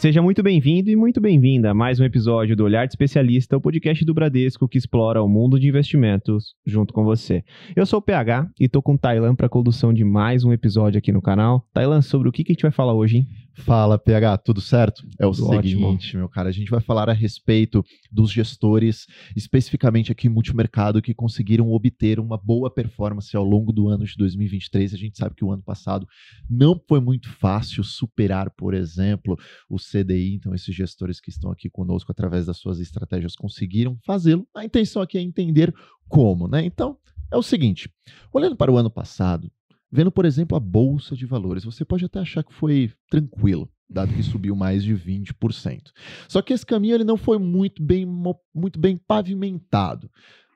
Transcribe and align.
Seja 0.00 0.22
muito 0.22 0.42
bem-vindo 0.42 0.88
e 0.88 0.96
muito 0.96 1.20
bem-vinda 1.20 1.72
a 1.72 1.74
mais 1.74 2.00
um 2.00 2.04
episódio 2.04 2.56
do 2.56 2.64
Olhar 2.64 2.86
de 2.86 2.92
Especialista, 2.92 3.58
o 3.58 3.60
podcast 3.60 4.02
do 4.02 4.14
Bradesco 4.14 4.66
que 4.66 4.78
explora 4.78 5.22
o 5.22 5.28
mundo 5.28 5.60
de 5.60 5.68
investimentos 5.68 6.54
junto 6.64 6.94
com 6.94 7.04
você. 7.04 7.44
Eu 7.76 7.84
sou 7.84 7.98
o 7.98 8.02
PH 8.02 8.48
e 8.58 8.66
tô 8.66 8.80
com 8.80 8.94
o 8.94 8.98
Tailan 8.98 9.34
para 9.34 9.44
a 9.44 9.50
condução 9.50 9.92
de 9.92 10.02
mais 10.02 10.42
um 10.42 10.54
episódio 10.54 10.96
aqui 10.96 11.12
no 11.12 11.20
canal. 11.20 11.68
Tailan, 11.74 12.00
sobre 12.00 12.30
o 12.30 12.32
que, 12.32 12.42
que 12.42 12.52
a 12.52 12.54
gente 12.54 12.62
vai 12.62 12.70
falar 12.70 12.94
hoje, 12.94 13.18
hein? 13.18 13.28
Fala, 13.64 13.98
PH, 13.98 14.38
tudo 14.38 14.60
certo? 14.60 15.06
É 15.18 15.26
o 15.26 15.32
Tudo 15.32 15.48
seguinte, 15.50 15.84
ótimo. 15.84 16.20
meu 16.20 16.28
cara, 16.28 16.48
a 16.48 16.52
gente 16.52 16.70
vai 16.70 16.80
falar 16.80 17.08
a 17.08 17.12
respeito 17.12 17.84
dos 18.10 18.30
gestores, 18.30 19.06
especificamente 19.36 20.10
aqui 20.10 20.26
em 20.26 20.30
multimercado, 20.30 21.02
que 21.02 21.14
conseguiram 21.14 21.70
obter 21.70 22.18
uma 22.18 22.38
boa 22.38 22.72
performance 22.72 23.36
ao 23.36 23.44
longo 23.44 23.72
do 23.72 23.88
ano 23.88 24.04
de 24.04 24.14
2023. 24.16 24.94
A 24.94 24.96
gente 24.96 25.18
sabe 25.18 25.34
que 25.34 25.44
o 25.44 25.52
ano 25.52 25.62
passado 25.62 26.06
não 26.48 26.80
foi 26.88 27.00
muito 27.00 27.28
fácil 27.28 27.84
superar, 27.84 28.50
por 28.50 28.74
exemplo, 28.74 29.38
o 29.68 29.76
CDI. 29.76 30.34
Então, 30.34 30.54
esses 30.54 30.74
gestores 30.74 31.20
que 31.20 31.30
estão 31.30 31.50
aqui 31.50 31.68
conosco 31.68 32.10
através 32.10 32.46
das 32.46 32.58
suas 32.58 32.80
estratégias 32.80 33.36
conseguiram 33.36 33.98
fazê-lo. 34.04 34.46
A 34.54 34.64
intenção 34.64 35.02
aqui 35.02 35.18
é 35.18 35.20
entender 35.20 35.74
como, 36.08 36.48
né? 36.48 36.64
Então, 36.64 36.96
é 37.30 37.36
o 37.36 37.42
seguinte: 37.42 37.90
olhando 38.32 38.56
para 38.56 38.72
o 38.72 38.76
ano 38.76 38.90
passado, 38.90 39.50
Vendo, 39.90 40.12
por 40.12 40.24
exemplo, 40.24 40.56
a 40.56 40.60
bolsa 40.60 41.16
de 41.16 41.26
valores, 41.26 41.64
você 41.64 41.84
pode 41.84 42.04
até 42.04 42.20
achar 42.20 42.44
que 42.44 42.54
foi 42.54 42.92
tranquilo, 43.10 43.68
dado 43.88 44.14
que 44.14 44.22
subiu 44.22 44.54
mais 44.54 44.84
de 44.84 44.94
20%. 44.94 45.90
Só 46.28 46.40
que 46.40 46.52
esse 46.52 46.64
caminho 46.64 46.94
ele 46.94 47.04
não 47.04 47.16
foi 47.16 47.38
muito 47.38 47.82
bem, 47.82 48.06
muito 48.54 48.78
bem 48.78 48.96
pavimentado. 48.96 50.10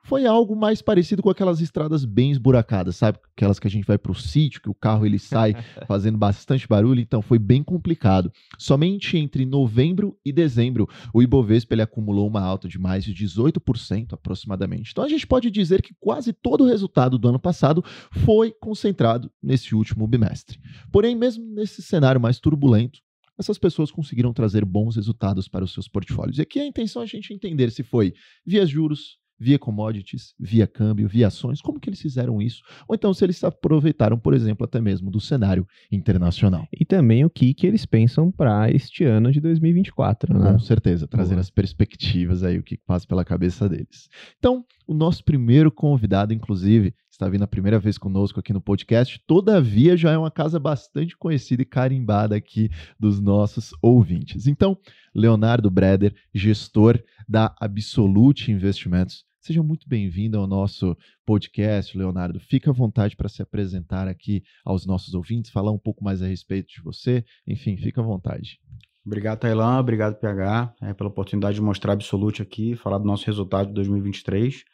Foi 0.05 0.27
algo 0.27 0.55
mais 0.55 0.83
parecido 0.83 1.23
com 1.23 1.31
aquelas 1.31 1.59
estradas 1.61 2.05
bem 2.05 2.29
esburacadas, 2.29 2.95
sabe? 2.95 3.17
Aquelas 3.35 3.57
que 3.57 3.65
a 3.65 3.71
gente 3.71 3.87
vai 3.87 3.97
para 3.97 4.11
o 4.11 4.15
sítio, 4.15 4.61
que 4.61 4.69
o 4.69 4.73
carro 4.75 5.03
ele 5.03 5.17
sai 5.17 5.55
fazendo 5.87 6.15
bastante 6.15 6.67
barulho, 6.67 7.01
então 7.01 7.23
foi 7.23 7.39
bem 7.39 7.63
complicado. 7.63 8.31
Somente 8.59 9.17
entre 9.17 9.47
novembro 9.47 10.15
e 10.23 10.31
dezembro, 10.31 10.87
o 11.11 11.23
Ibovespa 11.23 11.73
ele 11.73 11.81
acumulou 11.81 12.27
uma 12.27 12.39
alta 12.39 12.67
de 12.67 12.77
mais 12.77 13.03
de 13.03 13.15
18% 13.15 14.13
aproximadamente. 14.13 14.91
Então 14.91 15.03
a 15.03 15.09
gente 15.09 15.25
pode 15.25 15.49
dizer 15.49 15.81
que 15.81 15.95
quase 15.99 16.31
todo 16.31 16.65
o 16.65 16.67
resultado 16.67 17.17
do 17.17 17.27
ano 17.27 17.39
passado 17.39 17.83
foi 18.11 18.51
concentrado 18.51 19.31
nesse 19.41 19.73
último 19.73 20.05
bimestre. 20.05 20.59
Porém, 20.91 21.15
mesmo 21.15 21.43
nesse 21.55 21.81
cenário 21.81 22.21
mais 22.21 22.39
turbulento, 22.39 22.99
essas 23.39 23.57
pessoas 23.57 23.89
conseguiram 23.89 24.31
trazer 24.31 24.63
bons 24.63 24.97
resultados 24.97 25.47
para 25.47 25.65
os 25.65 25.73
seus 25.73 25.87
portfólios. 25.87 26.37
E 26.37 26.43
aqui 26.43 26.59
a 26.59 26.65
intenção 26.65 27.01
é 27.01 27.05
a 27.05 27.07
gente 27.07 27.33
entender 27.33 27.71
se 27.71 27.81
foi 27.81 28.13
via 28.45 28.65
juros, 28.67 29.17
via 29.39 29.59
commodities, 29.59 30.33
via 30.39 30.65
câmbio, 30.65 31.07
via 31.07 31.27
ações, 31.27 31.61
como 31.61 31.79
que 31.79 31.89
eles 31.89 32.01
fizeram 32.01 32.41
isso? 32.41 32.61
Ou 32.87 32.95
então 32.95 33.13
se 33.13 33.23
eles 33.23 33.37
se 33.37 33.45
aproveitaram, 33.45 34.17
por 34.17 34.33
exemplo, 34.33 34.65
até 34.65 34.79
mesmo 34.79 35.11
do 35.11 35.19
cenário 35.19 35.67
internacional. 35.91 36.67
E 36.71 36.85
também 36.85 37.25
o 37.25 37.29
que, 37.29 37.53
que 37.53 37.67
eles 37.67 37.85
pensam 37.85 38.31
para 38.31 38.71
este 38.71 39.03
ano 39.03 39.31
de 39.31 39.39
2024, 39.39 40.37
né? 40.37 40.51
Com 40.51 40.59
certeza, 40.59 41.07
trazer 41.07 41.35
Boa. 41.35 41.41
as 41.41 41.49
perspectivas 41.49 42.43
aí, 42.43 42.57
o 42.57 42.63
que 42.63 42.77
passa 42.77 43.05
pela 43.07 43.25
cabeça 43.25 43.67
deles. 43.67 44.07
Então, 44.37 44.63
o 44.87 44.93
nosso 44.93 45.23
primeiro 45.23 45.71
convidado, 45.71 46.33
inclusive, 46.33 46.93
está 47.15 47.29
vindo 47.29 47.43
a 47.43 47.47
primeira 47.47 47.79
vez 47.79 47.97
conosco 47.97 48.41
aqui 48.41 48.51
no 48.51 48.59
podcast, 48.59 49.21
todavia 49.25 49.95
já 49.95 50.11
é 50.11 50.17
uma 50.17 50.29
casa 50.29 50.59
bastante 50.59 51.15
conhecida 51.15 51.61
e 51.61 51.65
carimbada 51.65 52.35
aqui 52.35 52.69
dos 52.99 53.21
nossos 53.21 53.73
ouvintes. 53.81 54.47
Então, 54.47 54.77
Leonardo 55.13 55.71
Breder, 55.71 56.13
gestor 56.33 57.01
da 57.27 57.55
Absolute 57.59 58.51
Investimentos. 58.51 59.23
Seja 59.39 59.63
muito 59.63 59.87
bem-vindo 59.87 60.37
ao 60.37 60.45
nosso 60.45 60.97
podcast, 61.25 61.97
Leonardo. 61.97 62.37
Fica 62.37 62.71
à 62.71 62.73
vontade 62.73 63.15
para 63.15 63.29
se 63.29 63.41
apresentar 63.41 64.09
aqui 64.09 64.43
aos 64.65 64.85
nossos 64.85 65.13
ouvintes, 65.13 65.51
falar 65.51 65.71
um 65.71 65.79
pouco 65.79 66.03
mais 66.03 66.21
a 66.21 66.27
respeito 66.27 66.67
de 66.67 66.81
você. 66.81 67.23
Enfim, 67.47 67.77
fica 67.77 68.01
à 68.01 68.03
vontade. 68.03 68.59
Obrigado, 69.05 69.39
Tailan. 69.39 69.79
Obrigado, 69.79 70.15
PH, 70.15 70.73
é, 70.81 70.93
pela 70.93 71.09
oportunidade 71.09 71.55
de 71.55 71.61
mostrar 71.61 71.91
a 71.91 71.93
Absolute 71.93 72.41
aqui, 72.41 72.75
falar 72.75 72.97
do 72.97 73.05
nosso 73.05 73.25
resultado 73.25 73.67
de 73.67 73.73
2023 73.75 74.65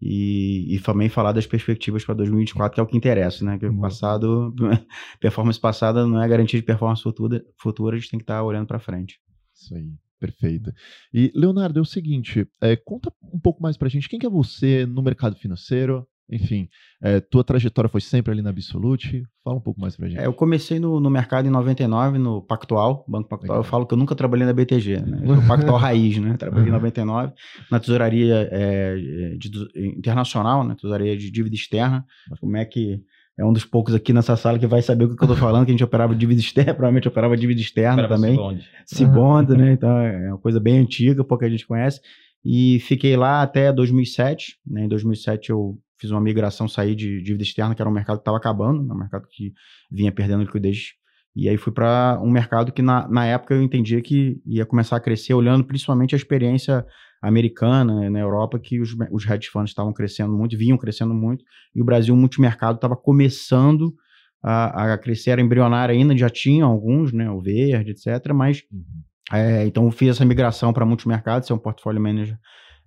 e, 0.00 0.74
e 0.74 0.80
também 0.80 1.08
falar 1.08 1.32
das 1.32 1.46
perspectivas 1.46 2.04
para 2.04 2.14
2024, 2.14 2.74
que 2.74 2.80
é 2.80 2.82
o 2.82 2.86
que 2.86 2.96
interessa, 2.96 3.44
né? 3.44 3.58
Que 3.58 3.66
o 3.66 3.72
Boa. 3.72 3.88
passado, 3.88 4.54
performance 5.20 5.60
passada 5.60 6.06
não 6.06 6.22
é 6.22 6.28
garantia 6.28 6.58
de 6.58 6.64
performance 6.64 7.02
futura, 7.02 7.44
futura 7.56 7.96
a 7.96 7.98
gente 7.98 8.10
tem 8.10 8.18
que 8.18 8.24
estar 8.24 8.42
olhando 8.42 8.66
para 8.66 8.78
frente. 8.78 9.20
Isso 9.54 9.74
aí, 9.74 9.92
perfeito. 10.18 10.72
E, 11.12 11.30
Leonardo, 11.34 11.78
é 11.78 11.82
o 11.82 11.84
seguinte, 11.84 12.48
é, 12.60 12.76
conta 12.76 13.12
um 13.22 13.38
pouco 13.38 13.62
mais 13.62 13.76
pra 13.76 13.88
gente, 13.88 14.08
quem 14.08 14.18
que 14.18 14.26
é 14.26 14.30
você 14.30 14.86
no 14.86 15.02
mercado 15.02 15.36
financeiro? 15.36 16.06
Enfim, 16.30 16.68
é, 17.02 17.18
tua 17.20 17.42
trajetória 17.42 17.88
foi 17.88 18.00
sempre 18.00 18.32
ali 18.32 18.40
na 18.42 18.50
Absolute? 18.50 19.24
Fala 19.42 19.56
um 19.56 19.60
pouco 19.60 19.80
mais 19.80 19.96
pra 19.96 20.08
gente. 20.08 20.20
É, 20.20 20.26
eu 20.26 20.32
comecei 20.32 20.78
no, 20.78 21.00
no 21.00 21.10
mercado 21.10 21.46
em 21.46 21.50
99, 21.50 22.18
no 22.18 22.40
Pactual, 22.42 23.04
Banco 23.08 23.28
Pactual. 23.28 23.58
Legal. 23.58 23.60
Eu 23.60 23.64
falo 23.64 23.86
que 23.86 23.94
eu 23.94 23.98
nunca 23.98 24.14
trabalhei 24.14 24.46
na 24.46 24.52
BTG, 24.52 24.98
né? 25.00 25.22
Eu 25.24 25.42
Pactual 25.48 25.76
Raiz, 25.76 26.18
né? 26.18 26.36
Trabalhei 26.36 26.68
em 26.68 26.72
99 26.72 27.32
na 27.70 27.80
tesouraria 27.80 28.48
é, 28.52 28.96
de- 29.38 29.94
internacional, 29.96 30.62
né? 30.62 30.74
Tesouraria 30.80 31.16
de 31.16 31.30
dívida 31.30 31.56
externa. 31.56 32.04
Como 32.40 32.56
é 32.56 32.64
que 32.64 33.00
é 33.38 33.44
um 33.44 33.52
dos 33.52 33.64
poucos 33.64 33.94
aqui 33.94 34.12
nessa 34.12 34.36
sala 34.36 34.58
que 34.58 34.66
vai 34.66 34.82
saber 34.82 35.06
o 35.06 35.16
que 35.16 35.24
eu 35.24 35.28
tô 35.28 35.34
falando, 35.34 35.64
que 35.64 35.70
a 35.70 35.74
gente 35.74 35.82
operava 35.84 36.14
dívida 36.14 36.40
externa, 36.40 36.74
provavelmente 36.74 37.08
operava 37.08 37.36
dívida 37.36 37.60
externa 37.60 38.06
também. 38.06 38.36
Cibonda, 38.84 39.56
né? 39.56 39.72
Então 39.72 39.90
é 39.98 40.28
uma 40.28 40.38
coisa 40.38 40.60
bem 40.60 40.78
antiga, 40.78 41.24
pouca 41.24 41.48
gente 41.48 41.66
conhece. 41.66 42.00
E 42.44 42.78
fiquei 42.80 43.16
lá 43.16 43.42
até 43.42 43.72
2007. 43.72 44.56
Né? 44.66 44.84
Em 44.84 44.88
2007 44.88 45.50
eu 45.50 45.78
fiz 46.00 46.10
uma 46.10 46.20
migração, 46.20 46.66
saí 46.66 46.94
de 46.94 47.22
dívida 47.22 47.42
externa, 47.42 47.74
que 47.74 47.82
era 47.82 47.88
um 47.88 47.92
mercado 47.92 48.16
que 48.16 48.22
estava 48.22 48.38
acabando, 48.38 48.82
né? 48.82 48.94
um 48.94 48.98
mercado 48.98 49.26
que 49.28 49.52
vinha 49.90 50.10
perdendo 50.10 50.42
liquidez. 50.42 50.94
E 51.36 51.48
aí 51.48 51.56
fui 51.56 51.72
para 51.72 52.18
um 52.22 52.30
mercado 52.30 52.72
que 52.72 52.82
na, 52.82 53.06
na 53.08 53.26
época 53.26 53.54
eu 53.54 53.62
entendia 53.62 54.00
que 54.00 54.40
ia 54.46 54.66
começar 54.66 54.96
a 54.96 55.00
crescer, 55.00 55.34
olhando 55.34 55.64
principalmente 55.64 56.14
a 56.14 56.18
experiência 56.18 56.84
americana, 57.22 58.00
né, 58.00 58.08
na 58.08 58.18
Europa, 58.18 58.58
que 58.58 58.80
os, 58.80 58.96
os 59.12 59.26
hedge 59.28 59.48
funds 59.48 59.70
estavam 59.70 59.92
crescendo 59.92 60.32
muito, 60.32 60.56
vinham 60.56 60.78
crescendo 60.78 61.12
muito, 61.12 61.44
e 61.74 61.82
o 61.82 61.84
Brasil 61.84 62.16
multimercado 62.16 62.76
estava 62.76 62.96
começando 62.96 63.94
a, 64.42 64.94
a 64.94 64.98
crescer, 64.98 65.32
era 65.32 65.40
embrionário 65.40 65.94
ainda, 65.94 66.16
já 66.16 66.30
tinha 66.30 66.64
alguns, 66.64 67.12
né, 67.12 67.30
o 67.30 67.40
verde, 67.40 67.90
etc., 67.90 68.32
mas 68.34 68.62
Uhum. 68.72 69.38
é, 69.38 69.66
então 69.66 69.84
eu 69.84 69.90
fiz 69.90 70.08
essa 70.08 70.24
migração 70.24 70.72
para 70.72 70.86
multimercado, 70.86 71.46
ser 71.46 71.52
um 71.52 71.58
portfólio 71.58 72.00
manager 72.00 72.38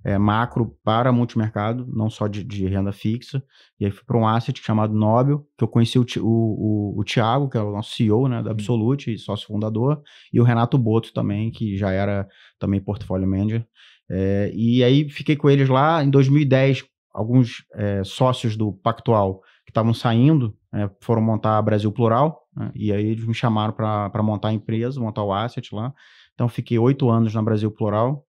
é, 0.03 0.17
macro 0.17 0.77
para 0.83 1.11
multimercado, 1.11 1.87
não 1.87 2.09
só 2.09 2.27
de, 2.27 2.43
de 2.43 2.67
renda 2.67 2.91
fixa. 2.91 3.43
E 3.79 3.85
aí 3.85 3.91
fui 3.91 4.03
para 4.05 4.17
um 4.17 4.27
asset 4.27 4.61
chamado 4.61 4.93
Nobel, 4.93 5.47
que 5.57 5.63
eu 5.63 5.67
conheci 5.67 5.97
o, 5.97 6.05
o, 6.17 6.93
o, 6.95 6.99
o 6.99 7.03
Thiago, 7.03 7.49
que 7.49 7.57
é 7.57 7.61
o 7.61 7.71
nosso 7.71 7.95
CEO 7.95 8.27
né, 8.27 8.43
da 8.43 8.51
Absolute 8.51 9.13
e 9.13 9.17
sócio 9.17 9.47
fundador, 9.47 10.01
e 10.31 10.41
o 10.41 10.43
Renato 10.43 10.77
Boto 10.77 11.13
também, 11.13 11.51
que 11.51 11.77
já 11.77 11.91
era 11.91 12.27
também 12.59 12.81
portfólio 12.81 13.27
manager. 13.27 13.65
É, 14.11 14.51
e 14.53 14.83
aí 14.83 15.09
fiquei 15.09 15.35
com 15.35 15.49
eles 15.49 15.69
lá 15.69 16.03
em 16.03 16.09
2010, 16.09 16.83
alguns 17.13 17.65
é, 17.73 18.03
sócios 18.03 18.57
do 18.57 18.73
Pactual 18.73 19.41
que 19.65 19.71
estavam 19.71 19.93
saindo 19.93 20.55
é, 20.73 20.89
foram 21.01 21.21
montar 21.21 21.57
a 21.57 21.61
Brasil 21.61 21.91
Plural, 21.91 22.41
né, 22.55 22.71
e 22.75 22.91
aí 22.91 23.05
eles 23.05 23.25
me 23.25 23.33
chamaram 23.33 23.73
para 23.73 24.23
montar 24.23 24.49
a 24.49 24.53
empresa, 24.53 24.99
montar 24.99 25.23
o 25.23 25.31
asset 25.31 25.73
lá. 25.73 25.93
Então 26.33 26.49
fiquei 26.49 26.77
oito 26.77 27.09
anos 27.09 27.33
na 27.33 27.41
Brasil 27.41 27.71
Plural, 27.71 28.25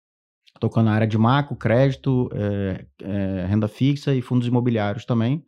tocando 0.60 0.87
na 0.87 0.93
área 0.93 1.06
de 1.06 1.19
macro, 1.19 1.56
crédito, 1.56 2.28
é, 2.32 2.87
é, 3.03 3.47
renda 3.47 3.66
fixa 3.66 4.15
e 4.15 4.22
fundos 4.22 4.47
imobiliários 4.47 5.04
também. 5.04 5.43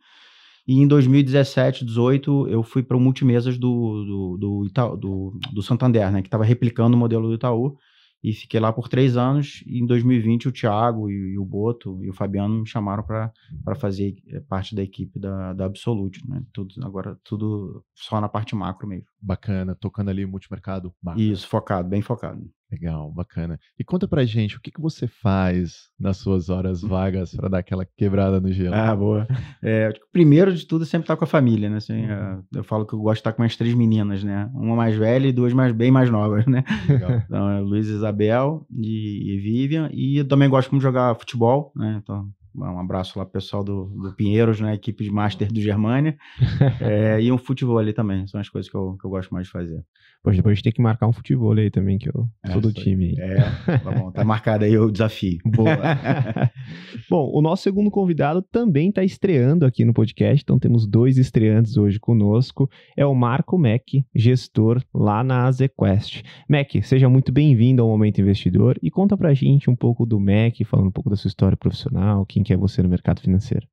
E 0.67 0.79
em 0.79 0.87
2017, 0.87 1.85
18, 1.85 2.47
eu 2.47 2.63
fui 2.63 2.81
para 2.81 2.97
o 2.97 2.99
multimesas 2.99 3.57
do, 3.57 3.67
do, 4.05 4.37
do, 4.37 4.65
Ita- 4.65 4.95
do, 4.95 5.37
do 5.53 5.61
Santander, 5.61 6.11
né, 6.11 6.21
que 6.21 6.27
estava 6.27 6.43
replicando 6.43 6.95
o 6.95 6.99
modelo 6.99 7.27
do 7.27 7.35
Itaú. 7.35 7.77
E 8.23 8.31
fiquei 8.31 8.57
lá 8.57 8.71
por 8.71 8.87
três 8.87 9.17
anos. 9.17 9.61
E 9.67 9.81
em 9.81 9.85
2020, 9.85 10.47
o 10.47 10.51
Thiago 10.53 11.09
e, 11.09 11.33
e 11.33 11.37
o 11.37 11.43
Boto 11.43 12.01
e 12.01 12.09
o 12.09 12.13
Fabiano 12.13 12.61
me 12.61 12.65
chamaram 12.65 13.03
para 13.03 13.75
fazer 13.75 14.15
eh, 14.29 14.39
parte 14.47 14.73
da 14.73 14.81
equipe 14.81 15.19
da, 15.19 15.51
da 15.51 15.65
Absolute. 15.65 16.25
Né? 16.25 16.41
Tudo, 16.53 16.73
agora, 16.85 17.19
tudo 17.21 17.83
só 17.93 18.21
na 18.21 18.29
parte 18.29 18.55
macro 18.55 18.87
mesmo. 18.87 19.07
Bacana, 19.21 19.75
tocando 19.75 20.09
ali 20.09 20.25
multimercado. 20.25 20.93
macro. 21.03 21.21
Isso, 21.21 21.45
focado, 21.45 21.89
bem 21.89 22.01
focado. 22.01 22.49
Legal, 22.73 23.11
bacana. 23.11 23.59
E 23.77 23.83
conta 23.83 24.07
pra 24.07 24.25
gente, 24.25 24.57
o 24.57 24.59
que, 24.59 24.71
que 24.71 24.81
você 24.81 25.05
faz 25.05 25.89
nas 25.99 26.17
suas 26.17 26.49
horas 26.49 26.81
vagas 26.81 27.35
pra 27.35 27.47
dar 27.47 27.59
aquela 27.59 27.85
quebrada 27.85 28.41
no 28.41 28.51
gelo? 28.51 28.73
Ah, 28.73 28.95
boa. 28.95 29.27
É, 29.61 29.91
que 29.91 30.01
primeiro 30.11 30.51
de 30.51 30.65
tudo, 30.65 30.83
sempre 30.83 31.03
estar 31.03 31.15
com 31.15 31.23
a 31.23 31.27
família, 31.27 31.69
né? 31.69 31.77
Assim, 31.77 32.05
é, 32.05 32.39
eu 32.55 32.63
falo 32.63 32.85
que 32.85 32.93
eu 32.93 32.99
gosto 32.99 33.15
de 33.15 33.19
estar 33.19 33.33
com 33.33 33.43
as 33.43 33.55
três 33.55 33.75
meninas, 33.75 34.23
né? 34.23 34.49
Uma 34.55 34.75
mais 34.75 34.95
velha 34.95 35.27
e 35.27 35.31
duas 35.31 35.53
mais, 35.53 35.71
bem 35.71 35.91
mais 35.91 36.09
novas, 36.09 36.47
né? 36.47 36.63
Legal. 36.89 37.11
Então, 37.25 37.49
é 37.49 37.59
Luiz 37.59 37.87
Isabel 37.87 38.65
e, 38.71 39.35
e 39.35 39.37
Vivian. 39.39 39.89
E 39.93 40.17
eu 40.17 40.27
também 40.27 40.49
gosto 40.49 40.71
muito 40.71 40.81
de 40.81 40.87
jogar 40.87 41.15
futebol, 41.15 41.71
né? 41.75 41.99
Então, 42.01 42.27
Um 42.55 42.79
abraço 42.79 43.17
lá 43.17 43.25
pro 43.25 43.33
pessoal 43.33 43.63
do, 43.63 43.85
do 43.85 44.13
Pinheiros, 44.13 44.59
né? 44.59 44.73
Equipe 44.73 45.03
de 45.03 45.11
Master 45.11 45.51
do 45.51 45.61
Germânia. 45.61 46.17
é, 46.81 47.21
e 47.21 47.31
um 47.31 47.37
futebol 47.37 47.77
ali 47.77 47.93
também. 47.93 48.27
São 48.27 48.39
as 48.39 48.49
coisas 48.49 48.69
que 48.69 48.77
eu, 48.77 48.97
que 48.99 49.05
eu 49.05 49.09
gosto 49.09 49.33
mais 49.33 49.47
de 49.47 49.51
fazer. 49.51 49.83
Poxa, 50.23 50.37
depois 50.37 50.53
a 50.53 50.55
gente 50.55 50.63
tem 50.63 50.71
que 50.71 50.81
marcar 50.81 51.05
um 51.05 51.11
futebol 51.11 51.51
aí 51.51 51.69
também, 51.69 51.97
que 51.97 52.07
eu 52.07 52.25
sou 52.49 52.61
do 52.61 52.71
time. 52.71 53.13
É, 53.19 53.35
tá 53.77 53.91
bom. 53.91 54.09
Tá 54.09 54.23
marcado 54.23 54.63
aí 54.63 54.77
o 54.77 54.89
desafio. 54.89 55.39
Boa. 55.45 55.67
bom, 57.09 57.29
o 57.33 57.41
nosso 57.41 57.63
segundo 57.63 57.91
convidado 57.91 58.41
também 58.41 58.87
está 58.87 59.03
estreando 59.03 59.65
aqui 59.65 59.83
no 59.83 59.93
podcast, 59.93 60.41
então 60.41 60.57
temos 60.57 60.87
dois 60.87 61.17
estreantes 61.17 61.75
hoje 61.75 61.99
conosco. 61.99 62.69
É 62.95 63.05
o 63.05 63.13
Marco 63.13 63.57
Mac, 63.57 63.83
gestor 64.15 64.81
lá 64.93 65.25
na 65.25 65.45
AZQuest. 65.45 66.23
Mac, 66.47 66.71
seja 66.83 67.09
muito 67.09 67.33
bem-vindo 67.33 67.81
ao 67.81 67.89
Momento 67.89 68.21
Investidor 68.21 68.79
e 68.81 68.89
conta 68.89 69.17
pra 69.17 69.33
gente 69.33 69.69
um 69.69 69.75
pouco 69.75 70.05
do 70.05 70.21
Mac, 70.21 70.55
falando 70.65 70.87
um 70.87 70.91
pouco 70.91 71.09
da 71.09 71.17
sua 71.17 71.27
história 71.27 71.57
profissional, 71.57 72.25
quem 72.43 72.47
que 72.47 72.53
é 72.53 72.57
você 72.57 72.81
no 72.83 72.89
mercado 72.89 73.21
financeiro. 73.21 73.67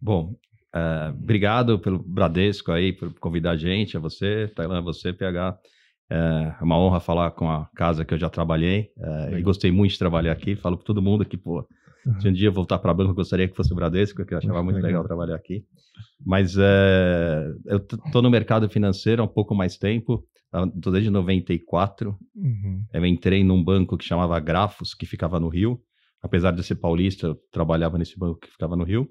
Bom, 0.00 0.34
uh, 0.74 1.10
obrigado 1.12 1.78
pelo 1.78 1.98
Bradesco 1.98 2.72
aí, 2.72 2.92
por 2.92 3.12
convidar 3.18 3.52
a 3.52 3.56
gente, 3.56 3.96
a 3.96 4.00
você, 4.00 4.48
Tailan, 4.54 4.78
a 4.78 4.82
você, 4.82 5.12
PH. 5.12 5.58
É 6.10 6.62
uma 6.62 6.78
honra 6.78 7.00
falar 7.00 7.30
com 7.30 7.48
a 7.48 7.70
casa 7.74 8.04
que 8.04 8.12
eu 8.12 8.18
já 8.18 8.28
trabalhei 8.28 8.90
uh, 8.98 9.38
e 9.38 9.42
gostei 9.42 9.70
muito 9.70 9.92
de 9.92 9.98
trabalhar 9.98 10.32
aqui. 10.32 10.54
Falo 10.54 10.76
para 10.76 10.84
todo 10.84 11.00
mundo 11.00 11.24
que, 11.24 11.38
pô, 11.38 11.66
se 12.20 12.28
um 12.28 12.32
dia 12.32 12.50
voltar 12.50 12.78
para 12.78 12.92
banco, 12.92 13.12
eu 13.12 13.14
gostaria 13.14 13.48
que 13.48 13.56
fosse 13.56 13.72
o 13.72 13.76
Bradesco, 13.76 14.24
que 14.26 14.34
eu 14.34 14.38
achava 14.38 14.62
muito 14.62 14.76
legal, 14.76 14.88
legal 14.88 15.04
trabalhar 15.04 15.36
aqui. 15.36 15.64
Mas 16.24 16.56
é, 16.58 17.46
eu 17.66 17.78
estou 17.78 18.20
no 18.20 18.30
mercado 18.30 18.68
financeiro 18.68 19.22
há 19.22 19.24
um 19.24 19.28
pouco 19.28 19.54
mais 19.54 19.78
tempo, 19.78 20.22
estou 20.74 20.92
desde 20.92 21.10
94. 21.10 22.18
Uhum. 22.34 22.84
Eu 22.92 23.06
entrei 23.06 23.44
num 23.44 23.62
banco 23.62 23.96
que 23.96 24.04
chamava 24.04 24.38
Grafos, 24.40 24.94
que 24.94 25.06
ficava 25.06 25.38
no 25.38 25.48
Rio. 25.48 25.80
Apesar 26.22 26.52
de 26.52 26.62
ser 26.62 26.76
paulista, 26.76 27.28
eu 27.28 27.34
trabalhava 27.50 27.98
nesse 27.98 28.18
banco 28.18 28.40
que 28.40 28.50
ficava 28.50 28.76
no 28.76 28.84
Rio. 28.84 29.08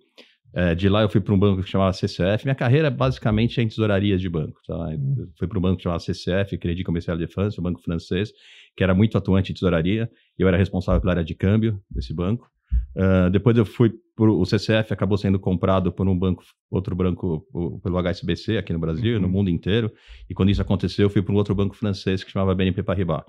É, 0.53 0.75
de 0.75 0.89
lá 0.89 1.01
eu 1.01 1.09
fui 1.09 1.21
para 1.21 1.33
um 1.33 1.39
banco 1.39 1.63
que 1.63 1.69
chamava 1.69 1.93
CCF. 1.93 2.45
Minha 2.45 2.55
carreira 2.55 2.87
é 2.87 2.91
basicamente 2.91 3.59
em 3.61 3.67
tesouraria 3.67 4.17
de 4.17 4.29
banco. 4.29 4.59
Tá? 4.67 4.93
Eu 4.93 5.29
fui 5.37 5.47
para 5.47 5.57
um 5.57 5.61
banco 5.61 5.77
que 5.77 5.83
chamava 5.83 5.99
CCF, 5.99 6.57
Crédit 6.57 6.83
Commercial 6.83 7.17
de 7.17 7.27
France, 7.27 7.59
um 7.59 7.63
banco 7.63 7.81
francês, 7.81 8.31
que 8.75 8.83
era 8.83 8.93
muito 8.93 9.17
atuante 9.17 9.51
em 9.51 9.53
tesouraria. 9.53 10.09
Eu 10.37 10.47
era 10.47 10.57
responsável 10.57 10.99
pela 10.99 11.13
área 11.13 11.23
de 11.23 11.35
câmbio 11.35 11.81
desse 11.89 12.13
banco. 12.13 12.49
Uh, 12.95 13.29
depois 13.29 13.57
eu 13.57 13.65
fui 13.65 13.93
para 14.15 14.29
o 14.29 14.45
CCF, 14.45 14.93
acabou 14.93 15.17
sendo 15.17 15.39
comprado 15.39 15.91
por 15.91 16.07
um 16.07 16.17
banco, 16.17 16.43
outro 16.69 16.95
banco, 16.95 17.45
pelo 17.81 17.97
HSBC 17.97 18.57
aqui 18.57 18.73
no 18.73 18.79
Brasil, 18.79 19.15
uhum. 19.15 19.21
no 19.21 19.29
mundo 19.29 19.49
inteiro. 19.49 19.91
E 20.29 20.33
quando 20.33 20.49
isso 20.49 20.61
aconteceu, 20.61 21.05
eu 21.05 21.09
fui 21.09 21.21
para 21.21 21.33
um 21.33 21.37
outro 21.37 21.55
banco 21.55 21.75
francês 21.75 22.23
que 22.23 22.31
chamava 22.31 22.53
BNP 22.53 22.83
Paribas. 22.83 23.23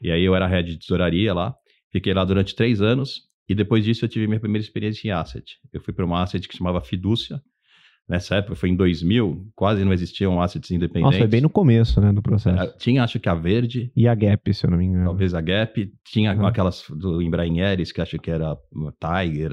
E 0.00 0.10
aí 0.10 0.24
eu 0.24 0.34
era 0.34 0.46
head 0.46 0.72
de 0.72 0.78
tesouraria 0.78 1.32
lá. 1.32 1.54
Fiquei 1.94 2.12
lá 2.12 2.24
durante 2.24 2.56
três 2.56 2.82
anos 2.82 3.22
e 3.48 3.54
depois 3.54 3.84
disso 3.84 4.04
eu 4.04 4.08
tive 4.08 4.26
minha 4.26 4.40
primeira 4.40 4.64
experiência 4.64 5.06
em 5.06 5.12
asset. 5.12 5.58
Eu 5.72 5.80
fui 5.80 5.94
para 5.94 6.04
uma 6.04 6.20
asset 6.20 6.48
que 6.48 6.56
chamava 6.56 6.80
Fidúcia. 6.80 7.40
Nessa 8.08 8.34
época, 8.34 8.56
foi 8.56 8.68
em 8.68 8.76
2000, 8.76 9.46
quase 9.54 9.82
não 9.84 9.92
existiam 9.92 10.42
assets 10.42 10.72
independentes. 10.72 11.04
Nossa, 11.04 11.18
foi 11.18 11.26
bem 11.28 11.40
no 11.40 11.48
começo, 11.48 12.00
né, 12.00 12.12
do 12.12 12.20
processo. 12.20 12.62
É, 12.62 12.66
tinha, 12.76 13.04
acho 13.04 13.20
que 13.20 13.28
a 13.28 13.34
Verde. 13.34 13.92
E 13.96 14.08
a 14.08 14.14
Gap, 14.14 14.52
se 14.52 14.66
eu 14.66 14.70
não 14.72 14.76
me 14.76 14.86
engano. 14.86 15.04
Talvez 15.04 15.34
a 15.34 15.40
Gap. 15.40 15.90
Tinha 16.04 16.34
uhum. 16.34 16.46
aquelas 16.46 16.84
do 16.90 17.22
Embraeres, 17.22 17.92
que 17.92 18.02
acho 18.02 18.18
que 18.18 18.30
era 18.30 18.58
Tiger, 19.00 19.52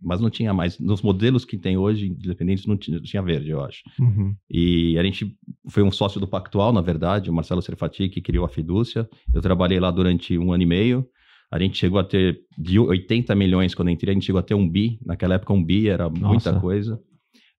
mas 0.00 0.20
não 0.20 0.28
tinha 0.28 0.52
mais. 0.52 0.78
Nos 0.78 1.00
modelos 1.00 1.46
que 1.46 1.56
tem 1.56 1.78
hoje, 1.78 2.06
independentes, 2.06 2.66
não 2.66 2.76
tinha, 2.76 3.00
tinha 3.00 3.22
Verde, 3.22 3.50
eu 3.50 3.64
acho. 3.64 3.82
Uhum. 3.98 4.36
E 4.48 4.96
a 4.98 5.02
gente 5.02 5.34
foi 5.68 5.82
um 5.82 5.90
sócio 5.90 6.20
do 6.20 6.28
Pactual, 6.28 6.72
na 6.72 6.82
verdade, 6.82 7.30
o 7.30 7.32
Marcelo 7.32 7.62
Serfati, 7.62 8.10
que 8.10 8.20
criou 8.20 8.44
a 8.44 8.48
Fidúcia. 8.48 9.08
Eu 9.34 9.40
trabalhei 9.40 9.80
lá 9.80 9.90
durante 9.90 10.38
um 10.38 10.52
ano 10.52 10.62
e 10.62 10.66
meio. 10.66 11.08
A 11.50 11.58
gente 11.58 11.78
chegou 11.78 11.98
a 11.98 12.04
ter 12.04 12.40
de 12.56 12.78
80 12.78 13.34
milhões 13.34 13.74
quando 13.74 13.90
entrei, 13.90 14.12
a 14.12 14.14
gente 14.14 14.26
chegou 14.26 14.38
a 14.38 14.42
ter 14.42 14.54
um 14.54 14.68
bi. 14.68 14.98
Naquela 15.04 15.34
época, 15.34 15.52
um 15.52 15.64
bi 15.64 15.88
era 15.88 16.08
Nossa. 16.08 16.26
muita 16.26 16.60
coisa. 16.60 17.00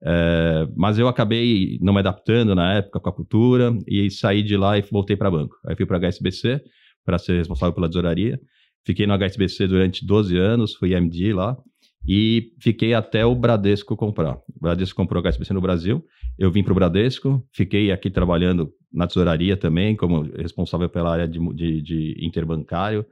É, 0.01 0.67
mas 0.75 0.97
eu 0.97 1.07
acabei 1.07 1.77
não 1.81 1.93
me 1.93 1.99
adaptando 1.99 2.55
na 2.55 2.75
época 2.75 2.99
com 2.99 3.09
a 3.09 3.13
cultura 3.13 3.77
e 3.87 4.09
saí 4.09 4.41
de 4.41 4.55
lá 4.55 4.77
e 4.77 4.81
voltei 4.81 5.17
para 5.17 5.31
banco. 5.31 5.55
Aí 5.67 5.75
fui 5.75 5.85
para 5.85 5.97
a 5.97 5.99
HSBC 5.99 6.61
para 7.03 7.17
ser 7.17 7.37
responsável 7.37 7.73
pela 7.73 7.87
tesouraria. 7.87 8.39
Fiquei 8.85 9.05
no 9.05 9.13
HSBC 9.13 9.67
durante 9.67 10.05
12 10.05 10.37
anos, 10.37 10.73
fui 10.75 10.93
MD 10.93 11.33
lá 11.33 11.57
e 12.07 12.53
fiquei 12.59 12.93
até 12.93 13.25
o 13.25 13.35
Bradesco 13.35 13.95
comprar. 13.97 14.35
O 14.35 14.59
Bradesco 14.61 14.95
comprou 14.95 15.21
o 15.21 15.27
HSBC 15.27 15.53
no 15.53 15.61
Brasil, 15.61 16.03
eu 16.37 16.49
vim 16.49 16.63
para 16.63 16.71
o 16.71 16.75
Bradesco, 16.75 17.45
fiquei 17.51 17.91
aqui 17.91 18.09
trabalhando 18.09 18.71
na 18.91 19.05
tesouraria 19.05 19.57
também, 19.57 19.95
como 19.95 20.21
responsável 20.21 20.89
pela 20.89 21.11
área 21.11 21.27
de, 21.27 21.39
de, 21.53 21.81
de 21.81 22.25
interbancário. 22.25 23.05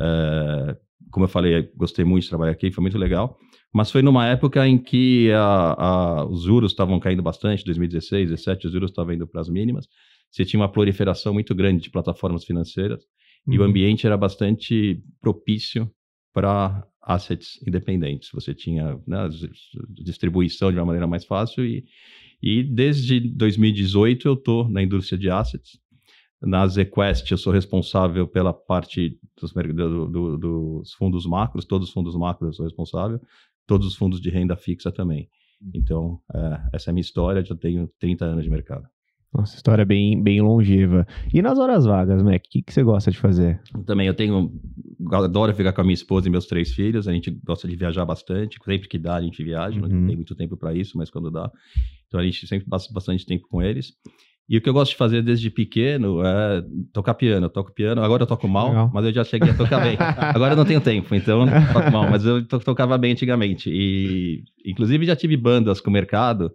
É, 0.00 0.76
como 1.10 1.24
eu 1.24 1.28
falei, 1.28 1.70
gostei 1.76 2.04
muito 2.04 2.24
de 2.24 2.28
trabalhar 2.28 2.52
aqui, 2.52 2.70
foi 2.70 2.82
muito 2.82 2.98
legal. 2.98 3.38
Mas 3.72 3.90
foi 3.90 4.02
numa 4.02 4.26
época 4.26 4.66
em 4.66 4.78
que 4.78 5.30
a, 5.32 5.74
a, 5.78 6.24
os 6.26 6.42
juros 6.42 6.72
estavam 6.72 6.98
caindo 6.98 7.22
bastante, 7.22 7.64
2016, 7.64 8.28
2017, 8.28 8.66
os 8.66 8.72
juros 8.72 8.90
estavam 8.90 9.12
indo 9.12 9.26
para 9.26 9.40
as 9.40 9.48
mínimas. 9.48 9.86
Você 10.30 10.44
tinha 10.44 10.60
uma 10.60 10.70
proliferação 10.70 11.32
muito 11.32 11.54
grande 11.54 11.82
de 11.82 11.90
plataformas 11.90 12.44
financeiras 12.44 13.02
uhum. 13.46 13.54
e 13.54 13.58
o 13.58 13.62
uhum. 13.62 13.68
ambiente 13.68 14.06
era 14.06 14.16
bastante 14.16 15.02
propício 15.20 15.90
para 16.32 16.86
assets 17.02 17.58
independentes. 17.66 18.30
Você 18.32 18.54
tinha 18.54 18.98
né, 19.06 19.28
distribuição 19.90 20.70
de 20.70 20.78
uma 20.78 20.86
maneira 20.86 21.06
mais 21.06 21.24
fácil 21.24 21.64
e, 21.64 21.84
e 22.42 22.62
desde 22.62 23.20
2018 23.20 24.28
eu 24.28 24.34
estou 24.34 24.68
na 24.68 24.82
indústria 24.82 25.18
de 25.18 25.30
assets. 25.30 25.78
Na 26.40 26.66
ZQuest, 26.66 27.30
eu 27.30 27.38
sou 27.38 27.52
responsável 27.52 28.26
pela 28.26 28.52
parte 28.52 29.18
dos, 29.40 29.52
do, 29.52 30.06
do, 30.06 30.38
dos 30.38 30.92
fundos 30.92 31.26
macros, 31.26 31.64
todos 31.64 31.88
os 31.88 31.94
fundos 31.94 32.14
macros 32.14 32.48
eu 32.48 32.52
sou 32.52 32.64
responsável, 32.64 33.20
todos 33.66 33.86
os 33.86 33.96
fundos 33.96 34.20
de 34.20 34.30
renda 34.30 34.56
fixa 34.56 34.92
também. 34.92 35.28
Uhum. 35.60 35.70
Então, 35.74 36.20
é, 36.32 36.60
essa 36.74 36.90
é 36.90 36.92
a 36.92 36.94
minha 36.94 37.00
história, 37.02 37.44
já 37.44 37.56
tenho 37.56 37.90
30 37.98 38.24
anos 38.24 38.44
de 38.44 38.50
mercado. 38.50 38.86
Nossa, 39.34 39.56
história 39.56 39.84
bem, 39.84 40.22
bem 40.22 40.40
longeva. 40.40 41.06
E 41.32 41.42
nas 41.42 41.58
horas 41.58 41.84
vagas, 41.84 42.22
Mac, 42.22 42.40
o 42.40 42.48
que, 42.48 42.62
que 42.62 42.72
você 42.72 42.82
gosta 42.82 43.10
de 43.10 43.18
fazer? 43.18 43.60
Também, 43.84 44.06
eu 44.06 44.14
tenho. 44.14 44.50
Adoro 45.12 45.54
ficar 45.54 45.72
com 45.74 45.82
a 45.82 45.84
minha 45.84 45.94
esposa 45.94 46.28
e 46.28 46.30
meus 46.30 46.46
três 46.46 46.72
filhos. 46.72 47.06
A 47.06 47.12
gente 47.12 47.30
gosta 47.44 47.68
de 47.68 47.76
viajar 47.76 48.06
bastante. 48.06 48.58
Sempre 48.64 48.88
que 48.88 48.98
dá, 48.98 49.16
a 49.16 49.20
gente 49.20 49.44
viaja. 49.44 49.78
Uhum. 49.78 49.86
Não 49.86 50.06
tem 50.06 50.16
muito 50.16 50.34
tempo 50.34 50.56
para 50.56 50.72
isso, 50.72 50.96
mas 50.96 51.10
quando 51.10 51.30
dá. 51.30 51.50
Então, 52.06 52.18
a 52.18 52.24
gente 52.24 52.46
sempre 52.46 52.66
passa 52.66 52.90
bastante 52.90 53.26
tempo 53.26 53.46
com 53.48 53.60
eles. 53.60 53.92
E 54.48 54.56
o 54.56 54.62
que 54.62 54.68
eu 54.68 54.72
gosto 54.72 54.92
de 54.92 54.96
fazer 54.96 55.22
desde 55.22 55.50
pequeno 55.50 56.24
é 56.24 56.64
tocar 56.92 57.12
piano. 57.14 57.46
Eu 57.46 57.50
toco 57.50 57.70
piano, 57.70 58.02
agora 58.02 58.22
eu 58.22 58.26
toco 58.26 58.48
mal, 58.48 58.68
Legal. 58.68 58.90
mas 58.94 59.04
eu 59.04 59.12
já 59.12 59.22
cheguei 59.22 59.50
a 59.50 59.54
tocar 59.54 59.80
bem. 59.80 59.96
Agora 60.18 60.54
eu 60.54 60.56
não 60.56 60.64
tenho 60.64 60.80
tempo, 60.80 61.14
então 61.14 61.44
não 61.44 61.72
toco 61.72 61.92
mal, 61.92 62.08
mas 62.08 62.24
eu 62.24 62.42
tocava 62.46 62.96
bem 62.96 63.12
antigamente. 63.12 63.70
E, 63.70 64.42
inclusive, 64.64 65.04
já 65.04 65.14
tive 65.14 65.36
bandas 65.36 65.82
com 65.82 65.90
o 65.90 65.92
mercado. 65.92 66.50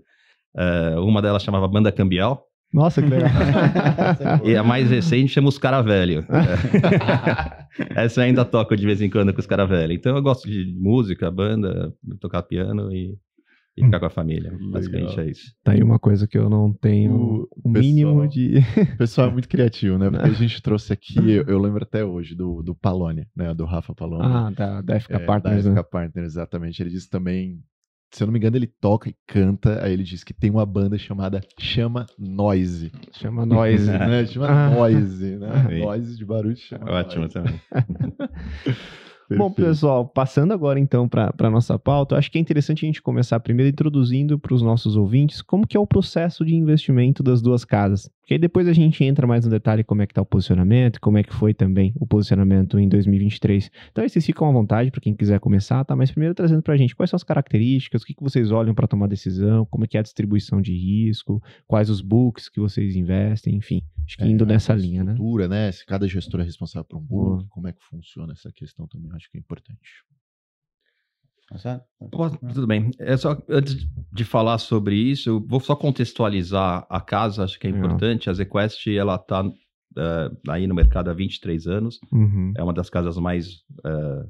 É, 0.58 0.96
uma 0.98 1.22
delas 1.22 1.44
chamava 1.44 1.68
Banda 1.68 1.92
Cambial. 1.92 2.48
Nossa, 2.74 3.04
que 3.04 3.08
legal. 3.08 3.30
e 4.44 4.56
a 4.56 4.64
mais 4.64 4.90
recente 4.90 5.32
chama 5.32 5.50
Os 5.50 5.60
Cara 5.60 5.82
Velho. 5.82 6.26
Essa 7.96 8.22
eu 8.22 8.26
ainda 8.26 8.44
toco 8.44 8.76
de 8.76 8.86
vez 8.86 9.00
em 9.02 9.10
quando 9.10 9.32
com 9.32 9.40
os 9.40 9.46
Cara 9.46 9.66
Velho. 9.66 9.94
Então 9.94 10.16
eu 10.16 10.24
gosto 10.24 10.50
de 10.50 10.74
música, 10.80 11.30
banda, 11.30 11.94
tocar 12.20 12.42
piano 12.42 12.92
e 12.92 13.16
e 13.76 13.84
ficar 13.84 14.00
com 14.00 14.06
a 14.06 14.10
família. 14.10 14.52
Legal. 14.52 14.72
Basicamente 14.72 15.20
é 15.20 15.30
isso. 15.30 15.54
Tá 15.64 15.72
aí 15.72 15.82
uma 15.82 15.98
coisa 15.98 16.28
que 16.28 16.38
eu 16.38 16.50
não 16.50 16.72
tenho 16.72 17.16
o, 17.16 17.50
o 17.64 17.70
mínimo 17.70 18.28
de. 18.28 18.60
O 18.94 18.98
pessoal 18.98 19.30
é 19.30 19.32
muito 19.32 19.50
criativo, 19.50 19.98
né? 19.98 20.10
Porque 20.10 20.30
a 20.30 20.34
gente 20.34 20.62
trouxe 20.62 20.94
aqui, 20.94 21.18
eu, 21.18 21.44
eu, 21.46 21.60
lembro 21.60 21.84
até 21.84 22.06
hoje, 22.06 22.36
do, 22.36 22.62
do 22.62 22.76
Palone, 22.76 23.28
né? 23.36 23.54
Do 23.54 23.66
Rafa 23.66 23.94
Palone. 23.96 24.24
Ah, 24.26 24.52
da, 24.52 24.82
da 24.82 25.00
FK 25.00 25.14
é, 25.14 25.20
Partners. 25.20 25.66
Da 25.66 25.72
FK 25.72 25.76
né? 25.76 25.84
Partners, 25.84 26.28
exatamente. 26.28 26.82
Ele 26.82 26.92
disse 26.92 27.10
também. 27.10 27.60
Se 28.12 28.22
eu 28.22 28.28
não 28.28 28.32
me 28.32 28.38
engano, 28.38 28.56
ele 28.56 28.68
toca 28.68 29.10
e 29.10 29.16
canta. 29.26 29.84
Aí 29.84 29.92
ele 29.92 30.04
disse 30.04 30.24
que 30.24 30.36
tem 30.36 30.52
uma 30.52 30.68
banda 30.68 30.96
chamada 31.00 31.42
Chama 31.60 32.06
Noise. 32.20 32.92
Chama 33.14 33.44
Noise. 33.44 33.90
né? 33.90 34.24
Chama 34.28 34.48
ah. 34.50 34.70
Noise, 34.70 35.38
né? 35.38 35.80
Noise 35.80 36.16
de 36.16 36.24
barulho 36.24 36.56
chama 36.56 36.92
Ótimo 36.92 37.22
noise. 37.22 37.34
também. 37.34 37.60
Bom, 39.38 39.52
pessoal, 39.52 40.08
passando 40.08 40.54
agora 40.54 40.80
então 40.80 41.08
para 41.08 41.34
a 41.38 41.50
nossa 41.50 41.78
pauta, 41.78 42.18
acho 42.18 42.32
que 42.32 42.38
é 42.38 42.42
interessante 42.42 42.86
a 42.86 42.88
gente 42.88 43.02
começar 43.02 43.40
primeiro 43.40 43.70
introduzindo 43.70 44.38
para 44.40 44.54
os 44.54 44.62
nossos 44.62 44.96
ouvintes 44.96 45.42
como 45.42 45.68
que 45.68 45.78
é 45.78 45.80
o 45.80 45.88
processo 45.88 46.46
de 46.46 46.56
investimento 46.56 47.22
das 47.24 47.42
duas 47.42 47.66
casas. 47.66 48.10
Porque 48.24 48.36
aí 48.36 48.40
depois 48.40 48.70
a 48.70 48.74
gente 48.74 49.04
entra 49.04 49.28
mais 49.28 49.44
no 49.44 49.52
detalhe 49.52 49.84
como 49.84 50.02
é 50.02 50.08
que 50.08 50.14
está 50.14 50.22
o 50.22 50.26
posicionamento, 50.26 51.02
como 51.02 51.18
é 51.18 51.24
que 51.24 51.34
foi 51.34 51.54
também 51.54 51.94
o 51.98 52.08
posicionamento 52.08 52.80
em 52.80 52.88
2023. 52.88 53.70
Então 53.92 54.08
vocês 54.08 54.26
ficam 54.26 54.48
à 54.48 54.52
vontade 54.52 54.90
para 54.92 55.02
quem 55.02 55.14
quiser 55.14 55.42
começar, 55.42 55.84
tá? 55.84 55.94
Mas 55.94 56.10
primeiro 56.10 56.34
trazendo 56.34 56.62
para 56.62 56.74
a 56.74 56.78
gente 56.78 56.96
quais 56.96 57.10
são 57.10 57.18
as 57.18 57.24
características, 57.24 58.02
o 58.02 58.06
que, 58.06 58.14
que 58.14 58.24
vocês 58.24 58.50
olham 58.50 58.74
para 58.74 58.88
tomar 58.88 59.08
decisão, 59.08 59.66
como 59.66 59.84
é 59.84 59.88
que 59.88 59.98
é 59.98 60.00
a 60.00 60.04
distribuição 60.04 60.62
de 60.62 60.74
risco, 60.74 61.44
quais 61.68 61.90
os 61.90 62.00
books 62.00 62.48
que 62.48 62.62
vocês 62.62 62.96
investem, 62.96 63.56
enfim. 63.56 63.82
Acho 64.06 64.16
que 64.16 64.24
é, 64.24 64.28
indo 64.28 64.46
nessa 64.46 64.74
linha, 64.74 65.04
né? 65.04 65.16
né? 65.50 65.70
Se 65.74 65.86
cada 65.86 66.08
gestor 66.08 66.40
é 66.40 66.44
responsável 66.46 66.86
por 66.86 67.00
um 67.00 67.02
book, 67.02 67.46
como 67.50 67.68
é 67.68 67.74
que 67.74 67.84
funciona 67.84 68.32
essa 68.32 68.50
questão 68.54 68.88
também, 68.88 69.12
acho 69.12 69.30
que 69.30 69.38
é 69.38 69.40
importante. 69.42 70.06
Tudo 72.54 72.68
bem. 72.68 72.92
É 73.00 73.16
só 73.16 73.38
antes 73.50 73.88
de 74.12 74.24
falar 74.24 74.58
sobre 74.58 74.96
isso, 74.96 75.30
eu 75.30 75.40
vou 75.40 75.60
só 75.60 75.76
contextualizar 75.76 76.86
a 76.90 77.02
casa, 77.02 77.44
acho 77.44 77.60
que 77.60 77.68
é 77.68 77.70
importante. 77.70 78.30
A 78.30 78.34
ZQuest 78.34 78.88
ela 78.88 79.16
está 79.16 79.44
uh, 79.44 79.54
aí 80.50 80.68
no 80.68 80.76
mercado 80.76 81.10
há 81.10 81.14
23 81.14 81.68
anos. 81.68 82.00
Uhum. 82.12 82.54
É 82.58 82.64
uma 82.64 82.74
das 82.74 82.90
casas 82.90 83.18
mais 83.18 83.62
uh, 83.86 84.30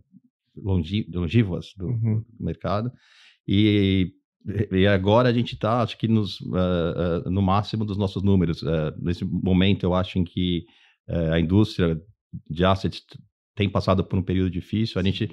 longívas 0.55 1.73
do, 1.77 1.87
uhum. 1.87 2.23
do 2.37 2.45
mercado. 2.45 2.91
E, 3.47 4.11
e 4.71 4.87
agora 4.87 5.29
a 5.29 5.33
gente 5.33 5.53
está, 5.55 5.81
acho 5.81 5.97
que 5.97 6.07
nos, 6.07 6.39
uh, 6.41 7.25
uh, 7.25 7.29
no 7.29 7.41
máximo 7.41 7.85
dos 7.85 7.97
nossos 7.97 8.23
números. 8.23 8.61
Uh, 8.61 8.93
nesse 8.99 9.25
momento, 9.25 9.83
eu 9.83 9.93
acho 9.93 10.19
em 10.19 10.23
que 10.23 10.65
a 11.31 11.37
indústria 11.37 12.01
de 12.49 12.63
assets 12.63 13.03
tem 13.53 13.69
passado 13.69 14.05
por 14.05 14.17
um 14.17 14.23
período 14.23 14.49
difícil. 14.49 15.01
A 15.01 15.03
gente 15.03 15.29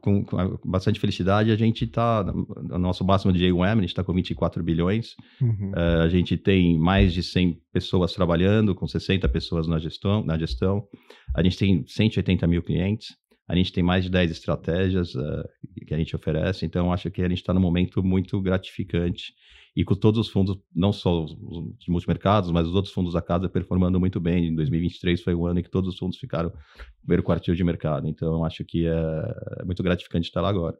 com, 0.00 0.24
com, 0.24 0.58
bastante 0.64 1.00
felicidade, 1.00 1.50
a 1.50 1.56
gente 1.56 1.84
está 1.84 2.24
no 2.24 2.78
nosso 2.78 3.04
máximo 3.04 3.32
de 3.32 3.48
AUM, 3.48 3.62
a 3.62 3.74
gente 3.74 3.86
está 3.86 4.04
com 4.04 4.12
24 4.12 4.62
bilhões. 4.62 5.14
Uhum. 5.40 5.70
Uh, 5.70 6.02
a 6.02 6.08
gente 6.08 6.36
tem 6.36 6.78
mais 6.78 7.12
de 7.12 7.22
100 7.22 7.60
pessoas 7.72 8.12
trabalhando, 8.12 8.74
com 8.74 8.86
60 8.86 9.28
pessoas 9.28 9.66
na 9.66 9.78
gestão, 9.78 10.24
na 10.24 10.38
gestão. 10.38 10.86
A 11.34 11.42
gente 11.42 11.58
tem 11.58 11.84
180 11.86 12.46
mil 12.46 12.62
clientes. 12.62 13.16
A 13.48 13.56
gente 13.56 13.72
tem 13.72 13.82
mais 13.82 14.04
de 14.04 14.10
10 14.10 14.30
estratégias 14.30 15.14
uh, 15.14 15.44
que 15.86 15.92
a 15.92 15.98
gente 15.98 16.14
oferece. 16.14 16.64
Então, 16.64 16.92
acho 16.92 17.10
que 17.10 17.22
a 17.22 17.28
gente 17.28 17.38
está 17.38 17.52
num 17.52 17.60
momento 17.60 18.02
muito 18.02 18.40
gratificante 18.40 19.34
e 19.74 19.84
com 19.84 19.94
todos 19.94 20.20
os 20.20 20.28
fundos, 20.28 20.58
não 20.74 20.92
só 20.92 21.24
os 21.24 21.88
multimercados, 21.88 22.50
mas 22.50 22.66
os 22.66 22.74
outros 22.74 22.92
fundos 22.92 23.14
da 23.14 23.22
casa 23.22 23.48
performando 23.48 23.98
muito 23.98 24.20
bem. 24.20 24.48
Em 24.48 24.54
2023 24.54 25.22
foi 25.22 25.34
um 25.34 25.46
ano 25.46 25.60
em 25.60 25.62
que 25.62 25.70
todos 25.70 25.94
os 25.94 25.98
fundos 25.98 26.18
ficaram 26.18 26.50
no 26.50 26.56
primeiro 27.00 27.22
quartil 27.22 27.54
de 27.54 27.64
mercado. 27.64 28.06
Então, 28.06 28.44
acho 28.44 28.64
que 28.64 28.86
é 28.86 29.64
muito 29.64 29.82
gratificante 29.82 30.28
estar 30.28 30.42
lá 30.42 30.50
agora. 30.50 30.76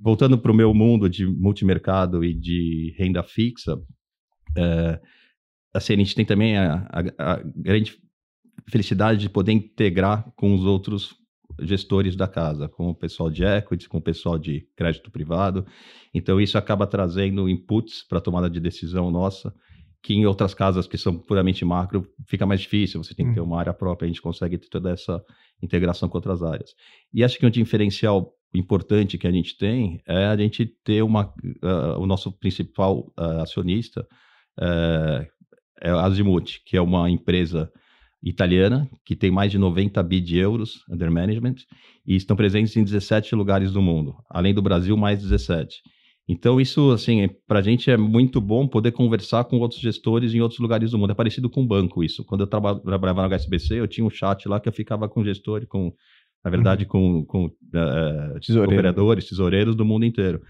Voltando 0.00 0.38
para 0.38 0.50
o 0.50 0.54
meu 0.54 0.72
mundo 0.72 1.10
de 1.10 1.26
multimercado 1.26 2.24
e 2.24 2.32
de 2.32 2.94
renda 2.98 3.22
fixa, 3.22 3.78
é, 4.56 5.00
assim, 5.74 5.92
a 5.92 5.96
gente 5.96 6.14
tem 6.14 6.24
também 6.24 6.56
a, 6.56 6.88
a, 7.18 7.32
a 7.34 7.42
grande 7.54 7.98
felicidade 8.68 9.20
de 9.20 9.28
poder 9.28 9.52
integrar 9.52 10.32
com 10.36 10.54
os 10.54 10.64
outros 10.64 11.21
gestores 11.60 12.16
da 12.16 12.26
casa, 12.26 12.68
com 12.68 12.90
o 12.90 12.94
pessoal 12.94 13.30
de 13.30 13.44
equities, 13.44 13.86
com 13.86 13.98
o 13.98 14.02
pessoal 14.02 14.38
de 14.38 14.66
crédito 14.76 15.10
privado. 15.10 15.66
Então, 16.14 16.40
isso 16.40 16.58
acaba 16.58 16.86
trazendo 16.86 17.48
inputs 17.48 18.06
para 18.08 18.18
a 18.18 18.20
tomada 18.20 18.48
de 18.48 18.60
decisão 18.60 19.10
nossa, 19.10 19.54
que 20.02 20.14
em 20.14 20.26
outras 20.26 20.52
casas 20.52 20.86
que 20.86 20.98
são 20.98 21.16
puramente 21.16 21.64
macro 21.64 22.06
fica 22.26 22.44
mais 22.44 22.60
difícil, 22.60 23.02
você 23.02 23.14
tem 23.14 23.26
que 23.26 23.34
ter 23.34 23.40
uhum. 23.40 23.46
uma 23.46 23.60
área 23.60 23.72
própria, 23.72 24.06
a 24.06 24.08
gente 24.08 24.20
consegue 24.20 24.58
ter 24.58 24.68
toda 24.68 24.90
essa 24.90 25.22
integração 25.62 26.08
com 26.08 26.18
outras 26.18 26.42
áreas. 26.42 26.74
E 27.14 27.22
acho 27.22 27.38
que 27.38 27.46
um 27.46 27.50
diferencial 27.50 28.32
importante 28.52 29.16
que 29.16 29.26
a 29.26 29.30
gente 29.30 29.56
tem 29.56 30.02
é 30.06 30.26
a 30.26 30.36
gente 30.36 30.66
ter 30.84 31.02
uma, 31.02 31.32
uh, 31.62 31.98
o 31.98 32.06
nosso 32.06 32.32
principal 32.32 33.12
uh, 33.18 33.40
acionista, 33.42 34.06
uh, 34.58 35.26
é 35.80 35.90
a 35.90 36.04
Azimuth, 36.04 36.60
que 36.64 36.76
é 36.76 36.80
uma 36.80 37.10
empresa 37.10 37.70
italiana, 38.22 38.88
que 39.04 39.16
tem 39.16 39.30
mais 39.30 39.50
de 39.50 39.58
90 39.58 40.02
bi 40.02 40.20
de 40.20 40.38
euros 40.38 40.84
under 40.88 41.10
management 41.10 41.56
e 42.06 42.14
estão 42.14 42.36
presentes 42.36 42.76
em 42.76 42.84
17 42.84 43.34
lugares 43.34 43.72
do 43.72 43.82
mundo, 43.82 44.14
além 44.30 44.54
do 44.54 44.62
Brasil, 44.62 44.96
mais 44.96 45.20
17. 45.20 45.82
Então, 46.28 46.60
isso, 46.60 46.92
assim, 46.92 47.28
para 47.48 47.58
a 47.58 47.62
gente 47.62 47.90
é 47.90 47.96
muito 47.96 48.40
bom 48.40 48.66
poder 48.66 48.92
conversar 48.92 49.44
com 49.44 49.58
outros 49.58 49.80
gestores 49.80 50.32
em 50.32 50.40
outros 50.40 50.60
lugares 50.60 50.92
do 50.92 50.98
mundo. 50.98 51.10
É 51.10 51.14
parecido 51.14 51.50
com 51.50 51.66
banco 51.66 52.04
isso. 52.04 52.24
Quando 52.24 52.42
eu 52.42 52.46
trabalhava 52.46 53.22
no 53.22 53.34
HSBC, 53.34 53.80
eu 53.80 53.88
tinha 53.88 54.06
um 54.06 54.10
chat 54.10 54.48
lá 54.48 54.60
que 54.60 54.68
eu 54.68 54.72
ficava 54.72 55.08
com 55.08 55.24
gestor, 55.24 55.66
com, 55.66 55.92
na 56.44 56.50
verdade, 56.50 56.84
uhum. 56.84 57.24
com, 57.24 57.24
com 57.24 57.46
uh, 57.46 58.62
operadores, 58.64 59.28
tesoureiros 59.28 59.74
do 59.74 59.84
mundo 59.84 60.06
inteiro. 60.06 60.40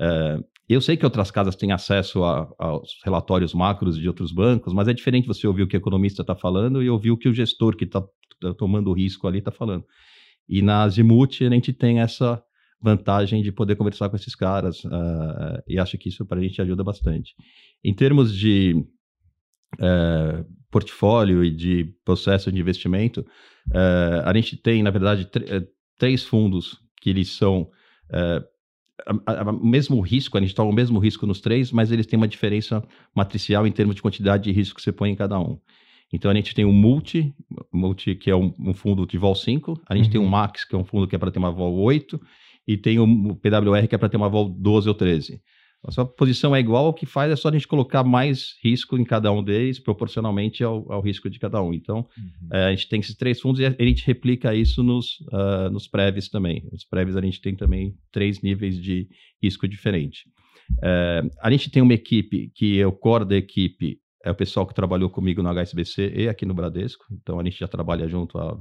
Uh, 0.00 0.42
eu 0.74 0.80
sei 0.80 0.96
que 0.96 1.04
outras 1.04 1.30
casas 1.30 1.56
têm 1.56 1.72
acesso 1.72 2.22
a, 2.24 2.48
aos 2.58 3.00
relatórios 3.04 3.54
macros 3.54 3.98
de 3.98 4.06
outros 4.06 4.30
bancos, 4.32 4.74
mas 4.74 4.86
é 4.86 4.92
diferente 4.92 5.26
você 5.26 5.46
ouvir 5.46 5.62
o 5.62 5.66
que 5.66 5.76
o 5.76 5.78
economista 5.78 6.22
está 6.22 6.34
falando 6.34 6.82
e 6.82 6.90
ouvir 6.90 7.10
o 7.10 7.16
que 7.16 7.28
o 7.28 7.34
gestor 7.34 7.74
que 7.74 7.84
está 7.84 8.02
tá 8.40 8.54
tomando 8.54 8.90
o 8.90 8.92
risco 8.92 9.26
ali 9.26 9.38
está 9.38 9.50
falando. 9.50 9.84
E 10.48 10.60
na 10.60 10.82
Azimuth 10.82 11.42
a 11.42 11.50
gente 11.50 11.72
tem 11.72 12.00
essa 12.00 12.42
vantagem 12.80 13.42
de 13.42 13.50
poder 13.50 13.76
conversar 13.76 14.08
com 14.08 14.16
esses 14.16 14.34
caras 14.34 14.84
uh, 14.84 15.62
e 15.66 15.78
acho 15.78 15.98
que 15.98 16.08
isso 16.08 16.24
para 16.24 16.38
a 16.38 16.42
gente 16.42 16.60
ajuda 16.62 16.84
bastante. 16.84 17.34
Em 17.82 17.92
termos 17.92 18.34
de 18.34 18.74
uh, 19.74 20.44
portfólio 20.70 21.44
e 21.44 21.50
de 21.50 21.92
processo 22.04 22.52
de 22.52 22.60
investimento, 22.60 23.20
uh, 23.68 24.22
a 24.24 24.32
gente 24.34 24.56
tem, 24.56 24.82
na 24.82 24.90
verdade, 24.90 25.28
três 25.98 26.24
fundos 26.24 26.78
que 27.00 27.10
eles 27.10 27.30
são 27.30 27.70
o 29.06 29.66
mesmo 29.66 30.00
risco, 30.00 30.36
a 30.36 30.40
gente 30.40 30.54
toma 30.54 30.70
o 30.70 30.74
mesmo 30.74 30.98
risco 30.98 31.26
nos 31.26 31.40
três, 31.40 31.70
mas 31.70 31.92
eles 31.92 32.06
têm 32.06 32.16
uma 32.16 32.28
diferença 32.28 32.82
matricial 33.14 33.66
em 33.66 33.72
termos 33.72 33.94
de 33.94 34.02
quantidade 34.02 34.44
de 34.44 34.52
risco 34.52 34.76
que 34.76 34.82
você 34.82 34.92
põe 34.92 35.10
em 35.10 35.16
cada 35.16 35.38
um. 35.38 35.58
Então 36.12 36.30
a 36.30 36.34
gente 36.34 36.54
tem 36.54 36.64
o 36.64 36.72
Multi, 36.72 37.34
Multi 37.72 38.14
que 38.14 38.30
é 38.30 38.36
um, 38.36 38.52
um 38.58 38.72
fundo 38.72 39.06
de 39.06 39.18
vol 39.18 39.34
5, 39.34 39.82
a 39.88 39.94
gente 39.94 40.06
uhum. 40.06 40.12
tem 40.12 40.20
o 40.20 40.24
uhum. 40.24 40.30
Max, 40.30 40.64
que 40.64 40.74
é 40.74 40.78
um 40.78 40.84
fundo 40.84 41.06
que 41.06 41.14
é 41.14 41.18
para 41.18 41.30
ter 41.30 41.38
uma 41.38 41.52
vol 41.52 41.74
8, 41.74 42.20
e 42.66 42.76
tem 42.76 42.98
o 42.98 43.34
PWR, 43.36 43.86
que 43.88 43.94
é 43.94 43.98
para 43.98 44.08
ter 44.08 44.16
uma 44.16 44.28
vol 44.28 44.48
12 44.48 44.88
ou 44.88 44.94
13. 44.94 45.40
A 45.84 45.92
sua 45.92 46.04
posição 46.04 46.54
é 46.54 46.60
igual, 46.60 46.88
o 46.88 46.92
que 46.92 47.06
faz 47.06 47.30
é 47.30 47.36
só 47.36 47.48
a 47.48 47.52
gente 47.52 47.68
colocar 47.68 48.02
mais 48.02 48.56
risco 48.62 48.98
em 48.98 49.04
cada 49.04 49.30
um 49.30 49.42
deles, 49.42 49.78
proporcionalmente 49.78 50.64
ao, 50.64 50.90
ao 50.90 51.00
risco 51.00 51.30
de 51.30 51.38
cada 51.38 51.62
um. 51.62 51.72
Então, 51.72 52.06
uhum. 52.18 52.48
é, 52.52 52.64
a 52.64 52.70
gente 52.70 52.88
tem 52.88 53.00
esses 53.00 53.14
três 53.14 53.40
fundos 53.40 53.60
e 53.60 53.64
a 53.64 53.84
gente 53.84 54.04
replica 54.04 54.54
isso 54.54 54.82
nos, 54.82 55.20
uh, 55.32 55.70
nos 55.70 55.86
prévios 55.86 56.28
também. 56.28 56.68
Nos 56.72 56.84
prévios 56.84 57.16
a 57.16 57.20
gente 57.20 57.40
tem 57.40 57.54
também 57.54 57.94
três 58.10 58.42
níveis 58.42 58.80
de 58.80 59.08
risco 59.40 59.68
diferente. 59.68 60.24
É, 60.82 61.22
a 61.40 61.50
gente 61.50 61.70
tem 61.70 61.82
uma 61.82 61.94
equipe 61.94 62.50
que 62.54 62.80
é 62.80 62.86
o 62.86 62.92
core 62.92 63.24
da 63.24 63.36
equipe, 63.36 63.98
é 64.24 64.30
o 64.30 64.34
pessoal 64.34 64.66
que 64.66 64.74
trabalhou 64.74 65.08
comigo 65.08 65.42
no 65.42 65.48
HSBC 65.48 66.12
e 66.14 66.28
aqui 66.28 66.44
no 66.44 66.54
Bradesco. 66.54 67.04
Então, 67.10 67.38
a 67.38 67.44
gente 67.44 67.58
já 67.58 67.68
trabalha 67.68 68.08
junto 68.08 68.38
há 68.38 68.58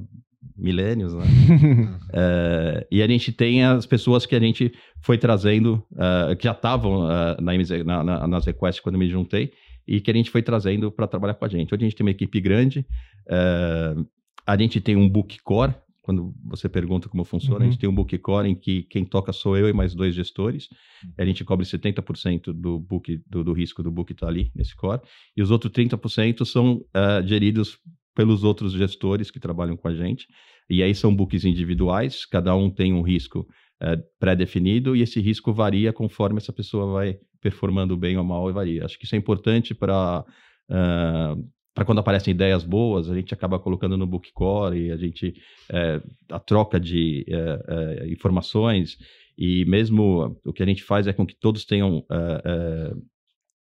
milênios, 0.55 1.13
né? 1.13 1.23
é, 2.13 2.87
e 2.91 3.01
a 3.01 3.07
gente 3.07 3.31
tem 3.31 3.63
as 3.63 3.85
pessoas 3.85 4.25
que 4.25 4.35
a 4.35 4.39
gente 4.39 4.71
foi 5.01 5.17
trazendo, 5.17 5.83
uh, 5.93 6.35
que 6.35 6.43
já 6.45 6.51
estavam 6.51 7.05
uh, 7.05 7.41
na, 7.41 8.03
na, 8.03 8.27
nas 8.27 8.45
requests 8.45 8.79
quando 8.79 8.97
me 8.97 9.09
juntei, 9.09 9.51
e 9.87 10.01
que 10.01 10.11
a 10.11 10.13
gente 10.13 10.29
foi 10.29 10.41
trazendo 10.41 10.91
para 10.91 11.07
trabalhar 11.07 11.33
com 11.33 11.45
a 11.45 11.47
gente. 11.47 11.73
Hoje 11.73 11.83
a 11.83 11.87
gente 11.87 11.95
tem 11.95 12.05
uma 12.05 12.11
equipe 12.11 12.39
grande, 12.39 12.85
uh, 13.27 14.05
a 14.45 14.57
gente 14.57 14.79
tem 14.79 14.95
um 14.95 15.09
book 15.09 15.39
core, 15.41 15.73
quando 16.07 16.33
você 16.41 16.69
pergunta 16.69 17.09
como 17.09 17.25
funciona, 17.25 17.57
uhum. 17.57 17.63
a 17.63 17.65
gente 17.65 17.77
tem 17.77 17.89
um 17.89 17.93
book 17.93 18.17
core 18.19 18.47
em 18.47 18.55
que 18.55 18.83
quem 18.83 19.03
toca 19.03 19.33
sou 19.33 19.57
eu 19.57 19.67
e 19.67 19.73
mais 19.73 19.93
dois 19.93 20.15
gestores. 20.15 20.69
A 21.17 21.25
gente 21.25 21.43
cobre 21.43 21.65
70% 21.65 22.53
do 22.53 22.79
book 22.79 23.21
do, 23.27 23.43
do, 23.43 23.51
risco 23.51 23.83
do 23.83 23.91
book 23.91 24.13
está 24.13 24.25
ali 24.25 24.49
nesse 24.55 24.73
core. 24.73 25.01
E 25.35 25.41
os 25.41 25.51
outros 25.51 25.69
30% 25.73 26.45
são 26.45 26.75
uh, 26.75 27.27
geridos 27.27 27.77
pelos 28.15 28.45
outros 28.45 28.71
gestores 28.71 29.29
que 29.29 29.37
trabalham 29.37 29.75
com 29.75 29.89
a 29.89 29.93
gente. 29.93 30.27
E 30.69 30.81
aí 30.81 30.95
são 30.95 31.13
books 31.13 31.43
individuais, 31.43 32.25
cada 32.25 32.55
um 32.55 32.69
tem 32.69 32.93
um 32.93 33.01
risco 33.01 33.45
é, 33.81 33.97
pré-definido 34.17 34.95
e 34.95 35.01
esse 35.01 35.19
risco 35.19 35.53
varia 35.53 35.91
conforme 35.91 36.37
essa 36.37 36.53
pessoa 36.53 36.93
vai 36.93 37.17
performando 37.41 37.97
bem 37.97 38.15
ou 38.17 38.23
mal 38.23 38.49
e 38.49 38.53
varia. 38.53 38.85
Acho 38.85 38.97
que 38.97 39.03
isso 39.03 39.15
é 39.15 39.17
importante 39.17 39.75
para 39.75 40.21
uh, 40.21 40.25
ah, 40.71 41.35
para 41.77 41.85
quando 41.85 41.99
aparecem 41.99 42.31
ideias 42.31 42.63
boas, 42.63 43.07
a 43.07 43.13
gente 43.13 43.35
acaba 43.35 43.59
colocando 43.59 43.95
no 43.95 44.07
book 44.07 44.33
core 44.33 44.87
e 44.87 44.91
a 44.91 44.97
gente 44.97 45.35
é, 45.71 46.01
a 46.31 46.39
troca 46.39 46.79
de 46.79 47.23
é, 47.29 48.01
é, 48.01 48.09
informações 48.11 48.97
e 49.37 49.63
mesmo 49.65 50.35
o 50.43 50.51
que 50.51 50.63
a 50.63 50.65
gente 50.65 50.83
faz 50.83 51.05
é 51.05 51.13
com 51.13 51.23
que 51.23 51.35
todos 51.35 51.65
tenham 51.65 52.03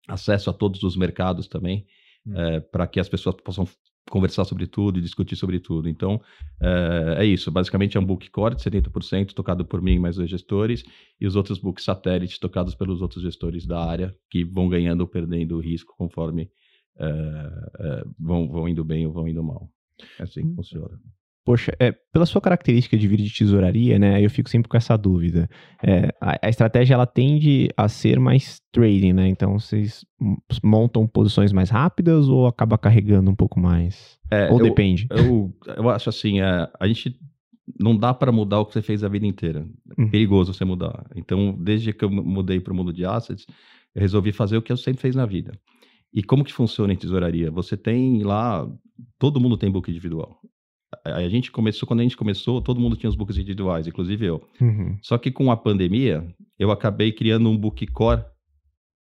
acesso 0.08 0.52
a 0.52 0.54
todos 0.54 0.84
os 0.84 0.96
mercados 0.96 1.48
também, 1.48 1.88
hum. 2.28 2.34
para 2.72 2.86
que 2.86 3.00
as 3.00 3.10
pessoas 3.10 3.36
possam 3.38 3.68
conversar 4.12 4.46
sobre 4.46 4.68
tudo 4.68 5.00
e 5.00 5.02
discutir 5.02 5.36
sobre 5.36 5.60
tudo. 5.60 5.90
Então, 5.90 6.22
é, 6.62 7.24
é 7.24 7.26
isso. 7.26 7.50
Basicamente 7.50 7.98
é 7.98 8.00
um 8.00 8.06
book 8.06 8.30
core 8.30 8.54
de 8.54 8.62
70% 8.62 9.34
tocado 9.34 9.66
por 9.66 9.82
mim 9.82 9.94
e 9.94 10.00
mais 10.00 10.18
dois 10.18 10.30
gestores 10.30 10.84
e 11.20 11.26
os 11.26 11.36
outros 11.36 11.58
books 11.58 11.84
satélites 11.84 12.38
tocados 12.38 12.76
pelos 12.76 13.02
outros 13.02 13.24
gestores 13.24 13.66
da 13.66 13.84
área 13.84 14.16
que 14.30 14.44
vão 14.44 14.70
ganhando 14.70 15.02
ou 15.02 15.08
perdendo 15.08 15.56
o 15.56 15.60
risco 15.60 15.96
conforme 15.98 16.48
é, 17.00 18.04
vão, 18.20 18.48
vão 18.48 18.68
indo 18.68 18.84
bem 18.84 19.06
ou 19.06 19.14
vão 19.14 19.28
indo 19.28 19.44
mal. 19.44 19.70
É 20.20 20.24
assim 20.24 20.42
que 20.42 20.48
hum. 20.48 20.56
funciona. 20.56 21.00
Poxa, 21.46 21.74
é, 21.78 21.92
pela 22.14 22.26
sua 22.26 22.40
característica 22.40 22.98
de 22.98 23.06
vir 23.06 23.18
de 23.18 23.34
tesouraria, 23.34 24.00
né, 24.00 24.24
eu 24.24 24.30
fico 24.30 24.50
sempre 24.50 24.70
com 24.70 24.78
essa 24.78 24.96
dúvida. 24.96 25.50
É, 25.86 26.08
a, 26.22 26.40
a, 26.42 26.50
estratégia 26.50 26.94
ela 26.94 27.06
tende 27.06 27.70
a 27.76 27.90
ser 27.90 28.18
mais 28.18 28.62
trading, 28.72 29.12
né? 29.12 29.28
Então 29.28 29.60
vocês 29.60 30.06
montam 30.64 31.06
posições 31.06 31.52
mais 31.52 31.70
rápidas 31.70 32.30
ou 32.30 32.48
acaba 32.48 32.78
carregando 32.78 33.30
um 33.30 33.36
pouco 33.36 33.60
mais? 33.60 34.18
É, 34.32 34.50
ou 34.50 34.60
eu, 34.60 34.64
depende? 34.64 35.06
Eu, 35.10 35.54
eu 35.76 35.90
acho 35.90 36.08
assim, 36.08 36.40
é, 36.40 36.70
a 36.80 36.88
gente 36.88 37.14
não 37.78 37.98
dá 37.98 38.14
para 38.14 38.32
mudar 38.32 38.60
o 38.60 38.66
que 38.66 38.72
você 38.72 38.82
fez 38.82 39.04
a 39.04 39.10
vida 39.10 39.26
inteira. 39.26 39.68
É 39.98 40.02
uhum. 40.02 40.10
perigoso 40.10 40.54
você 40.54 40.64
mudar. 40.64 41.06
Então, 41.14 41.58
desde 41.60 41.92
que 41.92 42.06
eu 42.06 42.10
mudei 42.10 42.62
para 42.62 42.72
o 42.72 42.76
mundo 42.76 42.94
de 42.94 43.06
assets, 43.06 43.46
eu 43.94 44.02
resolvi 44.02 44.32
fazer 44.32 44.56
o 44.56 44.62
que 44.62 44.72
eu 44.72 44.78
sempre 44.78 45.02
fiz 45.02 45.14
na 45.14 45.26
vida. 45.26 45.52
E 46.14 46.22
como 46.22 46.44
que 46.44 46.54
funciona 46.54 46.94
em 46.94 46.98
tesouraria? 46.98 47.50
Você 47.52 47.76
tem 47.76 48.24
lá, 48.24 48.70
todo 49.18 49.40
mundo 49.40 49.58
tem 49.58 49.72
book 49.72 49.90
individual 49.90 50.40
a 51.06 51.28
gente 51.28 51.52
começou, 51.52 51.88
quando 51.88 52.02
a 52.02 52.04
gente 52.04 52.18
começou, 52.18 52.62
todo 52.62 52.80
mundo 52.80 52.96
tinha 52.96 53.10
os 53.10 53.16
books 53.16 53.38
individuais, 53.38 53.88
inclusive 53.88 54.26
eu. 54.26 54.44
Uhum. 54.62 54.98
Só 55.02 55.18
que 55.18 55.32
com 55.32 55.52
a 55.52 55.58
pandemia, 55.58 56.26
eu 56.58 56.72
acabei 56.72 57.12
criando 57.12 57.50
um 57.50 57.58
book 57.58 57.86
core 57.88 58.24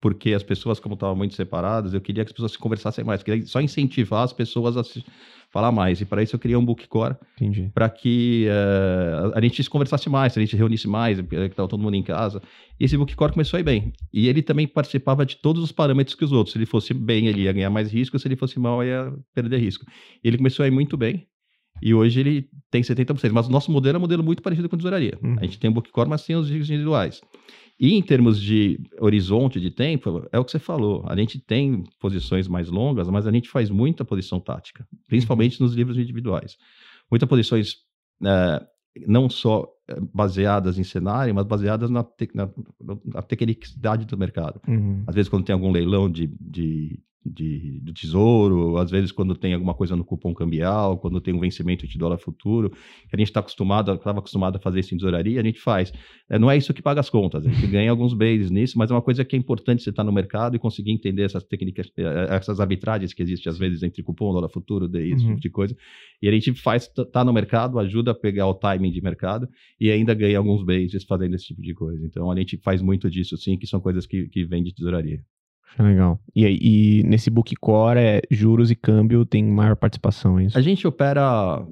porque 0.02 0.34
as 0.34 0.42
pessoas, 0.42 0.80
como 0.80 0.94
estavam 0.94 1.14
muito 1.14 1.36
separadas, 1.36 1.94
eu 1.94 2.00
queria 2.00 2.24
que 2.24 2.30
as 2.30 2.32
pessoas 2.32 2.52
se 2.52 2.58
conversassem 2.58 3.04
mais, 3.04 3.22
queria 3.22 3.46
só 3.46 3.60
incentivar 3.60 4.24
as 4.24 4.32
pessoas 4.32 4.76
a 4.76 4.82
se 4.82 5.02
falar 5.48 5.70
mais. 5.70 6.00
E 6.00 6.04
para 6.04 6.20
isso 6.24 6.34
eu 6.34 6.40
criei 6.40 6.56
um 6.56 6.64
bookcore 6.64 7.14
para 7.72 7.88
que 7.88 8.48
uh, 8.48 9.30
a 9.32 9.40
gente 9.40 9.62
se 9.62 9.70
conversasse 9.70 10.10
mais, 10.10 10.36
a 10.36 10.40
gente 10.40 10.56
reunisse 10.56 10.88
mais, 10.88 11.20
que 11.20 11.36
estava 11.36 11.68
todo 11.68 11.80
mundo 11.80 11.94
em 11.94 12.02
casa. 12.02 12.42
E 12.80 12.84
esse 12.84 12.96
bookcore 12.96 13.32
começou 13.32 13.58
a 13.58 13.60
ir 13.60 13.62
bem. 13.62 13.92
E 14.12 14.26
ele 14.26 14.42
também 14.42 14.66
participava 14.66 15.24
de 15.24 15.36
todos 15.36 15.62
os 15.62 15.70
parâmetros 15.70 16.16
que 16.16 16.24
os 16.24 16.32
outros. 16.32 16.52
Se 16.52 16.58
ele 16.58 16.66
fosse 16.66 16.92
bem, 16.92 17.28
ele 17.28 17.42
ia 17.42 17.52
ganhar 17.52 17.70
mais 17.70 17.92
risco, 17.92 18.18
se 18.18 18.26
ele 18.26 18.34
fosse 18.34 18.58
mal, 18.58 18.82
ia 18.82 19.14
perder 19.32 19.58
risco. 19.58 19.86
Ele 20.24 20.36
começou 20.36 20.64
a 20.64 20.66
ir 20.66 20.72
muito 20.72 20.96
bem. 20.96 21.28
E 21.80 21.94
hoje 21.94 22.18
ele 22.18 22.48
tem 22.72 22.82
70%. 22.82 23.30
Mas 23.30 23.46
o 23.46 23.52
nosso 23.52 23.70
modelo 23.70 23.96
é 23.96 23.98
um 23.98 24.00
modelo 24.00 24.24
muito 24.24 24.42
parecido 24.42 24.68
com 24.68 24.74
a 24.74 24.78
tesouraria. 24.78 25.16
Uhum. 25.22 25.36
A 25.38 25.44
gente 25.44 25.60
tem 25.60 25.70
o 25.70 25.72
bookcore, 25.72 26.08
mas 26.08 26.24
tem 26.26 26.34
os 26.34 26.50
riscos 26.50 26.70
individuais. 26.70 27.20
E 27.82 27.94
em 27.94 28.00
termos 28.00 28.40
de 28.40 28.78
horizonte 29.00 29.58
de 29.58 29.68
tempo, 29.68 30.24
é 30.30 30.38
o 30.38 30.44
que 30.44 30.52
você 30.52 30.60
falou. 30.60 31.04
A 31.08 31.16
gente 31.16 31.40
tem 31.40 31.82
posições 31.98 32.46
mais 32.46 32.68
longas, 32.68 33.08
mas 33.08 33.26
a 33.26 33.32
gente 33.32 33.48
faz 33.48 33.70
muita 33.70 34.04
posição 34.04 34.38
tática, 34.38 34.86
principalmente 35.08 35.60
nos 35.60 35.74
livros 35.74 35.98
individuais. 35.98 36.56
Muitas 37.10 37.28
posições 37.28 37.78
é, 38.24 38.64
não 39.04 39.28
só 39.28 39.66
é, 39.88 39.98
baseadas 40.14 40.78
em 40.78 40.84
cenário, 40.84 41.34
mas 41.34 41.44
baseadas 41.44 41.90
na, 41.90 42.04
te, 42.04 42.30
na, 42.32 42.48
na 43.04 43.20
tecnicidade 43.20 44.06
do 44.06 44.16
mercado. 44.16 44.60
Uhum. 44.68 45.02
Às 45.04 45.16
vezes, 45.16 45.28
quando 45.28 45.44
tem 45.44 45.52
algum 45.52 45.72
leilão 45.72 46.08
de, 46.08 46.28
de 46.40 47.00
de, 47.24 47.80
do 47.80 47.92
tesouro, 47.92 48.76
às 48.76 48.90
vezes 48.90 49.12
quando 49.12 49.34
tem 49.34 49.54
alguma 49.54 49.74
coisa 49.74 49.94
no 49.94 50.04
cupom 50.04 50.34
cambial, 50.34 50.98
quando 50.98 51.20
tem 51.20 51.32
um 51.32 51.40
vencimento 51.40 51.86
de 51.86 51.96
dólar 51.96 52.18
futuro, 52.18 52.70
que 52.70 53.14
a 53.14 53.16
gente 53.16 53.28
está 53.28 53.40
acostumado, 53.40 53.92
estava 53.92 54.18
acostumado 54.18 54.56
a 54.56 54.58
fazer 54.58 54.80
isso 54.80 54.94
em 54.94 54.98
tesouraria, 54.98 55.40
a 55.40 55.44
gente 55.44 55.60
faz. 55.60 55.92
É, 56.28 56.38
não 56.38 56.50
é 56.50 56.56
isso 56.56 56.74
que 56.74 56.82
paga 56.82 57.00
as 57.00 57.08
contas, 57.08 57.46
a 57.46 57.50
gente 57.50 57.66
ganha 57.68 57.90
alguns 57.90 58.12
bases 58.12 58.50
nisso, 58.50 58.76
mas 58.76 58.90
é 58.90 58.94
uma 58.94 59.02
coisa 59.02 59.24
que 59.24 59.36
é 59.36 59.38
importante 59.38 59.82
você 59.82 59.90
estar 59.90 60.02
tá 60.02 60.06
no 60.06 60.12
mercado 60.12 60.56
e 60.56 60.58
conseguir 60.58 60.90
entender 60.90 61.22
essas 61.22 61.44
técnicas, 61.44 61.90
é, 61.96 62.02
é, 62.02 62.34
essas 62.34 62.58
arbitragens 62.58 63.14
que 63.14 63.22
existem 63.22 63.50
às 63.50 63.58
vezes 63.58 63.82
entre 63.82 64.02
cupom, 64.02 64.32
dólar 64.32 64.48
futuro, 64.48 64.88
DI, 64.88 65.12
esse 65.12 65.24
uhum. 65.24 65.30
tipo 65.30 65.40
de 65.40 65.50
coisa. 65.50 65.76
E 66.20 66.28
a 66.28 66.32
gente 66.32 66.52
faz, 66.54 66.88
tá 67.12 67.24
no 67.24 67.32
mercado, 67.32 67.78
ajuda 67.78 68.10
a 68.10 68.14
pegar 68.14 68.46
o 68.48 68.54
timing 68.54 68.90
de 68.90 69.00
mercado 69.00 69.48
e 69.80 69.90
ainda 69.90 70.14
ganha 70.14 70.38
alguns 70.38 70.64
bases 70.64 71.04
fazendo 71.04 71.34
esse 71.34 71.46
tipo 71.46 71.62
de 71.62 71.74
coisa. 71.74 72.04
Então 72.04 72.30
a 72.30 72.36
gente 72.36 72.56
faz 72.58 72.82
muito 72.82 73.08
disso, 73.08 73.36
sim, 73.36 73.56
que 73.56 73.66
são 73.66 73.80
coisas 73.80 74.06
que, 74.06 74.28
que 74.28 74.44
vêm 74.44 74.62
de 74.62 74.74
tesouraria. 74.74 75.20
Legal. 75.78 76.18
E, 76.34 77.00
e 77.00 77.02
nesse 77.04 77.30
book 77.30 77.54
core, 77.56 77.98
é, 77.98 78.22
juros 78.30 78.70
e 78.70 78.76
câmbio 78.76 79.24
tem 79.24 79.44
maior 79.44 79.76
participação, 79.76 80.38
é 80.38 80.44
isso? 80.44 80.58
A 80.58 80.60
gente 80.60 80.86
opera 80.86 81.66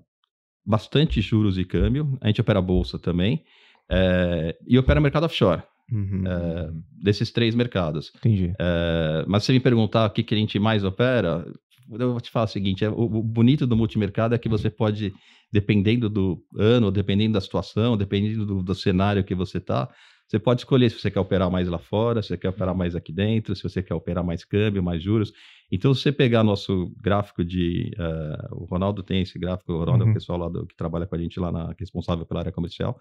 bastante 0.65 1.21
juros 1.21 1.59
e 1.59 1.65
câmbio, 1.65 2.19
a 2.21 2.29
gente 2.29 2.41
opera 2.41 2.61
bolsa 2.61 2.99
também, 2.99 3.45
é, 3.91 4.57
e 4.67 4.79
opera 4.79 5.01
mercado 5.01 5.25
offshore. 5.25 5.63
Uhum. 5.93 6.23
É, 6.25 6.71
desses 7.03 7.33
três 7.33 7.55
mercados. 7.55 8.13
Entendi. 8.17 8.53
É, 8.59 9.25
mas 9.27 9.43
se 9.43 9.47
você 9.47 9.53
me 9.55 9.61
perguntar 9.61 10.07
o 10.07 10.11
que, 10.11 10.23
que 10.23 10.35
a 10.35 10.39
gente 10.39 10.59
mais 10.59 10.85
opera, 10.85 11.45
eu 11.91 12.13
vou 12.13 12.21
te 12.21 12.31
falar 12.31 12.45
o 12.45 12.49
seguinte: 12.49 12.85
é, 12.85 12.89
o, 12.89 13.03
o, 13.03 13.23
bonito 13.23 13.67
do 13.67 13.77
multimercado 13.77 14.35
é 14.35 14.39
que 14.39 14.49
você 14.49 14.71
pode, 14.71 15.13
dependendo 15.53 16.09
do 16.09 16.41
ano, 16.57 16.93
dependendo 16.93 17.35
da 17.35 17.41
situação, 17.41 17.97
dependendo 17.97 18.47
do, 18.47 18.63
do 18.63 18.75
cenário 18.75 19.25
que 19.25 19.35
você 19.35 19.59
está, 19.59 19.89
você 20.31 20.39
pode 20.39 20.61
escolher 20.61 20.89
se 20.89 21.01
você 21.01 21.11
quer 21.11 21.19
operar 21.19 21.51
mais 21.51 21.67
lá 21.67 21.79
fora, 21.81 22.23
se 22.23 22.29
você 22.29 22.37
quer 22.37 22.51
operar 22.51 22.73
mais 22.73 22.95
aqui 22.95 23.13
dentro, 23.13 23.57
se 23.57 23.65
você 23.65 23.83
quer 23.83 23.95
operar 23.95 24.23
mais 24.23 24.45
câmbio, 24.45 24.81
mais 24.81 25.03
juros. 25.03 25.33
Então, 25.73 25.93
se 25.93 26.03
você 26.03 26.13
pegar 26.13 26.45
nosso 26.45 26.95
gráfico 27.03 27.45
de. 27.45 27.91
Uh, 27.99 28.63
o 28.63 28.65
Ronaldo 28.65 29.03
tem 29.03 29.23
esse 29.23 29.37
gráfico, 29.41 29.73
o 29.73 29.79
Ronaldo 29.81 30.05
uhum. 30.05 30.11
é 30.11 30.13
o 30.13 30.15
pessoal 30.15 30.39
lá 30.39 30.49
do, 30.49 30.65
que 30.69 30.77
trabalha 30.77 31.05
com 31.05 31.17
a 31.17 31.19
gente 31.19 31.41
lá, 31.41 31.51
na, 31.51 31.73
é 31.73 31.75
responsável 31.77 32.25
pela 32.25 32.41
área 32.41 32.53
comercial. 32.53 32.97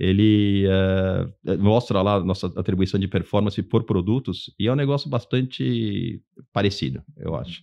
Ele 0.00 0.66
uh, 0.66 1.58
mostra 1.62 2.02
lá 2.02 2.14
a 2.14 2.24
nossa 2.24 2.48
atribuição 2.56 2.98
de 2.98 3.06
performance 3.06 3.62
por 3.62 3.84
produtos 3.84 4.52
e 4.58 4.66
é 4.66 4.72
um 4.72 4.76
negócio 4.76 5.08
bastante 5.08 6.20
parecido, 6.52 7.04
eu 7.16 7.36
acho. 7.36 7.62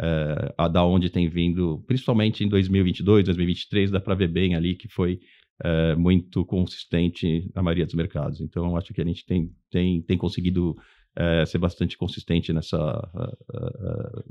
Uh, 0.00 0.52
a 0.58 0.66
da 0.66 0.84
onde 0.84 1.10
tem 1.10 1.28
vindo, 1.28 1.84
principalmente 1.86 2.42
em 2.42 2.48
2022, 2.48 3.24
2023, 3.24 3.92
dá 3.92 4.00
para 4.00 4.16
ver 4.16 4.28
bem 4.28 4.56
ali 4.56 4.74
que 4.74 4.88
foi 4.88 5.20
é, 5.64 5.94
muito 5.96 6.44
consistente 6.44 7.50
na 7.54 7.62
maioria 7.62 7.84
dos 7.84 7.94
mercados. 7.94 8.40
Então, 8.40 8.76
acho 8.76 8.92
que 8.92 9.00
a 9.00 9.04
gente 9.04 9.24
tem, 9.26 9.52
tem, 9.70 10.02
tem 10.02 10.18
conseguido 10.18 10.76
é, 11.16 11.44
ser 11.46 11.58
bastante 11.58 11.96
consistente 11.96 12.52
nessa 12.52 12.76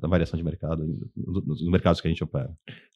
na 0.02 0.08
variação 0.08 0.38
de 0.38 0.44
mercado, 0.44 0.86
nos, 1.16 1.62
mercados 1.70 2.02
que 2.02 2.08
a 2.08 2.12
gente 2.12 2.24
opera. 2.24 2.50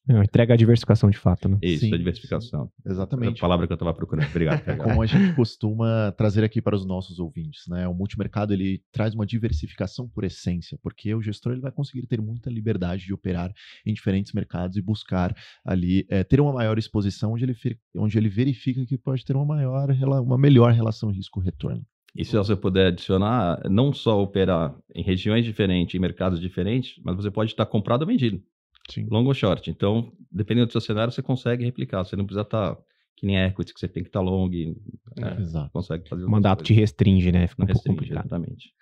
É, 0.08 0.18
entrega 0.18 0.54
a 0.54 0.56
diversificação 0.56 1.08
de 1.08 1.16
fato, 1.16 1.48
né? 1.48 1.58
Isso, 1.62 1.86
sim, 1.86 1.94
a 1.94 1.96
diversificação. 1.96 2.66
Sim, 2.66 2.90
exatamente. 2.90 3.36
É 3.36 3.38
a 3.38 3.40
palavra 3.40 3.66
que 3.66 3.72
eu 3.72 3.76
estava 3.76 3.94
procurando. 3.94 4.28
Obrigado. 4.28 4.62
É 4.72 4.76
como 4.76 5.02
a 5.02 5.06
gente 5.06 5.34
costuma 5.34 6.12
trazer 6.12 6.42
aqui 6.44 6.62
para 6.62 6.74
os 6.74 6.84
nossos 6.84 7.18
ouvintes, 7.18 7.66
né? 7.68 7.86
O 7.86 7.94
multimercado 7.94 8.52
ele 8.52 8.82
traz 8.90 9.14
uma 9.14 9.26
diversificação 9.26 10.08
por 10.08 10.24
essência, 10.24 10.78
porque 10.82 11.14
o 11.14 11.22
gestor 11.22 11.52
ele 11.52 11.60
vai 11.60 11.70
conseguir 11.70 12.06
ter 12.06 12.20
muita 12.20 12.48
liberdade 12.48 13.04
de 13.04 13.12
operar 13.12 13.52
em 13.84 13.92
diferentes 13.92 14.32
mercados 14.32 14.76
e 14.76 14.82
buscar 14.82 15.34
ali 15.64 16.06
é, 16.08 16.24
ter 16.24 16.40
uma 16.40 16.52
maior 16.52 16.78
exposição 16.78 17.32
onde 17.32 17.44
ele, 17.44 17.56
onde 17.96 18.18
ele 18.18 18.28
verifica 18.28 18.84
que 18.86 18.96
pode 18.96 19.24
ter 19.24 19.36
uma 19.36 19.44
maior, 19.44 19.88
uma 20.22 20.38
melhor 20.38 20.72
relação 20.72 21.10
risco-retorno. 21.10 21.84
E 22.14 22.24
se 22.24 22.36
você 22.36 22.54
puder 22.54 22.88
adicionar, 22.88 23.62
não 23.70 23.92
só 23.92 24.22
operar 24.22 24.76
em 24.94 25.02
regiões 25.02 25.44
diferentes, 25.44 25.94
em 25.94 25.98
mercados 25.98 26.40
diferentes, 26.40 27.00
mas 27.02 27.16
você 27.16 27.30
pode 27.30 27.50
estar 27.50 27.64
comprado 27.64 28.02
ou 28.02 28.06
vendido. 28.06 28.42
Sim. 28.90 29.06
Long 29.10 29.24
ou 29.24 29.34
short. 29.34 29.70
Então, 29.70 30.12
dependendo 30.30 30.66
do 30.66 30.72
seu 30.72 30.80
cenário, 30.80 31.12
você 31.12 31.22
consegue 31.22 31.64
replicar. 31.64 32.04
Você 32.04 32.16
não 32.16 32.26
precisa 32.26 32.42
estar 32.42 32.76
que 33.16 33.26
nem 33.26 33.38
equity, 33.38 33.72
que 33.72 33.80
você 33.80 33.88
tem 33.88 34.02
que 34.02 34.08
estar 34.08 34.20
long. 34.20 34.50
E, 34.52 34.76
é, 35.18 35.40
Exato. 35.40 35.70
Consegue 35.72 36.08
fazer 36.08 36.24
o 36.24 36.30
mandato 36.30 36.62
te 36.64 36.74
restringe, 36.74 37.32
né? 37.32 37.46
Fica 37.46 37.62
um 37.62 37.66
restringe, 37.66 37.96
pouco 37.96 38.00
complicado. 38.00 38.26
Exatamente. 38.26 38.74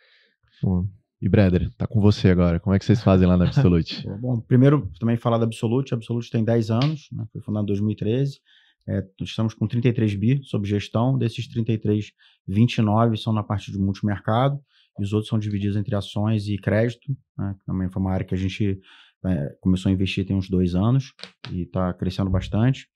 Bom. 0.62 0.86
E 1.20 1.28
Breder, 1.28 1.70
tá 1.76 1.86
com 1.86 2.00
você 2.00 2.30
agora. 2.30 2.58
Como 2.58 2.74
é 2.74 2.78
que 2.78 2.84
vocês 2.84 3.02
fazem 3.02 3.28
lá 3.28 3.36
na 3.36 3.44
Absolute? 3.48 4.08
Bom, 4.18 4.40
primeiro 4.40 4.90
também 4.98 5.16
falar 5.16 5.36
da 5.36 5.44
Absolute. 5.44 5.92
A 5.92 5.96
Absolute 5.96 6.30
tem 6.30 6.42
10 6.42 6.70
anos, 6.70 7.08
né? 7.12 7.26
foi 7.30 7.42
fundada 7.42 7.64
em 7.64 7.66
2013. 7.66 8.40
É, 8.88 9.04
estamos 9.20 9.54
com 9.54 9.66
33 9.66 10.14
bi 10.14 10.40
sob 10.44 10.66
gestão. 10.68 11.16
Desses 11.16 11.46
33, 11.48 12.12
29 12.46 13.16
são 13.16 13.32
na 13.32 13.42
parte 13.42 13.70
de 13.70 13.78
multimercado 13.78 14.60
e 14.98 15.02
os 15.02 15.12
outros 15.12 15.28
são 15.28 15.38
divididos 15.38 15.76
entre 15.76 15.94
ações 15.94 16.48
e 16.48 16.56
crédito. 16.58 17.16
Né? 17.38 17.54
Também 17.64 17.88
foi 17.88 18.02
uma 18.02 18.12
área 18.12 18.26
que 18.26 18.34
a 18.34 18.38
gente 18.38 18.80
é, 19.24 19.56
começou 19.60 19.90
a 19.90 19.92
investir 19.92 20.26
tem 20.26 20.36
uns 20.36 20.48
dois 20.48 20.74
anos 20.74 21.12
e 21.50 21.62
está 21.62 21.92
crescendo 21.92 22.30
bastante. 22.30 22.88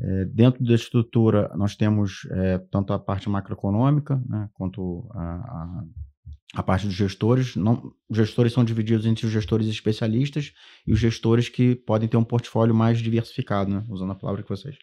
É, 0.00 0.24
dentro 0.24 0.64
da 0.64 0.74
estrutura, 0.74 1.50
nós 1.56 1.76
temos 1.76 2.26
é, 2.30 2.58
tanto 2.70 2.92
a 2.92 2.98
parte 2.98 3.28
macroeconômica 3.28 4.20
né, 4.28 4.48
quanto 4.54 5.08
a, 5.12 5.22
a, 5.22 5.84
a, 6.56 6.62
parte 6.62 6.86
dos 6.86 6.94
gestores. 6.94 7.54
Não, 7.54 7.92
os 8.08 8.16
gestores 8.16 8.52
são 8.52 8.64
divididos 8.64 9.06
entre 9.06 9.26
os 9.26 9.32
gestores 9.32 9.68
especialistas 9.68 10.52
e 10.86 10.92
os 10.92 10.98
gestores 10.98 11.48
que 11.48 11.76
podem 11.76 12.08
ter 12.08 12.16
um 12.16 12.24
portfólio 12.24 12.74
mais 12.74 12.98
diversificado, 12.98 13.70
né, 13.70 13.84
usando 13.88 14.12
a 14.12 14.16
palavra 14.16 14.42
que 14.42 14.48
vocês 14.48 14.76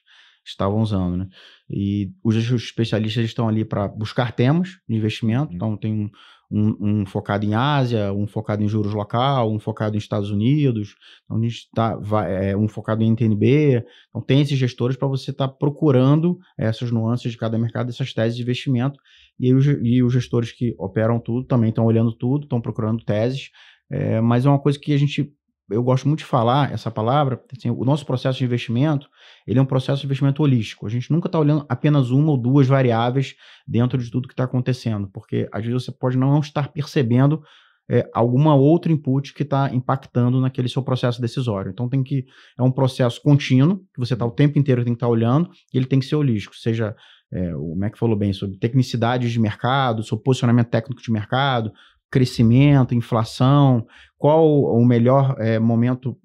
estavam 0.46 0.82
usando, 0.82 1.18
né? 1.18 1.28
E 1.70 2.12
os 2.24 2.36
especialistas 2.36 3.26
estão 3.26 3.48
ali 3.48 3.64
para 3.64 3.88
buscar 3.88 4.32
temas 4.32 4.80
de 4.88 4.96
investimento, 4.96 5.50
uhum. 5.50 5.56
então 5.56 5.78
tem 5.78 5.94
um, 5.94 6.10
um, 6.52 7.02
um, 7.02 7.06
focado 7.06 7.46
em 7.46 7.56
Ásia, 7.56 8.14
um 8.14 8.28
focado 8.28 8.64
em 8.64 8.68
juros 8.68 8.94
local, 8.94 9.52
um 9.52 9.60
focado 9.60 9.96
em 9.96 9.98
Estados 9.98 10.30
Unidos, 10.30 10.96
então 11.24 11.38
a 11.38 11.42
gente 11.42 11.70
tá, 11.74 11.96
vai, 11.96 12.52
é, 12.52 12.58
um 12.58 12.68
focado 12.68 13.04
em 13.04 13.12
NTNB, 13.12 13.84
então 14.10 14.22
tem 14.22 14.42
esses 14.42 14.58
gestores 14.58 14.96
para 14.96 15.08
você 15.08 15.32
estar 15.32 15.48
tá 15.48 15.54
procurando 15.54 16.38
essas 16.58 16.92
nuances 16.92 17.32
de 17.32 17.38
cada 17.38 17.58
mercado, 17.58 17.90
essas 17.90 18.14
teses 18.14 18.36
de 18.36 18.44
investimento, 18.44 19.00
e, 19.40 19.54
os, 19.54 19.66
e 19.66 20.04
os 20.04 20.14
gestores 20.14 20.52
que 20.52 20.76
operam 20.78 21.20
tudo 21.20 21.48
também 21.48 21.70
estão 21.70 21.86
olhando 21.86 22.12
tudo, 22.12 22.44
estão 22.44 22.62
procurando 22.62 23.04
teses, 23.04 23.50
é, 23.90 24.22
mas 24.22 24.46
é 24.46 24.50
uma 24.50 24.60
coisa 24.60 24.80
que 24.80 24.94
a 24.94 24.98
gente 24.98 25.34
eu 25.70 25.84
gosto 25.84 26.08
muito 26.08 26.20
de 26.20 26.26
falar 26.26 26.72
essa 26.72 26.92
palavra, 26.92 27.42
assim, 27.56 27.70
o 27.70 27.86
nosso 27.86 28.06
processo 28.06 28.38
de 28.40 28.46
investimento, 28.46 29.08
ele 29.48 29.60
é 29.60 29.62
um 29.62 29.66
processo 29.66 30.02
de 30.02 30.08
investimento 30.08 30.44
holístico. 30.44 30.86
A 30.86 30.90
gente 30.90 31.12
nunca 31.12 31.28
está 31.28 31.40
olhando 31.40 31.66
apenas 31.70 32.10
uma 32.10 32.32
ou 32.32 32.38
duas 32.38 32.68
variáveis 32.68 33.36
dentro 33.68 33.98
de 33.98 34.12
tudo 34.12 34.28
que 34.28 34.34
está 34.34 34.44
acontecendo, 34.44 35.10
porque 35.12 35.48
às 35.52 35.66
vezes 35.66 35.86
você 35.86 35.92
pode 35.92 36.18
não 36.18 36.40
estar 36.40 36.68
percebendo 36.70 37.42
é, 37.90 38.10
alguma 38.14 38.56
outra 38.56 38.92
input 38.92 39.34
que 39.34 39.44
está 39.44 39.74
impactando 39.74 40.40
naquele 40.40 40.70
seu 40.70 40.82
processo 40.82 41.22
decisório. 41.22 41.72
Então 41.72 41.90
tem 41.90 42.04
que 42.04 42.26
é 42.58 42.64
um 42.64 42.72
processo 42.72 43.22
contínuo 43.22 43.80
que 43.94 44.00
você 44.00 44.14
está 44.14 44.26
o 44.26 44.32
tempo 44.32 44.58
inteiro 44.58 44.84
tem 44.84 44.94
que 44.94 44.98
estar 44.98 45.08
tá 45.08 45.12
olhando 45.12 45.50
e 45.74 45.78
ele 45.78 45.86
tem 45.86 46.00
que 46.00 46.06
ser 46.06 46.16
holístico, 46.16 46.56
seja 46.56 46.96
é, 47.32 47.56
o 47.56 47.76
Mac 47.76 47.98
falou 47.98 48.16
bem 48.16 48.32
sobre 48.32 48.58
tecnicidades 48.58 49.32
de 49.32 49.40
mercado, 49.40 50.04
sobre 50.04 50.24
posicionamento 50.24 50.70
técnico 50.70 51.02
de 51.02 51.12
mercado, 51.12 51.74
crescimento, 52.14 52.94
inflação, 52.94 53.88
qual 54.20 54.48
o 54.48 54.86
melhor 54.86 55.36
é, 55.40 55.58
momento 55.58 56.16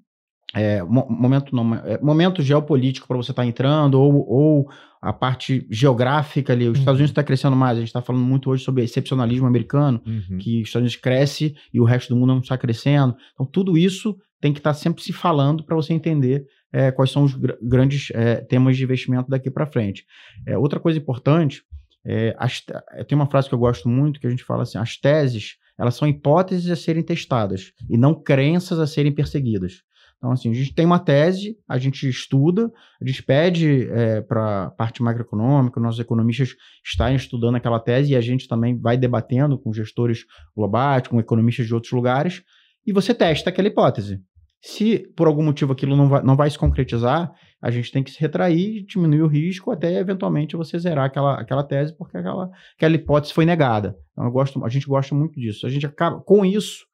é, 0.53 0.81
momento 0.83 1.55
não, 1.55 1.75
é, 1.75 1.99
momento 2.01 2.41
geopolítico 2.41 3.07
para 3.07 3.17
você 3.17 3.31
estar 3.31 3.43
tá 3.43 3.47
entrando, 3.47 3.99
ou, 3.99 4.27
ou 4.27 4.69
a 5.01 5.11
parte 5.11 5.65
geográfica 5.69 6.53
ali. 6.53 6.67
Os 6.67 6.73
uhum. 6.73 6.79
Estados 6.79 6.99
Unidos 6.99 7.11
está 7.11 7.23
crescendo 7.23 7.55
mais. 7.55 7.77
A 7.77 7.81
gente 7.81 7.89
está 7.89 8.01
falando 8.01 8.23
muito 8.23 8.49
hoje 8.49 8.63
sobre 8.63 8.83
excepcionalismo 8.83 9.47
americano, 9.47 10.01
uhum. 10.05 10.37
que 10.39 10.61
os 10.61 10.69
Estados 10.69 10.85
Unidos 10.85 10.95
cresce 10.95 11.55
e 11.73 11.79
o 11.79 11.83
resto 11.83 12.13
do 12.13 12.19
mundo 12.19 12.33
não 12.33 12.39
está 12.39 12.57
crescendo. 12.57 13.15
Então, 13.33 13.45
tudo 13.45 13.77
isso 13.77 14.15
tem 14.41 14.53
que 14.53 14.59
estar 14.59 14.71
tá 14.71 14.73
sempre 14.75 15.03
se 15.03 15.13
falando 15.13 15.63
para 15.63 15.75
você 15.75 15.93
entender 15.93 16.45
é, 16.71 16.91
quais 16.91 17.11
são 17.11 17.23
os 17.23 17.33
gr 17.33 17.53
grandes 17.61 18.09
é, 18.11 18.37
temas 18.37 18.77
de 18.77 18.83
investimento 18.83 19.29
daqui 19.29 19.51
para 19.51 19.67
frente. 19.67 20.03
É, 20.47 20.57
outra 20.57 20.79
coisa 20.79 20.97
importante, 20.97 21.61
é, 22.05 22.35
as, 22.39 22.63
tem 23.07 23.15
uma 23.15 23.29
frase 23.29 23.47
que 23.47 23.53
eu 23.53 23.59
gosto 23.59 23.87
muito 23.87 24.19
que 24.19 24.27
a 24.27 24.29
gente 24.29 24.43
fala 24.43 24.63
assim: 24.63 24.77
as 24.77 24.97
teses 24.97 25.57
elas 25.79 25.95
são 25.95 26.07
hipóteses 26.07 26.69
a 26.69 26.75
serem 26.75 27.01
testadas 27.01 27.71
e 27.89 27.97
não 27.97 28.13
crenças 28.13 28.79
a 28.79 28.85
serem 28.85 29.13
perseguidas. 29.13 29.81
Então, 30.17 30.33
assim, 30.33 30.51
a 30.51 30.53
gente 30.53 30.75
tem 30.75 30.85
uma 30.85 30.99
tese, 30.99 31.57
a 31.67 31.77
gente 31.77 32.07
estuda, 32.07 32.69
a 33.01 33.07
gente 33.07 33.23
pede 33.23 33.89
é, 33.89 34.19
para 34.19 34.65
a 34.65 34.69
parte 34.69 35.01
macroeconômica, 35.01 35.79
nossos 35.79 36.01
economistas 36.01 36.55
estarem 36.85 37.15
estudando 37.15 37.55
aquela 37.55 37.79
tese 37.79 38.11
e 38.11 38.15
a 38.17 38.21
gente 38.21 38.45
também 38.45 38.77
vai 38.77 38.97
debatendo 38.97 39.57
com 39.57 39.71
gestores 39.71 40.25
globais, 40.53 41.07
com 41.07 41.21
economistas 41.21 41.65
de 41.65 41.73
outros 41.73 41.93
lugares, 41.93 42.43
e 42.85 42.91
você 42.91 43.13
testa 43.13 43.49
aquela 43.49 43.69
hipótese. 43.69 44.21
Se 44.61 44.99
por 45.15 45.27
algum 45.27 45.43
motivo 45.43 45.71
aquilo 45.71 45.95
não 45.95 46.09
vai, 46.09 46.21
não 46.21 46.35
vai 46.35 46.49
se 46.49 46.57
concretizar, 46.57 47.31
a 47.61 47.71
gente 47.71 47.91
tem 47.91 48.03
que 48.03 48.11
se 48.11 48.19
retrair, 48.19 48.85
diminuir 48.85 49.21
o 49.21 49.27
risco 49.27 49.71
até 49.71 49.99
eventualmente 49.99 50.55
você 50.55 50.77
zerar 50.79 51.05
aquela, 51.05 51.39
aquela 51.39 51.63
tese, 51.63 51.95
porque 51.97 52.17
aquela, 52.17 52.49
aquela 52.75 52.95
hipótese 52.95 53.33
foi 53.33 53.45
negada. 53.45 53.95
Então, 54.11 54.25
eu 54.25 54.31
gosto, 54.31 54.63
a 54.63 54.69
gente 54.69 54.87
gosta 54.87 55.13
muito 55.15 55.39
disso. 55.39 55.65
A 55.65 55.69
gente 55.69 55.85
acaba, 55.85 56.21
com 56.21 56.45
isso, 56.45 56.85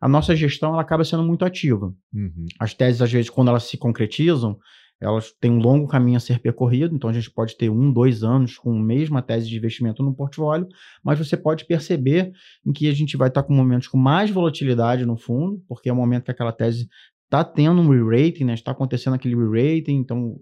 a 0.00 0.08
nossa 0.08 0.34
gestão 0.34 0.72
ela 0.72 0.82
acaba 0.82 1.04
sendo 1.04 1.22
muito 1.22 1.44
ativa. 1.44 1.86
Uhum. 2.12 2.46
As 2.58 2.74
teses, 2.74 3.02
às 3.02 3.10
vezes, 3.10 3.30
quando 3.30 3.48
elas 3.48 3.64
se 3.64 3.76
concretizam, 3.76 4.56
elas 5.00 5.32
têm 5.40 5.50
um 5.50 5.58
longo 5.58 5.86
caminho 5.86 6.16
a 6.16 6.20
ser 6.20 6.40
percorrido, 6.40 6.94
então 6.94 7.08
a 7.08 7.12
gente 7.12 7.30
pode 7.30 7.56
ter 7.56 7.70
um, 7.70 7.92
dois 7.92 8.24
anos 8.24 8.58
com 8.58 8.72
a 8.72 8.82
mesma 8.82 9.22
tese 9.22 9.48
de 9.48 9.56
investimento 9.56 10.02
no 10.02 10.14
portfólio, 10.14 10.66
mas 11.04 11.18
você 11.18 11.36
pode 11.36 11.64
perceber 11.66 12.32
em 12.66 12.72
que 12.72 12.88
a 12.88 12.92
gente 12.92 13.16
vai 13.16 13.28
estar 13.28 13.42
com 13.42 13.54
momentos 13.54 13.88
com 13.88 13.96
mais 13.96 14.30
volatilidade 14.30 15.06
no 15.06 15.16
fundo, 15.16 15.62
porque 15.68 15.88
é 15.88 15.92
o 15.92 15.96
momento 15.96 16.24
que 16.24 16.30
aquela 16.30 16.52
tese 16.52 16.88
está 17.28 17.44
tendo 17.44 17.82
um 17.82 17.90
re-rating, 17.90 18.44
né? 18.44 18.54
está 18.54 18.72
acontecendo 18.72 19.14
aquele 19.14 19.36
re-rating, 19.36 19.96
então 19.96 20.36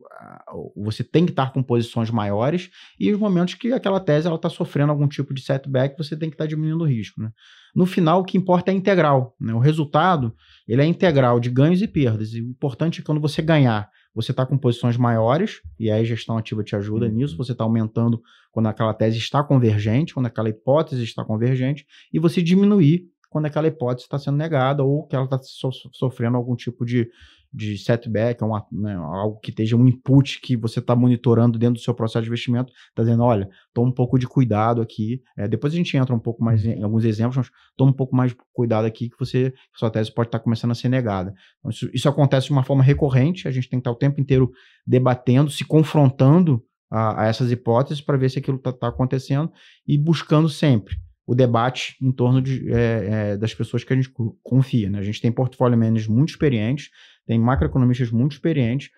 você 0.77 1.03
tem 1.03 1.27
que 1.27 1.33
estar 1.33 1.53
com 1.53 1.61
posições 1.61 2.11
maiores, 2.11 2.71
e 2.99 3.13
os 3.13 3.19
momentos 3.19 3.55
que 3.55 3.73
aquela 3.73 3.99
tese 3.99 4.33
está 4.33 4.49
sofrendo 4.49 4.93
algum 4.93 5.09
tipo 5.09 5.35
de 5.35 5.43
setback, 5.43 5.99
você 5.99 6.17
tem 6.17 6.31
que 6.31 6.35
estar 6.35 6.47
diminuindo 6.47 6.83
o 6.83 6.87
risco. 6.87 7.21
Né? 7.21 7.31
No 7.75 7.87
final, 7.87 8.21
o 8.21 8.25
que 8.25 8.39
importa 8.39 8.71
é 8.71 8.75
a 8.75 8.77
integral. 8.77 9.35
Né? 9.41 9.53
O 9.53 9.59
resultado 9.59 10.33
ele 10.67 10.81
é 10.81 10.87
integral 10.87 11.41
de 11.41 11.51
ganhos 11.51 11.83
e 11.83 11.89
perdas, 11.89 12.33
e 12.33 12.41
o 12.41 12.51
importante 12.51 13.01
é 13.01 13.03
que 13.03 13.07
quando 13.07 13.21
você 13.21 13.43
ganhar, 13.43 13.91
você 14.17 14.31
está 14.31 14.47
com 14.47 14.57
posições 14.57 14.97
maiores, 14.97 15.61
e 15.79 15.91
aí 15.91 16.01
a 16.01 16.05
gestão 16.05 16.39
ativa 16.39 16.65
te 16.65 16.75
ajuda 16.75 17.05
uhum. 17.05 17.13
nisso, 17.13 17.37
você 17.37 17.53
está 17.53 17.65
aumentando 17.65 18.23
quando 18.51 18.67
aquela 18.67 18.95
tese 18.95 19.19
está 19.19 19.45
convergente, 19.45 20.15
quando 20.15 20.25
aquela 20.25 20.49
hipótese 20.49 21.05
está 21.05 21.23
convergente, 21.23 21.87
e 22.11 22.19
você 22.19 22.43
diminuir 22.43 23.11
quando 23.29 23.45
aquela 23.45 23.67
hipótese 23.69 24.07
está 24.07 24.19
sendo 24.19 24.39
negada 24.39 24.83
ou 24.83 25.07
que 25.07 25.15
ela 25.15 25.27
está 25.27 25.39
so 25.43 25.71
sofrendo 25.93 26.39
algum 26.39 26.57
tipo 26.57 26.87
de, 26.87 27.11
de 27.53 27.79
setback, 27.79 28.43
uma, 28.43 28.67
né, 28.71 28.95
algo 28.95 29.39
que 29.41 29.51
esteja 29.51 29.77
um 29.77 29.87
input 29.87 30.41
que 30.41 30.57
você 30.57 30.79
está 30.79 30.95
monitorando 30.95 31.59
dentro 31.59 31.75
do 31.75 31.81
seu 31.81 31.95
processo 31.95 32.23
de 32.23 32.29
investimento, 32.29 32.73
está 32.89 33.03
dizendo, 33.03 33.23
olha, 33.23 33.49
toma 33.73 33.89
um 33.89 33.93
pouco 33.93 34.19
de 34.19 34.27
cuidado 34.27 34.81
aqui. 34.81 35.23
É, 35.37 35.49
depois 35.49 35.73
a 35.73 35.77
gente 35.77 35.97
entra 35.97 36.15
um 36.15 36.19
pouco 36.19 36.43
mais 36.43 36.65
em, 36.65 36.73
em, 36.73 36.83
alguns 36.83 37.05
exemplos, 37.05 37.37
mas 37.37 37.51
toma 37.77 37.91
um 37.91 37.95
pouco 37.95 38.15
mais 38.15 38.33
de 38.33 38.39
cuidado 38.53 38.85
aqui 38.85 39.09
que 39.09 39.19
você, 39.19 39.53
sua 39.75 39.91
tese 39.91 40.13
pode 40.13 40.29
estar 40.29 40.39
tá 40.39 40.45
começando 40.45 40.71
a 40.71 40.75
ser 40.75 40.89
negada. 40.89 41.35
Então, 41.59 41.71
isso, 41.71 41.91
isso, 41.93 42.09
acontece 42.09 42.47
de 42.47 42.53
uma 42.53 42.65
forma 42.65 42.83
recorrente, 42.83 43.49
a 43.49 43.51
gente 43.51 43.69
tem 43.69 43.79
que 43.79 43.83
estar 43.83 43.91
tá 43.91 43.97
o 43.97 43.99
tempo 43.99 44.21
inteiro 44.21 44.51
debatendo, 44.87 45.51
se 45.51 45.65
confrontando 45.65 46.63
a, 46.91 47.23
a 47.23 47.27
essas 47.27 47.51
hipóteses 47.51 48.01
para 48.01 48.17
ver 48.17 48.31
se 48.31 48.39
aquilo 48.39 48.57
está 48.57 48.73
tá 48.73 48.89
acontecendo 48.89 49.51
e 49.87 49.99
buscando 49.99 50.49
sempre 50.49 50.97
o 51.27 51.35
debate 51.35 51.97
em 52.01 52.13
torno 52.13 52.41
de, 52.41 52.73
é, 52.73 53.33
é, 53.33 53.37
das 53.37 53.53
pessoas 53.53 53.83
que 53.83 53.93
a 53.93 53.97
gente 53.97 54.11
confia. 54.43 54.89
Né? 54.89 54.99
A 54.99 55.03
gente 55.03 55.21
tem 55.21 55.33
portfólio 55.33 55.77
managers 55.77 56.07
muito 56.07 56.31
experientes, 56.31 56.91
tem 57.27 57.39
macroeconomistas 57.39 58.11
muito 58.11 58.33
experientes. 58.33 58.91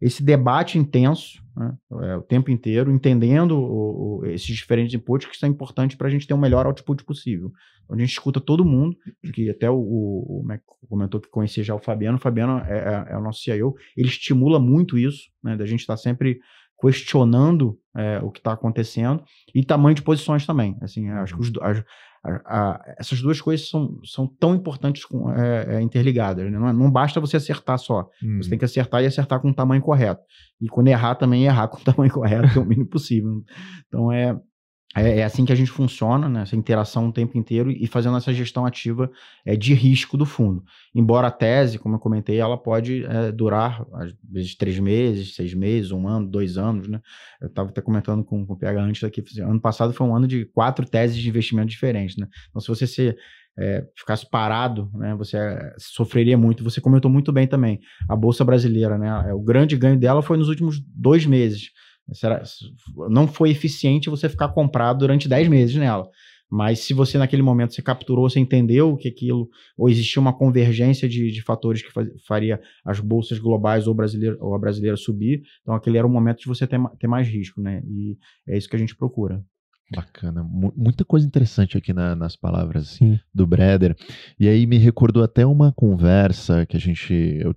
Esse 0.00 0.22
debate 0.22 0.78
intenso, 0.78 1.42
né, 1.54 1.74
é, 2.02 2.16
o 2.16 2.22
tempo 2.22 2.50
inteiro, 2.50 2.90
entendendo 2.90 3.52
o, 3.58 4.20
o, 4.20 4.26
esses 4.26 4.56
diferentes 4.56 4.94
inputs 4.94 5.28
que 5.28 5.36
são 5.36 5.48
importantes 5.48 5.96
para 5.96 6.08
a 6.08 6.10
gente 6.10 6.26
ter 6.26 6.32
o 6.32 6.38
melhor 6.38 6.66
output 6.66 7.04
possível. 7.04 7.52
Então, 7.84 7.96
a 7.96 8.00
gente 8.00 8.12
escuta 8.12 8.40
todo 8.40 8.64
mundo, 8.64 8.96
que 9.34 9.50
até 9.50 9.68
o, 9.68 9.76
o, 9.76 10.42
o 10.42 10.88
comentou 10.88 11.20
que 11.20 11.28
conhecia 11.28 11.62
já 11.62 11.74
o 11.74 11.78
Fabiano. 11.78 12.16
O 12.16 12.20
Fabiano 12.20 12.58
é, 12.64 12.78
é, 12.78 13.12
é 13.12 13.18
o 13.18 13.22
nosso 13.22 13.42
CIO, 13.42 13.74
ele 13.96 14.08
estimula 14.08 14.58
muito 14.58 14.96
isso, 14.96 15.30
né, 15.42 15.56
da 15.56 15.66
gente 15.66 15.80
estar 15.80 15.94
tá 15.94 15.98
sempre 15.98 16.40
questionando 16.80 17.78
é, 17.94 18.20
o 18.20 18.30
que 18.30 18.38
está 18.40 18.52
acontecendo 18.52 19.22
e 19.54 19.62
tamanho 19.62 19.94
de 19.94 20.02
posições 20.02 20.46
também. 20.46 20.78
Assim, 20.80 21.10
acho 21.10 21.34
que 21.34 21.40
os, 21.42 21.52
as, 21.60 21.84
a, 22.22 22.32
a, 22.44 22.94
essas 22.98 23.20
duas 23.22 23.40
coisas 23.40 23.68
são, 23.68 23.98
são 24.04 24.26
tão 24.26 24.54
importantes 24.54 25.04
com, 25.04 25.32
é, 25.32 25.76
é, 25.76 25.80
interligadas. 25.80 26.44
Né? 26.50 26.58
Não, 26.58 26.68
é, 26.68 26.72
não, 26.72 26.90
basta 26.90 27.20
você 27.20 27.36
acertar 27.36 27.78
só. 27.78 28.08
Você 28.20 28.48
tem 28.48 28.52
uhum. 28.52 28.58
que 28.58 28.64
acertar 28.64 29.02
e 29.02 29.06
acertar 29.06 29.40
com 29.40 29.50
o 29.50 29.54
tamanho 29.54 29.80
correto. 29.80 30.20
E 30.60 30.68
quando 30.68 30.88
errar, 30.88 31.14
também 31.14 31.44
errar 31.44 31.68
com 31.68 31.78
o 31.78 31.84
tamanho 31.84 32.12
correto, 32.12 32.52
que 32.52 32.58
é 32.58 32.62
o 32.62 32.66
mínimo 32.66 32.88
possível. 32.88 33.42
Então 33.88 34.12
é, 34.12 34.38
é, 34.96 35.18
é, 35.18 35.24
assim 35.24 35.44
que 35.44 35.52
a 35.52 35.56
gente 35.56 35.70
funciona, 35.70 36.28
né? 36.28 36.42
essa 36.42 36.56
interação 36.56 37.08
o 37.08 37.12
tempo 37.12 37.38
inteiro 37.38 37.70
e 37.70 37.86
fazendo 37.86 38.16
essa 38.16 38.32
gestão 38.32 38.66
ativa 38.66 39.08
é, 39.44 39.54
de 39.54 39.72
risco 39.72 40.16
do 40.16 40.26
fundo. 40.26 40.64
Embora 40.92 41.28
a 41.28 41.30
tese, 41.30 41.78
como 41.78 41.94
eu 41.94 42.00
comentei, 42.00 42.38
ela 42.38 42.58
pode 42.58 43.04
é, 43.04 43.30
durar 43.30 43.86
às 43.94 44.12
vezes 44.28 44.56
três 44.56 44.80
meses, 44.80 45.36
seis 45.36 45.54
meses, 45.54 45.92
um 45.92 46.08
ano, 46.08 46.26
dois 46.26 46.58
anos. 46.58 46.88
Né? 46.88 47.00
Eu 47.40 47.46
estava 47.46 47.68
até 47.68 47.80
comentando 47.80 48.24
com, 48.24 48.44
com 48.44 48.54
o 48.54 48.58
PH 48.58 48.82
antes 48.82 49.02
daqui, 49.02 49.22
ano 49.40 49.60
passado 49.60 49.92
foi 49.92 50.06
um 50.06 50.14
ano 50.14 50.26
de 50.26 50.44
quatro 50.46 50.84
teses 50.84 51.16
de 51.16 51.28
investimento 51.28 51.68
diferentes. 51.68 52.16
Né? 52.16 52.26
Então, 52.48 52.60
se 52.60 52.66
você 52.66 52.84
se, 52.84 53.16
é, 53.56 53.86
ficasse 53.96 54.28
parado, 54.28 54.90
né, 54.94 55.14
você 55.14 55.36
é, 55.36 55.74
sofreria 55.78 56.36
muito. 56.36 56.64
Você 56.64 56.80
comentou 56.80 57.10
muito 57.10 57.30
bem 57.30 57.46
também. 57.46 57.78
A 58.08 58.16
Bolsa 58.16 58.44
Brasileira, 58.44 58.98
né, 58.98 59.26
é, 59.28 59.34
o 59.34 59.40
grande 59.40 59.76
ganho 59.76 59.98
dela 59.98 60.22
foi 60.22 60.36
nos 60.36 60.48
últimos 60.48 60.80
dois 60.80 61.26
meses. 61.26 61.70
Será, 62.12 62.42
não 63.08 63.26
foi 63.26 63.50
eficiente 63.50 64.10
você 64.10 64.28
ficar 64.28 64.48
comprado 64.48 65.00
durante 65.00 65.28
10 65.28 65.48
meses 65.48 65.76
nela. 65.76 66.08
Mas 66.50 66.80
se 66.80 66.92
você 66.92 67.16
naquele 67.16 67.42
momento 67.42 67.72
você 67.72 67.80
capturou, 67.80 68.28
você 68.28 68.40
entendeu 68.40 68.96
que 68.96 69.06
aquilo, 69.06 69.48
ou 69.78 69.88
existia 69.88 70.20
uma 70.20 70.36
convergência 70.36 71.08
de, 71.08 71.30
de 71.30 71.42
fatores 71.42 71.80
que 71.80 71.92
faz, 71.92 72.08
faria 72.26 72.60
as 72.84 72.98
bolsas 72.98 73.38
globais 73.38 73.86
ou, 73.86 73.94
brasileira, 73.94 74.36
ou 74.40 74.54
a 74.54 74.58
brasileira 74.58 74.96
subir, 74.96 75.42
então 75.62 75.74
aquele 75.74 75.96
era 75.96 76.06
o 76.06 76.10
momento 76.10 76.40
de 76.40 76.48
você 76.48 76.66
ter, 76.66 76.80
ter 76.98 77.06
mais 77.06 77.28
risco, 77.28 77.60
né? 77.60 77.80
E 77.86 78.18
é 78.48 78.58
isso 78.58 78.68
que 78.68 78.74
a 78.74 78.78
gente 78.78 78.96
procura. 78.96 79.44
Bacana, 79.94 80.44
muita 80.44 81.04
coisa 81.04 81.26
interessante 81.26 81.76
aqui 81.76 81.92
na, 81.92 82.14
nas 82.14 82.36
palavras 82.36 82.90
Sim. 82.90 83.18
do 83.34 83.44
Breder. 83.46 83.96
E 84.38 84.48
aí 84.48 84.64
me 84.64 84.78
recordou 84.78 85.22
até 85.22 85.44
uma 85.44 85.72
conversa 85.72 86.64
que 86.64 86.76
a 86.76 86.80
gente 86.80 87.12
eu 87.12 87.54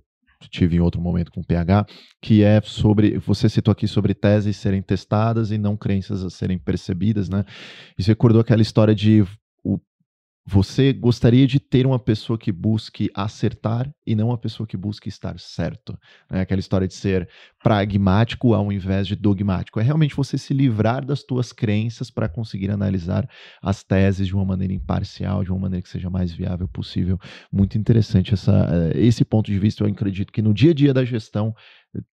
tive 0.48 0.76
em 0.76 0.80
outro 0.80 1.00
momento 1.00 1.30
com 1.30 1.40
o 1.40 1.44
PH, 1.44 1.86
que 2.22 2.42
é 2.42 2.60
sobre, 2.62 3.18
você 3.18 3.48
citou 3.48 3.72
aqui 3.72 3.86
sobre 3.86 4.14
teses 4.14 4.56
serem 4.56 4.82
testadas 4.82 5.50
e 5.50 5.58
não 5.58 5.76
crenças 5.76 6.24
a 6.24 6.30
serem 6.30 6.58
percebidas, 6.58 7.28
né? 7.28 7.44
Isso 7.98 8.08
recordou 8.08 8.40
aquela 8.40 8.62
história 8.62 8.94
de 8.94 9.24
você 10.46 10.92
gostaria 10.92 11.46
de 11.46 11.58
ter 11.58 11.86
uma 11.86 11.98
pessoa 11.98 12.38
que 12.38 12.52
busque 12.52 13.10
acertar 13.14 13.90
e 14.06 14.14
não 14.14 14.28
uma 14.28 14.36
pessoa 14.36 14.66
que 14.66 14.76
busque 14.76 15.08
estar 15.08 15.38
certo. 15.40 15.98
É 16.30 16.40
aquela 16.40 16.60
história 16.60 16.86
de 16.86 16.92
ser 16.94 17.26
pragmático 17.62 18.52
ao 18.52 18.70
invés 18.70 19.06
de 19.06 19.16
dogmático. 19.16 19.80
É 19.80 19.82
realmente 19.82 20.14
você 20.14 20.36
se 20.36 20.52
livrar 20.52 21.04
das 21.04 21.22
tuas 21.22 21.50
crenças 21.50 22.10
para 22.10 22.28
conseguir 22.28 22.70
analisar 22.70 23.26
as 23.62 23.82
teses 23.82 24.26
de 24.26 24.34
uma 24.34 24.44
maneira 24.44 24.74
imparcial, 24.74 25.42
de 25.42 25.50
uma 25.50 25.60
maneira 25.60 25.82
que 25.82 25.88
seja 25.88 26.10
mais 26.10 26.30
viável 26.30 26.68
possível. 26.68 27.18
Muito 27.50 27.78
interessante 27.78 28.34
essa, 28.34 28.68
eh, 28.94 29.00
esse 29.00 29.24
ponto 29.24 29.50
de 29.50 29.58
vista. 29.58 29.82
Eu 29.82 29.88
acredito 29.88 30.30
que 30.30 30.42
no 30.42 30.52
dia 30.52 30.72
a 30.72 30.74
dia 30.74 30.92
da 30.92 31.04
gestão 31.06 31.54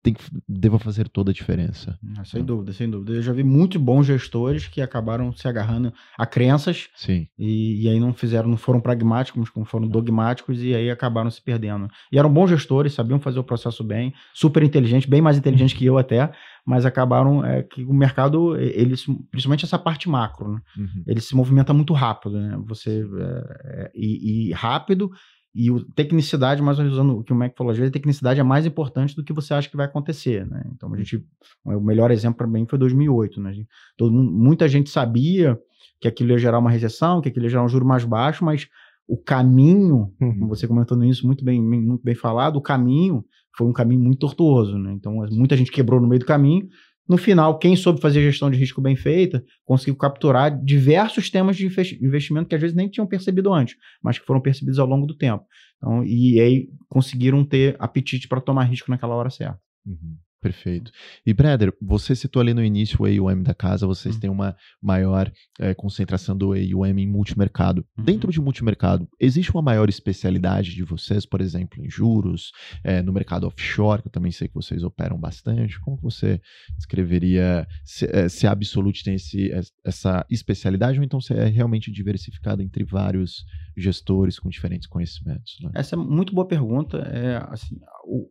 tem 0.03 0.15
que, 0.15 0.23
deva 0.49 0.79
fazer 0.79 1.09
toda 1.09 1.31
a 1.31 1.35
diferença. 1.35 1.99
Sem 2.25 2.45
dúvida, 2.45 2.73
sem 2.73 2.91
dúvida. 2.91 3.13
Eu 3.13 3.23
já 3.23 3.33
vi 3.33 3.43
muitos 3.43 3.81
bons 3.81 4.07
gestores 4.07 4.67
que 4.67 4.81
acabaram 4.81 5.33
se 5.33 5.47
agarrando 5.49 5.93
a 6.19 6.27
crenças 6.27 6.89
Sim. 6.95 7.27
E, 7.39 7.83
e 7.85 7.89
aí 7.89 7.99
não 7.99 8.13
fizeram, 8.13 8.49
não 8.49 8.57
foram 8.57 8.81
pragmáticos, 8.81 9.51
como 9.51 9.65
foram 9.65 9.89
dogmáticos 9.89 10.63
e 10.63 10.75
aí 10.75 10.91
acabaram 10.91 11.31
se 11.31 11.43
perdendo. 11.43 11.89
E 12.13 12.19
eram 12.19 12.33
bons 12.33 12.49
gestores, 12.49 12.93
sabiam 12.93 13.19
fazer 13.19 13.39
o 13.39 13.45
processo 13.45 13.83
bem, 13.83 14.13
super 14.35 14.63
inteligentes, 14.63 15.09
bem 15.09 15.21
mais 15.21 15.37
inteligentes 15.37 15.77
que 15.77 15.85
eu 15.85 15.99
até, 15.99 16.33
mas 16.65 16.85
acabaram 16.85 17.45
é, 17.45 17.63
que 17.63 17.85
o 17.85 17.93
mercado, 17.93 18.57
eles, 18.57 19.05
principalmente 19.31 19.65
essa 19.65 19.79
parte 19.79 20.09
macro, 20.09 20.53
né? 20.53 20.61
uhum. 20.77 21.05
ele 21.07 21.21
se 21.21 21.35
movimenta 21.35 21.73
muito 21.73 21.93
rápido, 21.93 22.39
né? 22.39 22.59
Você 22.67 23.01
é, 23.01 23.85
é, 23.85 23.91
e, 23.95 24.49
e 24.49 24.53
rápido 24.53 25.11
e 25.55 25.71
o, 25.71 25.85
tecnicidade, 25.85 26.63
mais 26.63 26.79
usando 26.79 27.19
o 27.19 27.25
que 27.25 27.33
o 27.33 27.37
Mac 27.37 27.57
falou, 27.57 27.73
às 27.73 27.77
vezes 27.77 27.91
a 27.91 27.93
tecnicidade 27.93 28.39
é 28.39 28.43
mais 28.43 28.65
importante 28.67 29.17
do 29.17 29.25
que 29.25 29.33
você 29.33 29.53
acha 29.53 29.69
que 29.69 29.77
vai 29.77 29.87
acontecer, 29.87 30.47
né? 30.47 30.63
Então 30.75 30.93
a 30.93 30.97
gente, 30.97 31.25
o 31.65 31.81
melhor 31.81 32.11
exemplo 32.11 32.39
para 32.39 32.47
mim 32.47 32.67
foi 32.69 32.79
2008, 32.79 33.41
né? 33.41 33.53
Todo 33.97 34.13
mundo, 34.13 34.31
muita 34.31 34.69
gente 34.69 34.91
sabia 34.91 35.59
que 36.01 36.07
aquilo 36.07 36.31
ia 36.31 36.39
gerar 36.39 36.59
uma 36.59 36.71
recessão, 36.71 37.21
que 37.21 37.29
aquilo 37.29 37.47
ia 37.47 37.51
gerar 37.51 37.65
um 37.65 37.69
juro 37.69 37.85
mais 37.85 38.05
baixo, 38.05 38.45
mas 38.45 38.69
o 39.09 39.17
caminho, 39.17 40.13
uhum. 40.21 40.47
você 40.47 40.69
comentou 40.69 40.97
no 40.97 41.05
início, 41.05 41.27
muito 41.27 41.45
bem, 41.45 41.61
muito 41.61 42.05
bem 42.05 42.15
falado, 42.15 42.57
o 42.57 42.63
caminho 42.63 43.25
foi 43.57 43.67
um 43.67 43.73
caminho 43.73 44.01
muito 44.01 44.21
tortuoso, 44.21 44.79
né? 44.79 44.93
Então 44.93 45.13
muita 45.33 45.57
gente 45.57 45.73
quebrou 45.73 46.01
no 46.01 46.07
meio 46.07 46.21
do 46.21 46.27
caminho 46.27 46.69
no 47.11 47.19
final, 47.19 47.59
quem 47.59 47.75
soube 47.75 48.01
fazer 48.01 48.23
gestão 48.23 48.49
de 48.49 48.57
risco 48.57 48.81
bem 48.81 48.95
feita 48.95 49.45
conseguiu 49.65 49.97
capturar 49.97 50.57
diversos 50.65 51.29
temas 51.29 51.57
de 51.57 51.67
investimento 51.67 52.49
que 52.49 52.55
às 52.55 52.61
vezes 52.61 52.77
nem 52.77 52.89
tinham 52.89 53.05
percebido 53.05 53.53
antes, 53.53 53.75
mas 54.01 54.17
que 54.17 54.25
foram 54.25 54.41
percebidos 54.41 54.79
ao 54.79 54.87
longo 54.87 55.09
do 55.09 55.17
tempo. 55.17 55.45
Então, 55.77 56.05
e 56.05 56.41
aí 56.41 56.69
conseguiram 56.89 57.45
ter 57.45 57.75
apetite 57.81 58.29
para 58.29 58.41
tomar 58.41 58.63
risco 58.63 58.89
naquela 58.89 59.17
hora 59.17 59.29
certa. 59.29 59.59
Uhum. 59.85 60.17
Perfeito. 60.41 60.91
E, 61.27 61.35
Brother, 61.35 61.73
você 61.83 62.17
citou 62.17 62.41
ali 62.41 62.55
no 62.55 62.65
início 62.65 62.99
o 63.03 63.29
AUM 63.29 63.43
da 63.43 63.53
casa, 63.53 63.87
vocês 63.87 64.15
uhum. 64.15 64.21
têm 64.21 64.31
uma 64.31 64.57
maior 64.81 65.31
é, 65.59 65.75
concentração 65.75 66.37
do 66.37 66.53
AUM 66.53 66.99
em 66.99 67.07
multimercado. 67.07 67.85
Uhum. 67.99 68.05
Dentro 68.05 68.33
de 68.33 68.41
multimercado, 68.41 69.07
existe 69.21 69.53
uma 69.53 69.61
maior 69.61 69.91
especialidade 69.91 70.75
de 70.75 70.83
vocês, 70.83 71.27
por 71.27 71.43
exemplo, 71.43 71.85
em 71.85 71.91
juros, 71.91 72.53
é, 72.83 73.03
no 73.03 73.13
mercado 73.13 73.47
offshore, 73.47 74.01
que 74.01 74.09
eu 74.09 74.13
também 74.13 74.33
sei 74.33 74.49
que 74.49 74.55
vocês 74.55 74.83
operam 74.83 75.19
bastante. 75.19 75.79
Como 75.81 75.99
você 75.99 76.41
descreveria 76.77 77.69
se, 77.85 78.07
é, 78.07 78.27
se 78.29 78.47
a 78.47 78.53
Absolute 78.53 79.05
tem 79.05 79.15
esse, 79.17 79.51
essa 79.85 80.25
especialidade 80.31 80.99
ou 80.99 81.05
então 81.05 81.21
se 81.21 81.35
é 81.35 81.45
realmente 81.47 81.93
diversificado 81.93 82.63
entre 82.63 82.83
vários 82.83 83.45
gestores 83.77 84.39
com 84.39 84.49
diferentes 84.49 84.89
conhecimentos? 84.89 85.59
Né? 85.61 85.71
Essa 85.75 85.97
é 85.97 85.99
muito 85.99 86.35
boa 86.35 86.49
pergunta. 86.49 86.99
É, 86.99 87.37
assim, 87.51 87.79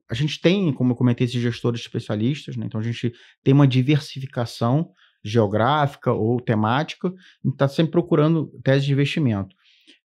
a 0.09 0.13
gente 0.15 0.41
tem, 0.41 0.73
como 0.73 0.91
eu 0.91 0.95
comentei, 0.95 1.25
esses 1.25 1.41
gestores 1.41 1.81
especialistas, 1.99 2.55
né? 2.57 2.65
então 2.65 2.79
a 2.79 2.83
gente 2.83 3.13
tem 3.43 3.53
uma 3.53 3.67
diversificação 3.67 4.91
geográfica 5.23 6.11
ou 6.13 6.39
temática, 6.39 7.13
está 7.45 7.67
sempre 7.67 7.91
procurando 7.91 8.47
teses 8.63 8.85
de 8.85 8.93
investimento. 8.93 9.55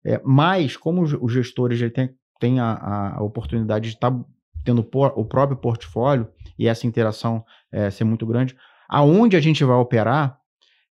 É, 0.05 0.19
mas, 0.25 0.75
como 0.75 1.01
os 1.03 1.31
gestores 1.31 1.79
já 1.79 1.89
têm, 1.89 2.09
têm 2.39 2.59
a, 2.59 3.15
a, 3.15 3.23
oportunidade 3.23 3.89
de 3.89 3.95
estar 3.95 4.11
tá 4.11 4.25
tendo 4.65 4.79
o 4.79 5.25
próprio 5.25 5.57
portfólio 5.57 6.27
e 6.57 6.67
essa 6.67 6.87
interação 6.87 7.45
é, 7.71 7.89
ser 7.89 8.03
muito 8.03 8.25
grande, 8.25 8.55
aonde 8.89 9.37
a 9.37 9.39
gente 9.39 9.63
vai 9.63 9.77
operar 9.77 10.37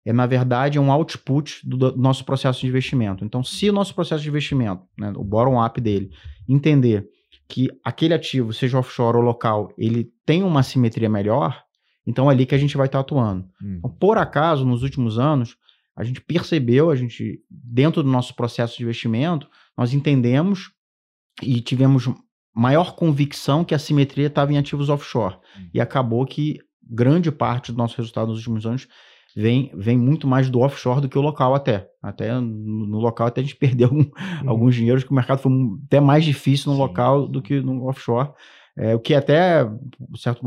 é, 0.07 0.13
na 0.13 0.25
verdade, 0.25 0.77
é 0.77 0.81
um 0.81 0.89
output 0.89 1.67
do, 1.67 1.75
do, 1.75 1.97
nosso 1.97 2.23
processo 2.23 2.61
de 2.61 2.67
investimento. 2.67 3.25
Então, 3.25 3.43
se 3.43 3.69
o 3.69 3.73
nosso 3.73 3.93
processo 3.93 4.23
de 4.23 4.29
investimento, 4.29 4.81
né, 4.97 5.11
o 5.13 5.21
bottom-up 5.21 5.81
dele, 5.81 6.09
entender 6.47 7.05
que 7.47 7.69
aquele 7.83 8.13
ativo, 8.13 8.53
seja 8.53 8.77
offshore 8.77 9.17
ou 9.17 9.23
local, 9.23 9.73
ele 9.77 10.11
tem 10.25 10.43
uma 10.43 10.63
simetria 10.63 11.09
melhor, 11.09 11.63
então 12.05 12.29
é 12.29 12.33
ali 12.33 12.45
que 12.45 12.55
a 12.55 12.57
gente 12.57 12.77
vai 12.77 12.87
estar 12.87 12.99
atuando. 12.99 13.45
Hum. 13.61 13.75
Então, 13.77 13.89
por 13.89 14.17
acaso, 14.17 14.65
nos 14.65 14.83
últimos 14.83 15.17
anos, 15.17 15.57
a 15.95 16.03
gente 16.03 16.21
percebeu, 16.21 16.89
a 16.89 16.95
gente, 16.95 17.41
dentro 17.49 18.03
do 18.03 18.09
nosso 18.09 18.35
processo 18.35 18.77
de 18.77 18.83
investimento, 18.83 19.49
nós 19.77 19.93
entendemos 19.93 20.71
e 21.41 21.61
tivemos 21.61 22.07
maior 22.53 22.95
convicção 22.95 23.63
que 23.63 23.75
a 23.75 23.79
simetria 23.79 24.27
estava 24.27 24.51
em 24.51 24.57
ativos 24.57 24.89
offshore. 24.89 25.35
Hum. 25.57 25.69
E 25.73 25.81
acabou 25.81 26.25
que 26.25 26.59
grande 26.83 27.31
parte 27.31 27.71
do 27.71 27.77
nosso 27.77 27.97
resultado 27.97 28.27
nos 28.27 28.37
últimos 28.37 28.65
anos 28.65 28.87
vem, 29.37 29.71
vem 29.75 29.95
muito 29.95 30.27
mais 30.27 30.49
do 30.49 30.61
offshore 30.61 30.99
do 30.99 31.07
que 31.07 31.17
o 31.17 31.21
local 31.21 31.53
até. 31.53 31.87
Até 32.01 32.33
no, 32.41 32.97
local 32.97 33.27
até 33.27 33.41
a 33.41 33.43
gente 33.43 33.55
perdeu 33.55 33.87
um, 33.89 33.99
uhum. 33.99 34.09
alguns 34.49 34.73
dinheiros 34.73 35.03
que 35.03 35.11
o 35.11 35.13
mercado 35.13 35.39
foi 35.39 35.51
até 35.85 35.99
mais 35.99 36.25
difícil 36.25 36.71
no 36.71 36.75
Sim. 36.75 36.81
local 36.81 37.27
do 37.27 37.39
que 37.39 37.61
no 37.61 37.87
offshore. 37.87 38.29
É, 38.79 38.93
o 38.93 38.99
que 38.99 39.15
é 39.15 39.17
até, 39.17 39.63
de 39.63 40.21
certo 40.21 40.41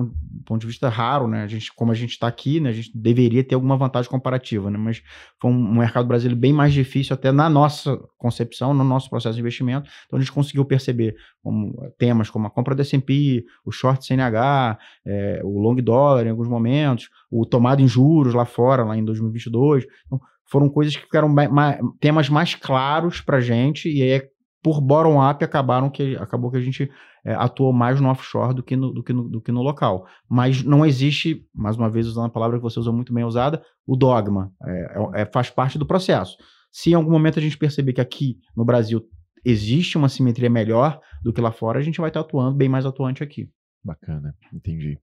ponto 0.47 0.61
de 0.61 0.67
vista, 0.67 0.89
raro, 0.89 1.27
né? 1.27 1.43
A 1.43 1.47
gente, 1.49 1.73
como 1.75 1.91
a 1.91 1.95
gente 1.95 2.13
está 2.13 2.29
aqui, 2.29 2.61
né, 2.61 2.71
a 2.71 2.73
gente 2.73 2.97
deveria 2.97 3.43
ter 3.43 3.57
alguma 3.57 3.77
vantagem 3.77 4.09
comparativa, 4.09 4.71
né? 4.71 4.79
Mas 4.79 5.03
foi 5.41 5.51
um 5.51 5.75
mercado 5.75 6.07
brasileiro 6.07 6.41
bem 6.41 6.53
mais 6.53 6.73
difícil, 6.73 7.13
até 7.13 7.33
na 7.33 7.51
nossa 7.51 7.99
concepção, 8.17 8.73
no 8.73 8.85
nosso 8.85 9.11
processo 9.11 9.35
de 9.35 9.41
investimento. 9.41 9.91
Então 10.07 10.17
a 10.17 10.23
gente 10.23 10.31
conseguiu 10.31 10.65
perceber 10.65 11.17
como, 11.43 11.75
temas 11.99 12.31
como 12.31 12.47
a 12.47 12.51
compra 12.51 12.73
do 12.73 12.85
SP, 12.87 13.45
o 13.65 13.73
short 13.73 14.07
CNH, 14.07 14.79
é, 15.05 15.41
o 15.43 15.59
long 15.59 15.75
dollar 15.77 16.25
em 16.25 16.31
alguns 16.31 16.49
momentos, 16.49 17.09
o 17.29 17.45
tomado 17.45 17.83
em 17.83 17.89
juros 17.89 18.33
lá 18.33 18.45
fora, 18.45 18.85
lá 18.85 18.97
em 18.97 19.05
2022. 19.05 19.87
Então, 20.07 20.21
foram 20.47 20.69
coisas 20.69 20.95
que 20.95 21.03
ficaram 21.03 21.29
mais, 21.29 21.79
temas 22.01 22.29
mais 22.29 22.55
claros 22.55 23.21
para 23.21 23.41
gente 23.41 23.89
e 23.89 24.03
aí 24.03 24.23
por 24.63 24.81
bottom-up 24.81 25.45
acabaram 25.45 25.91
que 25.91 26.17
acabou 26.17 26.51
que 26.51 26.57
a 26.57 26.61
gente 26.61 26.91
é, 27.25 27.35
atuou 27.35 27.73
mais 27.73 28.01
no 28.01 28.09
offshore 28.09 28.55
do 28.55 28.63
que 28.63 28.77
no, 28.77 28.93
do, 28.93 29.03
que 29.03 29.13
no, 29.13 29.29
do 29.29 29.41
que 29.41 29.53
no 29.53 29.63
local. 29.63 30.07
Mas 30.29 30.63
não 30.63 30.85
existe, 30.85 31.47
mais 31.55 31.77
uma 31.77 31.91
vez 31.91 32.07
usando 32.07 32.27
a 32.27 32.31
palavra 32.31 32.59
que 32.59 32.63
você 32.63 32.79
usou 32.79 32.93
muito 32.93 33.13
bem 33.13 33.25
usada, 33.25 33.63
o 33.87 33.97
dogma. 33.97 34.53
É, 34.65 34.71
é, 34.71 35.23
é, 35.23 35.27
faz 35.27 35.51
parte 35.51 35.79
do 35.79 35.87
processo. 35.87 36.37
Se 36.71 36.91
em 36.91 36.95
algum 36.95 37.11
momento 37.11 37.39
a 37.39 37.43
gente 37.43 37.59
perceber 37.59 37.93
que 37.93 38.01
aqui 38.01 38.39
no 38.57 38.65
Brasil 38.65 39.03
existe 39.45 39.97
uma 39.97 40.09
simetria 40.09 40.51
melhor 40.51 41.01
do 41.23 41.33
que 41.33 41.41
lá 41.41 41.51
fora, 41.51 41.79
a 41.79 41.83
gente 41.83 42.01
vai 42.01 42.11
estar 42.11 42.21
atuando 42.21 42.57
bem 42.57 42.69
mais 42.69 42.85
atuante 42.85 43.23
aqui. 43.23 43.49
Bacana, 43.83 44.35
entendi. 44.53 44.99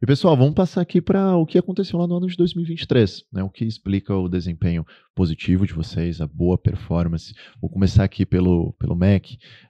E 0.00 0.06
pessoal, 0.06 0.36
vamos 0.36 0.54
passar 0.54 0.82
aqui 0.82 1.00
para 1.00 1.36
o 1.36 1.46
que 1.46 1.56
aconteceu 1.58 1.98
lá 1.98 2.06
no 2.06 2.16
ano 2.16 2.26
de 2.26 2.36
2023, 2.36 3.24
né? 3.32 3.42
O 3.42 3.48
que 3.48 3.64
explica 3.64 4.14
o 4.14 4.28
desempenho 4.28 4.84
positivo 5.14 5.66
de 5.66 5.72
vocês, 5.72 6.20
a 6.20 6.26
boa 6.26 6.58
performance. 6.58 7.34
Vou 7.60 7.70
começar 7.70 8.04
aqui 8.04 8.26
pelo, 8.26 8.74
pelo 8.74 8.94
Mac. 8.94 9.24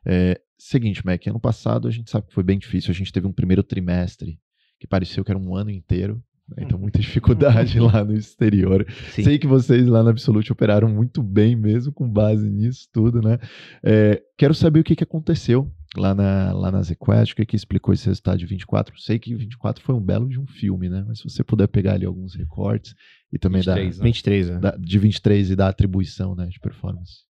É, 0.04 0.40
seguinte, 0.58 1.04
Mac, 1.06 1.24
ano 1.26 1.38
passado 1.38 1.86
a 1.86 1.90
gente 1.90 2.10
sabe 2.10 2.26
que 2.26 2.34
foi 2.34 2.42
bem 2.42 2.58
difícil. 2.58 2.90
A 2.90 2.94
gente 2.94 3.12
teve 3.12 3.26
um 3.26 3.32
primeiro 3.32 3.62
trimestre 3.62 4.40
que 4.80 4.86
pareceu 4.86 5.24
que 5.24 5.30
era 5.30 5.38
um 5.38 5.54
ano 5.54 5.70
inteiro. 5.70 6.22
Né? 6.48 6.64
Então, 6.64 6.78
muita 6.78 6.98
dificuldade 6.98 7.78
lá 7.80 8.04
no 8.04 8.14
exterior. 8.14 8.86
Sim. 9.10 9.24
Sei 9.24 9.38
que 9.38 9.46
vocês 9.46 9.86
lá 9.86 10.02
na 10.02 10.10
Absolute 10.10 10.52
operaram 10.52 10.88
muito 10.88 11.22
bem 11.22 11.56
mesmo 11.56 11.92
com 11.92 12.08
base 12.08 12.48
nisso 12.50 12.88
tudo, 12.92 13.20
né? 13.20 13.38
É, 13.82 14.22
quero 14.36 14.54
saber 14.54 14.80
o 14.80 14.84
que, 14.84 14.96
que 14.96 15.04
aconteceu 15.04 15.72
lá 15.96 16.14
na, 16.14 16.52
lá 16.52 16.70
na 16.70 16.82
ZQuest, 16.82 17.32
o 17.32 17.36
que, 17.36 17.46
que 17.46 17.56
explicou 17.56 17.92
esse 17.92 18.06
resultado 18.06 18.38
de 18.38 18.46
24. 18.46 18.98
Sei 19.00 19.18
que 19.18 19.34
24 19.34 19.82
foi 19.82 19.94
um 19.94 20.00
belo 20.00 20.28
de 20.28 20.38
um 20.38 20.46
filme, 20.46 20.88
né? 20.88 21.04
Mas 21.06 21.18
se 21.18 21.24
você 21.24 21.42
puder 21.42 21.66
pegar 21.68 21.94
ali 21.94 22.06
alguns 22.06 22.34
recortes 22.34 22.94
e 23.32 23.38
também 23.38 23.60
23, 23.62 23.96
da, 23.96 24.02
né? 24.02 24.08
23, 24.08 24.50
né? 24.50 24.58
da, 24.58 24.70
de 24.76 24.98
23 24.98 25.50
e 25.50 25.56
da 25.56 25.68
atribuição 25.68 26.34
né, 26.34 26.46
de 26.46 26.60
performance. 26.60 27.20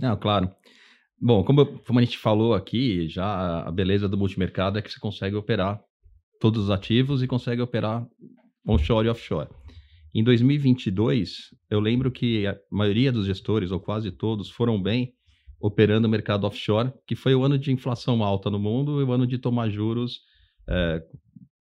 Não, 0.00 0.16
claro. 0.16 0.50
Bom, 1.20 1.42
como, 1.42 1.66
como 1.66 1.98
a 1.98 2.02
gente 2.02 2.18
falou 2.18 2.54
aqui, 2.54 3.08
já 3.08 3.62
a 3.66 3.72
beleza 3.72 4.08
do 4.08 4.16
multimercado 4.16 4.78
é 4.78 4.82
que 4.82 4.90
você 4.90 5.00
consegue 5.00 5.34
operar 5.34 5.80
todos 6.40 6.64
os 6.64 6.70
ativos 6.70 7.22
e 7.22 7.26
consegue 7.26 7.60
operar 7.60 8.06
onshore 8.66 9.08
e 9.08 9.10
offshore. 9.10 9.48
Em 10.14 10.22
2022, 10.22 11.54
eu 11.68 11.80
lembro 11.80 12.10
que 12.10 12.46
a 12.46 12.56
maioria 12.70 13.12
dos 13.12 13.26
gestores, 13.26 13.70
ou 13.70 13.80
quase 13.80 14.10
todos, 14.10 14.48
foram 14.48 14.80
bem 14.80 15.12
operando 15.60 16.06
o 16.06 16.10
mercado 16.10 16.44
offshore, 16.44 16.92
que 17.06 17.16
foi 17.16 17.34
o 17.34 17.42
ano 17.42 17.58
de 17.58 17.72
inflação 17.72 18.22
alta 18.22 18.50
no 18.50 18.58
mundo 18.58 19.00
e 19.00 19.04
o 19.04 19.12
ano 19.12 19.26
de 19.26 19.38
tomar 19.38 19.68
juros 19.68 20.20
é, 20.68 21.02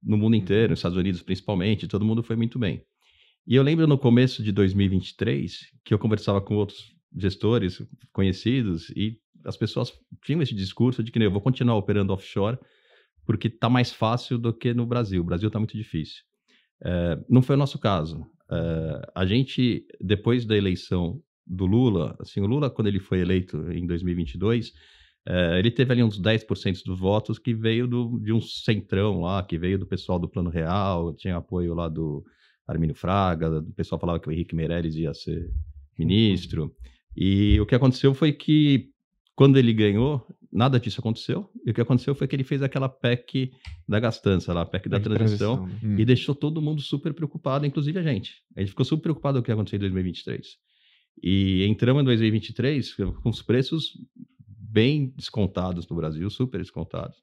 no 0.04 0.18
mundo 0.18 0.36
inteiro, 0.36 0.72
nos 0.72 0.80
Estados 0.80 0.98
Unidos 0.98 1.22
principalmente, 1.22 1.88
todo 1.88 2.06
mundo 2.06 2.22
foi 2.22 2.36
muito 2.36 2.60
bem. 2.60 2.84
E 3.46 3.56
eu 3.56 3.64
lembro 3.64 3.88
no 3.88 3.98
começo 3.98 4.44
de 4.44 4.52
2023 4.52 5.72
que 5.84 5.94
eu 5.94 6.00
conversava 6.00 6.42
com 6.42 6.56
outros 6.56 6.94
gestores 7.16 7.82
conhecidos 8.12 8.90
e 8.90 9.18
as 9.46 9.56
pessoas 9.56 9.94
tinham 10.24 10.42
esse 10.42 10.54
discurso 10.54 11.02
de 11.02 11.12
que 11.12 11.20
eu 11.20 11.32
vou 11.32 11.42
continuar 11.42 11.78
operando 11.78 12.14
offshore 12.14 12.58
porque 13.26 13.48
está 13.48 13.70
mais 13.70 13.92
fácil 13.92 14.38
do 14.38 14.54
que 14.54 14.74
no 14.74 14.86
Brasil. 14.86 15.22
O 15.22 15.26
Brasil 15.26 15.48
está 15.48 15.60
muito 15.60 15.78
difícil. 15.78 16.24
É, 16.84 17.20
não 17.30 17.42
foi 17.42 17.56
o 17.56 17.60
nosso 17.60 17.80
caso. 17.80 18.26
É, 18.50 19.12
a 19.16 19.26
gente, 19.26 19.86
depois 20.00 20.46
da 20.46 20.56
eleição 20.56 21.22
do 21.48 21.66
Lula, 21.66 22.16
assim, 22.20 22.42
o 22.42 22.46
Lula, 22.46 22.70
quando 22.70 22.88
ele 22.88 23.00
foi 23.00 23.20
eleito 23.20 23.72
em 23.72 23.86
2022, 23.86 24.74
é, 25.28 25.60
ele 25.60 25.72
teve 25.72 25.92
ali 25.92 26.04
uns 26.04 26.20
10% 26.20 26.84
dos 26.86 27.00
votos 27.00 27.38
que 27.38 27.54
veio 27.54 27.88
do, 27.88 28.20
de 28.20 28.32
um 28.32 28.42
centrão 28.42 29.22
lá, 29.22 29.44
que 29.44 29.58
veio 29.58 29.78
do 29.78 29.86
pessoal 29.86 30.18
do 30.18 30.28
Plano 30.30 30.50
Real, 30.50 31.14
tinha 31.14 31.38
apoio 31.38 31.74
lá 31.74 31.90
do 31.90 32.24
Armínio 32.68 32.96
Fraga, 32.96 33.60
o 33.60 33.74
pessoal 33.74 34.00
falava 34.00 34.20
que 34.20 34.28
o 34.28 34.32
Henrique 34.32 34.56
Meirelles 34.56 34.96
ia 34.96 35.14
ser 35.14 35.50
ministro. 35.98 36.74
E 37.16 37.60
o 37.60 37.66
que 37.66 37.76
aconteceu 37.76 38.14
foi 38.14 38.32
que, 38.32 38.90
quando 39.36 39.58
ele 39.58 39.74
ganhou, 39.74 40.26
nada 40.52 40.80
disso 40.80 41.00
aconteceu. 41.00 41.50
E 41.66 41.72
o 41.72 41.74
que 41.74 41.82
aconteceu 41.82 42.16
foi 42.16 42.28
que 42.28 42.36
ele 42.36 42.44
fez 42.44 42.62
aquela 42.62 42.88
PEC 42.88 43.52
da 43.88 44.00
gastança, 44.00 44.54
lá, 44.54 44.62
a 44.62 44.66
PEC 44.66 44.88
da 44.88 45.00
transição, 45.00 45.58
transição 45.58 45.90
né? 45.90 45.96
e 46.00 46.04
hum. 46.04 46.06
deixou 46.06 46.36
todo 46.36 46.62
mundo 46.62 46.82
super 46.82 47.14
preocupado, 47.14 47.66
inclusive 47.66 47.98
a 48.00 48.04
gente. 48.04 48.36
A 48.56 48.60
gente 48.62 48.70
ficou 48.70 48.86
super 48.86 49.04
preocupado 49.04 49.38
com 49.38 49.42
o 49.42 49.44
que 49.44 49.52
ia 49.52 49.56
acontecer 49.56 49.78
em 49.78 49.80
2023. 49.80 50.48
E 51.22 51.66
entramos 51.66 52.02
em 52.02 52.06
2023 52.06 52.94
com 52.94 53.30
os 53.30 53.42
preços 53.42 53.94
bem 54.48 55.14
descontados 55.16 55.88
no 55.88 55.96
Brasil, 55.96 56.30
super 56.30 56.60
descontados. 56.60 57.18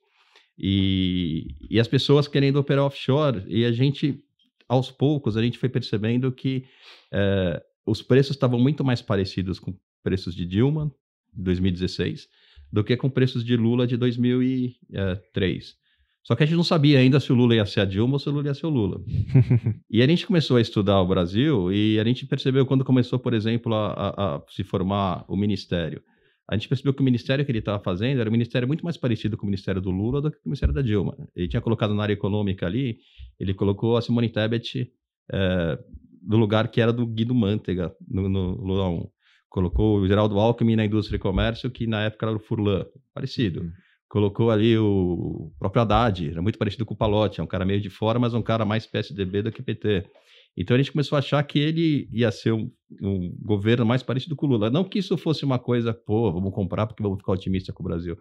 E, 0.59 1.54
e 1.68 1.80
as 1.80 1.88
pessoas 1.88 2.28
querendo 2.28 2.57
operar 2.57 2.85
offshore, 2.85 3.44
e 3.46 3.64
a 3.64 3.72
gente, 3.72 4.22
aos 4.68 4.90
poucos, 4.90 5.37
a 5.37 5.42
gente 5.42 5.59
foi 5.59 5.68
percebendo 5.68 6.30
que 6.33 6.64
é, 7.12 7.62
os 7.87 8.02
preços 8.02 8.37
estavam 8.37 8.59
muito 8.59 8.85
mais 8.85 9.02
parecidos 9.02 9.59
com 9.59 9.76
preços 10.02 10.35
de 10.35 10.46
Dilma, 10.46 10.92
2016, 11.33 12.28
do 12.72 12.85
que 12.85 12.96
com 12.96 13.11
preços 13.11 13.44
de 13.44 13.57
Lula 13.57 13.87
de 13.87 13.96
2003. 13.96 15.76
Só 16.25 16.35
que 16.35 16.43
a 16.43 16.47
gente 16.47 16.57
não 16.57 16.65
sabia 16.65 16.99
ainda 16.99 17.21
se 17.21 17.31
o 17.31 17.35
Lula 17.35 17.55
ia 17.55 17.67
ser 17.67 17.81
a 17.81 17.85
Dilma 17.85 18.15
ou 18.15 18.19
se 18.19 18.29
o 18.31 18.33
Lula 18.33 18.47
ia 18.47 18.55
ser 18.55 18.65
o 18.65 18.71
Lula. 18.71 19.03
e 19.91 20.03
a 20.03 20.07
gente 20.07 20.27
começou 20.27 20.57
a 20.57 20.61
estudar 20.61 20.99
o 21.03 21.07
Brasil 21.07 21.71
e 21.71 22.01
a 22.01 22.05
gente 22.05 22.25
percebeu 22.27 22.65
quando 22.65 22.83
começou, 22.83 23.19
por 23.19 23.35
exemplo, 23.35 23.75
a, 23.75 23.93
a, 23.93 24.37
a 24.37 24.43
se 24.49 24.65
formar 24.65 25.27
o 25.29 25.37
ministério. 25.37 26.03
A 26.49 26.57
gente 26.57 26.67
percebeu 26.67 26.95
que 26.95 27.03
o 27.03 27.05
ministério 27.05 27.45
que 27.45 27.51
ele 27.51 27.59
estava 27.59 27.79
fazendo 27.79 28.21
era 28.21 28.29
um 28.29 28.33
ministério 28.33 28.67
muito 28.67 28.83
mais 28.83 28.97
parecido 28.97 29.37
com 29.37 29.43
o 29.45 29.47
ministério 29.47 29.83
do 29.83 29.91
Lula 29.91 30.23
do 30.23 30.31
que 30.31 30.39
com 30.39 30.47
o 30.47 30.49
ministério 30.49 30.75
da 30.75 30.81
Dilma. 30.81 31.15
Ele 31.37 31.47
tinha 31.47 31.61
colocado 31.61 31.95
na 31.95 32.03
área 32.03 32.15
econômica 32.15 32.65
ali, 32.65 32.99
ele 33.39 33.53
colocou 33.53 33.97
a 33.99 34.01
Simone 34.01 34.31
Tebet 34.31 34.91
é, 35.31 35.79
no 36.23 36.39
lugar 36.39 36.69
que 36.69 36.81
era 36.81 36.93
do 36.93 37.07
Guido 37.07 37.35
Mantega, 37.35 37.95
no, 38.09 38.31
no 38.31 38.63
Lula 38.63 38.89
1. 38.89 39.09
Colocou 39.51 39.99
o 39.99 40.09
Geraldo 40.09 40.39
Alckmin 40.39 40.75
na 40.75 40.87
indústria 40.87 41.17
e 41.17 41.21
comércio, 41.21 41.71
que 41.71 41.87
na 41.87 42.05
época 42.05 42.27
era 42.27 42.37
o 42.37 42.41
Furlan, 42.41 42.87
parecido. 43.13 43.61
Uhum 43.61 43.84
colocou 44.09 44.51
ali 44.51 44.77
o 44.79 45.53
próprio 45.59 45.83
Haddad, 45.83 46.31
era 46.31 46.43
muito 46.43 46.59
parecido 46.59 46.85
com 46.87 46.95
o 46.95 46.97
Palotti, 46.97 47.40
é 47.40 47.43
um 47.43 47.47
cara 47.47 47.64
meio 47.64 47.81
de 47.81 47.90
fora, 47.90 48.19
mas 48.19 48.35
um 48.35 48.43
cara 48.43 48.64
mais 48.64 48.87
PSDB 48.87 49.43
do 49.43 49.53
que 49.53 49.62
PT. 49.62 50.09
Então 50.57 50.75
a 50.75 50.79
gente 50.79 50.93
começou 50.93 51.17
a 51.17 51.19
achar 51.19 51.43
que 51.43 51.59
ele 51.59 52.09
ia 52.12 52.31
ser 52.31 52.53
um, 52.53 52.71
um, 53.03 53.35
governo 53.40 53.85
mais 53.85 54.03
parecido 54.03 54.37
com 54.37 54.47
o 54.47 54.51
Lula. 54.51 54.71
Não 54.71 54.85
que 54.85 55.01
isso 55.01 55.17
fosse 55.17 55.45
uma 55.45 55.59
coisa, 55.59 55.93
pô, 55.93 56.33
vamos 56.33 56.55
comprar 56.55 56.87
porque 56.87 57.03
vamos 57.03 57.19
ficar 57.19 57.33
otimista 57.33 57.73
com 57.73 57.83
o 57.83 57.87
Brasil. 57.87 58.17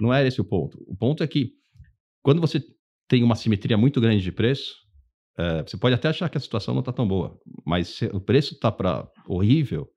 Não 0.00 0.12
é 0.12 0.26
esse 0.26 0.40
o 0.40 0.44
ponto. 0.44 0.82
O 0.86 0.96
ponto 0.96 1.22
é 1.22 1.26
que 1.26 1.52
quando 2.22 2.40
você 2.40 2.64
tem 3.06 3.22
uma 3.22 3.36
simetria 3.36 3.76
muito 3.76 4.00
grande 4.00 4.22
de 4.22 4.32
preço, 4.32 4.72
é, 5.38 5.62
você 5.62 5.76
pode 5.76 5.94
até 5.94 6.08
achar 6.08 6.28
que 6.30 6.38
a 6.38 6.40
situação 6.40 6.74
não 6.74 6.80
está 6.80 6.92
tão 6.92 7.06
boa, 7.06 7.38
mas 7.66 7.88
se 7.88 8.06
o 8.06 8.20
preço 8.20 8.54
está 8.54 8.72
para 8.72 9.06
horrível, 9.26 9.88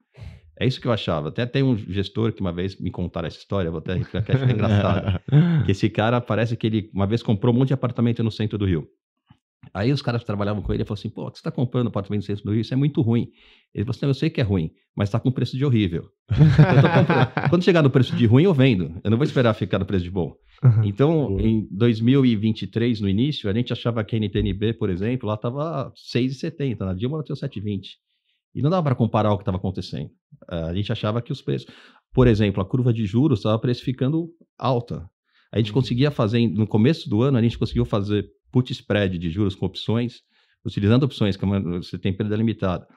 é 0.60 0.65
isso 0.65 0.82
que 0.82 0.88
eu 0.88 0.91
achava. 0.91 1.30
Até 1.30 1.46
tem 1.46 1.63
um 1.63 1.78
gestor 1.78 2.34
que 2.34 2.41
uma 2.41 2.52
vez 2.52 2.80
me 2.80 2.89
contaram 2.89 3.28
essa 3.28 3.38
história, 3.38 3.70
vou 3.70 3.80
até 3.80 4.00
que 4.00 4.17
achar 4.17 4.50
engraçado. 4.50 5.22
que 5.65 5.72
esse 5.72 5.89
cara 5.89 6.20
parece 6.20 6.56
que 6.58 6.67
ele 6.67 6.89
uma 6.93 7.06
vez 7.06 7.22
comprou 7.22 7.54
um 7.54 7.60
monte 7.60 7.70
de 7.70 7.74
apartamento 7.74 8.24
no 8.24 8.32
centro 8.32 8.58
do 8.58 8.65
Rio. 8.65 8.88
Aí 9.74 9.91
os 9.91 10.02
caras 10.02 10.22
que 10.22 10.26
trabalhavam 10.26 10.62
com 10.62 10.74
ele 10.74 10.84
falaram 10.84 11.00
assim: 11.00 11.10
pô, 11.10 11.26
você 11.26 11.38
está 11.38 11.52
comprando 11.52 11.88
apartamento 11.88 12.22
no 12.22 12.26
centro 12.26 12.46
do 12.46 12.52
Rio? 12.52 12.62
Isso 12.62 12.74
é 12.74 12.78
muito 12.78 13.02
ruim. 13.02 13.30
Ele 13.74 13.86
falou 13.86 13.96
assim: 13.96 14.06
eu 14.06 14.13
sei 14.13 14.30
que 14.30 14.41
é 14.41 14.43
ruim, 14.43 14.72
mas 14.96 15.10
está 15.10 15.20
com 15.20 15.32
preço 15.32 15.58
de 15.58 15.65
horrível. 15.65 16.10
Quando 17.50 17.63
chegar 17.63 17.84
no 17.84 17.89
preço 17.89 18.15
de 18.15 18.26
ruim, 18.26 18.43
eu 18.43 18.54
vendo. 18.54 19.00
Eu 19.04 19.12
não 19.12 19.17
vou 19.17 19.26
esperar 19.26 19.54
ficar 19.54 19.80
no 19.80 19.86
preço 19.86 20.04
de 20.04 20.12
bom. 20.12 20.36
Uhum. 20.63 20.84
Então, 20.84 21.39
em 21.39 21.67
2023, 21.72 23.02
no 23.02 23.10
início, 23.10 23.50
a 23.50 23.54
gente 23.54 23.72
achava 23.72 24.04
que 24.04 24.15
a 24.15 24.20
NTNB, 24.20 24.74
por 24.74 24.89
exemplo, 24.89 25.28
lá 25.28 25.36
estava 25.36 25.91
6,70, 26.15 26.80
na 26.80 26.93
Dilma 26.93 27.17
bateu 27.17 27.36
7,20. 27.36 27.82
E 28.58 28.62
não 28.63 28.72
dava 28.72 28.82
para 28.82 28.96
comparar 28.96 29.32
o 29.32 29.38
que 29.38 29.43
estava 29.43 29.58
acontecendo. 29.58 30.10
A 30.48 30.74
gente 30.74 30.91
achava 30.91 31.22
que 31.22 31.32
os 31.32 31.43
preços. 31.43 31.72
Por 32.12 32.26
exemplo, 32.26 32.60
a 32.60 32.65
curva 32.65 32.91
de 32.91 33.06
juros 33.06 33.38
estava 33.38 33.60
precificando 33.60 34.30
alta. 34.58 35.08
A 35.54 35.60
gente 35.60 35.67
uhum. 35.70 35.76
conseguia 35.76 36.10
fazer, 36.10 36.48
no 36.48 36.65
começo 36.65 37.08
do 37.08 37.22
ano, 37.22 37.38
a 37.38 37.41
gente 37.41 37.56
conseguiu 37.56 37.86
fazer 37.86 38.26
put 38.52 38.72
spread 38.74 39.20
de 39.20 39.30
juros 39.30 39.54
com 39.54 39.67
opções, 39.67 40.22
utilizando 40.65 41.04
opções 41.04 41.38
que 41.38 41.46
você 41.46 42.00
tem 42.00 42.12
perda 42.12 42.36
limitada, 42.36 42.88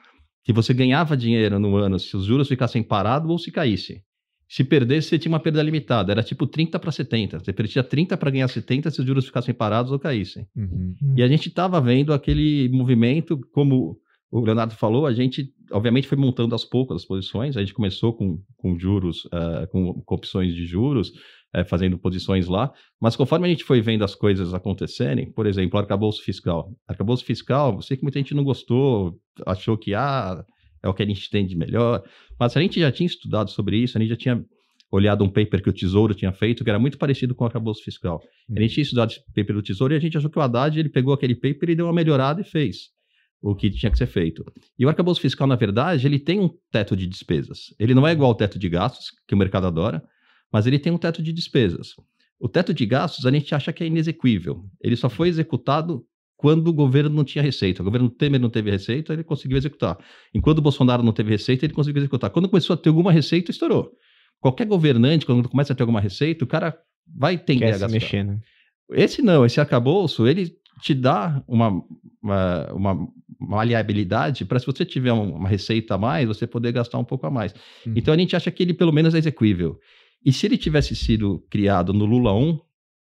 que 0.43 0.51
você 0.51 0.73
ganhava 0.73 1.15
dinheiro 1.15 1.59
no 1.59 1.75
ano 1.75 1.99
se 1.99 2.17
os 2.17 2.25
juros 2.25 2.47
ficassem 2.47 2.81
parados 2.81 3.29
ou 3.29 3.37
se 3.37 3.51
caísse. 3.51 4.01
Se 4.49 4.63
perdesse, 4.63 5.09
você 5.09 5.19
tinha 5.19 5.31
uma 5.31 5.39
perda 5.39 5.61
limitada. 5.61 6.11
Era 6.11 6.23
tipo 6.23 6.47
30 6.47 6.79
para 6.79 6.91
70. 6.91 7.39
Você 7.39 7.53
perdia 7.53 7.83
30 7.83 8.17
para 8.17 8.31
ganhar 8.31 8.47
70 8.47 8.89
se 8.89 8.99
os 8.99 9.05
juros 9.05 9.25
ficassem 9.27 9.53
parados 9.53 9.91
ou 9.91 9.99
caíssem. 9.99 10.47
Uhum. 10.55 10.95
E 11.15 11.21
a 11.21 11.27
gente 11.27 11.49
estava 11.49 11.79
vendo 11.79 12.11
aquele 12.11 12.67
movimento, 12.69 13.39
como 13.53 14.01
o 14.31 14.39
Leonardo 14.39 14.73
falou, 14.75 15.05
a 15.05 15.13
gente, 15.13 15.51
obviamente, 15.71 16.07
foi 16.07 16.17
montando 16.17 16.55
aos 16.55 16.63
poucos 16.63 16.95
as 16.95 17.05
posições. 17.05 17.57
A 17.57 17.59
gente 17.59 17.73
começou 17.73 18.13
com, 18.13 18.41
com 18.55 18.79
juros, 18.79 19.25
uh, 19.25 19.67
com, 19.69 20.01
com, 20.01 20.15
opções 20.15 20.55
de 20.55 20.65
juros, 20.65 21.09
uh, 21.53 21.65
fazendo 21.67 21.97
posições 21.97 22.47
lá. 22.47 22.71
Mas 22.99 23.17
conforme 23.17 23.45
a 23.45 23.49
gente 23.49 23.65
foi 23.65 23.81
vendo 23.81 24.05
as 24.05 24.15
coisas 24.15 24.53
acontecerem, 24.53 25.29
por 25.33 25.45
exemplo, 25.45 25.77
arcabouço 25.77 26.23
fiscal. 26.23 26.71
Arcabouço 26.87 27.25
fiscal, 27.25 27.81
sei 27.81 27.97
que 27.97 28.03
muita 28.03 28.19
gente 28.19 28.33
não 28.33 28.45
gostou, 28.45 29.19
achou 29.45 29.77
que 29.77 29.93
ah, 29.93 30.41
é 30.81 30.87
o 30.87 30.93
que 30.93 31.03
a 31.03 31.05
gente 31.05 31.29
tem 31.29 31.45
de 31.45 31.57
melhor. 31.57 32.01
Mas 32.39 32.55
a 32.55 32.61
gente 32.61 32.79
já 32.79 32.89
tinha 32.89 33.07
estudado 33.07 33.51
sobre 33.51 33.75
isso, 33.77 33.97
a 33.97 34.01
gente 34.01 34.11
já 34.11 34.17
tinha 34.17 34.45
olhado 34.89 35.25
um 35.25 35.29
paper 35.29 35.61
que 35.61 35.69
o 35.69 35.73
Tesouro 35.73 36.13
tinha 36.13 36.31
feito, 36.31 36.63
que 36.63 36.69
era 36.69 36.79
muito 36.79 36.97
parecido 36.97 37.35
com 37.35 37.43
o 37.43 37.47
arcabouço 37.47 37.83
fiscal. 37.83 38.21
A 38.49 38.59
gente 38.61 38.69
uhum. 38.69 38.73
tinha 38.75 38.83
estudado 38.83 39.11
esse 39.11 39.21
paper 39.35 39.55
do 39.55 39.61
Tesouro 39.61 39.93
e 39.93 39.97
a 39.97 39.99
gente 39.99 40.17
achou 40.17 40.29
que 40.29 40.39
o 40.39 40.41
Haddad 40.41 40.79
ele 40.79 40.89
pegou 40.89 41.13
aquele 41.13 41.35
paper 41.35 41.71
e 41.71 41.75
deu 41.75 41.85
uma 41.85 41.93
melhorada 41.93 42.39
e 42.39 42.45
fez 42.45 42.91
o 43.41 43.55
que 43.55 43.69
tinha 43.71 43.91
que 43.91 43.97
ser 43.97 44.05
feito. 44.05 44.45
E 44.77 44.85
o 44.85 44.89
arcabouço 44.89 45.19
fiscal, 45.19 45.47
na 45.47 45.55
verdade, 45.55 46.05
ele 46.05 46.19
tem 46.19 46.39
um 46.39 46.49
teto 46.71 46.95
de 46.95 47.07
despesas. 47.07 47.73
Ele 47.79 47.95
não 47.95 48.07
é 48.07 48.11
igual 48.11 48.29
ao 48.29 48.35
teto 48.35 48.59
de 48.59 48.69
gastos, 48.69 49.11
que 49.27 49.33
o 49.33 49.37
mercado 49.37 49.65
adora, 49.65 50.03
mas 50.51 50.67
ele 50.67 50.77
tem 50.77 50.91
um 50.91 50.97
teto 50.97 51.23
de 51.23 51.33
despesas. 51.33 51.95
O 52.39 52.47
teto 52.47 52.73
de 52.73 52.85
gastos 52.85 53.25
a 53.25 53.31
gente 53.31 53.53
acha 53.55 53.73
que 53.73 53.83
é 53.83 53.87
inexequível. 53.87 54.63
Ele 54.79 54.95
só 54.95 55.09
foi 55.09 55.27
executado 55.27 56.05
quando 56.37 56.67
o 56.67 56.73
governo 56.73 57.15
não 57.15 57.23
tinha 57.23 57.43
receita. 57.43 57.81
O 57.81 57.85
governo 57.85 58.09
Temer 58.09 58.39
não 58.39 58.49
teve 58.49 58.71
receita, 58.71 59.13
ele 59.13 59.23
conseguiu 59.23 59.57
executar. 59.57 59.97
Enquanto 60.33 60.57
o 60.57 60.61
Bolsonaro 60.61 61.03
não 61.03 61.13
teve 61.13 61.29
receita, 61.29 61.65
ele 61.65 61.73
conseguiu 61.73 61.99
executar. 61.99 62.31
Quando 62.31 62.49
começou 62.49 62.73
a 62.73 62.77
ter 62.77 62.89
alguma 62.89 63.11
receita, 63.11 63.51
estourou. 63.51 63.91
Qualquer 64.39 64.65
governante, 64.65 65.25
quando 65.25 65.47
começa 65.47 65.73
a 65.73 65.75
ter 65.75 65.83
alguma 65.83 66.01
receita, 66.01 66.43
o 66.43 66.47
cara 66.47 66.75
vai 67.07 67.37
tender 67.37 67.69
Quer 67.69 67.75
a 67.75 67.77
gastar. 67.77 67.89
Mexer, 67.89 68.23
né? 68.23 68.39
Esse 68.93 69.21
não, 69.21 69.45
esse 69.45 69.59
arcabouço, 69.59 70.27
ele 70.27 70.51
te 70.81 70.93
dá 70.93 71.43
uma, 71.47 71.83
uma, 72.21 72.73
uma 72.73 73.07
maleabilidade 73.39 74.45
para 74.45 74.59
se 74.59 74.65
você 74.65 74.85
tiver 74.85 75.11
uma 75.11 75.47
receita 75.47 75.95
a 75.95 75.97
mais, 75.97 76.27
você 76.27 76.45
poder 76.45 76.71
gastar 76.71 76.97
um 76.97 77.03
pouco 77.03 77.25
a 77.25 77.31
mais. 77.31 77.53
Uhum. 77.85 77.93
Então 77.95 78.13
a 78.13 78.17
gente 78.17 78.35
acha 78.35 78.51
que 78.51 78.63
ele 78.63 78.73
pelo 78.73 78.91
menos 78.91 79.13
é 79.15 79.17
execuível. 79.17 79.79
E 80.23 80.31
se 80.31 80.45
ele 80.45 80.57
tivesse 80.57 80.95
sido 80.95 81.45
criado 81.49 81.93
no 81.93 82.05
Lula 82.05 82.33
1, 82.33 82.59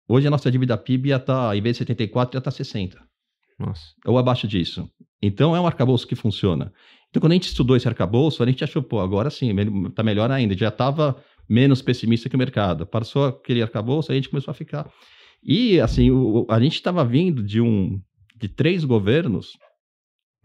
hoje 0.08 0.28
a 0.28 0.32
nossa 0.32 0.52
dívida 0.52 0.78
PIB 0.78 1.10
ia 1.10 1.18
estar, 1.18 1.50
tá, 1.50 1.56
em 1.56 1.62
vez 1.62 1.76
de 1.76 1.80
74, 1.80 2.36
ia 2.36 2.40
estar 2.40 2.52
tá 2.52 2.56
60. 2.56 3.00
Nossa. 3.60 3.82
Ou 4.06 4.18
abaixo 4.18 4.48
disso. 4.48 4.90
Então 5.22 5.56
é 5.56 5.60
um 5.60 5.68
arcabouço 5.68 6.08
que 6.08 6.16
funciona. 6.16 6.74
Então 7.10 7.22
quando 7.22 7.32
a 7.32 7.36
gente 7.36 7.48
estudou 7.48 7.76
esse 7.76 7.88
arcabouço, 7.88 8.42
a 8.42 8.46
gente 8.46 8.64
achou, 8.64 8.82
pô, 8.82 9.00
agora 9.00 9.30
sim, 9.30 9.52
está 9.88 10.04
melhor 10.04 10.32
ainda. 10.32 10.58
Já 10.58 10.70
estava 10.70 11.16
menos 11.48 11.82
pessimista 11.82 12.28
que 12.28 12.36
o 12.36 12.40
mercado. 12.40 12.86
Passou 12.86 13.26
aquele 13.26 13.62
arcabouço, 13.62 14.12
a 14.12 14.16
gente 14.16 14.30
começou 14.30 14.52
a 14.52 14.56
ficar. 14.56 14.90
E 15.46 15.80
assim, 15.80 16.10
o, 16.10 16.46
a 16.50 16.60
gente 16.60 16.74
estava 16.74 17.06
vindo 17.06 17.44
de 17.44 17.62
um 17.62 18.02
de 18.36 18.50
três 18.50 18.84
governos 18.84 19.54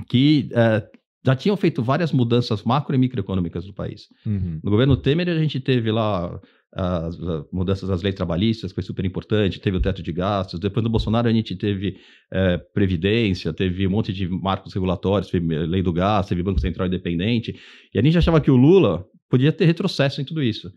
que 0.09 0.49
é, 0.53 0.87
já 1.25 1.35
tinham 1.35 1.57
feito 1.57 1.83
várias 1.83 2.13
mudanças 2.13 2.63
macro 2.63 2.95
e 2.95 2.99
microeconômicas 2.99 3.65
do 3.65 3.75
país. 3.75 4.09
Uhum. 4.25 4.61
No 4.63 4.71
governo 4.71 4.97
Temer, 4.97 5.29
a 5.29 5.39
gente 5.39 5.61
teve 5.61 5.91
lá 5.91 6.41
as, 6.73 7.21
as, 7.21 7.45
mudanças 7.53 7.89
das 7.89 8.03
leis 8.03 8.15
trabalhistas, 8.15 8.71
que 8.71 8.77
foi 8.77 8.85
super 8.85 9.05
importante, 9.05 9.61
teve 9.61 9.77
o 9.77 9.81
teto 9.81 10.03
de 10.03 10.13
gastos. 10.13 10.61
Depois 10.61 10.83
do 10.83 10.91
Bolsonaro, 10.91 11.29
a 11.29 11.33
gente 11.33 11.57
teve 11.57 11.97
é, 12.33 12.59
Previdência, 12.59 13.53
teve 13.53 13.87
um 13.87 13.91
monte 13.91 14.13
de 14.13 14.29
marcos 14.29 14.73
regulatórios, 14.73 15.31
teve 15.31 15.47
lei 15.67 15.83
do 15.83 15.93
gás, 15.93 16.27
teve 16.27 16.43
Banco 16.43 16.61
Central 16.61 16.87
Independente. 16.87 17.55
E 17.93 17.99
a 17.99 18.03
gente 18.03 18.17
achava 18.17 18.41
que 18.41 18.51
o 18.51 18.57
Lula 18.57 19.05
podia 19.29 19.53
ter 19.53 19.65
retrocesso 19.65 20.21
em 20.21 20.25
tudo 20.25 20.43
isso. 20.43 20.71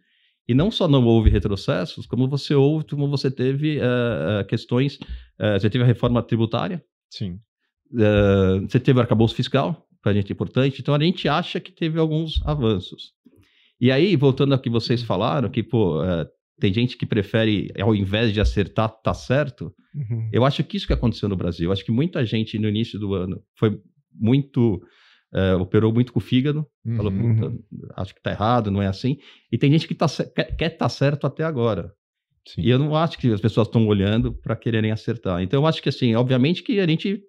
E 0.48 0.54
não 0.54 0.70
só 0.70 0.88
não 0.88 1.06
houve 1.06 1.30
retrocessos, 1.30 2.06
como 2.06 2.28
você 2.28 2.54
houve, 2.54 2.86
como 2.86 3.08
você 3.10 3.32
teve 3.32 3.78
uh, 3.78 4.46
questões. 4.48 4.96
Uh, 5.40 5.60
você 5.60 5.70
teve 5.70 5.84
a 5.84 5.88
reforma 5.88 6.22
tributária. 6.22 6.84
Sim. 7.10 7.40
Uh, 7.92 8.62
você 8.68 8.80
teve 8.80 9.00
o 9.00 9.02
arcabouço 9.02 9.36
fiscal, 9.36 9.88
para 10.02 10.12
a 10.12 10.16
gente 10.16 10.32
é 10.32 10.34
importante. 10.34 10.82
Então 10.82 10.94
a 10.94 11.00
gente 11.00 11.28
acha 11.30 11.60
que 11.60 11.72
teve 11.72 11.98
alguns 11.98 12.42
avanços. 12.46 13.14
E 13.80 13.92
aí, 13.92 14.16
voltando 14.16 14.54
ao 14.54 14.60
que 14.60 14.70
vocês 14.70 15.02
falaram, 15.04 15.50
que 15.50 15.64
pô, 15.64 16.00
tem 16.60 16.74
gente 16.74 16.96
que 16.96 17.06
prefere, 17.06 17.72
ao 17.80 17.96
invés 17.96 18.34
de 18.34 18.40
acertar, 18.40 18.90
tá 18.90 19.14
certo. 19.14 19.74
Uhum. 19.96 20.30
Eu 20.32 20.46
acho 20.46 20.64
que 20.64 20.78
isso 20.78 20.88
que 20.88 20.94
aconteceu 20.94 21.28
no 21.28 21.36
Brasil. 21.36 21.68
Eu 21.68 21.72
acho 21.72 21.84
que 21.84 21.92
muita 21.92 22.26
gente 22.26 22.58
no 22.58 22.70
início 22.70 23.00
do 23.00 23.14
ano 23.14 23.42
foi 23.58 23.80
muito 24.14 24.82
é, 25.34 25.56
operou 25.56 25.92
muito 25.92 26.14
com 26.14 26.20
o 26.20 26.22
fígado, 26.22 26.66
uhum. 26.86 26.96
falou, 26.96 27.12
puta, 27.12 27.54
acho 27.96 28.14
que 28.14 28.22
tá 28.22 28.32
errado, 28.32 28.70
não 28.70 28.82
é 28.82 28.88
assim. 28.88 29.18
E 29.52 29.58
tem 29.58 29.72
gente 29.72 29.88
que 29.88 29.96
tá, 29.96 30.08
quer 30.08 30.74
estar 30.74 30.78
tá 30.78 30.90
certo 30.90 31.26
até 31.26 31.44
agora. 31.44 31.92
Sim. 32.48 32.62
E 32.62 32.70
eu 32.70 32.78
não 32.78 32.96
acho 32.96 33.18
que 33.18 33.32
as 33.32 33.42
pessoas 33.42 33.68
estão 33.68 33.88
olhando 33.88 34.34
para 34.34 34.56
quererem 34.56 34.92
acertar. 34.92 35.42
Então 35.42 35.62
eu 35.62 35.68
acho 35.68 35.82
que 35.82 35.90
assim, 35.90 36.14
obviamente 36.16 36.62
que 36.62 36.80
a 36.80 36.88
gente 36.88 37.24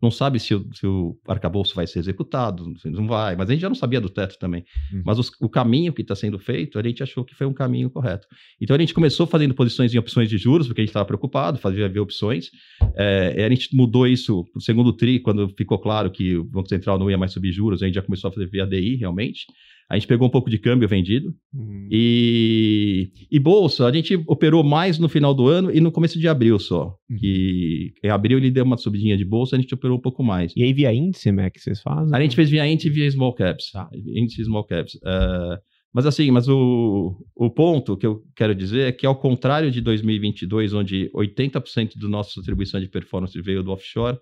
não 0.00 0.10
sabe 0.10 0.40
se 0.40 0.54
o, 0.54 0.66
se 0.72 0.86
o 0.86 1.16
arcabouço 1.28 1.74
vai 1.74 1.86
ser 1.86 1.98
executado, 1.98 2.72
não 2.84 3.06
vai, 3.06 3.36
mas 3.36 3.48
a 3.48 3.52
gente 3.52 3.60
já 3.60 3.68
não 3.68 3.76
sabia 3.76 4.00
do 4.00 4.08
teto 4.08 4.38
também. 4.38 4.64
Uhum. 4.92 5.02
Mas 5.04 5.18
os, 5.18 5.30
o 5.40 5.48
caminho 5.48 5.92
que 5.92 6.02
está 6.02 6.14
sendo 6.14 6.38
feito, 6.38 6.78
a 6.78 6.82
gente 6.82 7.02
achou 7.02 7.24
que 7.24 7.34
foi 7.34 7.46
um 7.46 7.52
caminho 7.52 7.90
correto. 7.90 8.26
Então 8.60 8.74
a 8.74 8.78
gente 8.78 8.94
começou 8.94 9.26
fazendo 9.26 9.54
posições 9.54 9.94
em 9.94 9.98
opções 9.98 10.28
de 10.28 10.38
juros, 10.38 10.66
porque 10.66 10.80
a 10.80 10.84
gente 10.84 10.90
estava 10.90 11.04
preocupado, 11.04 11.58
fazia 11.58 11.88
ver 11.88 12.00
opções. 12.00 12.50
É, 12.96 13.44
a 13.44 13.48
gente 13.50 13.74
mudou 13.74 14.06
isso 14.06 14.44
para 14.44 14.58
o 14.58 14.62
segundo 14.62 14.92
TRI, 14.92 15.20
quando 15.20 15.48
ficou 15.50 15.78
claro 15.78 16.10
que 16.10 16.36
o 16.36 16.44
Banco 16.44 16.68
Central 16.68 16.98
não 16.98 17.10
ia 17.10 17.18
mais 17.18 17.32
subir 17.32 17.52
juros, 17.52 17.82
a 17.82 17.86
gente 17.86 17.94
já 17.94 18.02
começou 18.02 18.28
a 18.28 18.32
fazer 18.32 18.46
VADI 18.46 18.96
realmente. 18.96 19.46
A 19.90 19.96
gente 19.96 20.06
pegou 20.06 20.28
um 20.28 20.30
pouco 20.30 20.48
de 20.48 20.56
câmbio 20.56 20.88
vendido. 20.88 21.34
Uhum. 21.52 21.88
E, 21.90 23.10
e 23.28 23.40
bolsa, 23.40 23.86
a 23.86 23.92
gente 23.92 24.14
operou 24.28 24.62
mais 24.62 25.00
no 25.00 25.08
final 25.08 25.34
do 25.34 25.48
ano 25.48 25.68
e 25.74 25.80
no 25.80 25.90
começo 25.90 26.16
de 26.16 26.28
abril 26.28 26.60
só. 26.60 26.94
Uhum. 27.10 27.16
Que 27.16 27.92
em 28.04 28.08
abril 28.08 28.38
ele 28.38 28.52
deu 28.52 28.64
uma 28.64 28.76
subidinha 28.76 29.16
de 29.16 29.24
bolsa, 29.24 29.56
a 29.56 29.60
gente 29.60 29.74
operou 29.74 29.98
um 29.98 30.00
pouco 30.00 30.22
mais. 30.22 30.52
E 30.56 30.62
aí 30.62 30.72
via 30.72 30.94
índice, 30.94 31.32
Mac, 31.32 31.58
vocês 31.58 31.82
fazem? 31.82 32.16
A 32.16 32.22
gente 32.22 32.36
fez 32.36 32.48
via 32.48 32.64
índice 32.68 32.86
e 32.86 32.92
via 32.92 33.10
small 33.10 33.34
caps. 33.34 33.72
Tá. 33.72 33.90
Índice 33.92 34.44
small 34.44 34.62
caps. 34.62 34.94
Uh, 34.94 35.58
mas 35.92 36.06
assim, 36.06 36.30
mas 36.30 36.48
o, 36.48 37.16
o 37.34 37.50
ponto 37.50 37.96
que 37.96 38.06
eu 38.06 38.22
quero 38.36 38.54
dizer 38.54 38.82
é 38.82 38.92
que 38.92 39.04
ao 39.04 39.16
contrário 39.16 39.72
de 39.72 39.80
2022, 39.80 40.72
onde 40.72 41.10
80% 41.12 41.98
da 42.00 42.08
nossa 42.08 42.34
distribuição 42.36 42.78
de 42.78 42.88
performance 42.88 43.42
veio 43.42 43.64
do 43.64 43.72
offshore, 43.72 44.16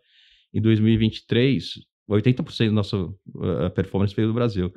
em 0.54 0.62
2023, 0.62 1.74
80% 2.10 2.66
da 2.68 2.72
nossa 2.72 2.96
uh, 2.96 3.70
performance 3.74 4.16
veio 4.16 4.28
do 4.28 4.34
Brasil 4.34 4.72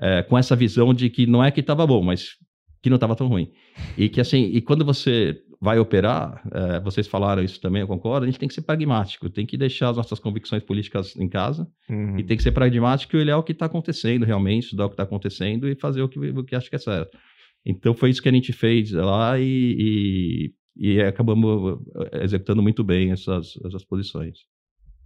é, 0.00 0.22
com 0.22 0.36
essa 0.36 0.54
visão 0.54 0.92
de 0.92 1.08
que 1.10 1.26
não 1.26 1.42
é 1.42 1.50
que 1.50 1.60
estava 1.60 1.86
bom, 1.86 2.02
mas 2.02 2.36
que 2.82 2.90
não 2.90 2.96
estava 2.96 3.16
tão 3.16 3.26
ruim. 3.26 3.50
E 3.96 4.08
que 4.08 4.20
assim, 4.20 4.44
e 4.44 4.60
quando 4.60 4.84
você 4.84 5.40
vai 5.60 5.78
operar, 5.78 6.42
é, 6.52 6.80
vocês 6.80 7.06
falaram 7.06 7.42
isso 7.42 7.60
também, 7.60 7.80
eu 7.80 7.88
concordo, 7.88 8.24
a 8.24 8.26
gente 8.26 8.38
tem 8.38 8.48
que 8.48 8.54
ser 8.54 8.62
pragmático, 8.62 9.30
tem 9.30 9.46
que 9.46 9.56
deixar 9.56 9.88
as 9.88 9.96
nossas 9.96 10.18
convicções 10.18 10.62
políticas 10.62 11.16
em 11.16 11.28
casa 11.28 11.66
uhum. 11.88 12.18
e 12.18 12.24
tem 12.24 12.36
que 12.36 12.42
ser 12.42 12.52
pragmático 12.52 13.16
e 13.16 13.20
olhar 13.20 13.38
o 13.38 13.42
que 13.42 13.52
está 13.52 13.66
acontecendo 13.66 14.24
realmente, 14.24 14.64
estudar 14.64 14.86
o 14.86 14.88
que 14.88 14.94
está 14.94 15.02
acontecendo 15.02 15.68
e 15.68 15.74
fazer 15.74 16.02
o 16.02 16.08
que, 16.08 16.18
o 16.18 16.44
que 16.44 16.54
acha 16.54 16.68
que 16.68 16.76
é 16.76 16.78
certo. 16.78 17.18
Então 17.64 17.94
foi 17.94 18.10
isso 18.10 18.22
que 18.22 18.28
a 18.28 18.32
gente 18.32 18.52
fez 18.52 18.92
lá 18.92 19.38
e, 19.40 20.54
e, 20.78 20.94
e 20.94 21.00
acabamos 21.00 21.80
executando 22.22 22.62
muito 22.62 22.84
bem 22.84 23.10
essas, 23.10 23.54
essas 23.64 23.84
posições. 23.84 24.38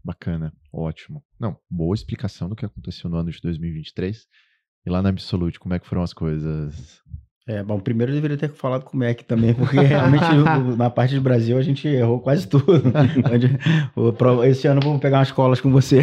Bacana, 0.04 0.52
ótimo. 0.72 1.22
Não, 1.38 1.56
boa 1.70 1.94
explicação 1.94 2.48
do 2.48 2.56
que 2.56 2.64
aconteceu 2.64 3.08
no 3.08 3.16
ano 3.16 3.30
de 3.30 3.40
2023. 3.40 4.26
E 4.84 4.90
lá 4.90 5.02
na 5.02 5.10
Absolute, 5.10 5.60
como 5.60 5.74
é 5.74 5.78
que 5.78 5.86
foram 5.86 6.02
as 6.02 6.12
coisas? 6.12 7.00
É, 7.50 7.64
bom, 7.64 7.80
primeiro 7.80 8.12
eu 8.12 8.14
deveria 8.14 8.36
ter 8.36 8.48
falado 8.50 8.84
com 8.84 8.96
o 8.96 9.00
Mac 9.00 9.22
também, 9.22 9.52
porque 9.52 9.80
realmente 9.80 10.24
na 10.78 10.88
parte 10.88 11.16
do 11.16 11.20
Brasil 11.20 11.58
a 11.58 11.62
gente 11.62 11.88
errou 11.88 12.20
quase 12.20 12.46
tudo. 12.46 12.64
Esse 14.46 14.68
ano 14.68 14.80
vamos 14.80 15.00
pegar 15.00 15.18
umas 15.18 15.32
colas 15.32 15.60
com 15.60 15.70
você. 15.72 16.02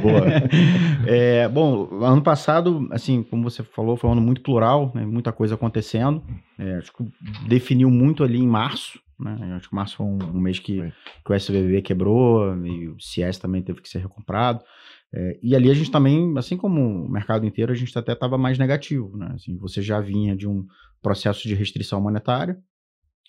Boa. 0.00 1.08
É, 1.08 1.48
bom, 1.48 2.04
ano 2.04 2.22
passado, 2.22 2.88
assim, 2.92 3.24
como 3.24 3.42
você 3.42 3.64
falou, 3.64 3.96
foi 3.96 4.08
um 4.10 4.12
ano 4.12 4.22
muito 4.22 4.42
plural, 4.42 4.92
né, 4.94 5.04
muita 5.04 5.32
coisa 5.32 5.56
acontecendo. 5.56 6.22
É, 6.56 6.76
acho 6.76 6.92
que 6.92 7.04
definiu 7.48 7.90
muito 7.90 8.22
ali 8.22 8.38
em 8.38 8.46
março, 8.46 9.00
né? 9.18 9.54
Acho 9.56 9.68
que 9.68 9.74
março 9.74 9.96
foi 9.96 10.06
um, 10.06 10.18
um 10.34 10.40
mês 10.40 10.60
que, 10.60 10.92
que 11.24 11.32
o 11.32 11.34
SVB 11.34 11.82
quebrou 11.82 12.56
e 12.64 12.88
o 12.88 13.00
CS 13.00 13.38
também 13.38 13.60
teve 13.60 13.80
que 13.80 13.88
ser 13.88 13.98
recomprado. 13.98 14.62
É, 15.14 15.38
e 15.42 15.54
ali 15.54 15.70
a 15.70 15.74
gente 15.74 15.90
também, 15.90 16.32
assim 16.38 16.56
como 16.56 16.80
o 16.80 17.08
mercado 17.08 17.44
inteiro, 17.44 17.70
a 17.70 17.74
gente 17.74 17.96
até 17.96 18.12
estava 18.12 18.38
mais 18.38 18.58
negativo. 18.58 19.16
Né? 19.16 19.30
Assim, 19.34 19.56
você 19.58 19.82
já 19.82 20.00
vinha 20.00 20.34
de 20.34 20.48
um 20.48 20.66
processo 21.02 21.46
de 21.46 21.54
restrição 21.54 22.00
monetária 22.00 22.58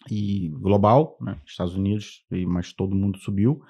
e 0.09 0.49
global, 0.49 1.17
né? 1.21 1.39
Estados 1.45 1.75
Unidos, 1.75 2.25
mas 2.47 2.73
todo 2.73 2.95
mundo 2.95 3.17
subiu. 3.19 3.61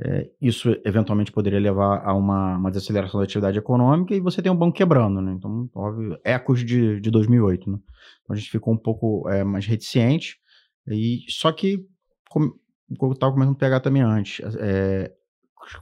É, 0.00 0.30
isso 0.40 0.70
eventualmente 0.84 1.32
poderia 1.32 1.58
levar 1.58 2.04
a 2.04 2.14
uma, 2.14 2.56
uma, 2.56 2.70
desaceleração 2.70 3.18
da 3.18 3.24
atividade 3.24 3.58
econômica 3.58 4.14
e 4.14 4.20
você 4.20 4.40
tem 4.40 4.50
um 4.50 4.56
banco 4.56 4.76
quebrando, 4.76 5.20
né? 5.20 5.32
Então, 5.32 5.68
óbvio, 5.74 6.16
ecos 6.24 6.64
de, 6.64 7.00
de 7.00 7.10
2008, 7.10 7.68
né? 7.68 7.78
Então 8.22 8.34
a 8.34 8.38
gente 8.38 8.50
ficou 8.50 8.72
um 8.72 8.78
pouco 8.78 9.28
é, 9.28 9.42
mais 9.42 9.66
reticente. 9.66 10.38
E, 10.86 11.24
só 11.28 11.50
que, 11.50 11.84
como, 12.30 12.54
eu 12.88 13.12
estava 13.12 13.32
começando 13.32 13.56
a 13.56 13.58
pegar 13.58 13.80
também 13.80 14.02
antes, 14.02 14.40
é, 14.58 15.12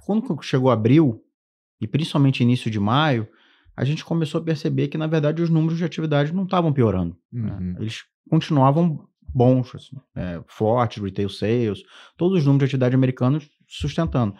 quando 0.05 0.43
chegou 0.43 0.71
abril, 0.71 1.23
e 1.81 1.87
principalmente 1.87 2.43
início 2.43 2.71
de 2.71 2.81
maio, 2.81 3.29
a 3.77 3.85
gente 3.85 4.05
começou 4.05 4.41
a 4.41 4.45
perceber 4.45 4.89
que, 4.89 4.97
na 4.97 5.07
verdade, 5.07 5.43
os 5.43 5.51
números 5.51 5.77
de 5.77 5.85
atividade 5.85 6.33
não 6.33 6.45
estavam 6.45 6.73
piorando. 6.73 7.17
Né? 7.31 7.53
Uhum. 7.53 7.61
Né? 7.61 7.77
Eles 7.81 8.05
continuavam 8.31 9.07
bons, 9.23 9.75
assim, 9.75 9.97
é, 10.15 10.43
fortes, 10.47 11.03
retail 11.03 11.29
sales, 11.29 11.83
todos 12.17 12.39
os 12.39 12.47
números 12.47 12.61
de 12.61 12.75
atividade 12.77 12.95
americanos 12.95 13.49
sustentando. 13.69 14.35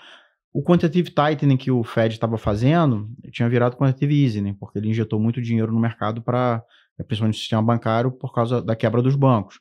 O 0.53 0.63
quantitative 0.63 1.11
tightening 1.11 1.59
que 1.59 1.71
o 1.71 1.85
Fed 1.85 2.15
estava 2.15 2.39
fazendo 2.39 3.11
tinha 3.31 3.47
virado 3.47 3.77
quantitative 3.77 4.25
easing, 4.25 4.55
porque 4.55 4.79
ele 4.79 4.89
injetou 4.89 5.21
muito 5.21 5.43
dinheiro 5.43 5.71
no 5.71 5.79
mercado 5.79 6.23
para, 6.23 6.65
principalmente 7.07 7.37
no 7.37 7.41
sistema 7.41 7.63
bancário, 7.63 8.11
por 8.11 8.33
causa 8.33 8.63
da 8.63 8.75
quebra 8.75 9.03
dos 9.03 9.15
bancos. 9.15 9.61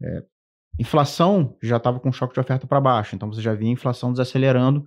É, 0.00 0.22
Inflação 0.78 1.56
já 1.62 1.78
estava 1.78 1.98
com 1.98 2.12
choque 2.12 2.34
de 2.34 2.40
oferta 2.40 2.66
para 2.66 2.80
baixo, 2.80 3.16
então 3.16 3.32
você 3.32 3.40
já 3.40 3.54
via 3.54 3.70
inflação 3.70 4.12
desacelerando 4.12 4.84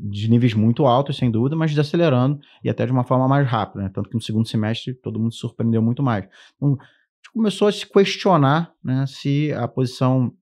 de 0.00 0.30
níveis 0.30 0.54
muito 0.54 0.86
altos, 0.86 1.16
sem 1.16 1.30
dúvida, 1.30 1.54
mas 1.54 1.70
desacelerando 1.70 2.40
e 2.64 2.70
até 2.70 2.86
de 2.86 2.92
uma 2.92 3.04
forma 3.04 3.28
mais 3.28 3.46
rápida, 3.46 3.84
né? 3.84 3.90
tanto 3.92 4.08
que 4.08 4.14
no 4.14 4.22
segundo 4.22 4.48
semestre 4.48 4.94
todo 4.94 5.18
mundo 5.18 5.32
se 5.32 5.38
surpreendeu 5.38 5.82
muito 5.82 6.02
mais. 6.02 6.26
Então, 6.56 6.78
começou 7.34 7.68
a 7.68 7.72
se 7.72 7.86
questionar 7.86 8.72
né, 8.82 9.04
se 9.06 9.52
a 9.52 9.68
posição, 9.68 10.32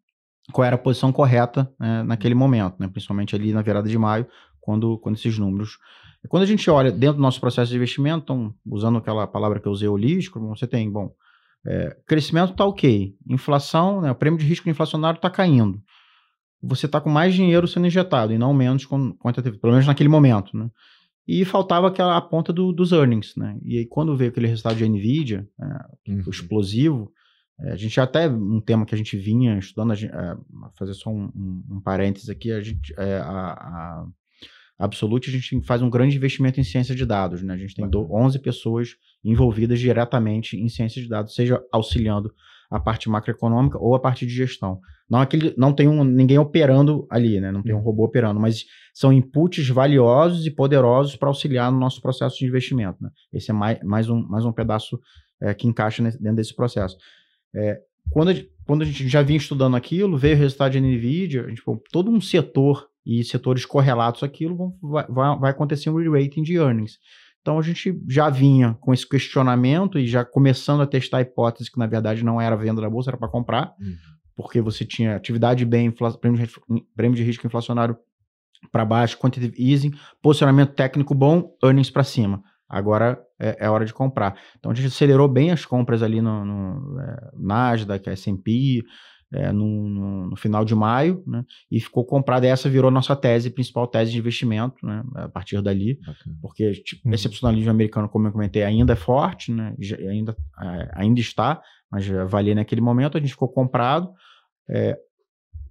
qual 0.52 0.64
era 0.64 0.76
a 0.76 0.78
posição 0.78 1.12
correta 1.12 1.68
né, 1.78 2.04
naquele 2.04 2.34
momento, 2.34 2.76
né? 2.78 2.86
principalmente 2.86 3.34
ali 3.34 3.52
na 3.52 3.62
virada 3.62 3.88
de 3.88 3.98
maio, 3.98 4.28
quando, 4.60 4.96
quando 4.98 5.16
esses 5.16 5.36
números. 5.36 5.78
Quando 6.28 6.44
a 6.44 6.46
gente 6.46 6.70
olha 6.70 6.90
dentro 6.92 7.16
do 7.16 7.22
nosso 7.22 7.40
processo 7.40 7.70
de 7.70 7.76
investimento, 7.76 8.22
então, 8.22 8.54
usando 8.64 8.96
aquela 8.96 9.26
palavra 9.26 9.60
que 9.60 9.66
eu 9.66 9.72
usei, 9.72 9.88
holístico, 9.88 10.40
você 10.48 10.66
tem, 10.66 10.90
bom, 10.90 11.12
é, 11.66 11.96
crescimento 12.06 12.52
está 12.52 12.64
ok. 12.64 13.14
Inflação, 13.28 14.00
né, 14.00 14.10
o 14.10 14.14
prêmio 14.14 14.38
de 14.38 14.46
risco 14.46 14.68
inflacionário 14.68 15.18
está 15.18 15.30
caindo. 15.30 15.80
Você 16.62 16.86
está 16.86 17.00
com 17.00 17.10
mais 17.10 17.34
dinheiro 17.34 17.68
sendo 17.68 17.86
injetado 17.86 18.32
e 18.32 18.38
não 18.38 18.54
menos 18.54 18.86
quantitativo, 18.86 19.58
pelo 19.58 19.72
menos 19.72 19.86
naquele 19.86 20.08
momento. 20.08 20.56
Né? 20.56 20.68
E 21.26 21.44
faltava 21.44 21.88
aquela 21.88 22.16
a 22.16 22.20
ponta 22.20 22.52
do, 22.52 22.72
dos 22.72 22.92
earnings. 22.92 23.34
Né? 23.36 23.58
E 23.62 23.78
aí, 23.78 23.86
quando 23.86 24.16
veio 24.16 24.30
aquele 24.30 24.46
resultado 24.46 24.76
de 24.76 24.88
NVIDIA, 24.88 25.46
é, 25.60 26.12
uhum. 26.12 26.22
explosivo, 26.30 27.12
é, 27.60 27.72
a 27.72 27.76
gente 27.76 28.00
até 28.00 28.28
um 28.28 28.60
tema 28.60 28.84
que 28.84 28.94
a 28.94 28.98
gente 28.98 29.16
vinha 29.16 29.58
estudando, 29.58 29.92
a 29.92 29.94
gente, 29.94 30.12
é, 30.12 30.36
fazer 30.78 30.94
só 30.94 31.10
um, 31.10 31.30
um, 31.34 31.64
um 31.76 31.80
parênteses 31.80 32.28
aqui, 32.28 32.50
a 32.50 32.60
gente, 32.60 32.94
é, 32.98 33.18
a, 33.18 33.52
a 33.52 34.06
Absolute, 34.84 35.30
a 35.30 35.32
gente 35.32 35.60
faz 35.62 35.80
um 35.80 35.88
grande 35.88 36.16
investimento 36.16 36.60
em 36.60 36.64
ciência 36.64 36.94
de 36.94 37.06
dados. 37.06 37.42
Né? 37.42 37.54
A 37.54 37.56
gente 37.56 37.74
tem 37.74 37.84
11 37.84 38.38
pessoas 38.40 38.90
envolvidas 39.24 39.80
diretamente 39.80 40.56
em 40.56 40.68
ciência 40.68 41.00
de 41.00 41.08
dados, 41.08 41.34
seja 41.34 41.62
auxiliando 41.72 42.30
a 42.70 42.78
parte 42.78 43.08
macroeconômica 43.08 43.78
ou 43.78 43.94
a 43.94 44.00
parte 44.00 44.26
de 44.26 44.34
gestão. 44.34 44.80
Não 45.08 45.22
é 45.22 45.26
que 45.26 45.54
não 45.56 45.72
tem 45.72 45.88
um, 45.88 46.04
ninguém 46.04 46.38
operando 46.38 47.06
ali, 47.10 47.40
né? 47.40 47.50
não 47.50 47.62
tem 47.62 47.72
um 47.72 47.78
uhum. 47.78 47.82
robô 47.82 48.04
operando, 48.04 48.38
mas 48.38 48.64
são 48.92 49.12
inputs 49.12 49.68
valiosos 49.68 50.46
e 50.46 50.50
poderosos 50.50 51.16
para 51.16 51.28
auxiliar 51.28 51.72
no 51.72 51.78
nosso 51.78 52.00
processo 52.02 52.38
de 52.38 52.44
investimento. 52.44 53.02
Né? 53.02 53.10
Esse 53.32 53.50
é 53.50 53.54
mais, 53.54 53.82
mais, 53.82 54.10
um, 54.10 54.20
mais 54.26 54.44
um 54.44 54.52
pedaço 54.52 55.00
é, 55.40 55.54
que 55.54 55.66
encaixa 55.66 56.02
dentro 56.02 56.36
desse 56.36 56.54
processo. 56.54 56.96
É, 57.54 57.78
quando, 58.10 58.30
a, 58.30 58.34
quando 58.66 58.82
a 58.82 58.84
gente 58.84 59.08
já 59.08 59.22
vinha 59.22 59.38
estudando 59.38 59.76
aquilo, 59.76 60.18
veio 60.18 60.36
o 60.36 60.38
resultado 60.38 60.72
de 60.72 60.80
NVIDIA, 60.80 61.44
a 61.44 61.48
gente, 61.48 61.62
pô, 61.62 61.82
todo 61.90 62.10
um 62.10 62.20
setor 62.20 62.86
e 63.04 63.22
setores 63.24 63.66
correlatos 63.66 64.22
àquilo, 64.22 64.56
vão, 64.56 64.78
vai, 64.82 65.38
vai 65.38 65.50
acontecer 65.50 65.90
um 65.90 65.96
re-rating 65.96 66.42
de 66.42 66.54
earnings. 66.56 66.98
Então 67.40 67.58
a 67.58 67.62
gente 67.62 68.00
já 68.08 68.30
vinha 68.30 68.74
com 68.80 68.94
esse 68.94 69.06
questionamento 69.06 69.98
e 69.98 70.06
já 70.06 70.24
começando 70.24 70.80
a 70.80 70.86
testar 70.86 71.18
a 71.18 71.20
hipótese 71.20 71.70
que 71.70 71.78
na 71.78 71.86
verdade 71.86 72.24
não 72.24 72.40
era 72.40 72.56
venda 72.56 72.80
da 72.80 72.88
bolsa, 72.88 73.10
era 73.10 73.18
para 73.18 73.28
comprar, 73.28 73.74
uhum. 73.78 73.94
porque 74.34 74.62
você 74.62 74.82
tinha 74.82 75.14
atividade 75.14 75.66
bem, 75.66 75.90
prêmio 75.90 76.46
de, 76.46 76.54
prêmio 76.96 77.16
de 77.16 77.22
risco 77.22 77.46
inflacionário 77.46 77.98
para 78.72 78.82
baixo, 78.86 79.18
quantitative 79.18 79.54
easing, 79.62 79.92
posicionamento 80.22 80.72
técnico 80.72 81.14
bom, 81.14 81.54
earnings 81.62 81.90
para 81.90 82.02
cima. 82.02 82.42
Agora 82.66 83.22
é, 83.38 83.66
é, 83.66 83.68
hora 83.68 83.84
de 83.84 83.92
comprar. 83.92 84.38
Então 84.58 84.72
a 84.72 84.74
gente 84.74 84.86
acelerou 84.86 85.28
bem 85.28 85.50
as 85.50 85.66
compras 85.66 86.02
ali 86.02 86.22
no, 86.22 86.46
no 86.46 86.98
é, 86.98 87.30
Nasdaq, 87.36 88.08
S&P, 88.08 88.82
é, 89.32 89.52
no, 89.52 89.88
no, 89.88 90.26
no, 90.30 90.36
final 90.36 90.64
de 90.64 90.74
maio, 90.74 91.22
né? 91.26 91.44
E 91.70 91.80
ficou 91.80 92.04
comprada. 92.04 92.46
Essa 92.46 92.68
virou 92.68 92.90
nossa 92.90 93.16
tese, 93.16 93.50
principal 93.50 93.86
tese 93.86 94.12
de 94.12 94.18
investimento, 94.18 94.84
né? 94.84 95.02
A 95.14 95.28
partir 95.28 95.60
dali, 95.62 95.98
Bacana. 96.00 96.36
porque 96.40 96.72
tipo, 96.72 97.08
uhum. 97.08 97.14
excepcionalismo 97.14 97.70
americano, 97.70 98.08
como 98.08 98.28
eu 98.28 98.32
comentei, 98.32 98.62
ainda 98.62 98.92
é 98.92 98.96
forte, 98.96 99.52
né? 99.52 99.74
Já, 99.78 99.96
ainda, 99.96 100.36
é, 100.60 100.90
ainda 100.94 101.20
está, 101.20 101.60
mas 101.90 102.06
valia 102.28 102.54
naquele 102.54 102.80
momento. 102.80 103.16
A 103.16 103.20
gente 103.20 103.30
ficou 103.30 103.48
comprado. 103.48 104.12
É, 104.68 104.96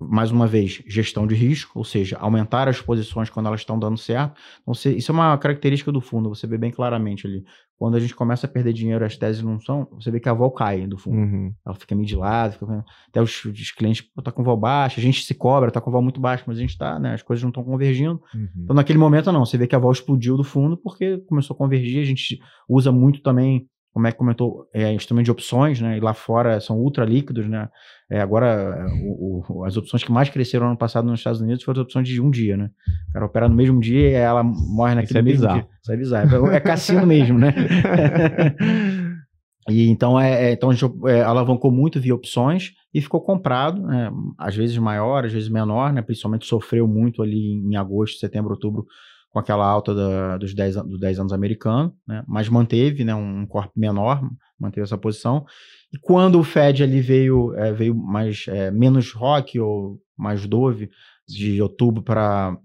mais 0.09 0.31
uma 0.31 0.47
vez, 0.47 0.83
gestão 0.87 1.25
de 1.25 1.35
risco, 1.35 1.79
ou 1.79 1.85
seja, 1.85 2.17
aumentar 2.17 2.67
as 2.67 2.81
posições 2.81 3.29
quando 3.29 3.47
elas 3.47 3.61
estão 3.61 3.77
dando 3.77 3.97
certo. 3.97 4.39
Então, 4.61 4.73
você, 4.73 4.93
isso 4.93 5.11
é 5.11 5.13
uma 5.13 5.37
característica 5.37 5.91
do 5.91 6.01
fundo, 6.01 6.29
você 6.29 6.45
vê 6.47 6.57
bem 6.57 6.71
claramente 6.71 7.27
ali. 7.27 7.43
Quando 7.77 7.95
a 7.95 7.99
gente 7.99 8.15
começa 8.15 8.47
a 8.47 8.49
perder 8.49 8.71
dinheiro, 8.71 9.03
as 9.03 9.17
teses 9.17 9.43
não 9.43 9.59
são, 9.59 9.87
você 9.91 10.09
vê 10.09 10.19
que 10.19 10.29
a 10.29 10.33
vol 10.33 10.51
cai 10.51 10.87
do 10.87 10.97
fundo. 10.97 11.17
Uhum. 11.17 11.53
Ela 11.65 11.75
fica 11.75 11.95
meio 11.95 12.07
de 12.07 12.15
lado, 12.15 12.53
fica, 12.53 12.85
até 13.09 13.21
os, 13.21 13.43
os 13.45 13.71
clientes 13.71 14.05
tá 14.23 14.31
com 14.31 14.43
vol 14.43 14.55
baixa, 14.55 14.99
a 14.99 15.03
gente 15.03 15.23
se 15.23 15.33
cobra, 15.33 15.71
tá 15.71 15.81
com 15.81 15.91
vol 15.91 16.01
muito 16.01 16.21
baixo, 16.21 16.43
mas 16.47 16.57
a 16.57 16.61
gente 16.61 16.77
tá, 16.77 16.97
né, 16.99 17.13
as 17.13 17.21
coisas 17.21 17.43
não 17.43 17.49
estão 17.49 17.63
convergindo. 17.63 18.21
Uhum. 18.33 18.47
Então, 18.63 18.75
naquele 18.75 18.99
momento, 18.99 19.31
não, 19.31 19.45
você 19.45 19.57
vê 19.57 19.67
que 19.67 19.75
a 19.75 19.79
vol 19.79 19.91
explodiu 19.91 20.37
do 20.37 20.43
fundo 20.43 20.77
porque 20.77 21.17
começou 21.27 21.55
a 21.55 21.57
convergir, 21.57 22.01
a 22.01 22.05
gente 22.05 22.39
usa 22.69 22.91
muito 22.91 23.21
também 23.21 23.67
como 23.93 24.07
é 24.07 24.11
que 24.11 24.17
comentou, 24.17 24.67
é 24.73 24.91
instrumento 24.91 25.25
de 25.25 25.31
opções, 25.31 25.79
né? 25.79 25.97
E 25.97 26.01
lá 26.01 26.15
fora 26.15 26.59
são 26.59 26.79
ultra 26.79 27.05
líquidos, 27.05 27.47
né? 27.47 27.69
É, 28.09 28.19
agora, 28.19 28.87
o, 29.03 29.43
o, 29.47 29.65
as 29.65 29.77
opções 29.77 30.03
que 30.03 30.11
mais 30.11 30.29
cresceram 30.29 30.67
ano 30.67 30.77
passado 30.77 31.05
nos 31.05 31.19
Estados 31.19 31.39
Unidos 31.39 31.63
foram 31.63 31.79
as 31.79 31.85
opções 31.85 32.07
de 32.07 32.19
um 32.19 32.31
dia, 32.31 32.57
né? 32.57 32.71
O 33.09 33.13
cara 33.13 33.25
opera 33.25 33.47
no 33.47 33.55
mesmo 33.55 33.79
dia 33.79 34.09
e 34.09 34.13
ela 34.13 34.43
morre 34.43 34.95
naquele 34.95 35.11
Isso 35.11 35.17
é 35.19 35.21
mesmo 35.21 35.41
bizarro. 35.41 35.61
dia. 35.61 35.69
Isso 35.81 35.91
é 35.91 35.97
bizarro. 35.97 36.51
É, 36.51 36.55
é 36.55 36.59
cassino 36.59 37.05
mesmo, 37.05 37.37
né? 37.37 37.53
e 39.69 39.87
então, 39.89 40.19
é, 40.19 40.45
é, 40.45 40.53
então 40.53 40.71
a 40.71 40.73
gente 40.73 40.91
é, 41.05 41.21
alavancou 41.21 41.71
muito 41.71 42.01
via 42.01 42.15
opções 42.15 42.71
e 42.91 42.99
ficou 42.99 43.21
comprado, 43.21 43.79
né? 43.79 44.09
às 44.39 44.55
vezes 44.55 44.75
maior, 44.79 45.23
às 45.23 45.31
vezes 45.31 45.49
menor, 45.49 45.93
né? 45.93 46.01
Principalmente 46.01 46.47
sofreu 46.47 46.87
muito 46.87 47.21
ali 47.21 47.61
em 47.63 47.75
agosto, 47.75 48.17
setembro, 48.17 48.53
outubro, 48.53 48.87
com 49.33 49.39
aquela 49.39 49.65
alta 49.65 49.95
da, 49.95 50.37
dos 50.37 50.53
10, 50.53 50.75
dos 50.83 50.99
10 50.99 51.19
anos 51.19 51.33
americanos, 51.33 51.91
né? 52.07 52.23
mas 52.27 52.47
manteve 52.47 53.03
né, 53.03 53.15
um 53.15 53.47
corpo 53.47 53.73
menor, 53.75 54.21
manteve 54.59 54.83
essa 54.83 54.97
posição. 54.97 55.43
E 55.91 55.97
quando 55.97 56.39
o 56.39 56.43
Fed 56.43 56.83
ali 56.83 57.01
veio, 57.01 57.51
é, 57.55 57.73
veio 57.73 57.95
mais, 57.95 58.45
é, 58.47 58.69
menos 58.69 59.11
rock 59.11 59.59
ou 59.59 59.99
mais 60.15 60.45
dove, 60.45 60.91
de 61.27 61.59
outubro 61.61 62.03
para 62.03 62.55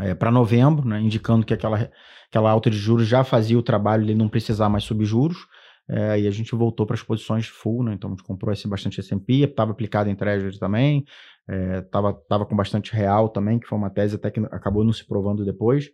é, 0.00 0.14
para 0.14 0.30
novembro, 0.30 0.88
né, 0.88 1.00
indicando 1.00 1.46
que 1.46 1.54
aquela, 1.54 1.88
aquela 2.28 2.50
alta 2.50 2.68
de 2.70 2.76
juros 2.76 3.06
já 3.06 3.22
fazia 3.22 3.58
o 3.58 3.62
trabalho 3.62 4.04
de 4.04 4.14
não 4.14 4.28
precisar 4.28 4.68
mais 4.68 4.84
subir 4.84 5.04
juros, 5.04 5.46
é, 5.88 6.20
e 6.20 6.26
a 6.26 6.30
gente 6.30 6.54
voltou 6.54 6.86
para 6.86 6.94
as 6.94 7.02
posições 7.02 7.46
full, 7.46 7.84
né, 7.84 7.92
então 7.92 8.10
a 8.10 8.12
gente 8.14 8.24
comprou 8.24 8.52
esse 8.52 8.66
bastante 8.66 9.00
S&P, 9.00 9.44
estava 9.44 9.70
aplicado 9.70 10.08
em 10.08 10.16
Treasury 10.16 10.58
também, 10.58 11.04
é, 11.48 11.80
tava 11.82 12.46
com 12.46 12.56
bastante 12.56 12.92
real 12.92 13.28
também, 13.28 13.58
que 13.58 13.66
foi 13.66 13.76
uma 13.76 13.90
tese 13.90 14.16
até 14.16 14.30
que 14.30 14.40
acabou 14.40 14.84
não 14.84 14.92
se 14.92 15.06
provando 15.06 15.44
depois. 15.44 15.90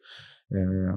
É, 0.53 0.93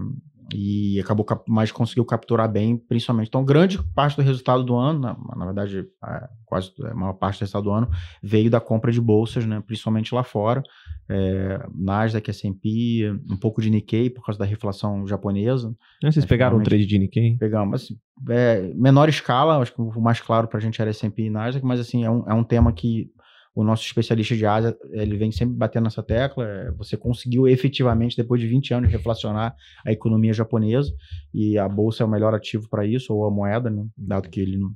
e 0.54 1.00
acabou 1.00 1.26
mais 1.48 1.72
conseguiu 1.72 2.06
capturar 2.06 2.50
bem, 2.52 2.78
principalmente. 2.78 3.28
Então, 3.28 3.44
grande 3.44 3.82
parte 3.96 4.16
do 4.16 4.22
resultado 4.22 4.64
do 4.64 4.76
ano, 4.76 5.00
na, 5.00 5.18
na 5.36 5.46
verdade, 5.46 5.88
é, 6.06 6.30
quase 6.46 6.72
a 6.84 6.94
maior 6.94 7.14
parte 7.14 7.38
do 7.38 7.42
resultado 7.42 7.64
do 7.64 7.72
ano, 7.72 7.90
veio 8.22 8.50
da 8.50 8.60
compra 8.60 8.92
de 8.92 9.00
bolsas, 9.00 9.46
né, 9.46 9.62
principalmente 9.66 10.14
lá 10.14 10.24
fora. 10.24 10.62
É, 11.10 11.66
Nasdaq, 11.74 12.30
S&P, 12.30 13.12
um 13.30 13.38
pouco 13.38 13.62
de 13.62 13.70
Nikkei 13.70 14.10
por 14.10 14.26
causa 14.26 14.40
da 14.40 14.46
reflação 14.46 15.06
japonesa. 15.06 15.76
Vocês 16.02 16.26
pegaram 16.26 16.58
o 16.58 16.64
trade 16.64 16.86
de 16.86 17.00
Nikkei? 17.00 17.38
Pegamos, 17.38 17.84
assim, 17.84 17.98
é, 18.30 18.72
menor 18.76 19.10
escala, 19.10 19.58
acho 19.58 19.74
que 19.74 19.82
o 19.82 20.02
mais 20.02 20.22
claro 20.22 20.48
para 20.48 20.58
a 20.58 20.62
gente 20.62 20.82
era 20.82 20.90
S&P 20.90 21.24
e 21.24 21.30
Nasdaq, 21.30 21.66
mas 21.66 21.80
assim, 21.80 22.06
é 22.06 22.10
um, 22.10 22.24
é 22.30 22.34
um 22.34 22.44
tema 22.44 22.72
que 22.72 23.12
o 23.54 23.64
nosso 23.64 23.86
especialista 23.86 24.36
de 24.36 24.46
Ásia, 24.46 24.78
ele 24.92 25.18
vem 25.18 25.32
sempre 25.32 25.56
batendo 25.56 25.84
nessa 25.84 26.02
tecla. 26.02 26.48
É, 26.48 26.72
você 26.72 26.96
conseguiu 26.96 27.48
efetivamente, 27.48 28.16
depois 28.16 28.40
de 28.40 28.48
20 28.48 28.74
anos, 28.74 28.92
reflacionar 28.92 29.56
a 29.86 29.92
economia 29.92 30.34
japonesa 30.34 30.92
e 31.34 31.58
a 31.58 31.68
bolsa 31.68 32.04
é 32.04 32.06
o 32.06 32.10
melhor 32.10 32.34
ativo 32.34 32.70
para 32.70 32.86
isso, 32.86 33.14
ou 33.14 33.26
a 33.26 33.32
moeda, 33.32 33.70
né? 33.70 33.86
dado 33.98 34.30
que 34.30 34.40
ele 34.40 34.58
não, 34.58 34.72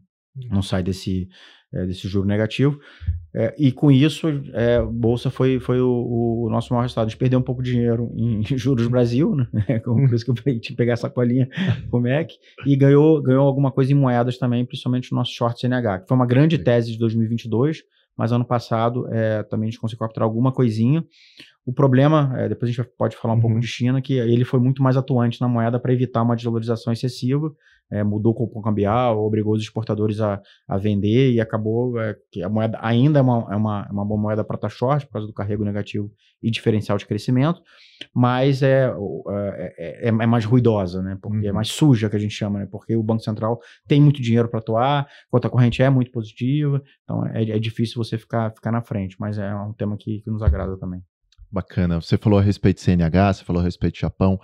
não 0.52 0.62
sai 0.62 0.84
desse, 0.84 1.30
é, 1.74 1.86
desse 1.86 2.06
juro 2.10 2.28
negativo. 2.28 2.78
É, 3.34 3.56
e 3.58 3.72
com 3.72 3.90
isso, 3.90 4.28
é, 4.54 4.76
a 4.76 4.86
bolsa 4.86 5.30
foi, 5.30 5.58
foi 5.58 5.80
o, 5.80 6.46
o, 6.46 6.50
nosso 6.50 6.74
maior 6.74 6.82
resultado. 6.82 7.06
A 7.06 7.10
gente 7.10 7.20
perdeu 7.20 7.40
um 7.40 7.44
pouco 7.44 7.64
de 7.64 7.72
dinheiro 7.72 8.12
em 8.14 8.44
juros 8.58 8.88
Brasil, 8.88 9.34
né? 9.36 9.48
por 9.84 10.14
isso 10.14 10.26
que 10.26 10.32
eu 10.32 10.36
falei, 10.36 10.60
tinha 10.60 10.72
que 10.72 10.76
pegar 10.76 10.94
essa 10.94 11.10
colinha 11.10 11.48
com 11.90 11.98
o 11.98 12.02
MEC, 12.02 12.34
e 12.66 12.76
ganhou, 12.76 13.22
ganhou 13.22 13.48
alguma 13.48 13.72
coisa 13.72 13.94
em 13.94 13.96
moedas 13.96 14.38
também, 14.38 14.66
principalmente 14.66 15.14
o 15.14 15.16
nosso 15.16 15.32
short 15.32 15.62
CNH, 15.62 16.00
que 16.00 16.08
foi 16.10 16.18
uma 16.18 16.26
grande 16.26 16.58
tese 16.58 16.92
de 16.92 17.00
2022 17.00 17.84
mas 18.18 18.32
ano 18.32 18.46
passado 18.46 19.08
é, 19.12 19.44
também 19.44 19.68
a 19.68 19.72
gente 19.72 19.80
conseguiu 19.80 20.06
capturar 20.06 20.28
alguma 20.28 20.52
coisinha. 20.52 21.04
O 21.66 21.74
problema, 21.74 22.34
é, 22.38 22.48
depois 22.48 22.70
a 22.70 22.74
gente 22.74 22.90
pode 22.98 23.18
falar 23.18 23.34
um 23.34 23.38
uhum. 23.38 23.42
pouco 23.42 23.60
de 23.60 23.68
China, 23.68 24.02
que 24.02 24.14
ele 24.14 24.46
foi 24.46 24.60
muito 24.60 24.84
mais 24.84 24.96
atuante 24.96 25.42
na 25.42 25.48
moeda 25.48 25.80
para 25.80 25.92
evitar 25.92 26.22
uma 26.22 26.36
desvalorização 26.36 26.94
excessiva, 26.94 27.52
é, 27.92 28.04
mudou 28.04 28.32
o 28.32 28.36
cupom 28.36 28.62
cambial, 28.62 29.24
obrigou 29.24 29.54
os 29.54 29.62
exportadores 29.62 30.20
a, 30.20 30.42
a 30.68 30.78
vender 30.78 31.32
e 31.32 31.40
acabou 31.40 32.00
é, 32.00 32.16
que 32.32 32.42
a 32.42 32.50
moeda 32.50 32.78
ainda 32.82 33.20
é 33.20 33.22
uma, 33.22 33.48
é 33.52 33.56
uma, 33.56 33.86
é 33.88 33.92
uma 33.92 34.06
boa 34.06 34.20
moeda 34.20 34.44
para 34.44 34.56
estar 34.56 34.70
short 34.70 35.06
por 35.06 35.14
causa 35.14 35.28
do 35.28 35.34
carrego 35.34 35.64
negativo 35.64 36.12
e 36.42 36.52
diferencial 36.52 36.98
de 36.98 37.06
crescimento, 37.06 37.62
mas 38.14 38.62
é, 38.62 38.92
é, 39.30 40.08
é, 40.08 40.08
é 40.08 40.12
mais 40.12 40.46
ruidosa, 40.46 41.02
né? 41.02 41.18
Porque 41.22 41.38
é 41.38 41.42
uhum. 41.42 41.48
é 41.48 41.52
mais 41.52 41.70
suja 41.70 42.10
que 42.10 42.16
a 42.16 42.20
gente 42.20 42.34
chama, 42.34 42.60
né? 42.60 42.68
Porque 42.70 42.96
o 42.96 43.04
Banco 43.04 43.24
Central 43.24 43.60
tem 43.88 44.02
muito 44.02 44.22
dinheiro 44.22 44.48
para 44.50 44.60
atuar, 44.60 45.02
a 45.02 45.08
conta 45.30 45.50
corrente 45.50 45.82
é 45.82 45.90
muito 45.90 46.12
positiva, 46.12 46.82
então 47.04 47.26
é, 47.28 47.44
é 47.44 47.60
difícil 47.60 48.04
você 48.04 48.18
ficar, 48.18 48.52
ficar 48.52 48.72
na 48.72 48.82
frente, 48.82 49.16
mas 49.20 49.38
é 49.38 49.54
um 49.56 49.74
tema 49.74 49.98
que, 49.98 50.22
que 50.22 50.30
nos 50.30 50.42
agrada 50.42 50.78
também. 50.78 51.02
Bacana. 51.52 52.02
Você 52.02 52.18
falou 52.18 52.40
a 52.40 52.42
respeito 52.42 52.78
de 52.78 52.84
CNH, 52.84 53.34
você 53.34 53.44
falou 53.46 53.62
a 53.62 53.66
respeito 53.66 53.94
de 53.96 54.02
Japão. 54.02 54.40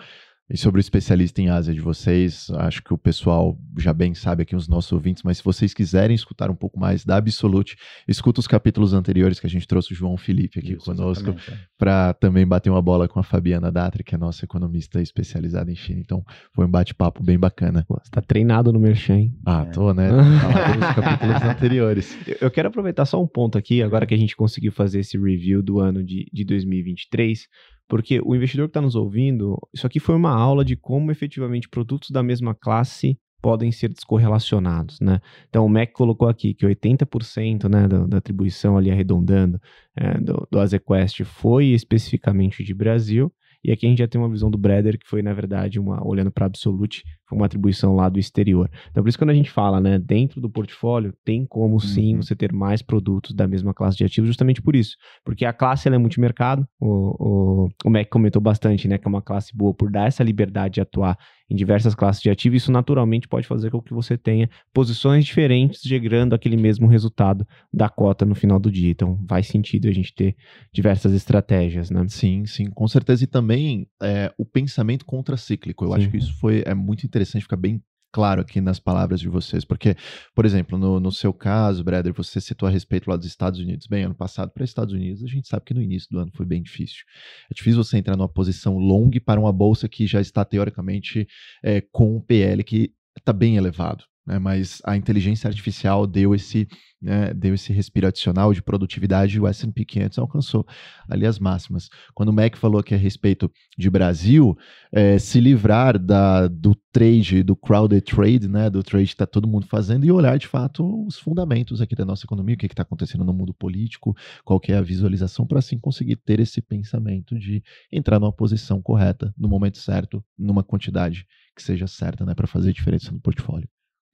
E 0.49 0.57
sobre 0.57 0.79
o 0.79 0.81
especialista 0.81 1.41
em 1.41 1.49
Ásia 1.49 1.73
de 1.73 1.79
vocês, 1.79 2.49
acho 2.55 2.83
que 2.83 2.93
o 2.93 2.97
pessoal 2.97 3.57
já 3.77 3.93
bem 3.93 4.13
sabe 4.13 4.43
aqui 4.43 4.53
os 4.53 4.67
nossos 4.67 4.91
ouvintes, 4.91 5.23
mas 5.23 5.37
se 5.37 5.43
vocês 5.43 5.73
quiserem 5.73 6.13
escutar 6.13 6.51
um 6.51 6.55
pouco 6.55 6.77
mais 6.77 7.05
da 7.05 7.15
Absolute, 7.15 7.77
escuta 8.05 8.41
os 8.41 8.47
capítulos 8.47 8.93
anteriores 8.93 9.39
que 9.39 9.47
a 9.47 9.49
gente 9.49 9.65
trouxe 9.65 9.93
o 9.93 9.95
João 9.95 10.17
Felipe 10.17 10.59
aqui 10.59 10.73
Isso, 10.73 10.83
conosco 10.83 11.29
é. 11.29 11.53
para 11.77 12.13
também 12.15 12.45
bater 12.45 12.69
uma 12.69 12.81
bola 12.81 13.07
com 13.07 13.17
a 13.17 13.23
Fabiana 13.23 13.71
Datri, 13.71 14.03
que 14.03 14.13
é 14.13 14.17
nossa 14.17 14.43
economista 14.43 15.01
especializada 15.01 15.71
em 15.71 15.75
China. 15.75 16.01
Então, 16.01 16.21
foi 16.53 16.65
um 16.65 16.69
bate-papo 16.69 17.23
bem 17.23 17.39
bacana. 17.39 17.85
Você 17.87 18.11
tá 18.11 18.21
treinado 18.21 18.73
no 18.73 18.79
Merchan, 18.79 19.19
hein? 19.19 19.33
Ah, 19.45 19.65
é. 19.65 19.71
tô, 19.71 19.93
né? 19.93 20.09
Os 20.11 20.95
capítulos 20.95 21.41
anteriores. 21.43 22.17
Eu 22.41 22.51
quero 22.51 22.67
aproveitar 22.67 23.05
só 23.05 23.23
um 23.23 23.27
ponto 23.27 23.57
aqui, 23.57 23.81
agora 23.81 24.05
que 24.05 24.13
a 24.13 24.17
gente 24.17 24.35
conseguiu 24.35 24.73
fazer 24.73 24.99
esse 24.99 25.17
review 25.17 25.61
do 25.63 25.79
ano 25.79 26.03
de, 26.03 26.29
de 26.33 26.43
2023, 26.43 27.47
porque 27.91 28.21
o 28.23 28.33
investidor 28.33 28.67
que 28.67 28.69
está 28.69 28.79
nos 28.79 28.95
ouvindo, 28.95 29.57
isso 29.73 29.85
aqui 29.85 29.99
foi 29.99 30.15
uma 30.15 30.31
aula 30.31 30.63
de 30.63 30.77
como 30.77 31.11
efetivamente 31.11 31.67
produtos 31.67 32.09
da 32.09 32.23
mesma 32.23 32.55
classe 32.55 33.19
podem 33.41 33.69
ser 33.69 33.89
descorrelacionados, 33.89 34.97
né? 35.01 35.19
Então 35.49 35.65
o 35.65 35.69
MEC 35.69 35.91
colocou 35.91 36.29
aqui 36.29 36.53
que 36.53 36.65
80% 36.65 37.67
né, 37.67 37.89
da, 37.89 38.05
da, 38.07 38.17
atribuição 38.17 38.77
ali 38.77 38.89
arredondando 38.89 39.59
é, 39.93 40.17
do, 40.21 40.47
do 40.49 40.59
Azequest 40.61 41.25
foi 41.25 41.65
especificamente 41.65 42.63
de 42.63 42.73
Brasil, 42.73 43.29
e 43.61 43.73
aqui 43.73 43.85
a 43.85 43.89
gente 43.89 43.99
já 43.99 44.07
tem 44.07 44.21
uma 44.21 44.29
visão 44.29 44.49
do 44.49 44.57
Breder, 44.57 44.97
que 44.97 45.05
foi, 45.05 45.21
na 45.21 45.33
verdade, 45.33 45.77
uma 45.77 46.01
olhando 46.07 46.31
para 46.31 46.45
Absolute, 46.45 47.03
uma 47.31 47.45
atribuição 47.45 47.95
lá 47.95 48.09
do 48.09 48.19
exterior. 48.19 48.69
Então, 48.89 49.03
por 49.03 49.09
isso, 49.09 49.17
quando 49.17 49.29
a 49.29 49.35
gente 49.35 49.49
fala, 49.49 49.79
né, 49.79 49.97
dentro 49.97 50.41
do 50.41 50.49
portfólio, 50.49 51.13
tem 51.23 51.45
como 51.45 51.79
sim 51.79 52.15
uhum. 52.15 52.21
você 52.21 52.35
ter 52.35 52.51
mais 52.51 52.81
produtos 52.81 53.33
da 53.33 53.47
mesma 53.47 53.73
classe 53.73 53.97
de 53.97 54.03
ativos, 54.03 54.27
justamente 54.27 54.61
por 54.61 54.75
isso. 54.75 54.95
Porque 55.23 55.45
a 55.45 55.53
classe 55.53 55.87
ela 55.87 55.95
é 55.95 55.99
multimercado, 55.99 56.67
o, 56.79 57.65
o, 57.65 57.69
o 57.85 57.89
Mac 57.89 58.07
comentou 58.09 58.41
bastante, 58.41 58.87
né, 58.87 58.97
que 58.97 59.07
é 59.07 59.09
uma 59.09 59.21
classe 59.21 59.55
boa 59.55 59.73
por 59.73 59.91
dar 59.91 60.07
essa 60.07 60.23
liberdade 60.23 60.75
de 60.75 60.81
atuar 60.81 61.17
em 61.51 61.55
diversas 61.55 61.93
classes 61.93 62.21
de 62.21 62.29
ativos, 62.29 62.63
isso 62.63 62.71
naturalmente 62.71 63.27
pode 63.27 63.45
fazer 63.45 63.69
com 63.69 63.81
que 63.81 63.93
você 63.93 64.17
tenha 64.17 64.49
posições 64.73 65.25
diferentes, 65.25 65.81
gerando 65.83 66.33
aquele 66.33 66.55
mesmo 66.55 66.87
resultado 66.87 67.45
da 67.73 67.89
cota 67.89 68.25
no 68.25 68.33
final 68.33 68.57
do 68.57 68.71
dia. 68.71 68.89
Então, 68.89 69.19
faz 69.27 69.47
sentido 69.47 69.89
a 69.89 69.91
gente 69.91 70.15
ter 70.15 70.33
diversas 70.73 71.11
estratégias, 71.11 71.89
né? 71.91 72.05
Sim, 72.07 72.45
sim, 72.45 72.69
com 72.69 72.87
certeza. 72.87 73.25
E 73.25 73.27
também 73.27 73.85
é, 74.01 74.33
o 74.37 74.45
pensamento 74.45 75.05
contracíclico. 75.05 75.83
Eu 75.83 75.89
sim. 75.89 75.97
acho 75.97 76.09
que 76.09 76.17
isso 76.17 76.33
foi, 76.39 76.63
é 76.65 76.73
muito 76.73 77.05
interessante, 77.05 77.20
fica 77.25 77.55
bem 77.55 77.83
claro 78.11 78.41
aqui 78.41 78.59
nas 78.59 78.79
palavras 78.79 79.19
de 79.19 79.29
vocês, 79.29 79.63
porque, 79.63 79.95
por 80.35 80.45
exemplo, 80.45 80.77
no, 80.77 80.99
no 80.99 81.11
seu 81.11 81.33
caso, 81.33 81.83
Breder, 81.83 82.13
você 82.13 82.41
citou 82.41 82.67
a 82.67 82.71
respeito 82.71 83.09
lá 83.09 83.15
dos 83.15 83.25
Estados 83.25 83.59
Unidos. 83.59 83.87
Bem, 83.87 84.03
ano 84.03 84.15
passado 84.15 84.51
para 84.51 84.65
Estados 84.65 84.93
Unidos, 84.93 85.23
a 85.23 85.27
gente 85.27 85.47
sabe 85.47 85.63
que 85.65 85.73
no 85.73 85.81
início 85.81 86.09
do 86.11 86.19
ano 86.19 86.31
foi 86.35 86.45
bem 86.45 86.61
difícil. 86.61 87.03
É 87.49 87.53
difícil 87.53 87.83
você 87.83 87.97
entrar 87.97 88.17
numa 88.17 88.29
posição 88.29 88.77
long 88.77 89.09
para 89.25 89.39
uma 89.39 89.53
bolsa 89.53 89.87
que 89.87 90.05
já 90.05 90.19
está 90.19 90.43
teoricamente 90.43 91.27
é, 91.63 91.81
com 91.81 92.17
um 92.17 92.21
PL 92.21 92.63
que 92.63 92.93
está 93.17 93.31
bem 93.31 93.55
elevado 93.55 94.03
né, 94.25 94.37
mas 94.37 94.81
a 94.85 94.95
inteligência 94.95 95.47
artificial 95.47 96.05
deu 96.05 96.35
esse, 96.35 96.67
né, 97.01 97.33
deu 97.33 97.55
esse 97.55 97.73
respiro 97.73 98.07
adicional 98.07 98.53
de 98.53 98.61
produtividade 98.61 99.37
e 99.37 99.39
o 99.39 99.47
S&P 99.47 99.83
500 99.83 100.19
alcançou 100.19 100.65
ali 101.09 101.25
as 101.25 101.39
máximas. 101.39 101.89
Quando 102.13 102.29
o 102.29 102.33
Mac 102.33 102.55
falou 102.55 102.79
aqui 102.79 102.93
a 102.93 102.97
respeito 102.97 103.51
de 103.77 103.89
Brasil, 103.89 104.55
é, 104.91 105.17
se 105.17 105.39
livrar 105.39 105.97
da, 105.97 106.47
do 106.47 106.75
trade, 106.91 107.41
do 107.41 107.55
crowded 107.55 108.01
trade, 108.01 108.47
né, 108.47 108.69
do 108.69 108.83
trade 108.83 109.07
que 109.07 109.13
está 109.13 109.25
todo 109.25 109.47
mundo 109.47 109.65
fazendo 109.65 110.05
e 110.05 110.11
olhar 110.11 110.37
de 110.37 110.47
fato 110.47 111.05
os 111.07 111.17
fundamentos 111.17 111.81
aqui 111.81 111.95
da 111.95 112.05
nossa 112.05 112.25
economia, 112.25 112.55
o 112.55 112.57
que 112.57 112.67
está 112.67 112.83
acontecendo 112.83 113.25
no 113.25 113.33
mundo 113.33 113.53
político, 113.53 114.15
qual 114.45 114.59
que 114.59 114.71
é 114.71 114.77
a 114.77 114.81
visualização, 114.81 115.47
para 115.47 115.59
assim 115.59 115.79
conseguir 115.79 116.17
ter 116.17 116.39
esse 116.39 116.61
pensamento 116.61 117.37
de 117.39 117.63
entrar 117.91 118.19
numa 118.19 118.31
posição 118.31 118.81
correta, 118.81 119.33
no 119.35 119.47
momento 119.47 119.79
certo, 119.79 120.23
numa 120.37 120.63
quantidade 120.63 121.25
que 121.55 121.63
seja 121.63 121.87
certa, 121.87 122.25
né, 122.25 122.35
para 122.35 122.47
fazer 122.47 122.71
diferença 122.71 123.11
no 123.11 123.19
portfólio. 123.19 123.67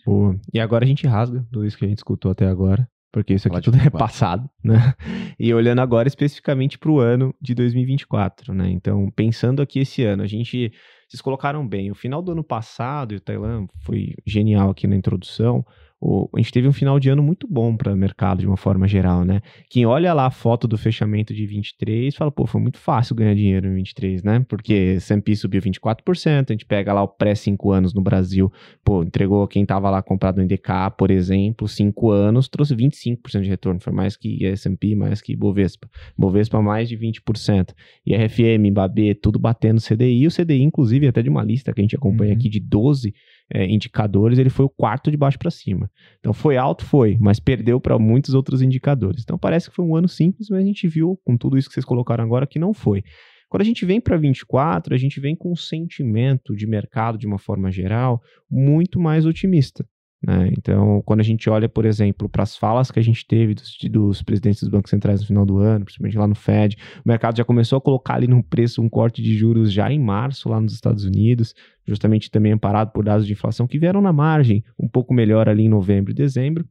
Boa. 0.08 0.40
E 0.54 0.60
agora 0.60 0.86
a 0.86 0.88
gente 0.88 1.06
rasga 1.06 1.46
tudo 1.52 1.66
isso 1.66 1.78
que 1.78 1.84
a 1.84 1.88
gente 1.88 1.98
escutou 1.98 2.32
até 2.32 2.48
agora, 2.48 2.88
porque 3.12 3.34
isso 3.34 3.50
aqui 3.50 3.60
tudo 3.60 3.78
é 3.78 3.90
passado, 3.90 4.50
né? 4.64 4.94
E 5.38 5.54
olhando 5.54 5.80
agora 5.80 6.08
especificamente 6.08 6.80
para 6.80 6.90
o 6.90 7.00
ano 7.02 7.36
de 7.42 7.54
2024, 7.54 8.54
né? 8.54 8.70
Então, 8.70 9.12
pensando 9.14 9.62
aqui 9.62 9.80
esse 9.80 10.04
ano, 10.04 10.24
a 10.24 10.28
gente 10.28 10.72
vocês 11.10 11.22
colocaram 11.22 11.68
bem. 11.68 11.92
O 11.92 11.96
final 11.96 12.22
do 12.22 12.32
ano 12.32 12.44
passado, 12.44 13.14
e 13.14 13.18
o 13.18 13.20
Tailan 13.20 13.68
foi 13.82 14.14
genial 14.26 14.70
aqui 14.70 14.88
na 14.88 14.96
introdução, 14.96 15.66
o, 16.00 16.30
a 16.36 16.40
gente 16.40 16.52
teve 16.52 16.68
um 16.68 16.74
final 16.74 17.00
de 17.00 17.10
ano 17.10 17.24
muito 17.24 17.48
bom 17.48 17.76
para 17.76 17.92
o 17.92 17.98
mercado 17.98 18.40
de 18.40 18.48
uma 18.48 18.58
forma 18.58 18.88
geral, 18.88 19.26
né? 19.26 19.42
Quem 19.70 19.86
olha 19.86 20.14
lá 20.14 20.28
a 20.28 20.32
foto 20.32 20.68
do 20.68 20.78
fechamento 20.78 21.34
de 21.34 21.46
23 21.48 22.16
fala, 22.16 22.32
pô, 22.32 22.46
foi 22.46 22.62
muito 22.62 22.78
fácil 22.78 23.16
ganhar 23.16 23.34
dinheiro 23.34 23.68
em 23.68 23.76
23, 23.76 24.24
né? 24.24 24.46
Porque 24.48 24.96
S&P 24.98 25.36
subiu 25.36 25.62
24%, 25.62 26.50
a 26.50 26.54
gente 26.54 26.66
pega 26.66 26.94
lá 26.94 27.02
o 27.02 27.08
pré 27.08 27.34
5 27.34 27.72
anos 27.72 27.94
no 27.94 28.02
Brasil, 28.02 28.52
pô, 28.84 29.04
entregou 29.04 29.48
quem 29.48 29.66
tava 29.66 29.90
lá 29.90 30.02
comprado 30.04 30.38
no 30.38 30.44
IDK, 30.44 30.92
por 30.98 31.10
exemplo, 31.10 31.68
5 31.68 32.12
anos, 32.12 32.48
trouxe 32.48 32.76
25% 32.76 33.42
de 33.42 33.50
retorno, 33.50 33.80
foi 33.80 33.94
mais 33.94 34.16
que 34.16 34.46
S&P, 34.46 34.96
mais 34.96 35.20
que 35.20 35.36
Bovespa. 35.36 35.90
Bovespa 36.16 36.62
mais 36.62 36.88
de 36.88 36.98
20%. 36.98 37.74
E 38.06 38.16
RFM, 38.16 38.72
Babê, 38.72 39.16
tudo 39.16 39.40
batendo 39.40 39.82
CDI, 39.82 40.28
o 40.28 40.32
CDI 40.32 40.62
inclusive 40.62 41.08
até 41.08 41.24
de 41.24 41.30
uma 41.30 41.44
lista 41.44 41.74
que 41.74 41.82
a 41.82 41.84
gente 41.84 41.96
acompanha 41.96 42.34
uhum. 42.34 42.38
aqui 42.38 42.50
de 42.50 42.60
12 42.60 43.14
é, 43.54 43.66
indicadores, 43.66 44.38
ele 44.38 44.50
foi 44.50 44.66
o 44.66 44.70
quarto 44.70 45.10
de 45.10 45.18
baixo 45.18 45.40
para 45.40 45.52
cima. 45.52 45.90
Então 46.20 46.34
foi 46.34 46.58
alto, 46.58 46.86
foi, 46.86 47.18
mas 47.20 47.40
perdeu 47.40 47.80
para 47.80 47.98
muitos 47.98 48.34
outros 48.34 48.62
indicadores. 48.62 49.22
Então 49.24 49.38
parece 49.38 49.70
que 49.70 49.76
foi 49.76 49.86
um 49.86 49.96
ano 49.96 50.08
simples, 50.08 50.50
mas 50.50 50.62
a 50.62 50.66
gente 50.66 50.88
viu 50.88 51.20
com 51.24 51.38
tudo 51.38 51.58
isso 51.58 51.68
que 51.68 51.74
vocês 51.74 51.86
colocaram 51.86 52.24
agora 52.24 52.48
que 52.48 52.60
não 52.60 52.74
foi. 52.74 53.04
Quando 53.50 53.62
a 53.62 53.66
gente 53.66 53.86
vem 53.86 54.02
para 54.02 54.18
24, 54.18 54.94
a 54.94 54.98
gente 54.98 55.20
vem 55.22 55.36
com 55.36 55.52
um 55.52 55.56
sentimento 55.56 56.54
de 56.54 56.68
mercado 56.68 57.18
de 57.18 57.26
uma 57.26 57.38
forma 57.38 57.72
geral 57.72 58.22
muito 58.50 59.00
mais 59.00 59.26
otimista. 59.26 59.86
Né? 60.26 60.50
Então, 60.58 61.02
quando 61.06 61.20
a 61.20 61.24
gente 61.24 61.50
olha, 61.50 61.70
por 61.70 61.86
exemplo, 61.86 62.28
para 62.28 62.44
as 62.44 62.58
falas 62.58 62.90
que 62.90 63.00
a 63.00 63.04
gente 63.04 63.26
teve 63.26 63.54
dos, 63.54 63.78
dos, 63.90 64.22
presidentes 64.22 64.62
dos 64.62 64.70
bancos 64.70 64.90
centrais 64.90 65.22
no 65.22 65.28
final 65.28 65.46
do 65.46 65.58
ano, 65.60 65.86
principalmente 65.86 66.18
lá 66.18 66.28
no 66.28 66.36
Fed, 66.36 66.76
o 67.06 67.08
mercado 67.08 67.38
já 67.38 67.46
começou 67.46 67.78
a 67.78 67.82
colocar 67.82 68.16
ali 68.16 68.28
no 68.28 68.44
preço 68.44 68.82
um 68.82 68.90
corte 68.90 69.22
de 69.22 69.36
juros 69.36 69.72
já 69.72 69.92
em 69.92 70.00
março, 70.00 70.50
lá 70.50 70.60
nos 70.60 70.74
Estados 70.74 71.06
Unidos, 71.06 71.54
justamente 71.86 72.32
também 72.32 72.52
amparado 72.52 72.92
por 72.92 73.04
dados 73.04 73.28
de 73.28 73.34
inflação 73.34 73.68
que 73.68 73.78
vieram 73.78 74.02
na 74.02 74.12
margem, 74.12 74.64
um 74.80 74.88
pouco 74.88 75.14
melhor 75.14 75.48
ali 75.48 75.64
em 75.64 75.70
novembro 75.70 76.12
e 76.12 76.16
dezembro. 76.16 76.66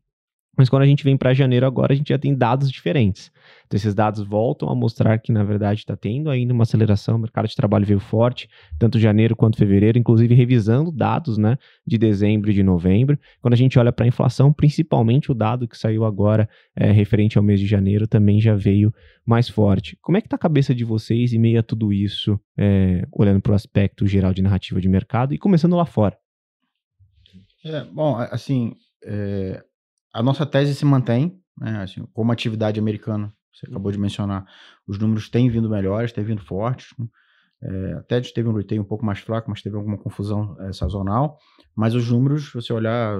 Mas 0.56 0.68
quando 0.68 0.82
a 0.82 0.86
gente 0.86 1.04
vem 1.04 1.16
para 1.16 1.34
janeiro 1.34 1.66
agora, 1.66 1.92
a 1.92 1.96
gente 1.96 2.08
já 2.08 2.18
tem 2.18 2.34
dados 2.34 2.70
diferentes. 2.70 3.30
Então, 3.66 3.76
esses 3.76 3.94
dados 3.94 4.22
voltam 4.22 4.68
a 4.70 4.74
mostrar 4.74 5.18
que, 5.18 5.30
na 5.30 5.44
verdade, 5.44 5.80
está 5.80 5.96
tendo 5.96 6.30
ainda 6.30 6.54
uma 6.54 6.62
aceleração, 6.62 7.16
o 7.16 7.18
mercado 7.18 7.46
de 7.46 7.54
trabalho 7.54 7.84
veio 7.84 8.00
forte, 8.00 8.48
tanto 8.78 8.98
janeiro 8.98 9.36
quanto 9.36 9.58
fevereiro, 9.58 9.98
inclusive 9.98 10.34
revisando 10.34 10.90
dados 10.90 11.36
né, 11.36 11.58
de 11.86 11.98
dezembro 11.98 12.50
e 12.50 12.54
de 12.54 12.62
novembro. 12.62 13.18
Quando 13.42 13.54
a 13.54 13.56
gente 13.56 13.78
olha 13.78 13.92
para 13.92 14.06
a 14.06 14.08
inflação, 14.08 14.52
principalmente 14.52 15.30
o 15.30 15.34
dado 15.34 15.68
que 15.68 15.76
saiu 15.76 16.04
agora, 16.04 16.48
é, 16.74 16.90
referente 16.90 17.36
ao 17.36 17.44
mês 17.44 17.60
de 17.60 17.66
janeiro, 17.66 18.06
também 18.06 18.40
já 18.40 18.54
veio 18.54 18.92
mais 19.26 19.48
forte. 19.48 19.98
Como 20.00 20.16
é 20.16 20.20
que 20.20 20.26
está 20.26 20.36
a 20.36 20.38
cabeça 20.38 20.74
de 20.74 20.84
vocês 20.84 21.32
em 21.32 21.38
meio 21.38 21.60
a 21.60 21.62
tudo 21.62 21.92
isso, 21.92 22.40
é, 22.56 23.06
olhando 23.12 23.40
para 23.40 23.52
o 23.52 23.54
aspecto 23.54 24.06
geral 24.06 24.32
de 24.32 24.40
narrativa 24.40 24.80
de 24.80 24.88
mercado 24.88 25.34
e 25.34 25.38
começando 25.38 25.76
lá 25.76 25.84
fora? 25.84 26.16
É, 27.64 27.84
bom, 27.84 28.16
assim, 28.16 28.76
é, 29.04 29.62
a 30.16 30.22
nossa 30.22 30.46
tese 30.46 30.74
se 30.74 30.84
mantém, 30.84 31.38
né, 31.60 31.82
assim, 31.82 32.06
como 32.14 32.32
atividade 32.32 32.80
americana, 32.80 33.30
você 33.52 33.66
acabou 33.66 33.92
de 33.92 33.98
mencionar, 33.98 34.46
os 34.88 34.98
números 34.98 35.28
têm 35.28 35.50
vindo 35.50 35.68
melhores, 35.68 36.10
têm 36.10 36.24
vindo 36.24 36.42
fortes. 36.42 36.88
Né? 36.98 37.06
É, 37.62 37.92
até 37.94 38.20
teve 38.20 38.48
um 38.48 38.54
retail 38.54 38.82
um 38.82 38.86
pouco 38.86 39.04
mais 39.04 39.18
fraco, 39.18 39.50
mas 39.50 39.62
teve 39.62 39.76
alguma 39.76 39.98
confusão 39.98 40.56
é, 40.60 40.72
sazonal. 40.72 41.38
Mas 41.74 41.94
os 41.94 42.10
números, 42.10 42.46
se 42.46 42.54
você 42.54 42.72
olhar 42.72 43.18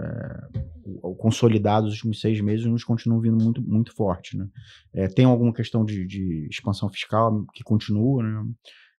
é, 0.00 0.40
o, 0.84 1.10
o 1.10 1.16
consolidado 1.16 1.86
dos 1.86 1.94
últimos 1.96 2.20
seis 2.20 2.40
meses, 2.40 2.60
os 2.60 2.66
números 2.66 2.84
continuam 2.84 3.20
vindo 3.20 3.42
muito, 3.42 3.62
muito 3.62 3.94
fortes. 3.94 4.38
Né? 4.38 4.48
É, 4.94 5.08
tem 5.08 5.24
alguma 5.24 5.52
questão 5.52 5.84
de, 5.84 6.06
de, 6.06 6.48
expansão 6.48 6.88
fiscal 6.88 7.44
que 7.52 7.64
continua, 7.64 8.22
né? 8.22 8.44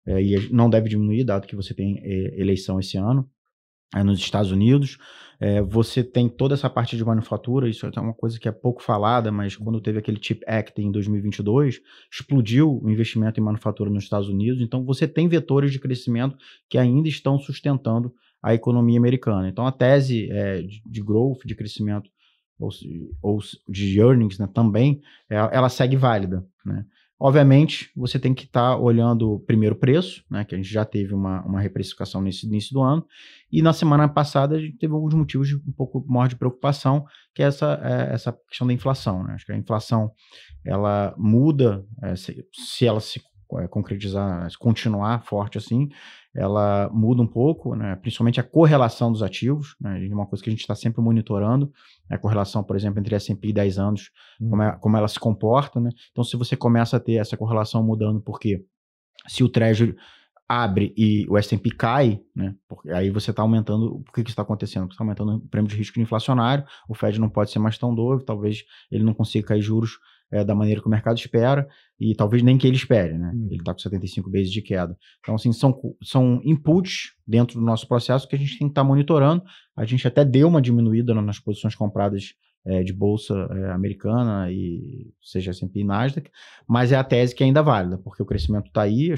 E 0.09 0.49
não 0.53 0.69
deve 0.69 0.87
diminuir, 0.87 1.25
dado 1.25 1.45
que 1.45 1.55
você 1.55 1.73
tem 1.73 1.99
eleição 2.39 2.79
esse 2.79 2.97
ano 2.97 3.29
é, 3.95 4.03
nos 4.03 4.19
Estados 4.19 4.51
Unidos. 4.51 4.97
É, 5.39 5.61
você 5.61 6.03
tem 6.03 6.27
toda 6.27 6.55
essa 6.55 6.69
parte 6.69 6.97
de 6.97 7.05
manufatura, 7.05 7.69
isso 7.69 7.85
é 7.85 7.99
uma 7.99 8.13
coisa 8.13 8.39
que 8.39 8.47
é 8.47 8.51
pouco 8.51 8.81
falada, 8.81 9.31
mas 9.31 9.55
quando 9.55 9.79
teve 9.79 9.99
aquele 9.99 10.17
Chip 10.19 10.43
Act 10.47 10.81
em 10.81 10.91
2022, 10.91 11.79
explodiu 12.11 12.79
o 12.81 12.89
investimento 12.89 13.39
em 13.39 13.43
manufatura 13.43 13.89
nos 13.89 14.03
Estados 14.03 14.29
Unidos. 14.29 14.61
Então, 14.61 14.83
você 14.83 15.07
tem 15.07 15.27
vetores 15.27 15.71
de 15.71 15.79
crescimento 15.79 16.35
que 16.67 16.77
ainda 16.77 17.07
estão 17.07 17.37
sustentando 17.37 18.11
a 18.41 18.53
economia 18.55 18.97
americana. 18.97 19.47
Então, 19.47 19.67
a 19.67 19.71
tese 19.71 20.27
é, 20.31 20.61
de, 20.61 20.81
de 20.83 21.01
growth, 21.01 21.45
de 21.45 21.55
crescimento, 21.55 22.09
ou, 22.59 22.69
ou 23.21 23.39
de 23.69 23.99
earnings 23.99 24.39
né, 24.39 24.47
também, 24.51 25.01
é, 25.29 25.35
ela 25.35 25.69
segue 25.69 25.95
válida. 25.95 26.43
Né? 26.65 26.83
Obviamente, 27.19 27.91
você 27.95 28.19
tem 28.19 28.33
que 28.33 28.43
estar 28.43 28.75
tá 28.75 28.77
olhando 28.77 29.39
primeiro 29.47 29.75
o 29.75 29.79
preço, 29.79 30.23
né, 30.29 30.45
que 30.45 30.53
a 30.53 30.57
gente 30.57 30.71
já 30.71 30.85
teve 30.85 31.15
uma, 31.15 31.43
uma 31.43 31.59
reprecificação 31.59 32.21
nesse 32.21 32.45
início 32.45 32.73
do 32.73 32.81
ano, 32.81 33.03
e 33.51 33.61
na 33.61 33.73
semana 33.73 34.07
passada 34.07 34.55
a 34.55 34.59
gente 34.59 34.77
teve 34.77 34.93
alguns 34.93 35.15
motivos 35.15 35.47
de 35.47 35.55
um 35.55 35.71
pouco 35.75 36.05
maior 36.07 36.27
de 36.27 36.35
preocupação, 36.35 37.05
que 37.33 37.41
é 37.41 37.47
essa, 37.47 37.79
é, 37.83 38.13
essa 38.13 38.37
questão 38.47 38.67
da 38.67 38.73
inflação. 38.73 39.23
Né? 39.23 39.33
Acho 39.33 39.45
que 39.47 39.51
a 39.51 39.57
inflação 39.57 40.11
ela 40.63 41.15
muda, 41.17 41.83
é, 42.03 42.15
se, 42.15 42.45
se 42.53 42.85
ela 42.85 42.99
se 42.99 43.19
concretizar, 43.69 44.47
continuar 44.59 45.23
forte 45.23 45.57
assim, 45.57 45.89
ela 46.35 46.89
muda 46.93 47.21
um 47.21 47.27
pouco, 47.27 47.75
né? 47.75 47.95
principalmente 47.95 48.39
a 48.39 48.43
correlação 48.43 49.11
dos 49.11 49.23
ativos, 49.23 49.75
né? 49.81 50.05
É 50.05 50.13
uma 50.13 50.27
coisa 50.27 50.43
que 50.43 50.49
a 50.49 50.53
gente 50.53 50.61
está 50.61 50.75
sempre 50.75 51.01
monitorando, 51.01 51.71
né? 52.09 52.15
a 52.15 52.19
correlação, 52.19 52.63
por 52.63 52.75
exemplo, 52.75 52.99
entre 52.99 53.15
S&P 53.15 53.47
e 53.47 53.53
10 53.53 53.79
anos, 53.79 54.11
hum. 54.39 54.49
como, 54.49 54.61
é, 54.61 54.71
como 54.77 54.97
ela 54.97 55.07
se 55.07 55.19
comporta. 55.19 55.79
Né? 55.79 55.89
Então, 56.11 56.23
se 56.23 56.37
você 56.37 56.55
começa 56.55 56.97
a 56.97 56.99
ter 56.99 57.15
essa 57.15 57.35
correlação 57.35 57.81
mudando, 57.83 58.21
porque 58.21 58.63
se 59.27 59.43
o 59.43 59.49
Treasury 59.49 59.95
abre 60.47 60.93
e 60.95 61.25
o 61.27 61.37
S&P 61.37 61.71
cai, 61.71 62.21
né? 62.33 62.55
Porque 62.69 62.89
aí 62.91 63.09
você 63.09 63.31
está 63.31 63.41
aumentando, 63.41 63.97
o 63.97 64.03
que 64.13 64.21
está 64.21 64.43
acontecendo? 64.43 64.85
Você 64.85 64.93
está 64.93 65.03
aumentando 65.03 65.37
o 65.37 65.47
prêmio 65.49 65.69
de 65.69 65.75
risco 65.75 65.99
inflacionário, 65.99 66.63
o 66.87 66.95
Fed 66.95 67.19
não 67.19 67.29
pode 67.29 67.51
ser 67.51 67.59
mais 67.59 67.77
tão 67.77 67.93
doido, 67.93 68.23
talvez 68.23 68.63
ele 68.89 69.03
não 69.03 69.13
consiga 69.13 69.47
cair 69.47 69.61
juros 69.61 69.99
é, 70.31 70.43
da 70.43 70.53
maneira 70.53 70.81
que 70.81 70.87
o 70.87 70.91
mercado 70.91 71.17
espera 71.17 71.67
e 71.99 72.13
talvez 72.15 72.43
nem 72.43 72.57
que 72.57 72.67
ele 72.67 72.75
espere, 72.75 73.17
né? 73.17 73.31
Uhum. 73.33 73.47
Ele 73.49 73.59
está 73.59 73.73
com 73.73 73.79
75 73.79 74.29
vezes 74.29 74.51
de 74.51 74.61
queda. 74.61 74.95
Então, 75.19 75.35
assim, 75.35 75.51
são, 75.51 75.79
são 76.03 76.41
inputs 76.43 77.13
dentro 77.25 77.59
do 77.59 77.65
nosso 77.65 77.87
processo 77.87 78.27
que 78.27 78.35
a 78.35 78.39
gente 78.39 78.57
tem 78.57 78.67
que 78.67 78.71
estar 78.71 78.81
tá 78.81 78.87
monitorando. 78.87 79.43
A 79.75 79.85
gente 79.85 80.07
até 80.07 80.23
deu 80.23 80.47
uma 80.47 80.61
diminuída 80.61 81.13
nas 81.13 81.39
posições 81.39 81.75
compradas 81.75 82.33
é, 82.67 82.83
de 82.83 82.91
bolsa 82.91 83.33
é, 83.33 83.71
americana 83.71 84.51
e 84.51 85.09
seja 85.21 85.51
S&P 85.51 85.79
e 85.79 85.83
Nasdaq, 85.85 86.29
mas 86.67 86.91
é 86.91 86.97
a 86.97 87.03
tese 87.03 87.33
que 87.33 87.41
é 87.41 87.45
ainda 87.45 87.63
válida, 87.63 87.97
porque 87.97 88.21
o 88.21 88.25
crescimento 88.25 88.67
está 88.67 88.81
aí, 88.81 89.11
é, 89.11 89.15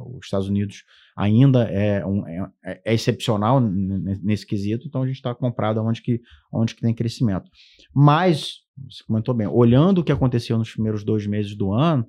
os 0.00 0.24
Estados 0.24 0.48
Unidos 0.48 0.82
ainda 1.16 1.62
é, 1.70 2.04
um, 2.04 2.26
é, 2.26 2.50
é 2.84 2.94
excepcional 2.94 3.60
nesse 3.60 4.44
quesito, 4.44 4.88
então 4.88 5.02
a 5.02 5.06
gente 5.06 5.16
está 5.16 5.32
comprado 5.34 5.80
onde 5.80 6.02
que, 6.02 6.20
onde 6.52 6.74
que 6.74 6.80
tem 6.80 6.92
crescimento. 6.92 7.48
Mas 7.94 8.64
você 8.88 9.02
comentou 9.04 9.34
bem, 9.34 9.46
olhando 9.46 9.98
o 9.98 10.04
que 10.04 10.12
aconteceu 10.12 10.58
nos 10.58 10.72
primeiros 10.72 11.04
dois 11.04 11.26
meses 11.26 11.54
do 11.54 11.72
ano, 11.72 12.06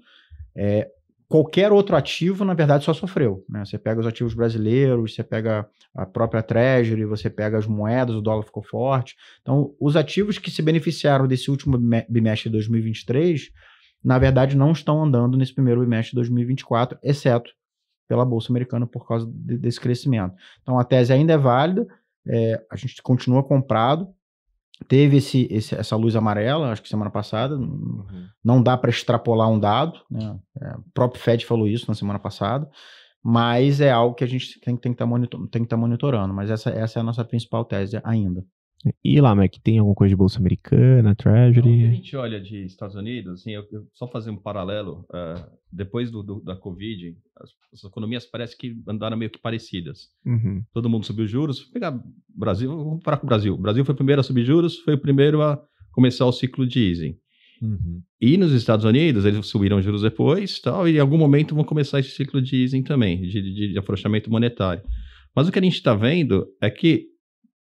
é, 0.56 0.90
qualquer 1.30 1.72
outro 1.72 1.96
ativo, 1.96 2.44
na 2.44 2.56
verdade, 2.56 2.84
só 2.84 2.94
sofreu. 2.94 3.46
Né? 3.48 3.64
Você 3.64 3.78
pega 3.78 4.02
os 4.02 4.08
ativos 4.08 4.34
brasileiros, 4.34 5.14
você 5.14 5.24
pega 5.24 5.70
a 5.94 6.06
própria 6.06 6.42
Treasury, 6.42 7.06
você 7.06 7.30
pega 7.30 7.58
as 7.58 7.68
moedas, 7.68 8.16
o 8.16 8.22
dólar 8.22 8.44
ficou 8.44 8.64
forte. 8.64 9.16
Então, 9.42 9.74
os 9.80 9.96
ativos 9.96 10.40
que 10.40 10.50
se 10.50 10.62
beneficiaram 10.62 11.28
desse 11.28 11.52
último 11.52 11.78
bimestre 12.10 12.50
de 12.50 12.54
2023, 12.54 13.52
na 14.04 14.18
verdade, 14.18 14.58
não 14.58 14.72
estão 14.72 15.04
andando 15.04 15.38
nesse 15.38 15.54
primeiro 15.54 15.82
bimestre 15.82 16.12
de 16.12 16.16
2024, 16.16 16.98
exceto 17.04 17.52
pela 18.08 18.26
Bolsa 18.26 18.52
Americana 18.52 18.88
por 18.88 19.08
causa 19.08 19.30
de, 19.32 19.56
desse 19.56 19.80
crescimento. 19.80 20.34
Então, 20.64 20.80
a 20.80 20.84
tese 20.84 21.14
ainda 21.14 21.34
é 21.34 21.38
válida, 21.38 21.88
é, 22.28 22.60
a 22.72 22.76
gente 22.76 23.02
continua 23.04 23.44
comprado, 23.44 24.08
teve 24.88 25.18
esse, 25.18 25.48
esse, 25.52 25.76
essa 25.76 25.96
luz 25.96 26.16
amarela, 26.16 26.72
acho 26.72 26.82
que 26.82 26.90
semana 26.90 27.12
passada. 27.12 27.56
Uhum. 27.56 28.28
Não 28.44 28.62
dá 28.62 28.78
para 28.78 28.90
extrapolar 28.90 29.50
um 29.50 29.60
dado, 29.60 30.00
né? 30.10 30.40
É, 30.62 30.72
o 30.78 30.84
próprio 30.94 31.22
Fed 31.22 31.46
falou 31.46 31.68
isso 31.68 31.86
na 31.88 31.96
semana 31.96 32.20
passada, 32.20 32.70
mas 33.24 33.82
é 33.82 33.92
algo 33.92 34.16
que 34.16 34.24
a 34.24 34.28
gente 34.28 34.60
tem, 34.62 34.76
tem 34.78 34.92
que 34.92 34.96
estar 34.96 35.06
tá 35.06 35.10
monitor, 35.10 35.50
tá 35.68 35.78
monitorando. 35.78 36.34
Mas 36.34 36.50
essa, 36.50 36.70
essa 36.70 37.00
é 37.00 37.02
a 37.02 37.04
nossa 37.04 37.24
principal 37.26 37.66
tese 37.66 38.00
ainda. 38.04 38.44
E 39.04 39.20
lá, 39.20 39.36
Mac, 39.36 39.54
tem 39.62 39.78
alguma 39.78 39.96
coisa 39.96 40.10
de 40.10 40.16
bolsa 40.16 40.40
americana, 40.40 41.14
Treasury? 41.14 41.70
Então, 41.70 41.90
a 41.90 41.94
gente 41.94 42.16
olha 42.16 42.40
de 42.40 42.64
Estados 42.64 42.96
Unidos, 42.96 43.42
assim, 43.42 43.52
eu, 43.52 43.66
eu 43.72 43.86
só 43.94 44.08
fazer 44.08 44.30
um 44.30 44.38
paralelo, 44.38 45.06
uh, 45.10 45.50
depois 45.72 46.10
do, 46.10 46.24
do, 46.24 46.40
da 46.40 46.56
Covid, 46.56 47.14
as, 47.36 47.50
as, 47.74 47.84
economias 47.84 48.26
parece 48.26 48.58
que 48.58 48.82
andaram 48.88 49.18
meio 49.18 49.30
que 49.30 49.40
parecidas. 49.40 50.10
Uhum. 50.26 50.64
Todo 50.74 50.90
mundo 50.90 51.06
subiu 51.06 51.28
juros. 51.28 51.60
Vou 51.60 51.74
pegar 51.74 52.02
Brasil, 52.30 52.70
vamos 52.70 53.04
parar 53.04 53.18
com 53.18 53.26
o 53.26 53.30
Brasil. 53.30 53.54
O 53.54 53.58
Brasil 53.58 53.84
foi 53.84 53.94
o 53.94 53.98
primeiro 53.98 54.22
a 54.22 54.24
subir 54.24 54.46
juros, 54.46 54.78
foi 54.80 54.94
o 54.94 55.00
primeiro 55.00 55.42
a 55.42 55.62
começar 55.92 56.26
o 56.26 56.32
ciclo 56.32 56.66
de 56.66 56.80
easing. 56.80 57.18
Uhum. 57.62 58.02
E 58.22 58.38
nos 58.38 58.54
Estados 58.54 58.86
Unidos, 58.86 59.26
eles 59.26 59.46
subiram 59.48 59.82
juros 59.82 60.04
depois, 60.04 60.60
tal, 60.62 60.88
e 60.88 60.96
em 60.96 61.00
algum 61.00 61.18
momento 61.18 61.54
vão 61.54 61.66
começar 61.66 62.00
esse 62.00 62.12
ciclo 62.12 62.42
de 62.42 62.64
easing 62.64 62.84
também, 62.84 63.22
de, 63.22 63.42
de, 63.42 63.74
de 63.74 63.80
afrouxamento 63.80 64.32
monetário. 64.32 64.82
Mas 65.36 65.50
o 65.50 65.52
que 65.52 65.60
a 65.60 65.62
gente 65.62 65.74
está 65.74 65.94
vendo 65.94 66.48
é 66.62 66.70
que 66.70 67.08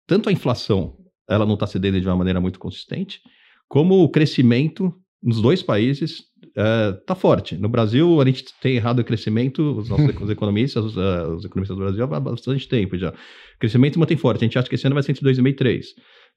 tanto 0.05 0.29
a 0.29 0.31
inflação 0.31 0.96
ela 1.29 1.45
não 1.45 1.55
está 1.55 1.67
cedendo 1.67 1.99
de 1.99 2.07
uma 2.07 2.15
maneira 2.15 2.39
muito 2.39 2.59
consistente, 2.59 3.21
como 3.67 4.03
o 4.03 4.09
crescimento 4.09 4.93
nos 5.21 5.41
dois 5.41 5.61
países 5.61 6.23
está 6.55 7.13
é, 7.13 7.15
forte. 7.15 7.55
No 7.57 7.69
Brasil, 7.69 8.19
a 8.21 8.25
gente 8.25 8.45
tem 8.61 8.75
errado 8.75 8.99
o 8.99 9.03
crescimento, 9.03 9.77
os 9.77 9.89
nossos 9.89 10.07
os 10.21 10.29
economistas, 10.29 10.85
os, 10.85 10.97
uh, 10.97 11.35
os, 11.35 11.45
economistas 11.45 11.77
do 11.77 11.83
Brasil, 11.83 12.03
há 12.03 12.19
bastante 12.19 12.67
tempo 12.67 12.97
já. 12.97 13.09
O 13.09 13.59
crescimento 13.59 13.99
mantém 13.99 14.17
forte. 14.17 14.43
A 14.43 14.47
gente 14.47 14.57
acha 14.57 14.67
que 14.67 14.75
esse 14.75 14.85
ano 14.85 14.93
vai 14.93 15.03
ser 15.03 15.11
entre 15.11 15.25
2,5 15.25 15.47
e 15.47 15.53
3. 15.53 15.87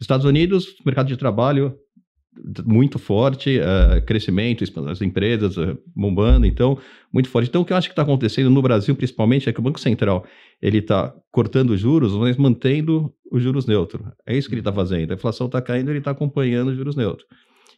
Estados 0.01 0.27
Unidos, 0.27 0.75
mercado 0.85 1.09
de 1.09 1.17
trabalho 1.17 1.75
muito 2.65 2.99
forte, 2.99 3.59
uh, 3.59 4.05
crescimento, 4.05 4.65
as 4.89 5.03
empresas 5.03 5.57
uh, 5.57 5.79
bombando, 5.95 6.47
então, 6.47 6.79
muito 7.13 7.29
forte. 7.29 7.49
Então, 7.49 7.63
o 7.63 7.65
que 7.65 7.73
eu 7.73 7.77
acho 7.77 7.89
que 7.89 7.93
está 7.93 8.03
acontecendo 8.03 8.49
no 8.51 8.63
Brasil, 8.63 8.95
principalmente, 8.95 9.49
é 9.49 9.53
que 9.53 9.59
o 9.59 9.63
Banco 9.63 9.81
Central 9.81 10.25
ele 10.63 10.79
está 10.79 11.15
cortando 11.31 11.77
juros, 11.77 12.13
mas 12.15 12.37
mantendo 12.37 13.13
os 13.31 13.43
juros 13.43 13.67
neutros. 13.67 14.07
É 14.27 14.37
isso 14.37 14.49
que 14.49 14.55
ele 14.55 14.61
está 14.61 14.73
fazendo. 14.73 15.11
A 15.11 15.15
inflação 15.15 15.47
está 15.47 15.61
caindo, 15.61 15.91
ele 15.91 15.99
está 15.99 16.13
acompanhando 16.13 16.69
os 16.69 16.77
juros 16.77 16.97
neutros. 16.97 17.27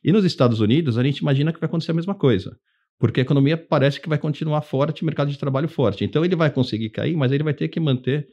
E 0.04 0.12
nos 0.12 0.24
Estados 0.24 0.60
Unidos, 0.60 0.98
a 0.98 1.02
gente 1.02 1.18
imagina 1.18 1.52
que 1.52 1.60
vai 1.60 1.66
acontecer 1.66 1.92
a 1.92 1.94
mesma 1.94 2.14
coisa. 2.14 2.56
Porque 2.98 3.20
a 3.20 3.22
economia 3.22 3.56
parece 3.56 4.00
que 4.00 4.08
vai 4.08 4.18
continuar 4.18 4.62
forte, 4.62 5.04
mercado 5.04 5.30
de 5.30 5.38
trabalho 5.38 5.68
forte. 5.68 6.04
Então, 6.04 6.24
ele 6.24 6.36
vai 6.36 6.50
conseguir 6.50 6.90
cair, 6.90 7.16
mas 7.16 7.32
ele 7.32 7.42
vai 7.42 7.54
ter 7.54 7.68
que 7.68 7.80
manter 7.80 8.28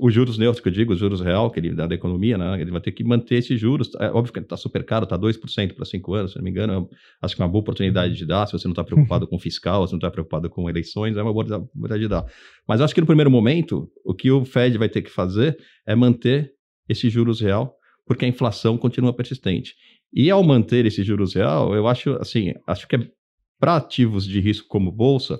os 0.00 0.12
juros 0.12 0.38
neutros, 0.38 0.60
que 0.60 0.68
eu 0.68 0.72
digo, 0.72 0.92
os 0.92 0.98
juros 0.98 1.20
real, 1.20 1.50
que 1.50 1.60
ele 1.60 1.74
dá 1.74 1.86
da 1.86 1.94
economia, 1.94 2.36
né? 2.36 2.60
Ele 2.60 2.70
vai 2.70 2.80
ter 2.80 2.92
que 2.92 3.04
manter 3.04 3.36
esses 3.36 3.60
juros. 3.60 3.90
É 4.00 4.10
óbvio 4.10 4.32
que 4.32 4.38
está 4.40 4.56
super 4.56 4.84
caro, 4.84 5.04
está 5.04 5.18
2% 5.18 5.74
para 5.74 5.84
5 5.84 6.14
anos, 6.14 6.32
se 6.32 6.38
não 6.38 6.44
me 6.44 6.50
engano. 6.50 6.88
Acho 7.22 7.36
que 7.36 7.42
é 7.42 7.44
uma 7.44 7.50
boa 7.50 7.60
oportunidade 7.60 8.14
de 8.14 8.26
dar, 8.26 8.46
se 8.46 8.52
você 8.52 8.66
não 8.66 8.72
está 8.72 8.82
preocupado 8.82 9.26
com 9.28 9.38
fiscal, 9.38 9.86
se 9.86 9.92
não 9.92 9.98
está 9.98 10.10
preocupado 10.10 10.50
com 10.50 10.68
eleições, 10.68 11.16
é 11.16 11.22
uma 11.22 11.32
boa 11.32 11.44
oportunidade 11.44 12.02
de 12.02 12.08
dar. 12.08 12.24
Mas 12.66 12.80
acho 12.80 12.94
que 12.94 13.00
no 13.00 13.06
primeiro 13.06 13.30
momento, 13.30 13.88
o 14.04 14.14
que 14.14 14.30
o 14.30 14.44
Fed 14.44 14.76
vai 14.78 14.88
ter 14.88 15.02
que 15.02 15.10
fazer 15.10 15.56
é 15.86 15.94
manter 15.94 16.52
esses 16.88 17.12
juros 17.12 17.40
real, 17.40 17.74
porque 18.06 18.24
a 18.24 18.28
inflação 18.28 18.76
continua 18.76 19.12
persistente. 19.12 19.74
E 20.12 20.30
ao 20.30 20.42
manter 20.42 20.86
esses 20.86 21.04
juros 21.06 21.34
real, 21.34 21.74
eu 21.74 21.86
acho, 21.86 22.12
assim, 22.20 22.52
acho 22.66 22.86
que 22.86 22.96
é 22.96 23.08
para 23.58 23.76
ativos 23.76 24.26
de 24.26 24.40
risco 24.40 24.68
como 24.68 24.92
bolsa, 24.92 25.38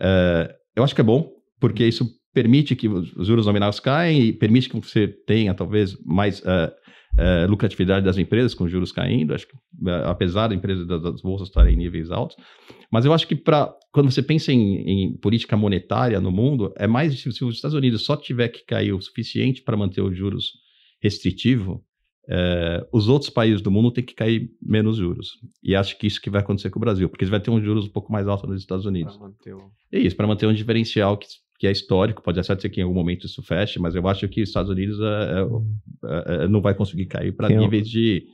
é, 0.00 0.54
eu 0.74 0.82
acho 0.82 0.94
que 0.94 1.00
é 1.00 1.04
bom, 1.04 1.30
porque 1.60 1.86
isso 1.86 2.08
permite 2.32 2.76
que 2.76 2.88
os 2.88 3.26
juros 3.26 3.46
nominais 3.46 3.80
caem 3.80 4.22
e 4.22 4.32
permite 4.32 4.68
que 4.68 4.78
você 4.78 5.08
tenha 5.08 5.54
talvez 5.54 5.98
mais 6.04 6.40
uh, 6.40 6.70
é, 7.18 7.44
lucratividade 7.46 8.04
das 8.04 8.16
empresas 8.18 8.54
com 8.54 8.68
juros 8.68 8.92
caindo, 8.92 9.34
acho 9.34 9.46
que 9.46 9.54
é, 9.88 10.02
apesar 10.04 10.48
da 10.48 10.54
empresa 10.54 10.86
das 10.86 11.20
bolsas 11.20 11.48
estarem 11.48 11.74
em 11.74 11.76
níveis 11.76 12.10
altos, 12.10 12.36
mas 12.90 13.04
eu 13.04 13.12
acho 13.12 13.26
que 13.26 13.34
para 13.34 13.74
quando 13.92 14.10
você 14.10 14.22
pensa 14.22 14.52
em, 14.52 14.76
em, 14.88 15.16
política 15.16 15.56
monetária 15.56 16.20
no 16.20 16.30
mundo, 16.30 16.72
é 16.76 16.86
mais 16.86 17.20
se 17.20 17.44
os 17.44 17.54
Estados 17.54 17.74
Unidos 17.74 18.04
só 18.04 18.16
tiver 18.16 18.48
que 18.48 18.64
cair 18.64 18.92
o 18.92 19.00
suficiente 19.00 19.62
para 19.62 19.76
manter 19.76 20.00
os 20.00 20.16
juros 20.16 20.52
restritivo, 21.02 21.84
os 22.92 23.08
outros 23.08 23.28
países 23.28 23.60
do 23.60 23.70
mundo 23.70 23.90
têm 23.90 24.04
que 24.04 24.14
cair 24.14 24.50
menos 24.62 24.98
juros. 24.98 25.30
E 25.62 25.74
acho 25.74 25.98
que 25.98 26.06
isso 26.06 26.20
que 26.20 26.30
vai 26.30 26.40
acontecer 26.40 26.70
com 26.70 26.78
o 26.78 26.80
Brasil, 26.80 27.08
porque 27.08 27.24
eles 27.24 27.30
vai 27.30 27.40
ter 27.40 27.50
uns 27.50 27.64
juros 27.64 27.86
um 27.86 27.90
pouco 27.90 28.12
mais 28.12 28.28
altos 28.28 28.48
nos 28.48 28.60
Estados 28.60 28.86
Unidos. 28.86 29.16
O... 29.16 29.70
É 29.90 29.98
isso, 29.98 30.14
para 30.14 30.28
manter 30.28 30.46
um 30.46 30.54
diferencial 30.54 31.16
que, 31.18 31.26
que 31.60 31.66
é 31.66 31.70
histórico, 31.70 32.22
pode 32.22 32.40
até 32.40 32.58
ser 32.58 32.70
que 32.70 32.80
em 32.80 32.84
algum 32.84 32.94
momento 32.94 33.26
isso 33.26 33.42
feche, 33.42 33.78
mas 33.78 33.94
eu 33.94 34.08
acho 34.08 34.26
que 34.30 34.40
os 34.42 34.48
Estados 34.48 34.70
Unidos 34.70 34.98
é, 34.98 35.34
é, 36.06 36.44
é 36.44 36.48
não 36.48 36.62
vai 36.62 36.72
conseguir 36.72 37.04
cair 37.04 37.32
para 37.32 37.50
níveis 37.50 37.86
de 37.86 38.26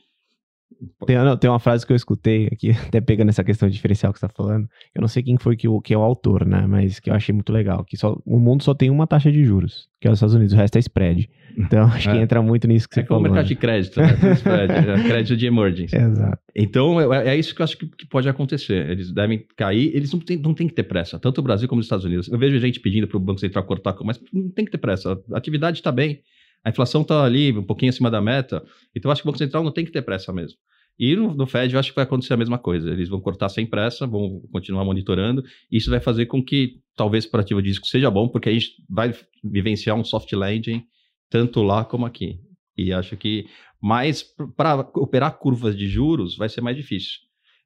tem, 1.07 1.17
não, 1.17 1.37
tem 1.37 1.49
uma 1.49 1.59
frase 1.59 1.87
que 1.87 1.93
eu 1.93 1.97
escutei 1.97 2.49
aqui, 2.53 2.71
até 2.87 3.01
pegando 3.01 3.29
essa 3.29 3.45
questão 3.45 3.69
diferencial 3.69 4.12
que 4.12 4.19
você 4.19 4.27
está 4.27 4.37
falando. 4.37 4.69
Eu 4.95 5.01
não 5.01 5.09
sei 5.09 5.23
quem 5.23 5.39
foi 5.39 5.57
que, 5.57 5.69
o, 5.69 5.81
que 5.81 5.95
é 5.95 5.99
o 5.99 6.03
autor, 6.03 6.45
né? 6.47 6.67
Mas 6.67 7.01
que 7.01 7.11
eu 7.11 7.14
achei 7.14 7.33
muito 7.33 7.53
legal. 7.53 7.85
Que 7.85 7.97
só, 7.97 8.19
o 8.25 8.39
mundo 8.39 8.62
só 8.62 8.75
tem 8.75 8.91
uma 8.91 9.07
taxa 9.07 9.31
de 9.31 9.45
juros, 9.45 9.89
que 10.01 10.09
é 10.09 10.11
os 10.11 10.19
Estados 10.19 10.35
Unidos, 10.35 10.53
o 10.53 10.57
resto 10.57 10.77
é 10.77 10.79
spread. 10.81 11.29
Então, 11.57 11.85
acho 11.89 12.11
é. 12.11 12.12
que 12.12 12.19
entra 12.19 12.43
muito 12.43 12.69
nisso 12.69 12.89
que 12.89 12.95
você 12.95 13.01
é 13.01 13.05
falou. 13.05 13.25
É 13.25 13.29
o 13.29 13.33
mercado 13.33 13.45
né? 13.45 13.49
de 13.49 13.57
crédito, 13.57 14.01
né? 14.01 14.33
spread, 14.35 14.73
é 14.73 15.03
crédito 15.09 15.37
de 15.37 15.47
emergence. 15.47 15.97
Exato. 15.97 16.39
Então, 16.55 17.14
é, 17.14 17.29
é, 17.29 17.37
isso 17.37 17.55
que 17.55 17.62
eu 17.62 17.64
acho 17.64 17.79
que, 17.79 17.87
que, 17.87 18.07
pode 18.07 18.29
acontecer. 18.29 18.91
Eles 18.91 19.12
devem 19.12 19.45
cair, 19.57 19.95
eles 19.95 20.12
não 20.12 20.21
têm, 20.21 20.37
não 20.37 20.55
tem 20.55 20.69
que 20.69 20.75
ter 20.75 20.85
pressa, 20.85 21.19
tanto 21.19 21.39
o 21.39 21.45
Brasil 21.45 21.69
como 21.69 21.81
os 21.81 21.87
Estados 21.87 22.05
Unidos. 22.05 22.29
Eu 22.29 22.39
vejo 22.39 22.59
gente 22.59 22.81
pedindo 22.81 23.07
para 23.09 23.17
o 23.17 23.21
Banco 23.21 23.41
Central 23.41 23.64
cortar, 23.64 23.97
mas 24.05 24.21
não 24.33 24.51
tem 24.51 24.64
que 24.64 24.71
ter 24.71 24.79
pressa. 24.79 25.19
A 25.33 25.39
atividade 25.39 25.79
está 25.79 25.91
bem, 25.91 26.21
a 26.67 26.71
inflação 26.71 27.03
está 27.03 27.23
ali, 27.23 27.57
um 27.57 27.62
pouquinho 27.62 27.91
acima 27.91 28.11
da 28.11 28.21
meta. 28.21 28.61
Então, 28.93 29.09
acho 29.09 29.23
que 29.23 29.29
o 29.29 29.31
Banco 29.31 29.39
Central 29.39 29.62
não 29.62 29.71
tem 29.71 29.85
que 29.85 29.93
ter 29.93 30.03
pressa 30.03 30.33
mesmo. 30.33 30.59
E 30.99 31.14
no, 31.14 31.33
no, 31.33 31.47
Fed 31.47 31.73
eu 31.73 31.79
acho 31.79 31.91
que 31.91 31.95
vai 31.95 32.03
acontecer 32.03 32.35
a 32.35 32.37
mesma 32.37 32.59
coisa. 32.59 32.91
Eles 32.91 33.09
vão 33.09 33.21
cortar 33.21 33.49
sem 33.51 33.64
pressa, 33.64 34.05
vão 34.05 34.41
continuar 34.51 34.85
monitorando. 34.85 35.45
Isso 35.71 35.89
vai 35.89 36.01
fazer 36.01 36.27
com 36.27 36.45
que 36.45 36.81
talvez 36.97 37.25
para 37.25 37.43
ativo 37.43 37.62
de 37.62 37.69
risco 37.69 37.87
seja 37.87 38.11
bom, 38.11 38.27
porque 38.29 38.49
a 38.49 38.53
gente 38.53 38.73
vai 38.91 39.14
vivenciar 39.45 39.97
um 39.97 40.03
soft 40.03 40.33
landing 40.33 40.83
tanto 41.31 41.62
lá 41.62 41.85
como 41.85 42.05
aqui. 42.05 42.41
E 42.77 42.93
acho 42.93 43.17
que 43.17 43.47
mais 43.81 44.25
para 44.57 44.81
operar 44.97 45.39
curvas 45.39 45.79
de 45.79 45.87
juros 45.87 46.37
vai 46.37 46.49
ser 46.49 46.62
mais 46.62 46.77
difícil. 46.77 47.21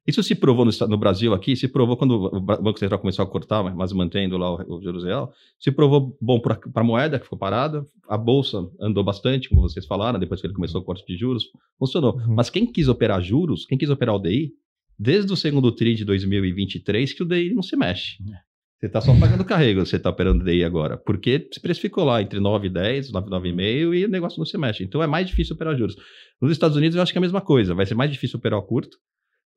Isso 0.05 0.23
se 0.23 0.33
provou 0.33 0.65
no, 0.65 0.71
no, 0.87 0.97
Brasil 0.97 1.33
aqui, 1.33 1.55
se 1.55 1.67
provou 1.67 1.95
quando 1.95 2.25
o 2.25 2.39
Banco 2.39 2.79
Central 2.79 2.99
começou 2.99 3.23
a 3.23 3.27
cortar, 3.27 3.63
mas 3.75 3.93
mantendo 3.93 4.35
lá 4.35 4.51
o, 4.51 4.77
o 4.77 4.81
juros 4.81 5.03
real, 5.03 5.31
se 5.59 5.71
provou 5.71 6.17
bom 6.19 6.39
para 6.39 6.59
a 6.73 6.83
moeda, 6.83 7.19
que 7.19 7.25
ficou 7.25 7.37
parada, 7.37 7.85
a 8.09 8.17
bolsa 8.17 8.67
andou 8.79 9.03
bastante, 9.03 9.47
como 9.47 9.61
vocês 9.61 9.85
falaram, 9.85 10.19
depois 10.19 10.41
que 10.41 10.47
ele 10.47 10.55
começou 10.55 10.81
o 10.81 10.83
corte 10.83 11.05
de 11.05 11.15
juros, 11.15 11.45
funcionou. 11.77 12.15
Uhum. 12.15 12.35
Mas 12.35 12.49
quem 12.49 12.65
quis 12.65 12.87
operar 12.87 13.21
juros, 13.21 13.65
quem 13.65 13.77
quis 13.77 13.89
operar 13.89 14.15
o 14.15 14.19
DI, 14.19 14.51
desde 14.97 15.31
o 15.31 15.35
segundo 15.35 15.71
TRI 15.71 15.95
de 15.95 16.05
2023, 16.05 17.13
que 17.13 17.21
o 17.23 17.25
DI 17.25 17.53
não 17.53 17.61
se 17.61 17.75
mexe. 17.77 18.17
É. 18.27 18.51
Você 18.81 18.87
está 18.87 18.99
só 18.99 19.13
pagando 19.13 19.45
carrego, 19.45 19.85
você 19.85 19.97
está 19.97 20.09
operando 20.09 20.43
DI 20.43 20.63
agora, 20.63 20.97
porque 20.97 21.47
se 21.53 21.59
precificou 21.59 22.03
lá 22.03 22.19
entre 22.19 22.39
9 22.39 22.65
e 22.65 22.69
10, 22.71 23.11
9, 23.11 23.29
9,5 23.29 23.95
e 23.95 24.05
o 24.05 24.09
negócio 24.09 24.39
não 24.39 24.45
se 24.45 24.57
mexe. 24.57 24.83
Então 24.83 25.03
é 25.03 25.05
mais 25.05 25.27
difícil 25.27 25.53
operar 25.53 25.77
juros. 25.77 25.95
Nos 26.41 26.51
Estados 26.51 26.75
Unidos 26.75 26.95
eu 26.95 27.03
acho 27.03 27.11
que 27.11 27.17
é 27.17 27.19
a 27.19 27.21
mesma 27.21 27.41
coisa, 27.41 27.75
vai 27.75 27.85
ser 27.85 27.93
mais 27.93 28.09
difícil 28.09 28.39
operar 28.39 28.57
o 28.57 28.63
curto, 28.63 28.97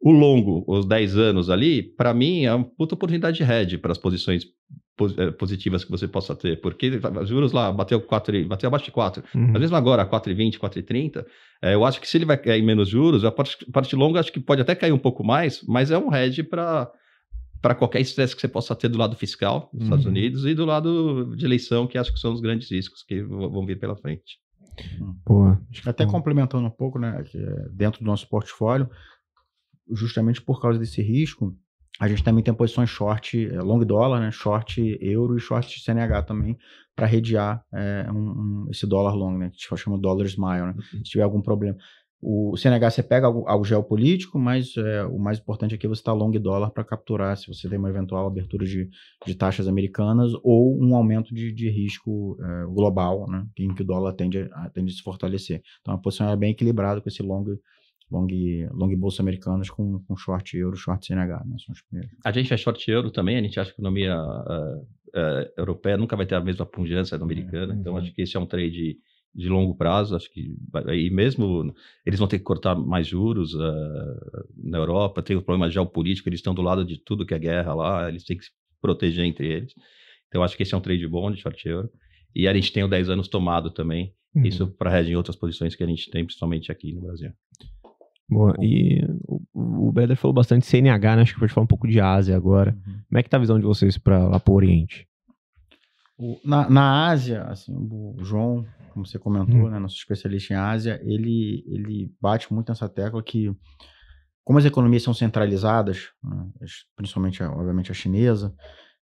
o 0.04 0.12
longo, 0.12 0.62
os 0.68 0.84
10 0.84 1.16
anos 1.16 1.48
ali, 1.48 1.82
para 1.82 2.12
mim 2.12 2.44
é 2.44 2.52
uma 2.52 2.62
puta 2.62 2.94
oportunidade 2.94 3.38
de 3.38 3.42
hedge 3.42 3.78
para 3.78 3.90
as 3.90 3.96
posições 3.96 4.44
eh, 5.16 5.30
positivas 5.30 5.82
que 5.82 5.90
você 5.90 6.06
possa 6.06 6.36
ter, 6.36 6.60
porque 6.60 7.00
os 7.22 7.26
juros 7.26 7.52
lá 7.52 7.72
bateu 7.72 7.98
4, 7.98 8.46
bateu 8.46 8.68
abaixo 8.68 8.84
de 8.84 8.90
4, 8.90 9.24
uhum. 9.34 9.52
mas 9.52 9.62
mesmo 9.62 9.74
agora 9.74 10.04
4,20, 10.04 10.58
4,30, 10.58 11.24
é, 11.62 11.74
eu 11.74 11.86
acho 11.86 12.02
que 12.02 12.06
se 12.06 12.18
ele 12.18 12.26
vai 12.26 12.36
cair 12.36 12.62
menos 12.62 12.90
juros, 12.90 13.24
a 13.24 13.32
parte, 13.32 13.56
a 13.66 13.72
parte 13.72 13.96
longa 13.96 14.20
acho 14.20 14.30
que 14.30 14.38
pode 14.38 14.60
até 14.60 14.74
cair 14.74 14.92
um 14.92 14.98
pouco 14.98 15.24
mais, 15.24 15.64
mas 15.66 15.90
é 15.90 15.96
um 15.96 16.14
hedge 16.14 16.42
para 16.42 16.92
para 17.62 17.74
qualquer 17.74 18.02
estresse 18.02 18.34
que 18.34 18.42
você 18.42 18.48
possa 18.48 18.76
ter 18.76 18.88
do 18.88 18.98
lado 18.98 19.16
fiscal 19.16 19.70
dos 19.72 19.80
uhum. 19.80 19.84
Estados 19.84 20.04
Unidos 20.04 20.44
e 20.44 20.52
do 20.52 20.66
lado 20.66 21.34
de 21.34 21.46
eleição, 21.46 21.86
que 21.86 21.96
acho 21.96 22.12
que 22.12 22.20
são 22.20 22.34
os 22.34 22.42
grandes 22.42 22.70
riscos 22.70 23.02
que 23.02 23.22
vão 23.22 23.64
vir 23.64 23.78
pela 23.80 23.96
frente. 23.96 24.38
Boa. 25.24 25.58
Até 25.86 26.04
complementando 26.04 26.66
um 26.66 26.70
pouco, 26.70 26.98
né, 26.98 27.24
é 27.34 27.68
dentro 27.70 28.00
do 28.00 28.06
nosso 28.06 28.28
portfólio, 28.28 28.88
justamente 29.92 30.40
por 30.40 30.60
causa 30.60 30.78
desse 30.78 31.02
risco, 31.02 31.54
a 32.00 32.08
gente 32.08 32.24
também 32.24 32.42
tem 32.42 32.52
posições 32.52 32.90
short, 32.90 33.46
é, 33.46 33.60
long 33.60 33.78
dólar, 33.84 34.20
né, 34.20 34.30
short 34.30 34.98
euro 35.00 35.36
e 35.36 35.40
short 35.40 35.80
CNH 35.80 36.22
também, 36.22 36.58
para 36.94 37.06
redear 37.06 37.64
é, 37.72 38.06
um, 38.10 38.16
um, 38.16 38.66
esse 38.70 38.86
dólar 38.86 39.14
long, 39.14 39.38
né, 39.38 39.50
que 39.50 39.56
a 39.56 39.76
gente 39.76 39.84
chama 39.84 39.98
dólar 39.98 40.26
smile, 40.26 40.66
né, 40.66 40.74
uhum. 40.76 40.82
se 40.82 41.02
tiver 41.02 41.22
algum 41.22 41.40
problema. 41.40 41.76
O 42.26 42.56
CNH 42.56 42.90
você 42.90 43.02
pega 43.02 43.26
algo, 43.26 43.46
algo 43.46 43.64
geopolítico, 43.64 44.38
mas 44.38 44.74
é, 44.78 45.04
o 45.04 45.18
mais 45.18 45.38
importante 45.38 45.74
aqui 45.74 45.84
é 45.84 45.88
você 45.88 46.00
estar 46.00 46.12
tá 46.12 46.16
long 46.16 46.30
dólar 46.32 46.70
para 46.70 46.82
capturar 46.82 47.36
se 47.36 47.46
você 47.46 47.68
tem 47.68 47.78
uma 47.78 47.90
eventual 47.90 48.26
abertura 48.26 48.64
de, 48.64 48.88
de 49.26 49.34
taxas 49.34 49.68
americanas 49.68 50.32
ou 50.42 50.82
um 50.82 50.96
aumento 50.96 51.34
de, 51.34 51.52
de 51.52 51.68
risco 51.68 52.38
é, 52.40 52.64
global, 52.64 53.28
né, 53.28 53.46
em 53.58 53.74
que 53.74 53.82
o 53.82 53.84
dólar 53.84 54.14
tende 54.14 54.48
a, 54.52 54.70
tende 54.70 54.90
a 54.90 54.96
se 54.96 55.02
fortalecer. 55.02 55.62
Então 55.82 55.94
a 55.94 55.98
posição 55.98 56.28
é 56.30 56.36
bem 56.36 56.52
equilibrada 56.52 57.00
com 57.00 57.08
esse 57.08 57.22
long 57.22 57.44
long, 58.10 58.26
long 58.72 58.96
bolsa 58.96 59.22
americanas 59.22 59.70
com, 59.70 59.98
com 60.00 60.16
short 60.16 60.56
euro, 60.56 60.76
short 60.76 61.06
CNH, 61.06 61.44
né? 61.44 61.56
São 61.64 61.72
os 61.72 61.82
primeiros. 61.82 62.16
A 62.24 62.32
gente 62.32 62.52
é 62.52 62.56
short 62.56 62.90
euro 62.90 63.10
também, 63.10 63.36
a 63.36 63.42
gente 63.42 63.58
acha 63.58 63.70
que 63.70 63.76
a 63.76 63.80
economia 63.80 64.16
uh, 64.16 64.80
uh, 64.80 65.52
europeia 65.56 65.96
nunca 65.96 66.16
vai 66.16 66.26
ter 66.26 66.34
a 66.34 66.40
mesma 66.40 66.66
pungência 66.66 67.18
da 67.18 67.24
americana, 67.24 67.74
é, 67.74 67.76
então 67.76 67.96
acho 67.96 68.12
que 68.12 68.22
esse 68.22 68.36
é 68.36 68.40
um 68.40 68.46
trade 68.46 68.98
de 69.34 69.48
longo 69.48 69.74
prazo, 69.74 70.14
acho 70.14 70.30
que 70.30 70.54
e 70.92 71.10
mesmo 71.10 71.74
eles 72.06 72.20
vão 72.20 72.28
ter 72.28 72.38
que 72.38 72.44
cortar 72.44 72.76
mais 72.76 73.06
juros 73.06 73.52
uh, 73.54 74.48
na 74.56 74.78
Europa, 74.78 75.22
tem 75.22 75.36
o 75.36 75.42
problema 75.42 75.68
geopolítico, 75.68 76.28
eles 76.28 76.38
estão 76.38 76.54
do 76.54 76.62
lado 76.62 76.84
de 76.84 76.98
tudo 76.98 77.26
que 77.26 77.34
é 77.34 77.38
guerra 77.38 77.74
lá, 77.74 78.08
eles 78.08 78.22
têm 78.22 78.36
que 78.36 78.44
se 78.44 78.50
proteger 78.80 79.24
entre 79.24 79.48
eles. 79.48 79.74
Então 80.28 80.42
acho 80.42 80.56
que 80.56 80.62
esse 80.62 80.74
é 80.74 80.76
um 80.76 80.80
trade 80.80 81.06
bom 81.08 81.30
de 81.32 81.40
short 81.40 81.68
euro. 81.68 81.90
E 82.34 82.46
a 82.48 82.54
gente 82.54 82.72
tem 82.72 82.82
o 82.82 82.88
10 82.88 83.10
anos 83.10 83.28
tomado 83.28 83.70
também, 83.70 84.12
uhum. 84.34 84.44
isso 84.44 84.66
para 84.66 84.98
hedge 84.98 85.12
em 85.12 85.16
outras 85.16 85.36
posições 85.36 85.74
que 85.74 85.82
a 85.82 85.86
gente 85.86 86.10
tem, 86.10 86.24
principalmente 86.24 86.70
aqui 86.70 86.92
no 86.92 87.00
Brasil. 87.00 87.32
Boa. 88.28 88.54
E 88.60 89.04
o, 89.26 89.88
o 89.88 89.92
Beder 89.92 90.16
falou 90.16 90.34
bastante 90.34 90.66
CNH, 90.66 91.16
né? 91.16 91.22
Acho 91.22 91.34
que 91.34 91.40
pode 91.40 91.52
falar 91.52 91.64
um 91.64 91.68
pouco 91.68 91.86
de 91.86 92.00
Ásia 92.00 92.36
agora. 92.36 92.76
Uhum. 92.86 93.00
Como 93.08 93.18
é 93.18 93.22
que 93.22 93.28
tá 93.28 93.36
a 93.36 93.40
visão 93.40 93.58
de 93.58 93.64
vocês 93.64 93.98
para 93.98 94.26
lá 94.26 94.40
para 94.40 94.52
o 94.52 94.56
Oriente? 94.56 95.06
Na, 96.44 96.70
na 96.70 97.08
Ásia, 97.08 97.42
assim, 97.44 97.74
o 97.74 98.16
João, 98.20 98.64
como 98.92 99.04
você 99.04 99.18
comentou, 99.18 99.62
uhum. 99.62 99.70
né, 99.70 99.78
nosso 99.78 99.96
especialista 99.96 100.54
em 100.54 100.56
Ásia, 100.56 101.00
ele, 101.02 101.64
ele 101.66 102.12
bate 102.20 102.52
muito 102.52 102.68
nessa 102.68 102.88
tecla 102.88 103.20
que, 103.22 103.52
como 104.44 104.58
as 104.58 104.64
economias 104.64 105.02
são 105.02 105.12
centralizadas, 105.12 106.10
né, 106.22 106.46
principalmente, 106.94 107.42
obviamente, 107.42 107.90
a 107.90 107.94
chinesa, 107.94 108.54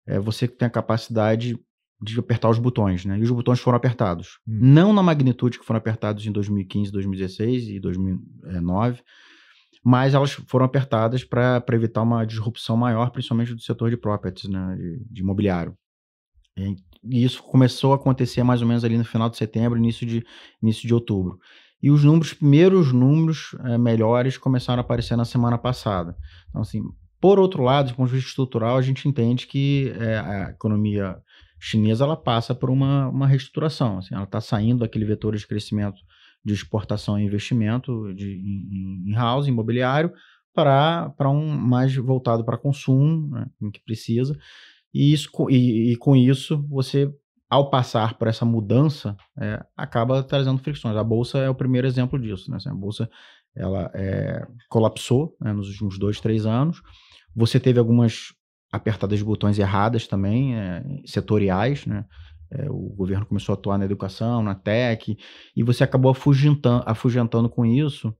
é, 0.07 0.19
você 0.19 0.47
tem 0.47 0.67
a 0.67 0.71
capacidade 0.71 1.59
de 2.01 2.19
apertar 2.19 2.49
os 2.49 2.57
botões, 2.57 3.05
né? 3.05 3.19
E 3.19 3.21
os 3.21 3.29
botões 3.29 3.59
foram 3.59 3.77
apertados. 3.77 4.39
Hum. 4.47 4.59
Não 4.61 4.93
na 4.93 5.03
magnitude 5.03 5.59
que 5.59 5.65
foram 5.65 5.77
apertados 5.77 6.25
em 6.25 6.31
2015, 6.31 6.91
2016 6.91 7.69
e 7.69 7.79
2009, 7.79 9.01
mas 9.83 10.13
elas 10.13 10.31
foram 10.31 10.65
apertadas 10.65 11.23
para 11.23 11.63
evitar 11.73 12.01
uma 12.01 12.25
disrupção 12.25 12.75
maior, 12.75 13.11
principalmente 13.11 13.53
do 13.53 13.61
setor 13.61 13.89
de 13.89 13.97
properties, 13.97 14.49
né? 14.49 14.75
De, 14.75 15.05
de 15.09 15.21
imobiliário. 15.21 15.75
E, 16.57 16.75
e 17.03 17.23
isso 17.23 17.43
começou 17.43 17.93
a 17.93 17.95
acontecer 17.95 18.43
mais 18.43 18.61
ou 18.61 18.67
menos 18.67 18.83
ali 18.83 18.97
no 18.97 19.05
final 19.05 19.29
de 19.29 19.37
setembro, 19.37 19.77
início 19.77 20.05
de, 20.05 20.25
início 20.61 20.87
de 20.87 20.93
outubro. 20.93 21.39
E 21.81 21.89
os 21.89 22.03
números, 22.03 22.33
primeiros 22.33 22.91
números 22.91 23.55
é, 23.65 23.77
melhores 23.77 24.37
começaram 24.37 24.79
a 24.79 24.81
aparecer 24.81 25.15
na 25.15 25.25
semana 25.25 25.57
passada. 25.57 26.15
Então, 26.49 26.61
assim, 26.61 26.83
por 27.19 27.39
outro 27.39 27.63
lado, 27.63 27.89
do 27.89 27.95
ponto 27.95 28.09
de 28.09 28.15
vista 28.15 28.29
estrutural, 28.29 28.77
a 28.77 28.81
gente 28.81 29.07
entende 29.07 29.47
que 29.47 29.93
é, 29.99 30.17
a 30.17 30.49
economia 30.49 31.17
chinesa 31.61 32.03
ela 32.03 32.17
passa 32.17 32.55
por 32.55 32.71
uma, 32.71 33.07
uma 33.07 33.27
reestruturação. 33.27 33.99
Assim, 33.99 34.15
ela 34.15 34.23
está 34.23 34.41
saindo 34.41 34.79
daquele 34.79 35.05
vetor 35.05 35.35
de 35.35 35.45
crescimento 35.45 36.01
de 36.43 36.53
exportação 36.53 37.19
e 37.19 37.23
investimento 37.23 38.11
de, 38.15 38.33
em, 38.33 39.11
em 39.11 39.13
house, 39.13 39.47
imobiliário, 39.47 40.11
para 40.55 41.29
um 41.29 41.47
mais 41.47 41.95
voltado 41.95 42.43
para 42.43 42.57
consumo, 42.57 43.29
né, 43.29 43.47
que 43.71 43.79
precisa. 43.85 44.35
E, 44.91 45.13
isso, 45.13 45.29
e, 45.49 45.91
e, 45.91 45.95
com 45.97 46.15
isso, 46.15 46.65
você, 46.67 47.13
ao 47.47 47.69
passar 47.69 48.17
por 48.17 48.27
essa 48.27 48.43
mudança, 48.43 49.15
é, 49.39 49.63
acaba 49.77 50.23
trazendo 50.23 50.57
fricções. 50.57 50.97
A 50.97 51.03
Bolsa 51.03 51.37
é 51.37 51.49
o 51.49 51.55
primeiro 51.55 51.85
exemplo 51.85 52.19
disso. 52.19 52.49
Né? 52.49 52.57
Assim, 52.57 52.69
a 52.69 52.73
Bolsa 52.73 53.07
ela 53.55 53.91
é, 53.93 54.47
colapsou 54.67 55.37
né, 55.39 55.53
nos 55.53 55.69
últimos 55.69 55.99
dois, 55.99 56.19
três 56.19 56.47
anos. 56.47 56.81
Você 57.35 57.59
teve 57.59 57.79
algumas 57.79 58.33
apertadas 58.71 59.19
de 59.19 59.25
botões 59.25 59.59
erradas 59.59 60.07
também, 60.07 60.55
é, 60.55 60.83
setoriais, 61.05 61.85
né? 61.85 62.05
É, 62.53 62.69
o 62.69 62.93
governo 62.95 63.25
começou 63.25 63.53
a 63.53 63.57
atuar 63.57 63.77
na 63.77 63.85
educação, 63.85 64.43
na 64.43 64.53
tech, 64.53 65.17
e 65.55 65.63
você 65.63 65.83
acabou 65.83 66.11
afugentando, 66.11 66.83
afugentando 66.85 67.49
com 67.49 67.65
isso 67.65 68.13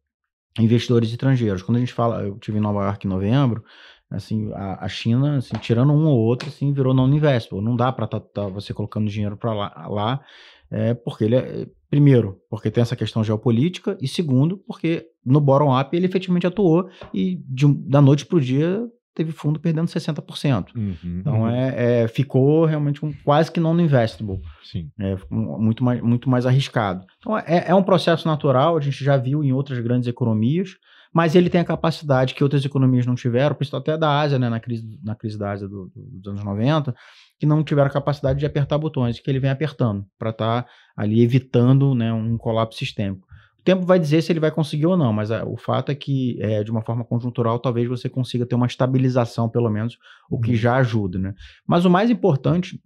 investidores 0.60 1.10
estrangeiros. 1.10 1.62
Quando 1.62 1.78
a 1.78 1.80
gente 1.80 1.94
fala, 1.94 2.24
eu 2.24 2.38
tive 2.40 2.58
em 2.58 2.62
Nova 2.62 2.84
York 2.84 3.06
em 3.06 3.10
novembro, 3.10 3.64
assim, 4.10 4.52
a, 4.54 4.86
a 4.86 4.88
China, 4.88 5.38
assim, 5.38 5.56
tirando 5.60 5.94
um 5.94 6.06
ou 6.06 6.18
outro, 6.18 6.50
assim, 6.50 6.74
virou 6.74 6.94
non-investable. 6.94 7.64
Não 7.64 7.76
dá 7.76 7.92
para 7.92 8.08
tá, 8.08 8.20
tá, 8.20 8.48
você 8.48 8.74
colocando 8.74 9.10
dinheiro 9.10 9.38
para 9.38 9.54
lá, 9.54 9.88
lá 9.88 10.22
é, 10.70 10.94
porque 10.94 11.26
ele 11.26 11.36
é, 11.36 11.68
primeiro, 11.90 12.40
porque 12.50 12.72
tem 12.72 12.82
essa 12.82 12.96
questão 12.96 13.24
geopolítica, 13.24 13.98
e 14.02 14.08
segundo, 14.08 14.58
porque 14.58 15.06
no 15.26 15.42
bottom-up 15.42 15.96
ele 15.96 16.06
efetivamente 16.06 16.48
atuou 16.48 16.90
e 17.14 17.42
de, 17.48 17.68
da 17.68 18.02
noite 18.02 18.26
para 18.26 18.38
o 18.38 18.42
dia 18.42 18.82
teve 19.14 19.32
fundo 19.32 19.60
perdendo 19.60 19.88
60%. 19.88 20.70
Uhum, 20.76 20.96
então 21.04 21.42
uhum. 21.42 21.50
É, 21.50 22.04
é, 22.04 22.08
ficou 22.08 22.66
realmente 22.66 23.06
um, 23.06 23.14
quase 23.24 23.52
que 23.52 23.60
non-investable. 23.60 24.40
Sim. 24.64 24.90
É, 25.00 25.18
muito, 25.30 25.84
mais, 25.84 26.02
muito 26.02 26.30
mais 26.30 26.46
arriscado. 26.46 27.06
Então 27.20 27.38
é, 27.38 27.66
é 27.68 27.76
um 27.76 27.84
processo 27.84 28.28
natural, 28.28 28.78
a 28.78 28.82
gente 28.82 29.04
já 29.04 29.18
viu 29.18 29.44
em 29.44 29.52
outras 29.52 29.80
grandes 29.80 30.08
economias, 30.08 30.78
mas 31.14 31.36
ele 31.36 31.50
tem 31.50 31.60
a 31.60 31.66
capacidade 31.66 32.34
que 32.34 32.44
outras 32.44 32.64
economias 32.64 33.06
não 33.06 33.16
tiveram, 33.16 33.56
principalmente 33.56 33.90
até 33.90 33.98
da 33.98 34.20
Ásia, 34.20 34.40
né, 34.40 34.50
na, 34.50 34.60
crise, 34.60 35.00
na 35.04 35.14
crise 35.14 35.38
da 35.38 35.52
Ásia 35.52 35.68
do, 35.68 35.92
do, 35.94 36.20
dos 36.20 36.28
anos 36.28 36.44
90, 36.44 36.96
que 37.38 37.46
não 37.46 37.64
tiveram 37.64 37.88
a 37.88 37.94
capacidade 37.94 38.40
de 38.40 38.46
apertar 38.46 38.78
botões, 38.78 39.20
que 39.20 39.30
ele 39.30 39.40
vem 39.40 39.50
apertando, 39.50 40.06
para 40.18 40.30
estar 40.30 40.64
tá 40.64 40.70
ali 40.96 41.22
evitando 41.22 41.94
né, 41.94 42.14
um 42.14 42.38
colapso 42.38 42.80
sistêmico. 42.80 43.28
O 43.62 43.64
tempo 43.64 43.86
vai 43.86 44.00
dizer 44.00 44.24
se 44.24 44.32
ele 44.32 44.40
vai 44.40 44.50
conseguir 44.50 44.88
ou 44.88 44.98
não, 44.98 45.14
mas 45.14 45.30
a, 45.30 45.46
o 45.46 45.56
fato 45.56 45.92
é 45.92 45.96
que, 45.96 46.36
é, 46.42 46.64
de 46.64 46.72
uma 46.72 46.82
forma 46.82 47.06
conjuntural, 47.06 47.60
talvez 47.60 47.88
você 47.88 48.10
consiga 48.10 48.44
ter 48.44 48.56
uma 48.56 48.66
estabilização, 48.66 49.48
pelo 49.48 49.70
menos, 49.70 49.98
o 50.32 50.40
que 50.40 50.52
uhum. 50.52 50.56
já 50.56 50.78
ajuda. 50.78 51.20
Né? 51.20 51.34
Mas 51.68 51.86
o 51.86 51.90
mais 51.90 52.10
importante 52.10 52.82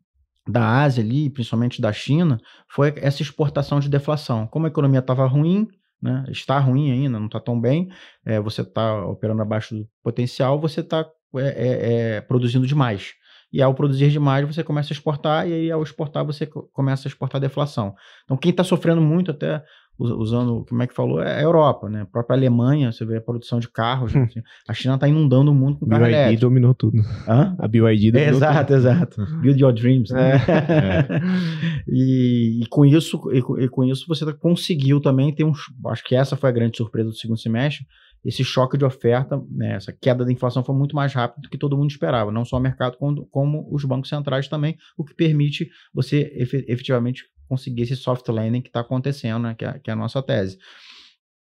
da 0.46 0.84
Ásia 0.84 1.02
ali, 1.02 1.30
principalmente 1.30 1.82
da 1.82 1.94
China, 1.94 2.40
foi 2.70 2.94
essa 2.98 3.22
exportação 3.22 3.80
de 3.80 3.90
deflação. 3.90 4.46
Como 4.48 4.66
a 4.66 4.70
economia 4.70 5.00
estava 5.00 5.26
ruim, 5.26 5.66
né, 6.02 6.26
está 6.28 6.60
ruim 6.60 6.92
ainda, 6.92 7.18
não 7.20 7.28
está 7.28 7.40
tão 7.40 7.60
bem, 7.60 7.88
é, 8.26 8.40
você 8.40 8.62
está 8.62 9.06
operando 9.06 9.42
abaixo 9.42 9.76
do 9.76 9.88
potencial, 10.04 10.60
você 10.60 10.82
está 10.82 11.06
é, 11.36 11.40
é, 11.40 12.16
é, 12.18 12.22
produzindo 12.22 12.68
demais. 12.68 13.14
E 13.52 13.62
ao 13.62 13.74
produzir 13.74 14.10
demais, 14.10 14.46
você 14.46 14.64
começa 14.64 14.92
a 14.92 14.96
exportar, 14.96 15.48
e 15.48 15.54
aí 15.54 15.72
ao 15.72 15.82
exportar, 15.82 16.26
você 16.26 16.46
começa 16.46 17.08
a 17.08 17.10
exportar 17.10 17.40
deflação. 17.40 17.96
Então, 18.26 18.36
quem 18.36 18.52
está 18.52 18.66
sofrendo 18.66 19.00
muito, 19.02 19.32
até 19.32 19.64
usando, 19.98 20.66
como 20.68 20.84
é 20.84 20.88
que 20.88 20.93
falou, 20.93 21.22
é 21.22 21.39
a 21.39 21.41
Europa, 21.41 21.89
né? 21.89 22.02
A 22.02 22.06
própria 22.06 22.36
Alemanha, 22.36 22.91
você 22.91 23.06
vê 23.06 23.18
a 23.18 23.22
produção 23.22 23.60
de 23.60 23.70
carros. 23.70 24.14
Né? 24.14 24.24
Assim, 24.24 24.41
a 24.68 24.74
China 24.74 24.96
está 24.96 25.08
inundando 25.08 25.52
o 25.52 25.56
mundo 25.56 25.80
com 25.80 25.88
carro 25.88 26.04
BYD 26.04 26.14
elétrico. 26.14 26.41
dominou 26.41 26.74
tudo. 26.74 26.98
Hã? 27.28 27.56
A 27.58 27.68
BYD 27.68 28.12
dominou 28.12 28.28
é, 28.28 28.30
Exato, 28.30 28.68
tudo. 28.68 28.76
exato. 28.76 29.26
Build 29.41 29.62
your 29.62 29.74
dreams. 29.74 30.12
Né? 30.12 30.32
É. 30.32 31.16
É. 31.16 31.22
E, 31.88 32.62
e, 32.64 32.66
com 32.68 32.84
isso, 32.84 33.22
e, 33.32 33.38
e, 33.64 33.70
com 33.70 33.84
isso 33.84 34.06
você 34.08 34.32
conseguiu 34.34 35.00
também 35.00 35.34
ter 35.34 35.43
um. 35.43 35.54
Acho 35.88 36.04
que 36.04 36.16
essa 36.16 36.36
foi 36.36 36.50
a 36.50 36.54
grande 36.54 36.78
surpresa 36.78 37.10
do 37.10 37.16
segundo 37.16 37.39
semestre 37.39 37.86
esse 38.26 38.43
choque 38.43 38.76
de 38.76 38.84
oferta, 38.84 39.39
né, 39.52 39.76
essa 39.76 39.93
queda 39.93 40.26
da 40.26 40.32
inflação 40.32 40.64
foi 40.64 40.74
muito 40.74 40.96
mais 40.96 41.14
rápido 41.14 41.43
do 41.43 41.50
que 41.50 41.60
todo 41.60 41.78
mundo 41.78 41.91
esperava, 41.91 42.32
não 42.32 42.43
só 42.43 42.58
o 42.58 42.60
mercado, 42.60 42.98
como, 42.98 43.26
como 43.28 43.68
os 43.72 43.86
bancos 43.86 44.10
centrais 44.10 44.48
também, 44.48 44.76
o 44.98 45.06
que 45.06 45.14
permite 45.14 45.70
você 45.93 46.34
efetivamente 46.68 47.24
conseguir 47.48 47.84
esse 47.84 47.96
soft 47.96 48.28
landing 48.28 48.62
que 48.62 48.70
está 48.70 48.82
acontecendo, 48.82 49.43
né, 49.43 49.56
que, 49.58 49.66
é, 49.66 49.80
que, 49.80 49.89
é, 49.89 49.93
a 49.93 49.96
nossa 49.96 50.22
tese. 50.22 50.58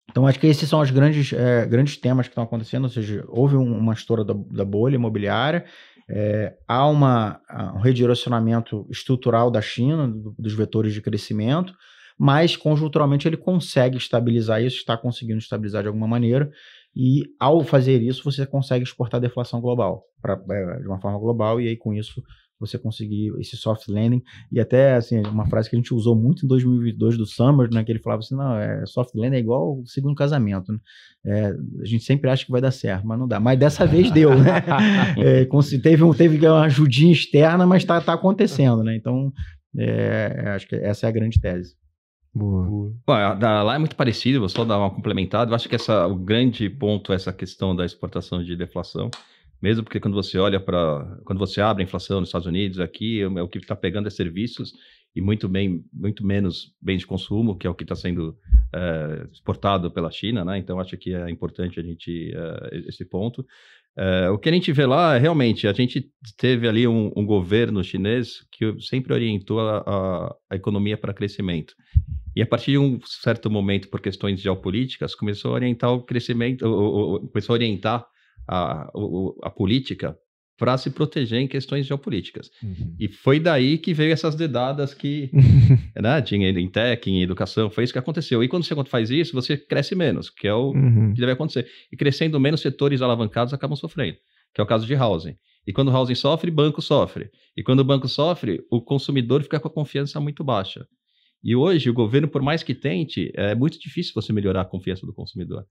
Então, 0.10 0.26
acho 0.26 0.40
que 0.40 0.48
esses 0.48 0.70
são 0.70 0.80
os 0.80 0.90
grandes, 0.90 1.34
é, 1.34 1.66
grandes 1.66 1.98
temas 1.98 2.28
que 2.28 2.32
estão 2.32 2.44
acontecendo, 2.44 2.86
ou 2.86 2.90
seja, 2.90 3.26
houve 3.28 3.56
uma 3.56 3.94
estoura 3.94 4.24
da, 4.24 4.34
da 4.34 4.64
bolha 4.64 4.96
imobiliária, 4.96 5.66
é, 6.10 6.56
há 6.66 6.88
uma, 6.88 7.42
um 7.76 7.80
redirecionamento 7.80 8.88
estrutural 8.90 9.52
da 9.52 9.62
China, 9.62 10.08
do, 10.08 10.34
dos 10.40 10.54
vetores 10.54 10.94
de 10.94 11.02
crescimento, 11.02 11.74
mas 12.18 12.56
conjunturalmente 12.56 13.28
ele 13.28 13.38
consegue 13.38 13.98
estabilizar 13.98 14.64
isso, 14.64 14.78
está 14.78 14.98
conseguindo 14.98 15.40
estabilizar 15.40 15.82
de 15.82 15.88
alguma 15.90 16.08
maneira, 16.08 16.50
e 16.96 17.26
ao 17.40 17.64
fazer 17.64 18.02
isso 18.02 18.24
você 18.24 18.46
consegue 18.46 18.84
exportar 18.84 19.20
a 19.20 19.22
deflação 19.22 19.60
global, 19.60 20.04
pra, 20.22 20.42
é, 20.50 20.80
de 20.80 20.88
uma 20.88 21.00
forma 21.00 21.20
global, 21.20 21.60
e 21.60 21.68
aí 21.68 21.76
com 21.76 21.94
isso 21.94 22.24
você 22.60 22.78
conseguir 22.78 23.34
esse 23.40 23.56
soft 23.56 23.88
landing, 23.88 24.22
e 24.52 24.60
até 24.60 24.96
assim, 24.96 25.22
uma 25.22 25.46
frase 25.48 25.70
que 25.70 25.76
a 25.76 25.80
gente 25.80 25.94
usou 25.94 26.16
muito 26.16 26.46
em 26.46 26.48
2022 26.48 27.18
do 27.18 27.26
Summer, 27.26 27.70
né, 27.72 27.84
que 27.84 27.92
ele 27.92 28.00
falava 28.00 28.20
assim, 28.20 28.36
não, 28.36 28.56
é, 28.58 28.86
soft 28.86 29.14
landing 29.16 29.36
é 29.36 29.40
igual 29.40 29.80
o 29.80 29.86
segundo 29.86 30.16
casamento, 30.16 30.72
né? 30.72 30.80
é, 31.26 31.54
a 31.82 31.86
gente 31.86 32.04
sempre 32.04 32.30
acha 32.30 32.46
que 32.46 32.52
vai 32.52 32.62
dar 32.62 32.72
certo, 32.72 33.06
mas 33.06 33.20
não 33.20 33.28
dá, 33.28 33.40
mas 33.40 33.60
dessa 33.60 33.86
vez 33.86 34.12
deu, 34.12 34.38
né, 34.38 34.64
é, 35.18 35.48
teve, 35.82 36.04
um, 36.04 36.14
teve 36.14 36.46
uma 36.46 36.64
ajudinha 36.64 37.12
externa, 37.12 37.66
mas 37.66 37.84
está 37.84 38.02
tá 38.02 38.14
acontecendo, 38.14 38.84
né, 38.84 38.96
então 38.96 39.32
é, 39.78 40.54
acho 40.56 40.68
que 40.68 40.76
essa 40.76 41.06
é 41.06 41.10
a 41.10 41.12
grande 41.14 41.40
tese. 41.40 41.76
Boa. 42.38 42.94
Bom, 43.06 43.14
lá 43.14 43.76
é 43.76 43.80
muito 43.80 43.96
parecido, 43.96 44.40
vou 44.40 44.50
só 44.50 44.64
dar 44.64 44.78
uma 44.78 44.92
complementada. 44.92 45.50
Eu 45.50 45.56
acho 45.56 45.68
que 45.68 45.76
essa, 45.76 46.06
o 46.06 46.16
grande 46.16 46.70
ponto 46.70 47.12
é 47.12 47.16
essa 47.16 47.34
questão 47.34 47.76
da 47.76 47.84
exportação 47.84 48.44
de 48.44 48.56
deflação. 48.56 49.10
Mesmo 49.62 49.84
porque 49.84 50.00
quando 50.00 50.14
você 50.14 50.38
olha 50.38 50.60
para. 50.60 51.20
Quando 51.26 51.40
você 51.40 51.62
abre 51.62 51.84
a 51.84 51.86
inflação 51.86 52.20
nos 52.20 52.30
Estados 52.30 52.48
Unidos, 52.48 52.80
aqui, 52.80 53.22
é 53.22 53.42
o 53.42 53.48
que 53.48 53.58
está 53.58 53.76
pegando 53.76 54.08
é 54.08 54.12
serviços 54.12 54.74
e 55.16 55.22
muito, 55.22 55.50
bem, 55.50 55.84
muito 55.92 56.26
menos 56.26 56.76
bens 56.80 57.00
de 57.00 57.08
consumo, 57.08 57.58
que 57.58 57.66
é 57.66 57.70
o 57.70 57.74
que 57.74 57.84
está 57.84 57.96
sendo 57.96 58.38
é, 58.74 59.28
exportado 59.32 59.90
pela 59.90 60.12
China, 60.12 60.46
né? 60.46 60.60
Então 60.60 60.80
acho 60.80 60.96
que 60.96 61.14
é 61.14 61.30
importante 61.30 61.80
a 61.80 61.84
gente 61.84 62.32
é, 62.36 62.84
esse 62.88 63.04
ponto. 63.04 63.44
É, 63.98 64.30
o 64.30 64.38
que 64.38 64.48
a 64.48 64.52
gente 64.52 64.72
vê 64.72 64.86
lá, 64.86 65.18
realmente, 65.18 65.68
a 65.68 65.74
gente 65.74 66.08
teve 66.38 66.68
ali 66.68 66.88
um, 66.88 67.12
um 67.16 67.26
governo 67.26 67.84
chinês 67.84 68.46
que 68.52 68.80
sempre 68.80 69.12
orientou 69.12 69.60
a, 69.60 69.80
a, 69.80 70.36
a 70.52 70.56
economia 70.56 70.96
para 70.96 71.16
crescimento. 71.16 71.74
E 72.36 72.42
a 72.44 72.46
partir 72.46 72.74
de 72.74 72.78
um 72.78 73.00
certo 73.04 73.50
momento, 73.50 73.90
por 73.90 74.00
questões 74.00 74.40
geopolíticas, 74.40 75.16
começou 75.16 75.50
a 75.50 75.56
orientar 75.56 75.92
o 75.92 76.04
crescimento, 76.04 76.64
começou 77.32 77.56
a 77.56 77.58
orientar 77.58 78.06
a, 78.48 78.90
a 79.44 79.50
política 79.50 80.18
para 80.58 80.76
se 80.78 80.90
proteger 80.90 81.40
em 81.40 81.48
questões 81.48 81.86
geopolíticas. 81.86 82.50
Uhum. 82.64 82.96
E 83.00 83.08
foi 83.08 83.40
daí 83.40 83.78
que 83.78 83.94
veio 83.94 84.12
essas 84.12 84.34
dedadas 84.34 84.94
que 84.94 85.30
né, 85.96 86.22
tinha 86.22 86.50
em 86.50 86.68
tech, 86.68 87.10
em 87.10 87.22
educação, 87.22 87.70
foi 87.70 87.84
isso 87.84 87.94
que 87.94 88.00
aconteceu. 88.00 88.44
E 88.44 88.48
quando 88.48 88.64
você 88.64 88.76
faz 88.86 89.12
isso, 89.12 89.34
você 89.34 89.56
cresce 89.56 89.94
menos, 89.94 90.32
que 90.32 90.48
é 90.48 90.54
o 90.54 90.72
uhum. 90.72 91.14
que 91.14 91.20
deve 91.20 91.34
acontecer. 91.34 91.68
E 91.92 91.96
crescendo 91.96 92.40
menos, 92.40 92.62
setores 92.62 93.02
alavancados 93.02 93.54
acabam 93.54 93.76
sofrendo, 93.76 94.18
que 94.54 94.60
é 94.60 94.64
o 94.64 94.68
caso 94.68 94.88
de 94.88 94.96
housing. 94.96 95.36
E 95.68 95.72
quando 95.72 95.90
o 95.90 95.92
housing 95.92 96.16
sofre, 96.16 96.50
banco 96.50 96.82
sofre. 96.82 97.30
E 97.56 97.62
quando 97.62 97.82
o 97.82 97.84
banco 97.84 98.08
sofre, 98.08 98.62
o 98.72 98.82
consumidor 98.82 99.44
fica 99.44 99.60
com 99.60 99.68
a 99.68 99.72
confiança 99.72 100.20
muito 100.20 100.44
baixa. 100.44 100.88
E 101.44 101.56
hoje, 101.56 101.90
o 101.90 101.94
governo, 101.94 102.28
por 102.28 102.42
mais 102.42 102.64
que 102.64 102.74
tente, 102.74 103.32
é 103.36 103.54
muito 103.54 103.80
difícil 103.80 104.14
você 104.16 104.34
melhorar 104.34 104.62
a 104.62 104.66
confiança 104.66 105.06
do 105.06 105.14
consumidor. 105.14 105.66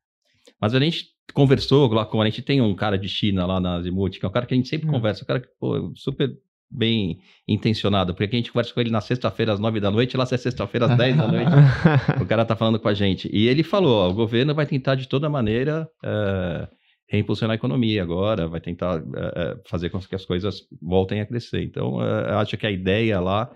Mas 0.61 0.75
a 0.75 0.81
gente 0.81 1.07
conversou 1.35 1.93
lá 1.93 2.05
com, 2.07 2.21
a 2.21 2.25
gente 2.25 2.43
tem 2.43 2.61
um 2.61 2.75
cara 2.75 2.99
de 2.99 3.09
China 3.09 3.47
lá 3.47 3.61
na 3.61 3.77
Azimuth, 3.77 4.13
que 4.13 4.25
é 4.25 4.29
um 4.29 4.33
cara 4.33 4.47
que 4.47 4.55
a 4.55 4.57
gente 4.57 4.69
sempre 4.69 4.89
hum. 4.89 4.93
conversa, 4.93 5.23
um 5.25 5.27
cara 5.27 5.41
que, 5.41 5.49
pô, 5.59 5.93
super 5.95 6.31
bem 6.71 7.19
intencionado, 7.47 8.15
porque 8.15 8.35
a 8.35 8.39
gente 8.39 8.51
conversa 8.51 8.75
com 8.75 8.81
ele 8.81 8.91
na 8.91 9.01
sexta-feira 9.01 9.53
às 9.53 9.61
nove 9.61 9.79
da 9.79 9.91
noite, 9.91 10.17
lá 10.17 10.25
é 10.25 10.37
sexta-feira 10.37 10.87
às 10.87 10.97
dez 10.97 11.17
da 11.17 11.29
noite, 11.29 11.51
o 12.21 12.27
cara 12.27 12.45
tá 12.45 12.57
falando 12.57 12.81
com 12.81 12.89
a 12.89 12.95
gente. 12.95 13.31
E 13.33 13.47
ele 13.47 13.63
falou, 13.63 14.07
ó, 14.07 14.11
o 14.11 14.15
governo 14.15 14.55
vai 14.55 14.67
tentar 14.67 14.97
de 14.97 15.09
toda 15.09 15.29
maneira 15.29 15.89
é, 16.05 16.69
reimpulsionar 17.09 17.53
a 17.53 17.57
economia 17.57 18.03
agora, 18.03 18.49
vai 18.49 18.61
tentar 18.61 18.97
é, 18.97 19.61
fazer 19.69 19.91
com 19.91 20.01
que 20.01 20.15
as 20.15 20.27
coisas 20.27 20.63
voltem 20.83 21.21
a 21.21 21.27
crescer. 21.27 21.63
Então, 21.63 22.01
acho 22.01 22.57
que 22.57 22.67
a 22.67 22.71
ideia 22.71 23.21
lá 23.21 23.49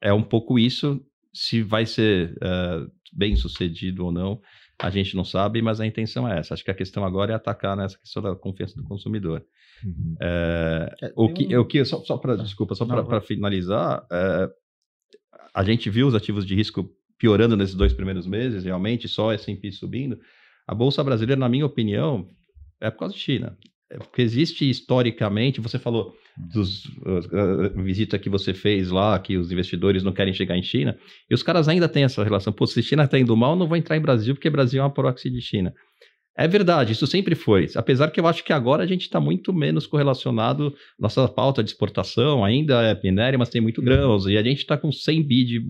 é 0.00 0.12
um 0.12 0.22
pouco 0.22 0.58
isso. 0.58 1.00
Se 1.34 1.62
vai 1.62 1.84
ser 1.84 2.30
uh, 2.36 2.90
bem 3.12 3.36
sucedido 3.36 4.06
ou 4.06 4.12
não, 4.12 4.40
a 4.78 4.90
gente 4.90 5.16
não 5.16 5.24
sabe, 5.24 5.62
mas 5.62 5.80
a 5.80 5.86
intenção 5.86 6.28
é 6.28 6.38
essa. 6.38 6.54
Acho 6.54 6.64
que 6.64 6.70
a 6.70 6.74
questão 6.74 7.04
agora 7.04 7.32
é 7.32 7.34
atacar 7.34 7.76
nessa 7.76 7.98
questão 7.98 8.22
da 8.22 8.34
confiança 8.36 8.76
do 8.76 8.84
consumidor. 8.84 9.44
Uhum. 9.84 10.16
É, 10.20 10.94
é, 11.02 11.12
o, 11.16 11.32
que, 11.32 11.56
um... 11.56 11.60
o 11.60 11.64
que, 11.64 11.84
só, 11.84 12.02
só 12.04 12.18
para, 12.18 12.34
ah, 12.34 12.36
desculpa, 12.36 12.74
só 12.74 12.84
para 12.84 13.20
finalizar, 13.20 14.06
é, 14.12 14.50
a 15.54 15.64
gente 15.64 15.88
viu 15.88 16.06
os 16.06 16.14
ativos 16.14 16.44
de 16.44 16.54
risco 16.54 16.90
piorando 17.18 17.56
nesses 17.56 17.74
dois 17.74 17.94
primeiros 17.94 18.26
meses, 18.26 18.64
realmente, 18.64 19.08
só 19.08 19.32
S&P 19.32 19.72
subindo. 19.72 20.18
A 20.66 20.74
Bolsa 20.74 21.02
Brasileira, 21.02 21.40
na 21.40 21.48
minha 21.48 21.64
opinião, 21.64 22.28
é 22.78 22.90
por 22.90 22.98
causa 22.98 23.14
de 23.14 23.20
China. 23.20 23.56
É 23.88 23.96
porque 23.96 24.20
existe 24.20 24.68
historicamente, 24.68 25.60
você 25.60 25.78
falou 25.78 26.14
dos 26.36 26.84
uh, 26.84 27.82
visita 27.82 28.18
que 28.18 28.28
você 28.28 28.52
fez 28.52 28.90
lá, 28.90 29.18
que 29.18 29.36
os 29.36 29.50
investidores 29.50 30.02
não 30.02 30.12
querem 30.12 30.34
chegar 30.34 30.56
em 30.56 30.62
China, 30.62 30.96
e 31.30 31.34
os 31.34 31.42
caras 31.42 31.68
ainda 31.68 31.88
têm 31.88 32.04
essa 32.04 32.22
relação. 32.22 32.52
Pô, 32.52 32.66
se 32.66 32.82
China 32.82 33.04
está 33.04 33.18
indo 33.18 33.36
mal, 33.36 33.56
não 33.56 33.66
vou 33.66 33.76
entrar 33.76 33.96
em 33.96 34.00
Brasil, 34.00 34.34
porque 34.34 34.50
Brasil 34.50 34.80
é 34.80 34.84
uma 34.84 34.92
proxy 34.92 35.30
de 35.30 35.40
China. 35.40 35.72
É 36.38 36.46
verdade, 36.46 36.92
isso 36.92 37.06
sempre 37.06 37.34
foi. 37.34 37.66
Apesar 37.74 38.10
que 38.10 38.20
eu 38.20 38.26
acho 38.26 38.44
que 38.44 38.52
agora 38.52 38.82
a 38.82 38.86
gente 38.86 39.02
está 39.02 39.18
muito 39.18 39.54
menos 39.54 39.86
correlacionado. 39.86 40.74
Nossa 40.98 41.26
pauta 41.26 41.64
de 41.64 41.70
exportação 41.70 42.44
ainda 42.44 42.82
é 42.82 43.00
minério, 43.02 43.38
mas 43.38 43.48
tem 43.48 43.58
muito 43.58 43.80
grãos. 43.80 44.26
E 44.26 44.36
a 44.36 44.42
gente 44.42 44.58
está 44.58 44.76
com 44.76 44.92
100 44.92 45.22
bi 45.26 45.62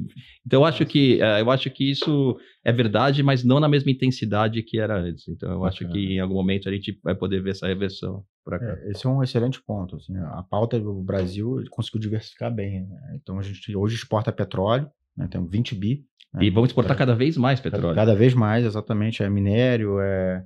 Então 0.45 0.63
eu 0.63 0.65
acho, 0.65 0.85
que, 0.85 1.21
uh, 1.23 1.39
eu 1.39 1.51
acho 1.53 1.71
que 1.71 1.89
isso 1.89 2.37
é 2.65 2.73
verdade, 2.73 3.23
mas 3.23 3.45
não 3.45 3.61
na 3.61 3.69
mesma 3.69 3.93
intensidade 3.93 4.61
que 4.65 4.81
era 4.81 4.99
antes. 4.99 5.29
Então 5.29 5.53
eu 5.53 5.65
acho 5.65 5.89
que 5.89 6.15
em 6.15 6.19
algum 6.19 6.35
momento 6.35 6.69
a 6.69 6.73
gente 6.73 6.99
vai 7.01 7.15
poder 7.15 7.41
ver 7.41 7.51
essa 7.51 7.69
reversão. 7.69 8.25
É, 8.53 8.91
esse 8.91 9.07
é 9.07 9.11
um 9.11 9.23
excelente 9.23 9.63
ponto. 9.63 9.97
Assim, 9.97 10.17
a 10.17 10.43
pauta 10.43 10.79
do 10.79 11.03
Brasil 11.03 11.65
conseguiu 11.71 12.01
diversificar 12.01 12.55
bem. 12.55 12.87
Né? 12.87 13.19
Então 13.23 13.39
a 13.39 13.43
gente 13.43 13.77
hoje 13.77 13.97
exporta 13.97 14.33
petróleo, 14.33 14.89
né? 15.17 15.29
temos 15.31 15.51
20 15.51 15.75
bi. 15.75 16.05
Né? 16.33 16.45
E 16.45 16.51
vamos 16.51 16.71
exportar 16.71 16.97
cada 16.97 17.15
vez 17.15 17.37
mais 17.37 17.61
petróleo. 17.61 17.95
Cada, 17.95 18.11
cada 18.11 18.15
vez 18.15 18.35
mais, 18.35 18.65
exatamente. 18.65 19.23
É 19.23 19.29
minério, 19.29 20.01
é 20.01 20.45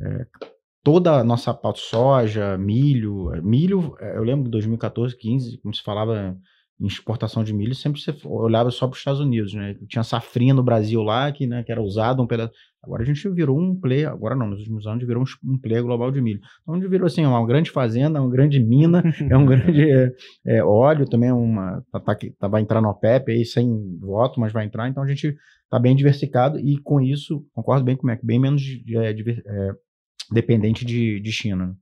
é, 0.00 0.26
toda 0.82 1.20
a 1.20 1.24
nossa 1.24 1.52
pauta 1.52 1.80
soja, 1.80 2.56
milho, 2.58 3.34
é, 3.34 3.40
milho, 3.40 3.96
é, 4.00 4.16
eu 4.16 4.22
lembro 4.22 4.44
de 4.44 4.50
2014, 4.50 5.16
15, 5.16 5.58
como 5.58 5.74
se 5.74 5.82
falava 5.82 6.36
em 6.80 6.86
exportação 6.86 7.44
de 7.44 7.54
milho, 7.54 7.74
sempre 7.74 8.00
você 8.00 8.14
olhava 8.24 8.70
só 8.70 8.86
para 8.86 8.94
os 8.94 8.98
Estados 8.98 9.20
Unidos, 9.20 9.54
né? 9.54 9.76
Tinha 9.88 10.02
safrinha 10.02 10.52
no 10.52 10.62
Brasil 10.62 11.02
lá, 11.02 11.30
que, 11.30 11.46
né, 11.46 11.62
que 11.62 11.70
era 11.70 11.80
usado 11.80 12.22
um 12.22 12.26
pedaço. 12.26 12.52
Agora 12.82 13.02
a 13.02 13.06
gente 13.06 13.26
virou 13.30 13.58
um 13.58 13.78
player, 13.78 14.08
agora 14.08 14.34
não, 14.34 14.48
nos 14.48 14.58
últimos 14.58 14.86
anos 14.86 15.06
virou 15.06 15.24
um, 15.42 15.58
player 15.58 15.82
global 15.82 16.10
de 16.10 16.20
milho. 16.20 16.40
Então 16.62 16.74
a 16.74 16.78
gente 16.78 16.88
virou 16.88 17.06
assim, 17.06 17.24
uma 17.24 17.46
grande 17.46 17.70
fazenda, 17.70 18.20
uma 18.20 18.30
grande 18.30 18.60
mina, 18.60 19.02
é 19.30 19.36
um 19.36 19.46
grande 19.46 19.90
é, 19.90 20.12
é, 20.46 20.64
óleo 20.64 21.08
também, 21.08 21.32
uma, 21.32 21.82
tá, 21.90 22.00
tá, 22.00 22.16
tá, 22.38 22.48
vai 22.48 22.60
entrar 22.60 22.82
no 22.82 22.88
OPEP 22.88 23.30
aí 23.32 23.44
sem 23.44 23.98
voto, 24.00 24.38
mas 24.38 24.52
vai 24.52 24.66
entrar, 24.66 24.88
então 24.88 25.02
a 25.02 25.06
gente 25.06 25.34
está 25.64 25.78
bem 25.78 25.96
diversificado 25.96 26.58
e 26.58 26.76
com 26.82 27.00
isso, 27.00 27.46
concordo 27.54 27.84
bem 27.84 27.96
com 27.96 28.02
o 28.02 28.06
Mac, 28.06 28.20
bem 28.22 28.38
menos 28.38 28.62
é, 28.96 29.10
é, 29.10 29.72
dependente 30.30 30.84
de, 30.84 31.20
de 31.20 31.32
China. 31.32 31.74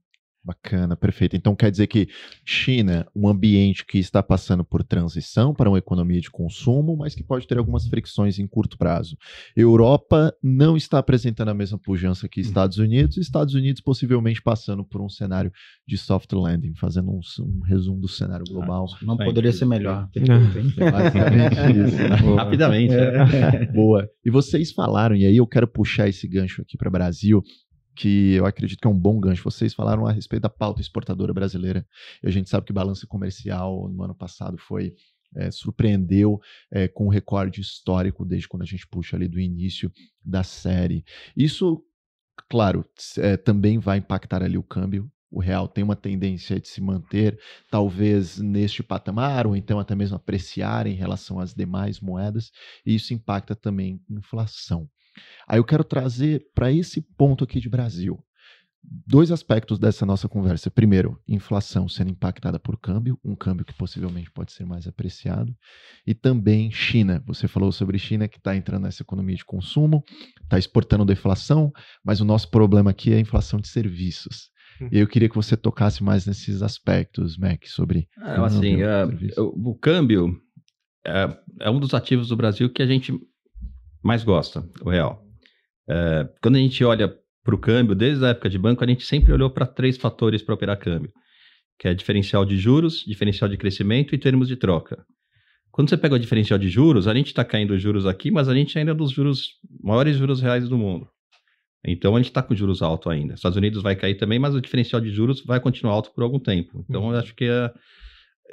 Bacana, 0.45 0.97
perfeito. 0.97 1.37
Então 1.37 1.55
quer 1.55 1.71
dizer 1.71 1.87
que 1.87 2.09
China, 2.43 3.07
um 3.15 3.29
ambiente 3.29 3.85
que 3.85 3.97
está 3.97 4.21
passando 4.21 4.63
por 4.65 4.83
transição 4.83 5.53
para 5.53 5.69
uma 5.69 5.77
economia 5.77 6.19
de 6.19 6.29
consumo, 6.29 6.97
mas 6.97 7.15
que 7.15 7.23
pode 7.23 7.47
ter 7.47 7.57
algumas 7.57 7.87
fricções 7.87 8.37
em 8.39 8.45
curto 8.45 8.77
prazo. 8.77 9.17
Europa 9.55 10.35
não 10.43 10.75
está 10.75 10.99
apresentando 10.99 11.47
a 11.47 11.53
mesma 11.53 11.79
pujança 11.79 12.27
que 12.27 12.41
Estados 12.41 12.77
Unidos, 12.77 13.15
e 13.15 13.21
Estados 13.21 13.53
Unidos 13.53 13.81
possivelmente 13.81 14.41
passando 14.41 14.83
por 14.83 15.01
um 15.01 15.07
cenário 15.07 15.49
de 15.87 15.97
soft 15.97 16.33
landing, 16.33 16.73
fazendo 16.75 17.09
um, 17.09 17.21
um 17.39 17.61
resumo 17.61 18.01
do 18.01 18.09
cenário 18.09 18.43
global. 18.45 18.85
Ah, 18.93 19.05
não 19.05 19.15
poderia 19.15 19.53
ser 19.53 19.65
melhor. 19.65 20.09
É 20.13 20.91
basicamente 20.91 21.55
isso. 21.87 21.97
Né? 21.97 22.35
Rapidamente. 22.35 22.93
É. 22.93 23.65
Boa. 23.67 24.09
E 24.25 24.29
vocês 24.29 24.73
falaram, 24.73 25.15
e 25.15 25.25
aí 25.25 25.37
eu 25.37 25.47
quero 25.47 25.67
puxar 25.69 26.09
esse 26.09 26.27
gancho 26.27 26.61
aqui 26.61 26.77
para 26.77 26.89
o 26.89 26.91
Brasil, 26.91 27.41
que 27.95 28.33
eu 28.33 28.45
acredito 28.45 28.79
que 28.79 28.87
é 28.87 28.89
um 28.89 28.97
bom 28.97 29.19
gancho. 29.19 29.43
Vocês 29.43 29.73
falaram 29.73 30.05
a 30.05 30.11
respeito 30.11 30.43
da 30.43 30.49
pauta 30.49 30.81
exportadora 30.81 31.33
brasileira. 31.33 31.85
A 32.23 32.29
gente 32.29 32.49
sabe 32.49 32.65
que 32.65 32.71
o 32.71 32.75
balanço 32.75 33.07
comercial 33.07 33.89
no 33.89 34.03
ano 34.03 34.15
passado 34.15 34.57
foi 34.57 34.93
é, 35.35 35.51
surpreendeu 35.51 36.39
é, 36.71 36.87
com 36.87 37.05
um 37.05 37.09
recorde 37.09 37.61
histórico 37.61 38.25
desde 38.25 38.47
quando 38.47 38.63
a 38.63 38.67
gente 38.67 38.87
puxa 38.87 39.15
ali 39.15 39.27
do 39.27 39.39
início 39.39 39.91
da 40.23 40.43
série. 40.43 41.03
Isso, 41.35 41.83
claro, 42.49 42.85
é, 43.17 43.37
também 43.37 43.79
vai 43.79 43.97
impactar 43.97 44.43
ali 44.43 44.57
o 44.57 44.63
câmbio. 44.63 45.11
O 45.31 45.39
real 45.39 45.67
tem 45.67 45.83
uma 45.83 45.95
tendência 45.95 46.59
de 46.59 46.67
se 46.67 46.79
manter, 46.79 47.39
talvez 47.71 48.37
neste 48.37 48.83
patamar, 48.83 49.47
ou 49.47 49.55
então 49.55 49.79
até 49.79 49.95
mesmo 49.95 50.15
apreciar 50.15 50.85
em 50.85 50.93
relação 50.93 51.39
às 51.39 51.55
demais 51.55 51.99
moedas, 51.99 52.51
e 52.85 52.93
isso 52.93 53.15
impacta 53.15 53.55
também 53.55 53.99
a 54.11 54.13
inflação. 54.13 54.87
Aí 55.47 55.59
eu 55.59 55.63
quero 55.63 55.83
trazer 55.83 56.45
para 56.53 56.71
esse 56.71 57.01
ponto 57.01 57.43
aqui 57.43 57.59
de 57.59 57.69
Brasil 57.69 58.23
dois 59.07 59.31
aspectos 59.31 59.79
dessa 59.79 60.05
nossa 60.05 60.27
conversa. 60.27 60.69
Primeiro, 60.69 61.19
inflação 61.27 61.87
sendo 61.87 62.11
impactada 62.11 62.59
por 62.59 62.77
câmbio, 62.77 63.17
um 63.23 63.35
câmbio 63.35 63.65
que 63.65 63.73
possivelmente 63.73 64.29
pode 64.31 64.51
ser 64.51 64.65
mais 64.65 64.87
apreciado, 64.87 65.55
e 66.05 66.13
também 66.13 66.71
China. 66.71 67.23
Você 67.25 67.47
falou 67.47 67.71
sobre 67.71 67.97
China 67.97 68.27
que 68.27 68.37
está 68.37 68.55
entrando 68.55 68.83
nessa 68.83 69.01
economia 69.01 69.35
de 69.35 69.45
consumo, 69.45 70.03
está 70.41 70.59
exportando 70.59 71.05
da 71.05 71.13
inflação, 71.13 71.71
mas 72.03 72.19
o 72.19 72.25
nosso 72.25 72.49
problema 72.49 72.91
aqui 72.91 73.13
é 73.13 73.17
a 73.17 73.21
inflação 73.21 73.59
de 73.59 73.67
serviços. 73.67 74.51
Hum. 74.81 74.89
E 74.91 74.99
eu 74.99 75.07
queria 75.07 75.29
que 75.29 75.35
você 75.35 75.55
tocasse 75.55 76.03
mais 76.03 76.25
nesses 76.25 76.61
aspectos, 76.61 77.37
Mac, 77.37 77.65
sobre. 77.65 78.07
É, 78.19 78.35
assim, 78.37 78.77
o, 79.37 79.71
o, 79.71 79.75
câmbio 79.75 80.35
é, 81.05 81.37
é 81.61 81.69
um 81.69 81.79
dos 81.79 81.93
ativos 81.93 82.29
do 82.29 82.35
Brasil 82.35 82.71
que 82.71 82.81
a 82.81 82.87
gente 82.87 83.13
mais 84.03 84.23
gosta, 84.23 84.67
o 84.81 84.89
real. 84.89 85.23
É, 85.89 86.27
quando 86.41 86.55
a 86.55 86.59
gente 86.59 86.83
olha 86.83 87.13
para 87.43 87.55
o 87.55 87.57
câmbio, 87.57 87.95
desde 87.95 88.23
a 88.25 88.29
época 88.29 88.49
de 88.49 88.57
banco, 88.57 88.83
a 88.83 88.87
gente 88.87 89.05
sempre 89.05 89.33
olhou 89.33 89.49
para 89.49 89.65
três 89.65 89.97
fatores 89.97 90.41
para 90.41 90.55
operar 90.55 90.77
câmbio, 90.77 91.11
que 91.79 91.87
é 91.87 91.93
diferencial 91.93 92.45
de 92.45 92.57
juros, 92.57 93.03
diferencial 93.05 93.49
de 93.49 93.57
crescimento 93.57 94.13
e 94.13 94.17
termos 94.17 94.47
de 94.47 94.55
troca. 94.55 95.03
Quando 95.71 95.89
você 95.89 95.97
pega 95.97 96.15
o 96.15 96.19
diferencial 96.19 96.59
de 96.59 96.69
juros, 96.69 97.07
a 97.07 97.13
gente 97.13 97.27
está 97.27 97.43
caindo 97.43 97.77
juros 97.79 98.05
aqui, 98.05 98.29
mas 98.29 98.47
a 98.47 98.53
gente 98.53 98.77
ainda 98.77 98.91
é 98.91 98.93
dos 98.93 99.11
juros 99.11 99.47
maiores 99.81 100.17
juros 100.17 100.39
reais 100.39 100.69
do 100.69 100.77
mundo. 100.77 101.07
Então 101.85 102.15
a 102.15 102.19
gente 102.19 102.29
está 102.29 102.41
com 102.41 102.55
juros 102.55 102.81
altos 102.81 103.11
ainda. 103.11 103.33
Estados 103.33 103.57
Unidos 103.57 103.81
vai 103.81 103.95
cair 103.95 104.15
também, 104.15 104.39
mas 104.39 104.53
o 104.53 104.61
diferencial 104.61 105.01
de 105.01 105.09
juros 105.09 105.43
vai 105.43 105.59
continuar 105.59 105.93
alto 105.93 106.13
por 106.13 106.23
algum 106.23 106.39
tempo. 106.39 106.85
Então 106.87 107.03
uhum. 107.03 107.13
eu 107.13 107.19
acho 107.19 107.35
que 107.35 107.45
é 107.45 107.73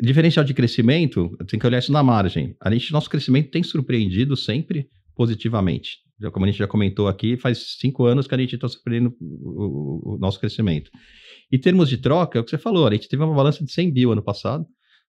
diferencial 0.02 0.44
de 0.44 0.54
crescimento, 0.54 1.36
tem 1.46 1.60
que 1.60 1.66
olhar 1.66 1.78
isso 1.78 1.92
na 1.92 2.02
margem. 2.02 2.56
A 2.60 2.70
gente, 2.70 2.92
nosso 2.92 3.10
crescimento 3.10 3.50
tem 3.50 3.62
surpreendido 3.62 4.36
sempre 4.36 4.88
positivamente. 5.20 5.98
Já, 6.18 6.30
como 6.30 6.46
a 6.46 6.48
gente 6.48 6.56
já 6.56 6.66
comentou 6.66 7.06
aqui, 7.06 7.36
faz 7.36 7.76
cinco 7.78 8.06
anos 8.06 8.26
que 8.26 8.34
a 8.34 8.38
gente 8.38 8.54
está 8.54 8.66
surpreendendo 8.66 9.14
o, 9.20 10.14
o, 10.14 10.18
nosso 10.18 10.40
crescimento. 10.40 10.90
Em 11.52 11.58
termos 11.58 11.90
de 11.90 11.98
troca, 11.98 12.38
é 12.38 12.40
o 12.40 12.44
que 12.44 12.48
você 12.48 12.56
falou, 12.56 12.86
a 12.86 12.90
gente 12.90 13.06
teve 13.06 13.22
uma 13.22 13.34
balança 13.34 13.62
de 13.62 13.70
100 13.70 13.92
bi 13.92 14.04
ano 14.04 14.22
passado. 14.22 14.64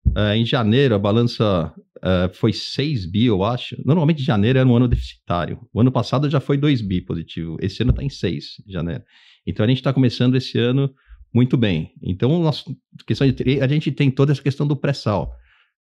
Uh, 0.09 0.35
em 0.37 0.45
janeiro, 0.45 0.95
a 0.95 0.99
balança 0.99 1.73
uh, 1.97 2.35
foi 2.35 2.53
6 2.53 3.07
bi, 3.07 3.25
eu 3.25 3.43
acho. 3.43 3.81
Normalmente, 3.83 4.23
janeiro 4.23 4.59
era 4.59 4.69
um 4.69 4.77
ano 4.77 4.87
deficitário. 4.87 5.59
O 5.73 5.81
ano 5.81 5.91
passado 5.91 6.29
já 6.29 6.39
foi 6.39 6.59
2 6.59 6.83
bi 6.83 7.01
positivo. 7.01 7.57
Esse 7.63 7.83
ano 7.83 7.93
está 7.93 8.05
em 8.05 8.11
6, 8.11 8.45
janeiro. 8.69 9.05
Então, 9.47 9.65
a 9.65 9.69
gente 9.71 9.79
está 9.79 9.91
começando 9.91 10.35
esse 10.35 10.59
ano 10.59 10.93
muito 11.33 11.57
bem. 11.57 11.95
Então, 12.03 12.43
nossa 12.43 12.63
questão 13.07 13.27
de, 13.27 13.59
a 13.59 13.67
gente 13.67 13.91
tem 13.91 14.11
toda 14.11 14.33
essa 14.33 14.43
questão 14.43 14.67
do 14.67 14.77
pré-sal 14.77 15.35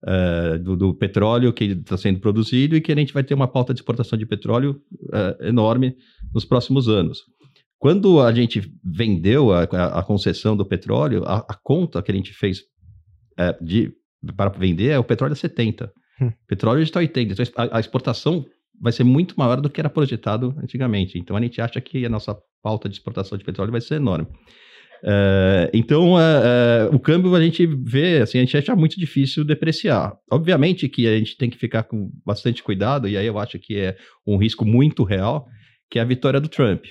uh, 0.03 0.59
do, 0.59 0.75
do, 0.75 0.93
petróleo 0.93 1.53
que 1.53 1.65
está 1.65 1.97
sendo 1.97 2.19
produzido 2.19 2.75
e 2.75 2.81
que 2.81 2.91
a 2.91 2.95
gente 2.95 3.13
vai 3.13 3.23
ter 3.23 3.33
uma 3.33 3.47
pauta 3.47 3.73
de 3.73 3.79
exportação 3.79 4.17
de 4.17 4.25
petróleo 4.25 4.81
uh, 4.91 5.43
enorme 5.45 5.95
nos 6.33 6.45
próximos 6.45 6.87
anos. 6.87 7.19
Quando 7.77 8.21
a 8.21 8.31
gente 8.31 8.61
vendeu 8.83 9.51
a, 9.51 9.63
a, 9.63 9.99
a 9.99 10.03
concessão 10.03 10.55
do 10.55 10.65
petróleo, 10.65 11.23
a, 11.25 11.37
a, 11.37 11.59
conta 11.63 12.01
que 12.03 12.11
a 12.11 12.15
gente 12.15 12.31
fez 12.31 12.59
uh, 13.39 13.63
de, 13.63 13.91
para 14.35 14.49
vender 14.49 14.89
é 14.89 14.99
o 14.99 15.03
petróleo 15.03 15.33
a 15.33 15.35
70. 15.35 15.91
Hum. 16.21 16.31
Petróleo 16.47 16.83
está 16.83 16.99
80. 16.99 17.33
Então 17.33 17.69
a, 17.71 17.79
exportação 17.79 18.45
vai 18.79 18.91
ser 18.91 19.03
muito 19.03 19.35
maior 19.37 19.59
do 19.59 19.69
que 19.69 19.79
era 19.79 19.89
projetado 19.89 20.55
antigamente. 20.61 21.17
Então 21.17 21.35
a 21.35 21.41
gente 21.41 21.59
acha 21.59 21.81
que 21.81 22.05
a 22.05 22.09
nossa 22.09 22.37
pauta 22.61 22.87
de 22.87 22.95
exportação 22.95 23.37
de 23.37 23.43
petróleo 23.43 23.71
vai 23.71 23.81
ser 23.81 23.95
enorme. 23.95 24.27
Uh, 25.03 25.67
então, 25.73 26.13
uh, 26.13 26.91
uh, 26.91 26.95
o 26.95 26.99
câmbio 26.99 27.33
a 27.33 27.41
gente 27.41 27.65
vê, 27.65 28.21
assim, 28.21 28.37
a 28.37 28.41
gente 28.41 28.55
acha 28.55 28.75
muito 28.75 28.99
difícil 28.99 29.43
depreciar. 29.43 30.13
Obviamente 30.31 30.87
que 30.87 31.07
a 31.07 31.17
gente 31.17 31.37
tem 31.37 31.49
que 31.49 31.57
ficar 31.57 31.83
com 31.83 32.11
bastante 32.25 32.61
cuidado, 32.61 33.07
e 33.07 33.17
aí 33.17 33.25
eu 33.25 33.39
acho 33.39 33.57
que 33.59 33.77
é 33.77 33.97
um 34.25 34.37
risco 34.37 34.65
muito 34.65 35.03
real, 35.03 35.47
que 35.89 35.97
é 35.97 36.01
a 36.01 36.05
vitória 36.05 36.39
do 36.39 36.47
Trump. 36.47 36.85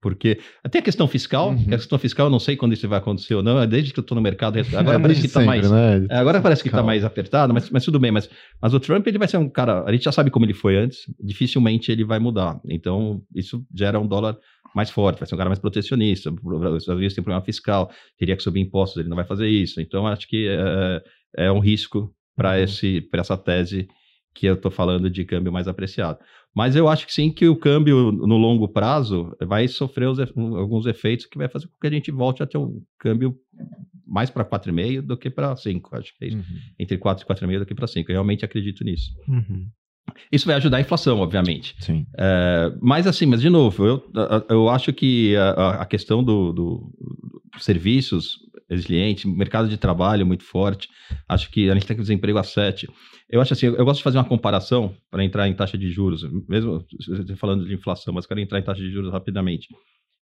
Porque 0.00 0.40
até 0.64 0.78
a 0.78 0.82
questão 0.82 1.06
fiscal, 1.06 1.50
uhum. 1.50 1.64
a 1.68 1.76
questão 1.76 1.98
fiscal 1.98 2.26
eu 2.26 2.30
não 2.30 2.38
sei 2.38 2.56
quando 2.56 2.72
isso 2.72 2.88
vai 2.88 2.98
acontecer 2.98 3.34
ou 3.34 3.42
não, 3.42 3.60
é 3.60 3.66
desde 3.66 3.92
que 3.92 3.98
eu 3.98 4.02
estou 4.02 4.16
no 4.16 4.22
mercado, 4.22 4.58
agora 4.76 4.96
é 4.96 5.00
parece 5.00 5.20
que 5.20 5.26
está 5.26 5.40
mais. 5.42 5.70
Né? 5.70 6.06
Agora 6.10 6.40
parece 6.40 6.62
que 6.62 6.68
está 6.68 6.82
mais 6.82 7.04
apertado, 7.04 7.52
mas, 7.52 7.68
mas 7.70 7.84
tudo 7.84 7.98
bem. 7.98 8.10
Mas, 8.10 8.28
mas 8.60 8.72
o 8.72 8.80
Trump 8.80 9.06
ele 9.06 9.18
vai 9.18 9.28
ser 9.28 9.36
um 9.36 9.48
cara. 9.48 9.84
A 9.84 9.92
gente 9.92 10.04
já 10.04 10.12
sabe 10.12 10.30
como 10.30 10.46
ele 10.46 10.54
foi 10.54 10.76
antes, 10.76 11.00
dificilmente 11.22 11.92
ele 11.92 12.04
vai 12.04 12.18
mudar. 12.18 12.58
Então, 12.68 13.20
isso 13.34 13.64
gera 13.74 14.00
um 14.00 14.06
dólar 14.06 14.36
mais 14.74 14.88
forte, 14.88 15.18
vai 15.18 15.28
ser 15.28 15.34
um 15.34 15.38
cara 15.38 15.50
mais 15.50 15.58
protecionista. 15.58 16.30
Os 16.30 16.82
Estados 16.82 16.88
Unidos 16.88 17.14
tem 17.14 17.22
problema 17.22 17.44
fiscal, 17.44 17.90
teria 18.18 18.36
que 18.36 18.42
subir 18.42 18.60
impostos, 18.60 18.98
ele 18.98 19.08
não 19.08 19.16
vai 19.16 19.26
fazer 19.26 19.48
isso. 19.48 19.80
Então, 19.80 20.06
acho 20.06 20.26
que 20.26 20.48
é, 20.48 21.44
é 21.46 21.52
um 21.52 21.58
risco 21.58 22.14
para 22.36 22.56
uhum. 22.56 23.20
essa 23.20 23.36
tese 23.36 23.88
que 24.34 24.46
eu 24.46 24.54
estou 24.54 24.70
falando 24.70 25.10
de 25.10 25.24
câmbio 25.24 25.52
mais 25.52 25.68
apreciado. 25.68 26.18
Mas 26.54 26.74
eu 26.74 26.88
acho 26.88 27.06
que 27.06 27.12
sim 27.12 27.32
que 27.32 27.48
o 27.48 27.56
câmbio 27.56 28.10
no 28.10 28.36
longo 28.36 28.68
prazo 28.68 29.36
vai 29.40 29.68
sofrer 29.68 30.08
os, 30.08 30.18
alguns 30.18 30.86
efeitos 30.86 31.26
que 31.26 31.38
vai 31.38 31.48
fazer 31.48 31.68
com 31.68 31.78
que 31.80 31.86
a 31.86 31.90
gente 31.90 32.10
volte 32.10 32.42
a 32.42 32.46
ter 32.46 32.58
um 32.58 32.82
câmbio 32.98 33.36
mais 34.06 34.28
para 34.28 34.44
4,5 34.44 35.02
do 35.02 35.16
que 35.16 35.30
para 35.30 35.54
5. 35.54 35.96
Acho 35.96 36.12
que 36.16 36.24
é 36.24 36.28
isso. 36.28 36.38
Uhum. 36.38 36.58
Entre 36.78 36.98
4 36.98 37.24
e 37.24 37.28
4,5 37.28 37.58
do 37.60 37.66
que 37.66 37.74
para 37.74 37.86
5. 37.86 38.10
Eu 38.10 38.14
realmente 38.14 38.44
acredito 38.44 38.82
nisso. 38.82 39.14
Uhum. 39.28 39.68
Isso 40.30 40.46
vai 40.46 40.56
ajudar 40.56 40.78
a 40.78 40.80
inflação, 40.80 41.18
obviamente. 41.18 41.74
Sim. 41.80 42.06
É, 42.18 42.72
mas 42.80 43.06
assim, 43.06 43.26
mas 43.26 43.40
de 43.40 43.50
novo, 43.50 43.86
eu, 43.86 44.10
eu 44.48 44.68
acho 44.68 44.92
que 44.92 45.36
a, 45.36 45.82
a 45.82 45.86
questão 45.86 46.22
do, 46.22 46.52
do, 46.52 46.92
do 47.52 47.60
serviços 47.60 48.38
resiliente, 48.70 49.26
mercado 49.26 49.68
de 49.68 49.76
trabalho 49.76 50.24
muito 50.24 50.44
forte. 50.44 50.88
Acho 51.28 51.50
que 51.50 51.68
a 51.68 51.74
gente 51.74 51.86
tem 51.86 51.96
que 51.96 52.02
desemprego 52.02 52.38
a 52.38 52.44
7. 52.44 52.88
Eu 53.28 53.40
acho 53.40 53.52
assim, 53.52 53.66
eu 53.66 53.84
gosto 53.84 53.98
de 53.98 54.04
fazer 54.04 54.18
uma 54.18 54.24
comparação 54.24 54.94
para 55.10 55.24
entrar 55.24 55.48
em 55.48 55.54
taxa 55.54 55.76
de 55.76 55.90
juros, 55.90 56.22
mesmo 56.48 56.84
falando 57.36 57.66
de 57.66 57.74
inflação, 57.74 58.14
mas 58.14 58.26
quero 58.26 58.40
entrar 58.40 58.60
em 58.60 58.62
taxa 58.62 58.80
de 58.80 58.90
juros 58.90 59.12
rapidamente. 59.12 59.68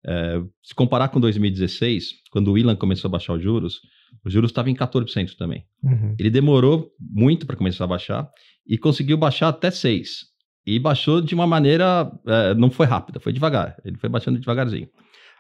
É, 0.06 0.42
se 0.64 0.74
comparar 0.74 1.10
com 1.10 1.20
2016, 1.20 2.22
quando 2.32 2.52
o 2.52 2.58
Ilan 2.58 2.76
começou 2.76 3.10
a 3.10 3.12
baixar 3.12 3.34
os 3.34 3.44
juros, 3.44 3.82
os 4.26 4.32
juros 4.32 4.52
estavam 4.52 4.72
em 4.72 4.76
14% 4.76 5.36
também. 5.38 5.66
Uhum. 5.84 6.16
Ele 6.20 6.30
demorou 6.30 6.92
muito 7.00 7.46
para 7.46 7.56
começar 7.56 7.84
a 7.84 7.88
baixar 7.88 8.30
e 8.68 8.78
conseguiu 8.78 9.18
baixar 9.18 9.50
até 9.50 9.70
6%. 9.70 10.04
E 10.66 10.80
baixou 10.80 11.22
de 11.22 11.34
uma 11.34 11.48
maneira, 11.48 12.12
é, 12.28 12.54
não 12.54 12.70
foi 12.70 12.86
rápida, 12.86 13.22
foi 13.22 13.32
devagar. 13.32 13.78
Ele 13.86 13.98
foi 13.98 14.10
baixando 14.10 14.38
devagarzinho. 14.38 14.90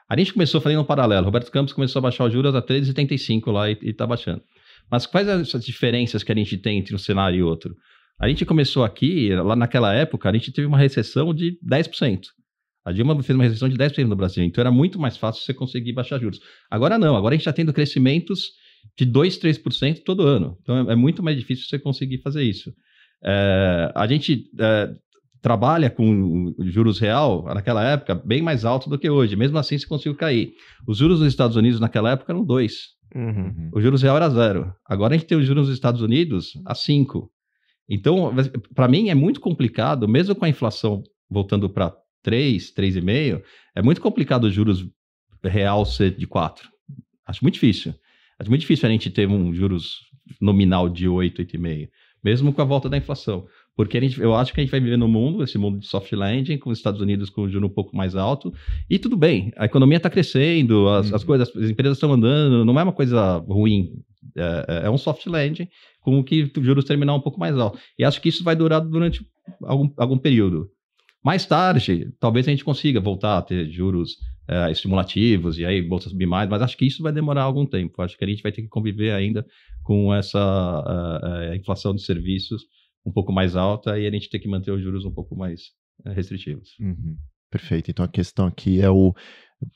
A 0.10 0.18
gente 0.18 0.32
começou 0.32 0.62
fazendo 0.62 0.82
um 0.82 0.86
paralelo. 0.86 1.26
Roberto 1.26 1.52
Campos 1.52 1.74
começou 1.74 2.00
a 2.00 2.04
baixar 2.04 2.24
os 2.24 2.32
juros 2.32 2.56
a 2.56 2.62
3,75 2.62 3.52
lá 3.52 3.70
e 3.70 3.78
está 3.82 4.08
baixando. 4.08 4.42
Mas 4.90 5.06
quais 5.06 5.28
as 5.28 5.66
diferenças 5.66 6.24
que 6.24 6.32
a 6.32 6.36
gente 6.36 6.58
tem 6.58 6.80
entre 6.80 6.96
um 6.96 6.98
cenário 6.98 7.38
e 7.38 7.44
outro? 7.44 7.76
A 8.20 8.28
gente 8.30 8.46
começou 8.46 8.86
aqui, 8.86 9.36
lá 9.36 9.56
naquela 9.56 9.94
época, 9.94 10.30
a 10.30 10.34
gente 10.34 10.52
teve 10.52 10.66
uma 10.66 10.78
recessão 10.78 11.34
de 11.34 11.60
10%. 11.62 12.22
A 12.86 12.94
Dilma 12.94 13.22
fez 13.22 13.36
uma 13.36 13.44
recessão 13.44 13.68
de 13.68 13.76
10% 13.78 14.06
no 14.08 14.16
Brasil, 14.16 14.46
então 14.46 14.62
era 14.62 14.72
muito 14.72 14.98
mais 14.98 15.18
fácil 15.18 15.44
você 15.44 15.54
conseguir 15.54 15.92
baixar 15.92 16.20
juros. 16.20 16.40
Agora 16.72 16.98
não, 16.98 17.18
agora 17.18 17.36
a 17.36 17.38
gente 17.38 17.42
está 17.42 17.52
tendo 17.52 17.74
crescimentos 17.74 18.54
de 18.96 19.06
2, 19.06 19.38
3% 19.40 20.04
todo 20.04 20.24
ano. 20.24 20.58
Então 20.62 20.90
é, 20.90 20.94
é, 20.94 20.96
muito 20.96 21.24
mais 21.24 21.38
difícil 21.38 21.66
você 21.68 21.80
conseguir 21.80 22.20
fazer 22.20 22.44
isso. 22.44 22.74
É, 23.24 23.92
a 23.96 24.06
gente 24.08 24.50
é, 24.60 24.94
trabalha 25.42 25.90
com 25.90 26.54
juros 26.60 27.00
real, 27.00 27.46
naquela 27.46 27.84
época, 27.84 28.16
bem 28.16 28.42
mais 28.42 28.66
alto 28.66 28.90
do 28.90 28.98
que 28.98 29.10
hoje. 29.10 29.36
Mesmo 29.36 29.58
assim, 29.58 29.78
se 29.78 29.88
conseguiu 29.88 30.16
cair. 30.16 30.54
Os 30.88 30.98
juros 30.98 31.20
dos 31.20 31.28
Estados 31.28 31.56
Unidos 31.56 31.80
naquela 31.80 32.12
época 32.12 32.32
eram 32.32 32.44
2. 32.44 32.98
Uhum. 33.16 33.70
O 33.74 33.82
juros 33.82 34.02
real 34.02 34.18
era 34.18 34.30
zero. 34.30 34.74
Agora 34.86 35.16
a 35.16 35.18
gente 35.18 35.28
tem 35.28 35.38
os 35.38 35.46
juros 35.46 35.68
dos 35.68 35.76
Estados 35.76 36.02
Unidos 36.02 36.54
a 36.66 36.76
5. 36.76 37.32
Então, 37.90 38.34
para 38.76 38.88
mim 38.88 39.10
é 39.10 39.16
muito 39.16 39.40
complicado, 39.40 40.08
mesmo 40.08 40.36
com 40.36 40.46
a 40.46 40.50
inflação 40.50 41.02
voltando 41.30 41.70
para 41.70 41.96
3, 42.24 42.74
3,5, 42.74 43.42
é 43.76 43.82
muito 43.82 44.02
complicado 44.02 44.46
os 44.46 44.54
juros 44.54 44.86
real 45.44 45.86
ser 45.86 46.12
de 46.12 46.28
4. 46.28 46.68
Acho 47.26 47.44
muito 47.44 47.54
difícil. 47.56 47.94
Acho 48.40 48.50
muito 48.50 48.62
difícil 48.62 48.88
a 48.88 48.92
gente 48.92 49.10
ter 49.10 49.28
um 49.28 49.54
juros 49.54 50.02
nominal 50.40 50.90
de 50.90 51.08
8, 51.08 51.42
8,5, 51.44 51.90
mesmo 52.24 52.54
com 52.54 52.62
a 52.62 52.66
volta 52.66 52.90
da 52.90 52.98
inflação. 52.98 53.46
Porque 53.76 54.00
gente, 54.02 54.20
eu 54.20 54.34
acho 54.34 54.54
que 54.54 54.60
a 54.60 54.64
gente 54.64 54.72
vai 54.72 54.80
viver 54.80 54.98
no 54.98 55.08
mundo, 55.08 55.44
esse 55.44 55.58
mundo 55.58 55.80
de 55.80 55.88
soft 55.88 56.12
landing, 56.12 56.58
com 56.58 56.72
os 56.72 56.80
Estados 56.80 57.00
Unidos 57.00 57.30
com 57.30 57.44
o 57.44 57.50
juro 57.50 57.68
um 57.68 57.74
pouco 57.74 57.96
mais 57.96 58.16
alto, 58.16 58.52
e 58.90 58.98
tudo 58.98 59.16
bem, 59.16 59.52
a 59.56 59.66
economia 59.66 59.98
está 59.98 60.10
crescendo, 60.10 60.90
as, 60.90 61.14
as, 61.14 61.22
uhum. 61.22 61.28
coisas, 61.28 61.56
as 61.56 61.70
empresas 61.70 61.98
estão 61.98 62.12
andando, 62.12 62.66
não 62.66 62.80
é 62.80 62.84
uma 62.84 62.92
coisa 62.92 63.38
ruim, 63.48 64.02
é, 64.36 64.66
é, 64.68 64.88
é 64.88 64.90
um 64.90 64.98
soft 64.98 65.26
landing 65.28 65.68
com 66.02 66.20
o 66.20 66.24
que 66.24 66.52
os 66.58 66.66
juros 66.66 66.86
terminar 66.86 67.14
um 67.14 67.20
pouco 67.20 67.40
mais 67.40 67.58
alto. 67.58 67.78
E 68.00 68.04
acho 68.04 68.20
que 68.22 68.30
isso 68.30 68.44
vai 68.44 68.56
durar 68.56 68.82
durante 68.82 69.26
algum, 69.64 69.92
algum 69.98 70.18
período. 70.18 70.70
Mais 71.24 71.46
tarde, 71.46 72.12
talvez 72.20 72.48
a 72.48 72.52
gente 72.52 72.64
consiga 72.64 73.00
voltar 73.00 73.38
a 73.38 73.42
ter 73.42 73.70
juros 73.70 74.18
é, 74.48 74.72
estimulativos 74.72 75.58
e 75.58 75.66
aí 75.66 75.82
bolsas 75.82 76.12
subir 76.12 76.26
mais, 76.26 76.50
mas 76.50 76.62
acho 76.62 76.78
que 76.78 76.86
isso 76.86 77.04
vai 77.04 77.12
demorar 77.12 77.44
algum 77.44 77.66
tempo. 77.66 78.02
Acho 78.02 78.18
que 78.18 78.24
a 78.24 78.28
gente 78.28 78.42
vai 78.42 78.52
ter 78.52 78.62
que 78.62 78.68
conviver 78.68 79.12
ainda 79.12 79.46
com 79.84 80.14
essa 80.14 80.40
uh, 80.40 81.52
uh, 81.52 81.56
inflação 81.56 81.94
de 81.94 82.02
serviços 82.02 82.64
um 83.06 83.12
pouco 83.12 83.32
mais 83.32 83.56
alta 83.56 83.98
e 83.98 84.06
a 84.06 84.12
gente 84.12 84.30
ter 84.30 84.40
que 84.40 84.48
manter 84.48 84.72
os 84.72 84.82
juros 84.82 85.06
um 85.06 85.12
pouco 85.12 85.36
mais 85.36 85.72
restritivos. 86.06 86.70
Uhum. 86.80 87.18
Perfeito. 87.50 87.90
Então 87.90 88.04
a 88.04 88.10
questão 88.10 88.48
aqui 88.48 88.82
é 88.82 88.90
o 88.90 89.14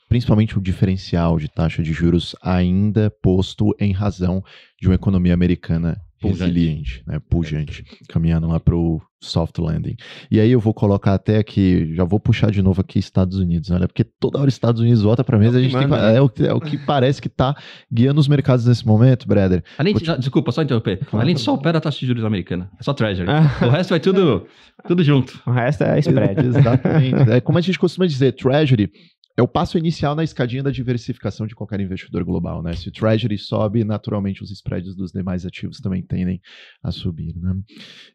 principalmente 0.08 0.56
o 0.56 0.60
diferencial 0.60 1.38
de 1.38 1.48
taxa 1.48 1.82
de 1.82 1.92
juros 1.92 2.36
ainda 2.40 3.10
posto 3.10 3.74
em 3.80 3.92
razão 3.92 4.44
de 4.80 4.88
uma 4.88 4.94
economia 4.94 5.34
americana 5.34 6.00
resiliente, 6.28 7.02
né, 7.06 7.20
pujante, 7.28 7.84
caminhando 8.08 8.48
lá 8.48 8.60
para 8.60 8.76
o 8.76 9.00
soft 9.20 9.58
landing. 9.58 9.96
E 10.30 10.40
aí 10.40 10.50
eu 10.50 10.60
vou 10.60 10.74
colocar 10.74 11.14
até 11.14 11.38
aqui, 11.38 11.94
já 11.94 12.04
vou 12.04 12.18
puxar 12.18 12.50
de 12.50 12.60
novo 12.60 12.80
aqui 12.80 12.98
Estados 12.98 13.38
Unidos, 13.38 13.70
olha, 13.70 13.86
porque 13.86 14.04
toda 14.04 14.38
hora 14.38 14.48
Estados 14.48 14.80
Unidos 14.80 15.02
volta 15.02 15.22
para 15.22 15.38
mesa, 15.38 15.58
é 15.58 15.60
a 15.60 15.62
gente 15.62 15.72
manda, 15.72 15.88
tem, 15.88 16.06
né? 16.06 16.16
é, 16.16 16.20
o, 16.20 16.30
é, 16.40 16.54
o, 16.54 16.60
que 16.60 16.76
parece 16.76 17.20
que 17.20 17.28
está 17.28 17.54
guiando 17.90 18.20
os 18.20 18.28
mercados 18.28 18.66
nesse 18.66 18.86
momento, 18.86 19.26
Brother. 19.26 19.62
Além 19.78 19.94
de, 19.94 20.18
desculpa, 20.18 20.50
só 20.52 20.62
interromper. 20.62 20.98
Claro. 20.98 21.24
Além 21.24 21.34
de 21.34 21.40
só 21.40 21.54
opera 21.54 21.78
a 21.78 21.80
taxa 21.80 22.00
de 22.00 22.06
juros 22.06 22.24
americana, 22.24 22.70
é 22.78 22.82
só 22.82 22.92
Treasury. 22.92 23.28
o 23.28 23.68
resto 23.70 23.90
vai 23.90 24.00
tudo, 24.00 24.46
tudo 24.86 25.04
junto. 25.04 25.40
O 25.46 25.50
resto 25.50 25.84
é 25.84 25.98
spread. 26.00 26.46
Exatamente. 26.46 27.12
É 27.32 27.40
como 27.40 27.56
a 27.56 27.60
gente 27.60 27.78
costuma 27.78 28.06
dizer, 28.06 28.32
Treasury 28.32 28.90
é 29.36 29.42
o 29.42 29.48
passo 29.48 29.78
inicial 29.78 30.14
na 30.14 30.22
escadinha 30.22 30.62
da 30.62 30.70
diversificação 30.70 31.46
de 31.46 31.54
qualquer 31.54 31.80
investidor 31.80 32.24
global, 32.24 32.62
né? 32.62 32.74
Se 32.74 32.88
o 32.88 32.92
Treasury 32.92 33.38
sobe, 33.38 33.84
naturalmente 33.84 34.42
os 34.42 34.50
spreads 34.50 34.94
dos 34.94 35.10
demais 35.10 35.46
ativos 35.46 35.80
também 35.80 36.02
tendem 36.02 36.40
a 36.82 36.90
subir, 36.90 37.34
né? 37.36 37.54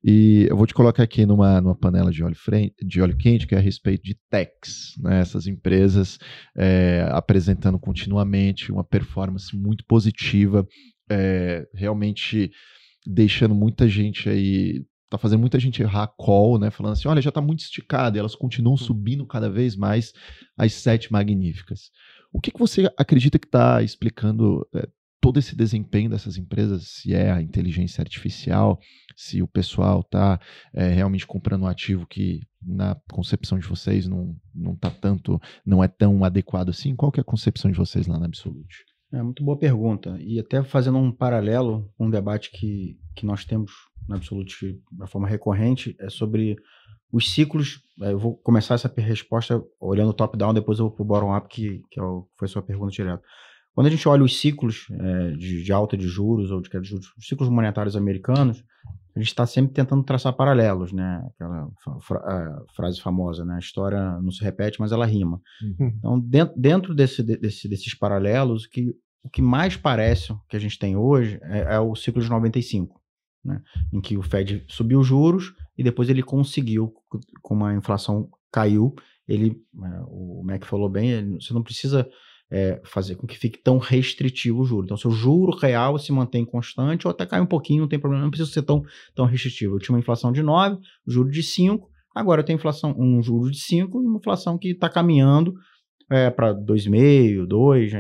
E 0.04 0.46
eu 0.50 0.56
vou 0.56 0.68
te 0.68 0.74
colocar 0.74 1.04
aqui 1.04 1.26
numa, 1.26 1.60
numa 1.60 1.76
panela 1.76 2.12
de 2.12 2.24
óleo, 2.24 2.36
frente, 2.36 2.76
de 2.86 3.02
óleo 3.02 3.18
quente, 3.18 3.48
que 3.48 3.56
é 3.56 3.58
a 3.58 3.62
respeito 3.62 4.04
de 4.04 4.16
techs, 4.30 4.94
né? 5.00 5.20
Essas 5.20 5.48
empresas 5.48 6.20
é, 6.56 7.08
apresentando 7.12 7.80
continuamente 7.80 8.72
uma 8.72 8.84
performance 8.84 9.56
muito 9.56 9.84
positiva, 9.86 10.68
é, 11.10 11.68
realmente 11.74 12.52
deixando 13.06 13.56
muita 13.56 13.88
gente 13.88 14.30
aí 14.30 14.86
tá 15.10 15.18
fazendo 15.18 15.40
muita 15.40 15.60
gente 15.60 15.82
errar 15.82 16.08
call, 16.18 16.60
né? 16.60 16.70
Falando 16.70 16.94
assim, 16.94 17.08
olha, 17.08 17.22
já 17.22 17.32
tá 17.32 17.42
muito 17.42 17.62
esticado, 17.62 18.18
e 18.18 18.20
elas 18.20 18.36
continuam 18.36 18.76
hum. 18.76 18.78
subindo 18.78 19.26
cada 19.26 19.50
vez 19.50 19.76
mais 19.76 20.14
as 20.58 20.74
sete 20.74 21.12
magníficas. 21.12 21.92
O 22.32 22.42
que, 22.42 22.52
que 22.52 22.60
você 22.60 22.92
acredita 22.98 23.40
que 23.40 23.48
está 23.48 23.82
explicando 23.82 24.68
é, 24.76 24.88
todo 25.22 25.40
esse 25.40 25.56
desempenho 25.56 26.10
dessas 26.10 26.38
empresas? 26.38 26.88
Se 26.88 27.14
é 27.14 27.32
a 27.32 27.42
inteligência 27.42 28.02
artificial, 28.02 28.80
se 29.16 29.42
o 29.42 29.48
pessoal 29.48 30.02
está 30.02 30.40
é, 30.74 30.90
realmente 30.90 31.26
comprando 31.26 31.64
um 31.64 31.68
ativo 31.68 32.06
que 32.06 32.42
na 32.62 32.96
concepção 33.12 33.58
de 33.58 33.68
vocês 33.68 34.08
não, 34.08 34.36
não 34.54 34.76
tá 34.76 34.92
tanto, 34.92 35.40
não 35.66 35.84
é 35.84 35.88
tão 35.88 36.24
adequado 36.24 36.70
assim? 36.70 36.96
Qual 36.96 37.12
que 37.12 37.20
é 37.20 37.22
a 37.22 37.26
concepção 37.26 37.72
de 37.72 37.78
vocês 37.78 38.08
lá 38.08 38.20
na 38.20 38.26
Absolute? 38.26 38.84
É 39.12 39.22
muito 39.22 39.44
boa 39.44 39.58
pergunta. 39.58 40.18
E 40.20 40.40
até 40.40 40.62
fazendo 40.64 40.98
um 40.98 41.12
paralelo 41.12 41.90
com 41.98 42.08
um 42.08 42.10
debate 42.10 42.52
que, 42.52 43.00
que 43.16 43.26
nós 43.26 43.46
temos 43.46 43.72
na 44.08 44.16
Absolute 44.16 44.82
de 44.92 45.08
forma 45.08 45.28
recorrente, 45.28 45.96
é 46.00 46.10
sobre 46.10 46.58
os 47.12 47.32
ciclos. 47.32 47.82
É, 48.02 48.12
eu 48.12 48.20
vou 48.20 48.36
começar 48.38 48.76
essa 48.76 48.92
resposta 48.98 49.64
olhando 49.80 50.14
top-down, 50.14 50.54
depois 50.54 50.80
eu 50.80 50.86
vou 50.86 50.96
para 50.96 51.04
o 51.04 51.06
bottom-up, 51.06 51.48
que, 51.48 51.84
que 51.90 52.00
é 52.00 52.04
o, 52.04 52.28
foi 52.38 52.48
sua 52.48 52.62
pergunta 52.62 52.92
direta. 52.92 53.22
Quando 53.78 53.86
a 53.86 53.90
gente 53.92 54.10
olha 54.10 54.24
os 54.24 54.40
ciclos 54.40 54.88
é, 54.90 55.32
de, 55.34 55.62
de, 55.62 55.72
alta 55.72 55.96
de 55.96 56.08
juros 56.08 56.50
ou 56.50 56.60
de 56.60 56.68
queda 56.68 56.82
de 56.82 56.90
juros, 56.90 57.14
os 57.16 57.28
ciclos 57.28 57.48
monetários 57.48 57.96
americanos, 57.96 58.64
a 59.16 59.20
gente 59.20 59.28
está 59.28 59.46
sempre 59.46 59.72
tentando 59.72 60.02
traçar 60.02 60.34
paralelos, 60.34 60.92
né? 60.92 61.24
Aquela 61.28 61.70
fra 62.02 62.66
frase 62.76 63.00
famosa, 63.00 63.46
né? 63.46 63.54
A 63.54 63.60
história 63.60 64.20
não 64.20 64.32
se 64.32 64.44
repete, 64.44 64.80
mas 64.80 64.92
ela 64.92 65.06
rima. 65.06 65.40
Uhum. 65.62 65.94
Então, 65.96 66.20
dentro, 66.20 66.60
dentro 66.60 66.96
desse, 66.96 67.22
desse, 67.22 67.70
desses 67.70 67.94
paralelos, 67.94 68.64
o 68.64 68.70
que, 68.72 68.96
o 69.22 69.30
que 69.30 69.44
mais 69.44 69.78
parece 69.78 70.34
que 70.50 70.58
a 70.58 70.60
gente 70.60 70.80
tem 70.80 70.98
hoje 70.98 71.40
é, 71.44 71.76
é 71.76 71.80
o 71.80 71.94
ciclo 71.94 72.20
de 72.20 72.32
95 72.32 73.00
né, 73.46 73.62
em 73.94 74.02
que 74.02 74.18
o 74.18 74.24
Fed 74.24 74.66
subiu 74.68 75.02
os 75.02 75.06
juros 75.06 75.54
e 75.78 75.84
depois 75.84 76.10
ele 76.10 76.24
conseguiu, 76.24 76.92
como 77.44 77.64
a 77.64 77.76
inflação 77.76 78.28
caiu, 78.52 78.96
ele, 79.28 79.62
é, 79.84 80.02
o 80.08 80.42
Mac 80.44 80.66
falou 80.66 80.90
bem, 80.90 81.12
ele, 81.12 81.40
você 81.40 81.54
não 81.54 81.62
precisa 81.62 82.10
é, 82.50 82.82
fazer 82.86 83.16
com 83.16 83.28
que 83.28 83.38
fique 83.38 83.58
tão 83.58 83.78
restritivo 83.78 84.62
o 84.62 84.66
juro. 84.66 84.86
Então, 84.86 84.98
se 84.98 85.08
o 85.08 85.12
juro 85.12 85.56
real 85.58 85.98
se 85.98 86.12
mantém 86.12 86.46
constante 86.46 87.06
ou 87.06 87.12
até 87.12 87.26
cai 87.26 87.42
um 87.42 87.46
pouquinho, 87.46 87.82
não 87.82 87.88
tem 87.88 88.00
problema, 88.00 88.24
não 88.24 88.32
precisa 88.32 88.52
ser 88.52 88.62
tão, 88.62 88.84
tão 89.14 89.26
restritivo. 89.26 89.76
Eu 89.76 89.80
tinha 89.80 89.94
uma 89.94 90.00
inflação 90.00 90.32
de 90.32 90.42
9, 90.42 90.78
juro 91.06 91.30
de 91.30 91.44
5, 91.44 91.90
agora 92.16 92.42
eu 92.42 92.46
tenho 92.46 92.58
inflação, 92.58 92.96
um 92.98 93.22
juro 93.22 93.52
de 93.52 93.60
5 93.60 94.02
e 94.02 94.06
uma 94.06 94.18
inflação 94.18 94.58
que 94.58 94.70
está 94.70 94.90
caminhando 94.90 95.54
é, 96.10 96.30
para 96.30 96.54
2,5, 96.54 97.46
2, 97.46 97.92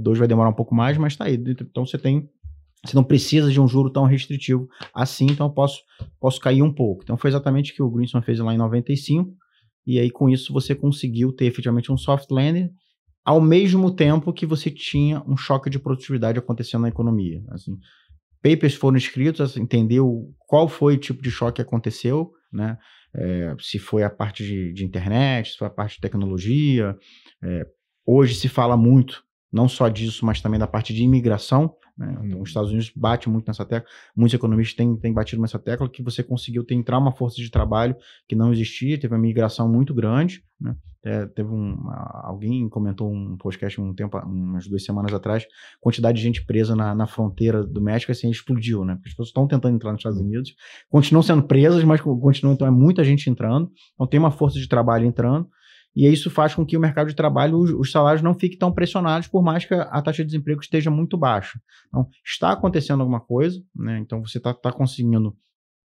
2 0.00 0.18
vai 0.18 0.26
demorar 0.26 0.50
um 0.50 0.54
pouco 0.54 0.74
mais, 0.74 0.98
mas 0.98 1.12
está 1.12 1.26
aí. 1.26 1.34
Então, 1.34 1.86
você 1.86 1.96
tem 1.96 2.28
você 2.84 2.94
não 2.94 3.02
precisa 3.02 3.50
de 3.50 3.60
um 3.60 3.66
juro 3.66 3.90
tão 3.90 4.04
restritivo 4.04 4.68
assim, 4.94 5.26
então 5.26 5.46
eu 5.46 5.52
posso, 5.52 5.82
posso 6.20 6.40
cair 6.40 6.62
um 6.62 6.72
pouco. 6.72 7.02
Então 7.02 7.16
foi 7.16 7.30
exatamente 7.30 7.72
o 7.72 7.74
que 7.74 7.82
o 7.82 7.90
Greenspan 7.90 8.22
fez 8.22 8.38
lá 8.38 8.54
em 8.54 8.58
95, 8.58 9.34
e 9.84 9.98
aí 9.98 10.08
com 10.10 10.28
isso 10.28 10.52
você 10.52 10.74
conseguiu 10.74 11.32
ter 11.32 11.46
efetivamente 11.46 11.90
um 11.90 11.96
soft 11.96 12.30
landing, 12.30 12.70
ao 13.26 13.40
mesmo 13.40 13.90
tempo 13.90 14.32
que 14.32 14.46
você 14.46 14.70
tinha 14.70 15.20
um 15.26 15.36
choque 15.36 15.68
de 15.68 15.80
produtividade 15.80 16.38
acontecendo 16.38 16.82
na 16.82 16.88
economia. 16.88 17.42
Assim, 17.48 17.76
papers 18.40 18.76
foram 18.76 18.96
escritos, 18.96 19.40
assim, 19.40 19.62
entendeu 19.62 20.32
qual 20.46 20.68
foi 20.68 20.94
o 20.94 20.98
tipo 20.98 21.20
de 21.20 21.28
choque 21.28 21.56
que 21.56 21.62
aconteceu, 21.62 22.30
né? 22.52 22.78
É, 23.12 23.56
se 23.58 23.80
foi 23.80 24.04
a 24.04 24.10
parte 24.10 24.44
de, 24.44 24.72
de, 24.72 24.84
internet, 24.84 25.50
se 25.50 25.56
foi 25.58 25.66
a 25.66 25.70
parte 25.70 25.96
de 25.96 26.02
tecnologia. 26.02 26.96
É, 27.42 27.66
hoje 28.06 28.36
se 28.36 28.48
fala 28.48 28.76
muito, 28.76 29.24
não 29.52 29.68
só 29.68 29.88
disso, 29.88 30.24
mas 30.24 30.40
também 30.40 30.60
da 30.60 30.66
parte 30.68 30.94
de 30.94 31.02
imigração. 31.02 31.74
Né? 31.98 32.16
Então, 32.24 32.40
os 32.42 32.50
Estados 32.50 32.70
Unidos 32.70 32.92
bate 32.94 33.28
muito 33.28 33.48
nessa 33.48 33.64
tecla, 33.64 33.88
muitos 34.14 34.34
economistas 34.34 34.76
têm, 34.76 34.96
têm 34.98 35.12
batido 35.12 35.42
nessa 35.42 35.58
tecla, 35.58 35.88
que 35.88 36.02
você 36.02 36.22
conseguiu 36.22 36.62
ter, 36.62 36.74
entrar 36.74 36.98
uma 36.98 37.10
força 37.10 37.36
de 37.38 37.50
trabalho 37.50 37.96
que 38.28 38.36
não 38.36 38.52
existia, 38.52 39.00
teve 39.00 39.14
uma 39.14 39.20
migração 39.20 39.68
muito 39.68 39.92
grande. 39.92 40.44
Né? 40.60 40.76
É, 41.06 41.24
teve 41.24 41.48
um, 41.48 41.78
alguém 42.24 42.68
comentou 42.68 43.08
um 43.08 43.36
podcast 43.36 43.80
um 43.80 43.94
tempo, 43.94 44.18
umas 44.18 44.66
duas 44.66 44.84
semanas 44.84 45.14
atrás, 45.14 45.46
quantidade 45.80 46.18
de 46.18 46.24
gente 46.24 46.44
presa 46.44 46.74
na, 46.74 46.96
na 46.96 47.06
fronteira 47.06 47.62
do 47.62 47.80
México 47.80 48.10
assim 48.10 48.28
explodiu, 48.28 48.84
né? 48.84 48.94
Porque 48.96 49.10
as 49.10 49.12
pessoas 49.12 49.28
estão 49.28 49.46
tentando 49.46 49.76
entrar 49.76 49.92
nos 49.92 50.00
Estados 50.00 50.18
Unidos, 50.18 50.52
continuam 50.90 51.22
sendo 51.22 51.44
presas, 51.44 51.84
mas 51.84 52.00
continuam 52.00 52.54
então 52.54 52.66
é 52.66 52.72
muita 52.72 53.04
gente 53.04 53.30
entrando, 53.30 53.70
então 53.94 54.04
tem 54.04 54.18
uma 54.18 54.32
força 54.32 54.58
de 54.58 54.68
trabalho 54.68 55.06
entrando. 55.06 55.48
E 55.94 56.06
isso 56.08 56.28
faz 56.28 56.54
com 56.54 56.66
que 56.66 56.76
o 56.76 56.80
mercado 56.80 57.06
de 57.06 57.14
trabalho, 57.14 57.56
os, 57.56 57.70
os 57.70 57.92
salários 57.92 58.20
não 58.20 58.34
fiquem 58.34 58.58
tão 58.58 58.72
pressionados, 58.72 59.28
por 59.28 59.42
mais 59.42 59.64
que 59.64 59.74
a, 59.74 59.82
a, 59.82 60.02
taxa 60.02 60.22
de 60.22 60.26
desemprego 60.26 60.60
esteja 60.60 60.90
muito 60.90 61.16
baixa. 61.16 61.58
Então, 61.88 62.06
está 62.22 62.50
acontecendo 62.50 63.00
alguma 63.00 63.20
coisa, 63.20 63.62
né? 63.74 63.98
Então, 64.00 64.20
você 64.20 64.36
está 64.38 64.52
tá 64.52 64.70
conseguindo 64.72 65.34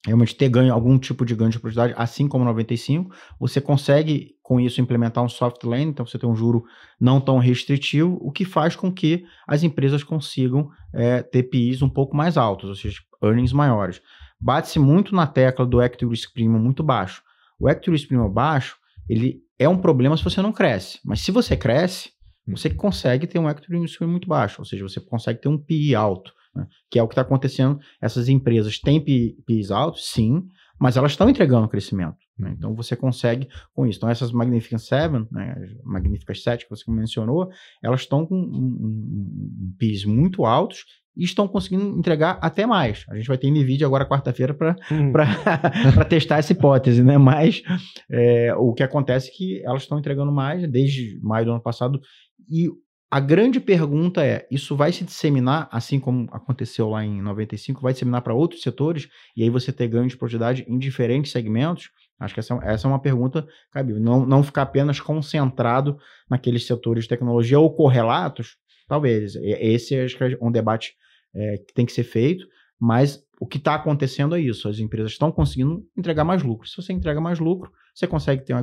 realmente 0.06 0.36
ter 0.36 0.50
ganho, 0.50 0.74
algum 0.74 0.98
tipo 0.98 1.26
de 1.26 1.36
ganho 1.36 1.52
de 1.52 1.60
produtividade, 1.60 1.94
assim 1.98 2.28
como 2.28 2.46
95, 2.46 3.14
você 3.40 3.60
consegue 3.60 4.36
com 4.42 4.60
isso 4.60 4.80
implementar 4.80 5.24
um 5.24 5.30
soft 5.30 5.64
landing, 5.64 5.90
então 5.90 6.06
você 6.06 6.18
tem 6.18 6.30
um 6.30 6.36
juro 6.36 6.64
não 7.00 7.20
tão 7.20 7.38
restritivo, 7.38 8.18
o 8.22 8.32
que 8.32 8.46
faz 8.46 8.76
com 8.76 8.92
que 8.92 9.26
as 9.48 9.64
empresas 9.64 10.04
consigam 10.04 10.70
é, 10.94 11.22
ter 11.22 11.44
PIs 11.44 11.82
um 11.82 11.90
pouco 11.90 12.16
mais 12.16 12.38
altos, 12.38 12.70
ou 12.70 12.76
seja, 12.76 13.02
earnings 13.22 13.52
maiores. 13.52 14.02
Bate-se 14.40 14.80
muito 14.80 15.16
na 15.16 15.28
tecla 15.28 15.66
do 15.66 15.82
equity 15.82 16.06
risk 16.06 16.34
premium 16.34 16.60
muito 16.60 16.84
baixo. 16.84 17.24
O 17.60 17.68
equity 17.68 17.92
risk 17.92 18.08
premium 18.08 18.30
baixo, 18.30 18.78
ele 19.10 19.42
é 19.60 19.68
um 19.68 19.78
problema 19.78 20.16
se 20.16 20.24
você 20.24 20.42
não 20.42 20.54
cresce. 20.54 21.00
Mas 21.04 21.22
se 21.22 21.32
você 21.32 21.58
cresce, 21.58 22.12
você 22.48 22.70
consegue 22.70 23.28
ter 23.28 23.40
um 23.40 23.50
equity 23.50 23.68
premium 23.68 23.88
muito 24.12 24.28
baixo, 24.28 24.62
ou 24.62 24.66
seja, 24.66 24.84
você 24.84 25.02
consegue 25.02 25.42
ter 25.42 25.50
um 25.50 25.58
PI 25.58 25.96
alto, 25.96 26.32
né? 26.58 26.68
que 26.90 27.00
é 27.00 27.04
o 27.04 27.08
que 27.08 27.14
está 27.14 27.22
acontecendo. 27.22 27.80
Essas 28.02 28.28
empresas 28.28 28.80
têm 28.80 29.04
PIs 29.04 29.72
altos, 29.72 30.10
sim, 30.10 30.44
mas 30.80 30.98
elas 30.98 31.12
estão 31.12 31.30
entregando 31.30 31.68
crescimento. 31.68 32.18
Né? 32.38 32.54
Então 32.58 32.76
você 32.76 32.96
consegue 32.96 33.48
com 33.74 33.86
isso. 33.86 33.98
Então 33.98 34.10
essas 34.10 34.32
Magnificent 34.32 34.82
Seven, 34.82 35.28
né, 35.32 35.56
Magnificent 35.84 36.38
7 36.38 36.64
que 36.66 36.70
você 36.70 36.90
mencionou, 36.92 37.50
elas 37.82 38.02
estão 38.02 38.26
com 38.26 38.36
um, 38.36 38.40
um, 38.40 39.68
um 39.68 39.76
PIs 39.78 40.06
muito 40.06 40.46
altos 40.46 40.86
e 41.16 41.24
estão 41.24 41.48
conseguindo 41.48 41.98
entregar 41.98 42.38
até 42.42 42.68
mais. 42.68 43.04
A 43.10 43.16
gente 43.16 43.28
vai 43.28 43.40
ter 43.40 43.50
NVIDIA 43.50 43.88
agora 43.88 44.08
quarta-feira 44.08 44.54
para 44.54 44.76
hum. 44.92 45.12
testar 46.08 46.38
essa 46.38 46.54
hipótese, 46.54 47.04
né? 47.04 47.18
Mas 47.18 47.64
é, 48.10 48.54
o 48.56 48.72
que 48.72 48.84
acontece 48.84 49.30
é 49.30 49.32
que 49.34 49.64
elas 49.66 49.82
estão 49.82 49.98
entregando 49.98 50.32
mais 50.32 50.70
desde 50.70 51.20
maio 51.24 51.46
do 51.46 51.52
ano 51.54 51.62
passado 51.62 52.00
e 52.48 52.70
a 53.10 53.20
grande 53.20 53.60
pergunta 53.60 54.26
é: 54.26 54.46
isso 54.52 54.76
vai 54.76 54.92
se 54.92 55.04
disseminar, 55.04 55.70
assim 55.72 56.00
como 56.00 56.28
aconteceu 56.32 56.90
lá 56.90 57.06
em 57.06 57.22
95, 57.22 57.82
vai 57.82 57.94
disseminar 57.94 58.22
para 58.22 58.34
outros 58.34 58.62
setores 58.62 59.08
e 59.36 59.44
aí 59.44 59.50
você 59.50 59.72
ter 59.72 59.88
ganho 59.88 60.08
de 60.08 60.18
produtividade 60.18 60.66
em 60.68 60.78
diferentes 60.78 61.32
segmentos? 61.32 61.90
Acho 62.20 62.34
que 62.34 62.40
essa, 62.40 62.60
essa 62.64 62.88
é 62.88 62.90
uma 62.90 63.02
pergunta 63.02 63.48
cabível. 63.72 64.02
Não, 64.02 64.26
não 64.26 64.44
ficar 64.44 64.64
apenas 64.64 65.00
concentrado 65.00 65.98
naqueles 66.30 66.66
setores 66.66 67.04
de 67.04 67.10
tecnologia 67.10 67.60
ou 67.60 67.74
correlatos, 67.74 68.58
talvez. 68.88 69.36
Esse 69.36 69.96
acho 70.00 70.18
que 70.18 70.24
é 70.24 70.38
um 70.42 70.52
debate 70.52 70.96
é, 71.36 71.58
que 71.58 71.74
tem 71.74 71.86
que 71.86 71.92
ser 71.92 72.04
feito, 72.04 72.46
mas 72.80 73.24
o 73.40 73.46
que 73.46 73.58
está 73.58 73.76
acontecendo 73.76 74.36
é 74.36 74.40
isso: 74.40 74.68
as 74.68 74.80
empresas 74.80 75.12
estão 75.12 75.32
conseguindo 75.32 75.86
entregar 75.98 76.24
mais 76.24 76.44
lucro. 76.44 76.68
Se 76.68 76.76
você 76.76 76.94
entrega 76.94 77.22
mais 77.22 77.40
lucro, 77.40 77.72
você 77.94 78.08
consegue 78.08 78.44
ter 78.44 78.56
um 78.56 78.60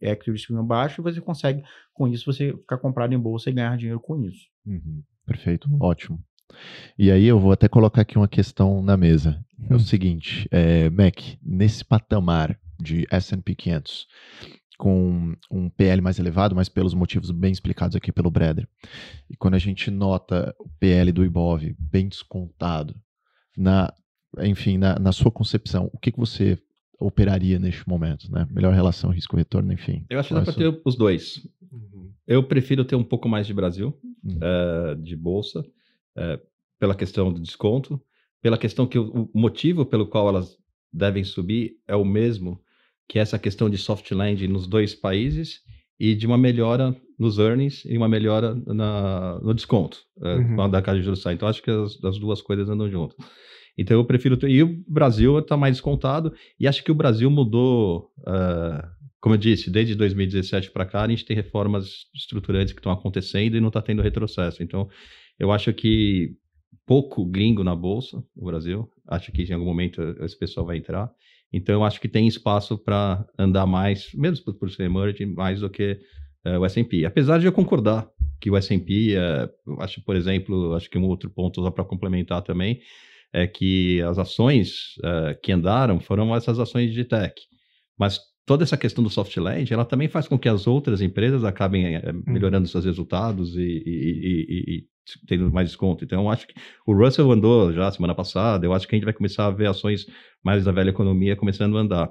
equity 0.00 0.30
risk 0.30 0.50
baixo 0.64 1.00
e 1.00 1.02
você 1.02 1.20
consegue, 1.20 1.62
com 1.92 2.08
isso, 2.08 2.24
você 2.24 2.52
ficar 2.52 2.78
comprado 2.78 3.12
em 3.12 3.18
bolsa 3.18 3.50
e 3.50 3.52
ganhar 3.52 3.76
dinheiro 3.76 4.00
com 4.00 4.18
isso. 4.24 4.46
Uhum. 4.66 5.02
Perfeito, 5.26 5.68
ótimo. 5.80 6.18
E 6.98 7.10
aí 7.10 7.26
eu 7.26 7.38
vou 7.38 7.52
até 7.52 7.68
colocar 7.68 8.02
aqui 8.02 8.16
uma 8.16 8.28
questão 8.28 8.82
na 8.82 8.96
mesa. 8.96 9.42
É 9.68 9.74
o 9.74 9.76
hum. 9.76 9.80
seguinte, 9.80 10.48
é, 10.50 10.90
Mac, 10.90 11.16
nesse 11.42 11.84
patamar 11.84 12.58
de 12.80 13.06
S&P 13.10 13.54
500, 13.54 14.06
com 14.76 15.34
um 15.50 15.70
PL 15.70 16.02
mais 16.02 16.18
elevado, 16.18 16.54
mas 16.54 16.68
pelos 16.68 16.92
motivos 16.92 17.30
bem 17.30 17.52
explicados 17.52 17.94
aqui 17.94 18.10
pelo 18.10 18.30
Breder. 18.30 18.68
E 19.30 19.36
quando 19.36 19.54
a 19.54 19.58
gente 19.58 19.90
nota 19.90 20.54
o 20.58 20.68
PL 20.80 21.12
do 21.12 21.24
Ibov 21.24 21.62
bem 21.78 22.08
descontado, 22.08 22.94
na, 23.56 23.92
enfim, 24.40 24.78
na, 24.78 24.98
na 24.98 25.12
sua 25.12 25.30
concepção, 25.30 25.90
o 25.92 25.98
que, 25.98 26.12
que 26.12 26.18
você 26.18 26.58
operaria 26.98 27.58
neste 27.58 27.88
momento, 27.88 28.30
né? 28.30 28.46
Melhor 28.50 28.72
relação 28.72 29.10
risco-retorno, 29.10 29.72
enfim. 29.72 30.04
Eu 30.08 30.20
acho 30.20 30.28
que 30.28 30.34
dá 30.34 30.42
para 30.42 30.52
ter 30.52 30.80
os 30.84 30.96
dois. 30.96 31.46
Uhum. 31.70 32.12
Eu 32.26 32.42
prefiro 32.44 32.84
ter 32.84 32.94
um 32.94 33.04
pouco 33.04 33.28
mais 33.28 33.46
de 33.46 33.52
Brasil, 33.52 33.98
uhum. 34.24 34.38
uh, 34.38 34.96
de 34.96 35.16
bolsa, 35.16 35.60
uh, 35.60 36.40
pela 36.78 36.94
questão 36.94 37.32
do 37.32 37.40
desconto, 37.40 38.00
pela 38.40 38.56
questão 38.56 38.86
que 38.86 38.98
o, 38.98 39.28
o 39.32 39.38
motivo 39.38 39.84
pelo 39.84 40.06
qual 40.06 40.28
elas 40.28 40.56
devem 40.92 41.24
subir 41.24 41.76
é 41.86 41.96
o 41.96 42.04
mesmo 42.04 42.60
que 43.08 43.18
essa 43.18 43.38
questão 43.38 43.68
de 43.68 43.78
soft 43.78 44.10
landing 44.10 44.48
nos 44.48 44.66
dois 44.66 44.94
países 44.94 45.60
e 45.98 46.14
de 46.14 46.26
uma 46.26 46.38
melhora 46.38 46.96
nos 47.22 47.38
earnings 47.38 47.84
e 47.84 47.96
uma 47.96 48.08
melhora 48.08 48.54
na, 48.66 49.38
no 49.40 49.54
desconto 49.54 49.98
é, 50.20 50.34
uhum. 50.34 50.68
da 50.68 50.82
casa 50.82 50.98
de 50.98 51.04
juros 51.04 51.22
sai. 51.22 51.34
Então, 51.34 51.48
acho 51.48 51.62
que 51.62 51.70
as, 51.70 52.02
as, 52.04 52.18
duas 52.18 52.42
coisas 52.42 52.68
andam 52.68 52.90
juntas. 52.90 53.16
Então, 53.78 53.96
eu 53.96 54.04
prefiro... 54.04 54.36
Ter, 54.36 54.50
e 54.50 54.62
o 54.62 54.84
Brasil 54.86 55.38
está 55.38 55.56
mais 55.56 55.76
descontado 55.76 56.34
e 56.58 56.66
acho 56.66 56.82
que 56.82 56.90
o 56.90 56.94
Brasil 56.94 57.30
mudou... 57.30 58.10
Uh, 58.18 59.02
como 59.20 59.36
eu 59.36 59.38
disse, 59.38 59.70
desde 59.70 59.94
2017 59.94 60.72
para 60.72 60.84
cá, 60.84 61.04
a 61.04 61.08
gente 61.08 61.24
tem 61.24 61.36
reformas 61.36 62.06
estruturantes 62.12 62.72
que 62.72 62.80
estão 62.80 62.90
acontecendo 62.90 63.56
e 63.56 63.60
não 63.60 63.68
está 63.68 63.80
tendo 63.80 64.02
retrocesso. 64.02 64.64
Então, 64.64 64.88
eu 65.38 65.52
acho 65.52 65.72
que 65.72 66.34
pouco 66.84 67.24
gringo 67.24 67.62
na 67.62 67.76
bolsa 67.76 68.22
no 68.36 68.44
Brasil. 68.44 68.90
Acho 69.06 69.30
que 69.30 69.44
em 69.44 69.52
algum 69.52 69.64
momento 69.64 70.02
esse 70.20 70.36
pessoal 70.36 70.66
vai 70.66 70.76
entrar. 70.76 71.08
Então, 71.52 71.76
eu 71.76 71.84
acho 71.84 72.00
que 72.00 72.08
tem 72.08 72.26
espaço 72.26 72.76
para 72.76 73.24
andar 73.38 73.64
mais, 73.64 74.10
mesmo 74.12 74.44
por, 74.44 74.54
por 74.54 74.70
ser 74.70 74.84
emerging, 74.84 75.26
mais 75.26 75.60
do 75.60 75.70
que 75.70 76.00
uh, 76.46 76.58
o 76.58 76.64
S&P. 76.64 77.04
Apesar 77.04 77.38
de 77.38 77.46
eu 77.46 77.52
concordar 77.52 78.08
que 78.40 78.50
o 78.50 78.56
S&P, 78.56 79.14
eh, 79.14 79.48
acho, 79.78 80.02
por 80.02 80.16
exemplo, 80.16 80.74
acho 80.74 80.90
que 80.90 80.98
um 80.98 81.04
outro 81.04 81.30
ponto 81.30 81.62
só 81.62 81.70
para 81.70 81.84
complementar 81.84 82.42
também, 82.42 82.80
é 83.32 83.46
que 83.46 84.02
as 84.02 84.18
ações 84.18 84.96
uh, 84.98 85.40
que 85.40 85.52
andaram 85.52 86.00
foram 86.00 86.34
essas 86.34 86.58
ações 86.58 86.92
de 86.92 87.04
tech. 87.04 87.32
Mas 87.96 88.18
toda 88.44 88.64
essa 88.64 88.76
questão 88.76 89.02
do 89.02 89.08
soft 89.08 89.36
land, 89.36 89.72
ela 89.72 89.84
também 89.84 90.08
faz 90.08 90.26
com 90.26 90.38
que 90.38 90.48
as 90.48 90.66
outras 90.66 91.00
empresas 91.00 91.44
acabem 91.44 91.96
uhum. 91.96 92.22
melhorando 92.26 92.66
seus 92.66 92.84
resultados 92.84 93.56
e, 93.56 93.60
e, 93.60 93.86
e, 93.86 94.76
e, 94.76 94.84
tendo 95.26 95.50
mais 95.52 95.68
desconto. 95.68 96.04
Então, 96.04 96.24
eu 96.24 96.28
acho 96.28 96.46
que 96.46 96.54
o 96.86 96.92
Russell 96.92 97.30
andou 97.30 97.72
já 97.72 97.90
semana 97.92 98.14
passada, 98.14 98.66
eu 98.66 98.72
acho 98.72 98.86
que 98.86 98.94
a 98.94 98.98
gente 98.98 99.04
vai 99.04 99.14
começar 99.14 99.46
a 99.46 99.50
ver 99.50 99.68
ações 99.68 100.06
mais 100.42 100.64
da 100.64 100.72
velha 100.72 100.90
economia 100.90 101.36
começando 101.36 101.78
a 101.78 101.80
andar. 101.80 102.10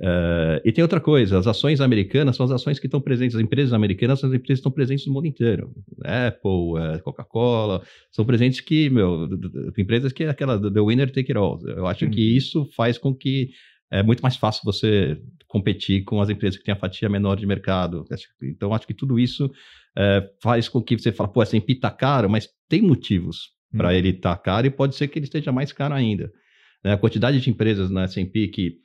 Uh, 0.00 0.62
e 0.64 0.70
tem 0.70 0.82
outra 0.82 1.00
coisa, 1.00 1.38
as 1.38 1.48
ações 1.48 1.80
americanas 1.80 2.36
são 2.36 2.46
as 2.46 2.52
ações 2.52 2.78
que 2.78 2.86
estão 2.86 3.00
presentes, 3.00 3.34
as 3.34 3.42
empresas 3.42 3.72
americanas 3.72 4.20
são 4.20 4.28
as 4.28 4.34
empresas 4.34 4.58
que 4.58 4.60
estão 4.60 4.70
presentes 4.70 5.06
no 5.06 5.12
mundo 5.12 5.26
inteiro. 5.26 5.72
Apple, 6.04 6.50
uh, 6.50 7.02
Coca-Cola, 7.02 7.82
são 8.12 8.24
presentes 8.24 8.60
que, 8.60 8.88
meu, 8.90 9.28
empresas 9.76 10.12
que 10.12 10.22
é 10.22 10.28
aquela 10.28 10.60
the 10.72 10.80
winner 10.80 11.10
take 11.10 11.32
it 11.32 11.36
all. 11.36 11.58
Eu 11.66 11.86
acho 11.86 12.06
hum. 12.06 12.10
que 12.10 12.20
isso 12.20 12.68
faz 12.76 12.96
com 12.96 13.12
que 13.12 13.50
é 13.90 14.02
muito 14.02 14.20
mais 14.20 14.36
fácil 14.36 14.62
você 14.64 15.20
competir 15.48 16.04
com 16.04 16.20
as 16.20 16.28
empresas 16.28 16.58
que 16.58 16.64
têm 16.64 16.74
a 16.74 16.78
fatia 16.78 17.08
menor 17.08 17.36
de 17.36 17.46
mercado. 17.46 18.04
Então, 18.42 18.72
acho 18.74 18.86
que 18.86 18.94
tudo 18.94 19.18
isso 19.18 19.50
é, 19.96 20.30
faz 20.42 20.68
com 20.68 20.80
que 20.82 20.96
você 20.96 21.10
fale, 21.10 21.32
pô, 21.32 21.42
S&P 21.42 21.72
está 21.72 21.90
caro, 21.90 22.28
mas 22.28 22.48
tem 22.68 22.82
motivos 22.82 23.48
hum. 23.74 23.78
para 23.78 23.94
ele 23.94 24.10
estar 24.10 24.36
tá 24.36 24.42
caro 24.42 24.66
e 24.66 24.70
pode 24.70 24.94
ser 24.94 25.08
que 25.08 25.18
ele 25.18 25.24
esteja 25.24 25.50
mais 25.50 25.72
caro 25.72 25.94
ainda. 25.94 26.30
Né? 26.84 26.92
A 26.92 26.98
quantidade 26.98 27.40
de 27.40 27.50
empresas 27.50 27.90
na 27.90 28.04
S&P 28.04 28.48
que 28.48 28.76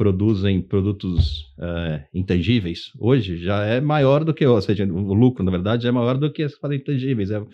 produzem 0.00 0.62
produtos 0.62 1.52
é, 1.60 2.04
intangíveis 2.14 2.90
hoje 2.98 3.36
já 3.36 3.66
é 3.66 3.82
maior 3.82 4.24
do 4.24 4.32
que, 4.32 4.46
ou 4.46 4.58
seja, 4.62 4.86
o 4.86 5.12
lucro, 5.12 5.44
na 5.44 5.50
verdade, 5.50 5.86
é 5.86 5.90
maior 5.90 6.16
do 6.16 6.32
que 6.32 6.42
as 6.42 6.54
intangíveis. 6.72 7.30
É, 7.30 7.44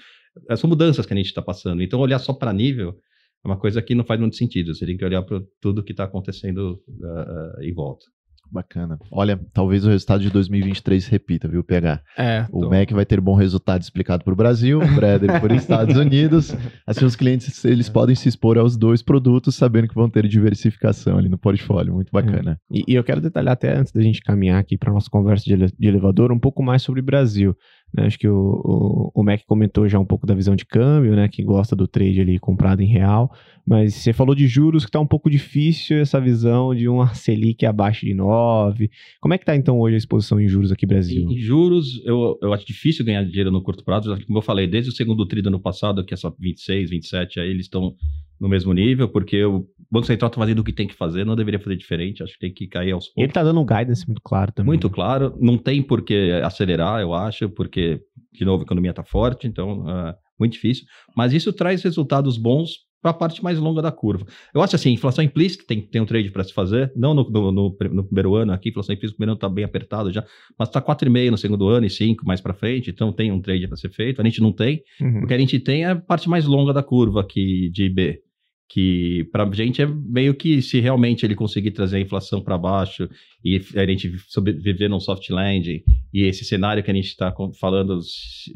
é, 0.48 0.54
são 0.54 0.70
mudanças 0.70 1.04
que 1.04 1.12
a 1.12 1.16
gente 1.16 1.26
está 1.26 1.42
passando. 1.42 1.82
Então, 1.82 1.98
olhar 1.98 2.20
só 2.20 2.32
para 2.32 2.52
nível 2.52 2.96
é 3.44 3.48
uma 3.48 3.58
coisa 3.58 3.82
que 3.82 3.96
não 3.96 4.04
faz 4.04 4.20
muito 4.20 4.36
sentido. 4.36 4.72
Você 4.72 4.86
tem 4.86 4.96
que 4.96 5.04
olhar 5.04 5.22
para 5.22 5.42
tudo 5.60 5.82
que 5.82 5.90
está 5.90 6.04
acontecendo 6.04 6.80
uh, 6.86 7.58
uh, 7.58 7.62
em 7.64 7.74
volta. 7.74 8.06
Bacana. 8.50 8.98
Olha, 9.10 9.38
talvez 9.52 9.84
o 9.84 9.88
resultado 9.88 10.22
de 10.22 10.30
2023 10.30 11.04
se 11.04 11.10
repita, 11.10 11.48
viu, 11.48 11.62
PH? 11.64 12.00
É. 12.16 12.46
O 12.50 12.60
tô... 12.60 12.70
Mac 12.70 12.90
vai 12.92 13.04
ter 13.04 13.20
bom 13.20 13.34
resultado 13.34 13.82
explicado 13.82 14.24
para 14.24 14.32
o 14.32 14.36
Brasil, 14.36 14.80
o 14.80 14.94
Brother 14.94 15.40
por 15.40 15.50
Estados 15.52 15.96
Unidos. 15.96 16.54
Assim, 16.86 17.04
os 17.04 17.16
clientes 17.16 17.64
eles 17.64 17.88
podem 17.88 18.14
se 18.14 18.28
expor 18.28 18.58
aos 18.58 18.76
dois 18.76 19.02
produtos, 19.02 19.54
sabendo 19.54 19.88
que 19.88 19.94
vão 19.94 20.08
ter 20.08 20.26
diversificação 20.26 21.18
ali 21.18 21.28
no 21.28 21.38
portfólio. 21.38 21.94
Muito 21.94 22.10
bacana. 22.12 22.60
É. 22.72 22.78
E, 22.78 22.84
e, 22.88 22.94
eu 22.94 23.04
quero 23.04 23.20
detalhar 23.20 23.52
até 23.52 23.76
antes 23.76 23.92
da 23.92 24.00
gente 24.00 24.20
caminhar 24.20 24.58
aqui 24.58 24.76
para 24.76 24.92
nossa 24.92 25.10
conversa 25.10 25.44
de, 25.44 25.52
ele, 25.52 25.66
de 25.66 25.88
elevador 25.88 26.32
um 26.32 26.38
pouco 26.38 26.62
mais 26.62 26.82
sobre 26.82 27.00
o 27.00 27.04
Brasil. 27.04 27.56
Né? 27.96 28.06
Acho 28.06 28.18
que 28.18 28.28
o, 28.28 29.10
o, 29.14 29.20
o 29.20 29.24
Mac 29.24 29.40
comentou 29.46 29.88
já 29.88 29.98
um 29.98 30.04
pouco 30.04 30.26
da 30.26 30.34
visão 30.34 30.54
de 30.54 30.66
câmbio, 30.66 31.16
né? 31.16 31.28
Que 31.28 31.42
gosta 31.42 31.74
do 31.74 31.88
trade 31.88 32.20
ali 32.20 32.38
comprado 32.38 32.82
em 32.82 32.86
real. 32.86 33.32
Mas 33.66 33.94
você 33.94 34.12
falou 34.12 34.34
de 34.34 34.46
juros 34.46 34.84
que 34.84 34.90
está 34.90 35.00
um 35.00 35.06
pouco 35.06 35.30
difícil 35.30 35.96
essa 35.98 36.20
visão 36.20 36.74
de 36.74 36.88
um 36.88 37.04
Selic 37.14 37.64
abaixo 37.64 38.04
de 38.04 38.12
9. 38.12 38.90
Como 39.20 39.32
é 39.32 39.38
que 39.38 39.44
está 39.44 39.56
então 39.56 39.80
hoje 39.80 39.94
a 39.94 39.98
exposição 39.98 40.38
em 40.38 40.46
juros 40.46 40.70
aqui 40.70 40.84
no 40.84 40.90
Brasil? 40.90 41.30
Em 41.30 41.38
juros, 41.38 42.02
eu, 42.04 42.38
eu 42.42 42.52
acho 42.52 42.66
difícil 42.66 43.04
ganhar 43.04 43.24
dinheiro 43.24 43.50
no 43.50 43.62
curto 43.62 43.82
prazo. 43.82 44.14
Como 44.26 44.38
eu 44.38 44.42
falei, 44.42 44.66
desde 44.66 44.90
o 44.90 44.94
segundo 44.94 45.26
tri 45.26 45.40
do 45.40 45.48
ano 45.48 45.60
passado, 45.60 46.04
que 46.04 46.14
só 46.16 46.30
26, 46.38 46.90
27, 46.90 47.40
aí 47.40 47.48
eles 47.48 47.64
estão 47.64 47.94
no 48.40 48.48
mesmo 48.48 48.72
nível, 48.72 49.08
porque 49.08 49.44
o 49.44 49.66
Banco 49.90 50.06
Central 50.06 50.28
está 50.28 50.40
fazendo 50.40 50.60
o 50.60 50.64
que 50.64 50.72
tem 50.72 50.86
que 50.86 50.94
fazer, 50.94 51.24
não 51.24 51.36
deveria 51.36 51.60
fazer 51.60 51.76
diferente, 51.76 52.22
acho 52.22 52.34
que 52.34 52.38
tem 52.38 52.52
que 52.52 52.66
cair 52.66 52.92
aos 52.92 53.06
poucos. 53.06 53.22
Ele 53.22 53.30
está 53.30 53.42
dando 53.42 53.60
um 53.60 53.66
guidance 53.66 54.06
muito 54.06 54.20
claro 54.22 54.52
também. 54.52 54.68
Muito 54.68 54.90
claro, 54.90 55.36
não 55.40 55.56
tem 55.56 55.82
por 55.82 56.02
que 56.02 56.32
acelerar, 56.44 57.00
eu 57.00 57.14
acho, 57.14 57.48
porque, 57.48 58.00
de 58.32 58.44
novo, 58.44 58.62
a 58.62 58.66
economia 58.66 58.90
está 58.90 59.04
forte, 59.04 59.46
então, 59.46 59.80
uh, 59.80 60.14
muito 60.38 60.52
difícil. 60.52 60.84
Mas 61.16 61.32
isso 61.32 61.52
traz 61.52 61.82
resultados 61.82 62.36
bons 62.36 62.85
para 63.06 63.10
a 63.10 63.14
parte 63.14 63.42
mais 63.42 63.58
longa 63.58 63.80
da 63.80 63.92
curva. 63.92 64.26
Eu 64.52 64.60
acho 64.60 64.74
assim, 64.74 64.90
inflação 64.90 65.22
implícita 65.22 65.64
tem, 65.64 65.80
tem 65.80 66.00
um 66.00 66.06
trade 66.06 66.30
para 66.30 66.42
se 66.42 66.52
fazer, 66.52 66.92
não 66.96 67.14
no, 67.14 67.30
no, 67.30 67.52
no, 67.52 67.76
no, 67.92 68.04
primeiro 68.04 68.34
ano 68.34 68.52
aqui, 68.52 68.70
inflação 68.70 68.94
implícita 68.94 69.14
no 69.14 69.16
primeiro 69.16 69.32
ano 69.32 69.36
está 69.36 69.48
bem 69.48 69.64
apertado 69.64 70.12
já, 70.12 70.24
mas 70.58 70.68
está 70.68 70.82
4,5 70.82 71.30
no 71.30 71.38
segundo 71.38 71.68
ano 71.68 71.86
e 71.86 71.90
5 71.90 72.26
mais 72.26 72.40
para 72.40 72.52
frente, 72.52 72.90
então 72.90 73.12
tem 73.12 73.30
um 73.30 73.40
trade 73.40 73.68
para 73.68 73.76
ser 73.76 73.90
feito, 73.90 74.20
a 74.20 74.24
gente 74.24 74.40
não 74.40 74.50
tem, 74.50 74.82
uhum. 75.00 75.22
o 75.22 75.26
que 75.28 75.34
a 75.34 75.38
gente 75.38 75.60
tem 75.60 75.84
é 75.84 75.90
a 75.90 75.96
parte 75.96 76.28
mais 76.28 76.46
longa 76.46 76.72
da 76.72 76.82
curva 76.82 77.20
aqui 77.20 77.70
de 77.70 77.84
IB, 77.84 78.18
que 78.68 79.28
para 79.30 79.44
a 79.44 79.54
gente 79.54 79.80
é 79.80 79.86
meio 79.86 80.34
que 80.34 80.60
se 80.60 80.80
realmente 80.80 81.24
ele 81.24 81.34
conseguir 81.34 81.70
trazer 81.70 81.98
a 81.98 82.00
inflação 82.00 82.42
para 82.42 82.58
baixo 82.58 83.08
e 83.44 83.60
a 83.76 83.86
gente 83.86 84.12
sobreviver 84.28 84.90
num 84.90 84.98
soft 84.98 85.30
landing 85.30 85.82
e 86.12 86.22
esse 86.24 86.44
cenário 86.44 86.82
que 86.82 86.90
a 86.90 86.94
gente 86.94 87.06
está 87.06 87.32
falando 87.60 88.00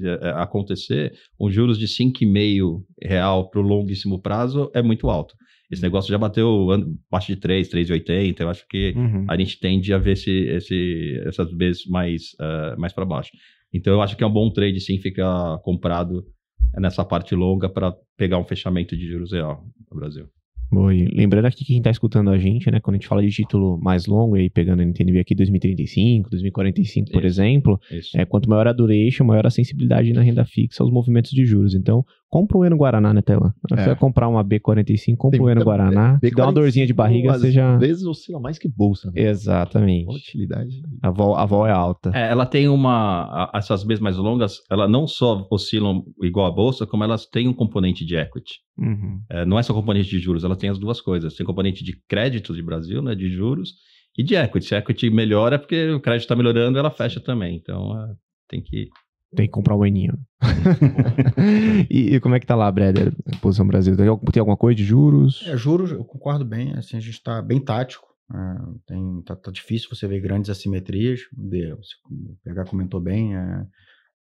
é, 0.02 0.28
é, 0.28 0.30
acontecer, 0.30 1.12
um 1.38 1.50
juros 1.50 1.78
de 1.78 1.86
5,5 1.86 2.82
real 3.02 3.48
para 3.48 3.60
o 3.60 3.62
longuíssimo 3.62 4.20
prazo 4.20 4.70
é 4.74 4.82
muito 4.82 5.08
alto. 5.08 5.34
Esse 5.70 5.82
negócio 5.82 6.10
já 6.10 6.18
bateu 6.18 6.68
abaixo 7.08 7.32
de 7.32 7.36
3, 7.36 7.68
3,80. 7.68 8.40
Eu 8.40 8.48
acho 8.48 8.66
que 8.66 8.92
uhum. 8.96 9.24
a 9.28 9.36
gente 9.36 9.60
tende 9.60 9.92
a 9.94 9.98
ver 9.98 10.12
esse, 10.12 10.30
esse, 10.30 11.22
essas 11.24 11.52
vezes 11.52 11.86
mais, 11.86 12.32
uh, 12.40 12.80
mais 12.80 12.92
para 12.92 13.04
baixo. 13.04 13.30
Então 13.72 13.92
eu 13.92 14.02
acho 14.02 14.16
que 14.16 14.24
é 14.24 14.26
um 14.26 14.32
bom 14.32 14.50
trade 14.50 14.80
sim 14.80 14.98
ficar 14.98 15.58
comprado 15.58 16.24
nessa 16.76 17.04
parte 17.04 17.34
longa 17.34 17.68
para 17.68 17.94
pegar 18.16 18.38
um 18.38 18.44
fechamento 18.44 18.96
de 18.96 19.06
juros 19.06 19.32
real 19.32 19.64
no 19.90 19.98
Brasil. 19.98 20.28
Boa, 20.72 20.94
e 20.94 21.04
lembrando 21.06 21.46
aqui 21.46 21.58
que 21.58 21.64
quem 21.64 21.78
está 21.78 21.90
escutando 21.90 22.30
a 22.30 22.38
gente, 22.38 22.70
né, 22.70 22.78
quando 22.78 22.94
a 22.94 22.98
gente 22.98 23.08
fala 23.08 23.22
de 23.22 23.30
título 23.30 23.76
mais 23.82 24.06
longo, 24.06 24.36
aí 24.36 24.48
pegando 24.48 24.80
a 24.80 24.84
NTNB 24.84 25.18
aqui 25.18 25.34
2035, 25.34 26.30
2045, 26.30 27.10
por 27.10 27.24
isso, 27.24 27.26
exemplo, 27.26 27.80
isso. 27.90 28.16
é 28.16 28.24
quanto 28.24 28.48
maior 28.48 28.68
a 28.68 28.72
duration, 28.72 29.24
maior 29.24 29.44
a 29.44 29.50
sensibilidade 29.50 30.12
na 30.12 30.22
renda 30.22 30.44
fixa 30.44 30.84
aos 30.84 30.92
movimentos 30.92 31.32
de 31.32 31.44
juros. 31.44 31.74
Então, 31.74 32.04
compra 32.30 32.56
o 32.56 32.64
Eno 32.64 32.76
Guaraná, 32.76 33.12
né, 33.12 33.20
Tela? 33.20 33.52
Você 33.68 33.86
vai 33.86 33.96
comprar 33.96 34.28
uma 34.28 34.44
B45, 34.44 35.16
compra 35.16 35.42
o 35.42 35.50
Eno 35.50 35.64
Guaraná, 35.64 36.18
B45, 36.22 36.36
dá 36.36 36.46
uma 36.46 36.52
dorzinha 36.52 36.86
de 36.86 36.94
barriga, 36.94 37.32
você 37.32 37.50
já... 37.50 37.74
Às 37.74 37.80
vezes 37.80 38.04
oscila 38.04 38.38
mais 38.38 38.58
que 38.58 38.68
bolsa. 38.68 39.10
Né? 39.10 39.22
Exatamente. 39.22 40.06
Volatilidade. 40.06 40.80
A 41.02 41.10
vol, 41.10 41.34
a 41.34 41.44
vol 41.44 41.66
é 41.66 41.72
alta. 41.72 42.12
É, 42.14 42.30
ela 42.30 42.46
tem 42.46 42.68
uma... 42.68 43.50
Essas 43.52 43.82
Bs 43.82 43.98
mais 43.98 44.16
longas, 44.16 44.62
ela 44.70 44.86
não 44.86 45.06
só 45.08 45.46
oscilam 45.50 46.04
igual 46.22 46.46
a 46.46 46.50
bolsa, 46.50 46.86
como 46.86 47.02
elas 47.02 47.26
têm 47.26 47.48
um 47.48 47.54
componente 47.54 48.04
de 48.06 48.14
equity. 48.14 48.60
Uhum. 48.78 49.20
É, 49.28 49.44
não 49.44 49.58
é 49.58 49.62
só 49.62 49.74
componente 49.74 50.08
de 50.08 50.20
juros, 50.20 50.44
ela 50.44 50.56
tem 50.56 50.70
as 50.70 50.78
duas 50.78 51.00
coisas. 51.00 51.34
Tem 51.34 51.44
componente 51.44 51.82
de 51.82 52.00
crédito 52.08 52.54
de 52.54 52.62
Brasil, 52.62 53.02
né, 53.02 53.14
de 53.14 53.28
juros, 53.28 53.74
e 54.16 54.22
de 54.22 54.36
equity. 54.36 54.66
Se 54.66 54.74
a 54.74 54.78
equity 54.78 55.10
melhora, 55.10 55.56
é 55.56 55.58
porque 55.58 55.90
o 55.90 56.00
crédito 56.00 56.22
está 56.22 56.36
melhorando, 56.36 56.78
ela 56.78 56.90
fecha 56.90 57.20
também. 57.20 57.56
Então, 57.56 57.92
é, 57.98 58.14
tem 58.48 58.62
que 58.62 58.88
tem 59.34 59.46
que 59.46 59.52
comprar 59.52 59.76
o 59.76 59.86
Eninho. 59.86 60.18
e, 61.88 62.14
e, 62.14 62.20
como 62.20 62.34
é 62.34 62.40
que 62.40 62.46
tá 62.46 62.56
lá, 62.56 62.70
Breder, 62.70 63.12
a 63.32 63.36
posição 63.36 63.66
Brasil? 63.66 63.96
Tem, 63.96 64.06
tem 64.06 64.40
alguma 64.40 64.56
coisa 64.56 64.76
de 64.76 64.84
juros? 64.84 65.44
É, 65.46 65.56
juros, 65.56 65.92
eu 65.92 66.04
concordo 66.04 66.44
bem. 66.44 66.72
Assim, 66.74 66.96
a 66.96 67.00
gente 67.00 67.14
está 67.14 67.40
bem 67.40 67.60
tático. 67.60 68.08
É, 68.32 68.36
tem, 68.86 69.22
tá, 69.22 69.36
tá, 69.36 69.50
difícil 69.50 69.88
você 69.90 70.06
ver 70.08 70.20
grandes 70.20 70.50
assimetrias. 70.50 71.20
De, 71.32 71.72
o 71.72 72.36
PH 72.44 72.64
comentou 72.64 73.00
bem. 73.00 73.36
É, 73.36 73.66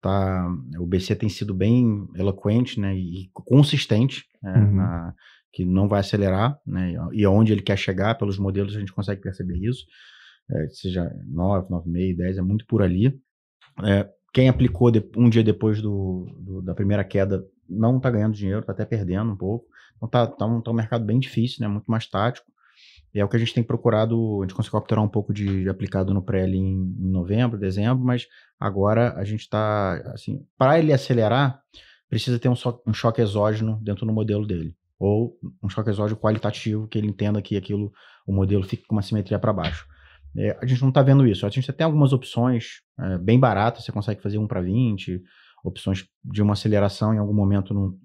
tá, 0.02 0.48
o 0.80 0.86
BC 0.88 1.16
tem 1.16 1.30
sido 1.30 1.54
bem 1.54 2.08
eloquente 2.16 2.80
né, 2.80 2.96
e 2.96 3.30
consistente, 3.34 4.26
é, 4.44 4.50
uhum. 4.50 4.76
na, 4.76 5.14
que 5.54 5.64
não 5.64 5.88
vai 5.88 6.00
acelerar. 6.00 6.60
Né, 6.66 6.96
e 7.14 7.24
aonde 7.26 7.52
ele 7.52 7.62
quer 7.62 7.78
chegar, 7.78 8.16
pelos 8.16 8.40
modelos, 8.40 8.76
a 8.76 8.80
gente 8.80 8.94
consegue 8.94 9.22
perceber 9.22 9.58
isso. 9.58 9.86
É, 10.50 10.68
seja 10.70 11.12
9, 11.28 11.70
9,5, 11.70 12.18
10, 12.18 12.38
é 12.38 12.42
muito 12.42 12.66
por 12.66 12.82
ali. 12.82 13.20
É, 13.84 14.08
quem 14.36 14.50
aplicou 14.50 14.92
de, 14.92 15.02
um 15.16 15.30
dia 15.30 15.42
depois 15.42 15.82
do, 15.82 16.28
do, 16.38 16.62
da 16.62 16.76
primeira 16.76 17.06
queda 17.06 17.48
não 17.70 17.96
está 17.96 18.12
ganhando 18.12 18.36
dinheiro, 18.36 18.60
está 18.60 18.74
até 18.74 18.84
perdendo 18.84 19.32
um 19.32 19.36
pouco. 19.38 19.66
Então 19.96 20.08
está 20.08 20.28
tá 20.28 20.46
um, 20.46 20.60
tá 20.60 20.72
um 20.72 20.74
mercado 20.74 21.06
bem 21.06 21.18
difícil, 21.18 21.62
né? 21.62 21.70
muito 21.70 21.90
mais 21.90 22.06
tático. 22.06 22.46
E 23.14 23.20
é 23.22 23.24
o 23.24 23.30
que 23.30 23.38
a 23.38 23.40
gente 23.40 23.54
tem 23.54 23.64
procurado, 23.64 24.42
a 24.42 24.44
gente 24.44 24.54
conseguiu 24.54 24.78
capturar 24.78 25.02
um 25.02 25.08
pouco 25.08 25.34
de, 25.34 25.64
de 25.64 25.70
aplicado 25.70 26.14
no 26.14 26.22
pré 26.22 26.44
ali 26.44 26.58
em, 26.58 26.82
em, 27.00 27.10
novembro, 27.10 27.58
dezembro, 27.58 28.04
mas 28.04 28.28
agora 28.60 29.14
a 29.14 29.24
gente 29.24 29.40
está, 29.40 30.02
assim, 30.14 30.46
para 30.58 30.78
ele 30.80 30.92
acelerar, 30.92 31.62
precisa 32.10 32.38
ter 32.38 32.50
um, 32.50 32.56
so, 32.58 32.82
um 32.86 32.94
choque 32.94 33.22
exógeno 33.22 33.80
dentro 33.82 34.06
do 34.06 34.12
modelo 34.12 34.46
dele. 34.46 34.76
Ou 35.00 35.40
um 35.64 35.70
choque 35.70 35.90
exógeno 35.90 36.20
qualitativo, 36.20 36.90
que 36.90 36.98
ele 36.98 37.08
entenda 37.08 37.42
que 37.42 37.56
aquilo, 37.56 37.90
o 38.28 38.34
modelo 38.34 38.66
fique 38.66 38.86
com 38.86 38.96
uma 38.96 39.02
simetria 39.02 39.40
para 39.40 39.54
baixo. 39.54 39.88
É, 40.38 40.58
a 40.62 40.66
gente 40.66 40.82
não 40.82 40.90
está 40.90 41.02
vendo 41.02 41.26
isso. 41.26 41.46
A 41.46 41.50
gente 41.50 41.72
tem 41.72 41.86
algumas 41.86 42.14
opções 42.14 42.82
é, 43.00 43.18
bem 43.18 43.40
baratas, 43.40 43.84
você 43.84 43.92
consegue 43.92 44.22
fazer 44.22 44.38
1 44.38 44.48
para 44.48 44.62
20, 44.62 45.22
opções 45.64 46.06
de 46.24 46.42
uma 46.42 46.54
aceleração 46.54 47.14
em 47.14 47.18
algum 47.18 47.34
momento 47.34 47.74
no, 47.74 47.98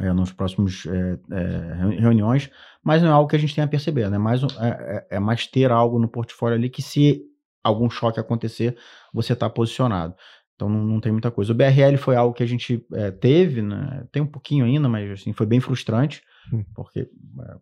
é, 0.00 0.12
nos 0.12 0.32
próximos 0.32 0.86
é, 0.86 1.18
é, 1.30 2.00
reuniões, 2.00 2.50
mas 2.82 3.00
não 3.00 3.10
é 3.10 3.12
algo 3.12 3.28
que 3.28 3.36
a 3.36 3.38
gente 3.38 3.54
tenha 3.54 3.64
a 3.64 3.68
perceber, 3.68 4.10
né? 4.10 4.18
mais, 4.18 4.42
é, 4.42 5.06
é, 5.10 5.20
mais 5.20 5.46
ter 5.46 5.70
algo 5.70 6.00
no 6.00 6.08
portfólio 6.08 6.56
ali 6.56 6.68
que 6.68 6.82
se 6.82 7.22
algum 7.62 7.88
choque 7.88 8.18
acontecer, 8.18 8.76
você 9.12 9.34
está 9.34 9.48
posicionado. 9.48 10.14
Então 10.54 10.68
não, 10.68 10.84
não, 10.84 11.00
tem 11.00 11.12
muita 11.12 11.30
coisa. 11.30 11.52
O 11.52 11.54
BRL 11.54 11.96
foi 11.96 12.16
algo 12.16 12.34
que 12.34 12.42
a 12.42 12.46
gente 12.46 12.84
teve, 13.20 13.62
né? 13.62 14.04
tem 14.12 14.22
um 14.22 14.26
pouquinho 14.26 14.64
ainda, 14.64 14.88
mas 14.88 15.10
assim, 15.10 15.32
foi 15.32 15.46
bem 15.46 15.60
frustrante, 15.60 16.22
hum. 16.52 16.64
porque 16.74 17.08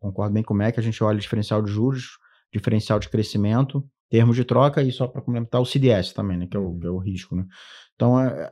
concordo 0.01 0.35
bem 0.35 0.43
com 0.43 0.53
o 0.55 0.57
Mac, 0.57 0.79
a 0.79 0.83
gente 0.83 1.03
olha 1.05 1.17
o 1.17 1.21
diferencial 1.21 1.63
de 1.63 1.71
juros, 1.71 2.19
diferencial 2.53 2.99
de 2.99 3.09
crescimento, 3.09 3.85
termos 4.13 4.37
de 4.37 4.45
troca 4.45 4.83
e 4.83 4.93
só 4.93 5.07
para 5.07 5.23
complementar 5.23 5.59
o 5.59 5.65
CDS 5.65 6.13
também, 6.13 6.37
né, 6.37 6.47
que 6.47 6.55
é 6.55 6.61
o, 6.61 6.79
é 6.85 6.91
o 6.91 6.99
risco, 6.99 7.35
né. 7.35 7.47
Então, 7.95 8.21
é, 8.21 8.51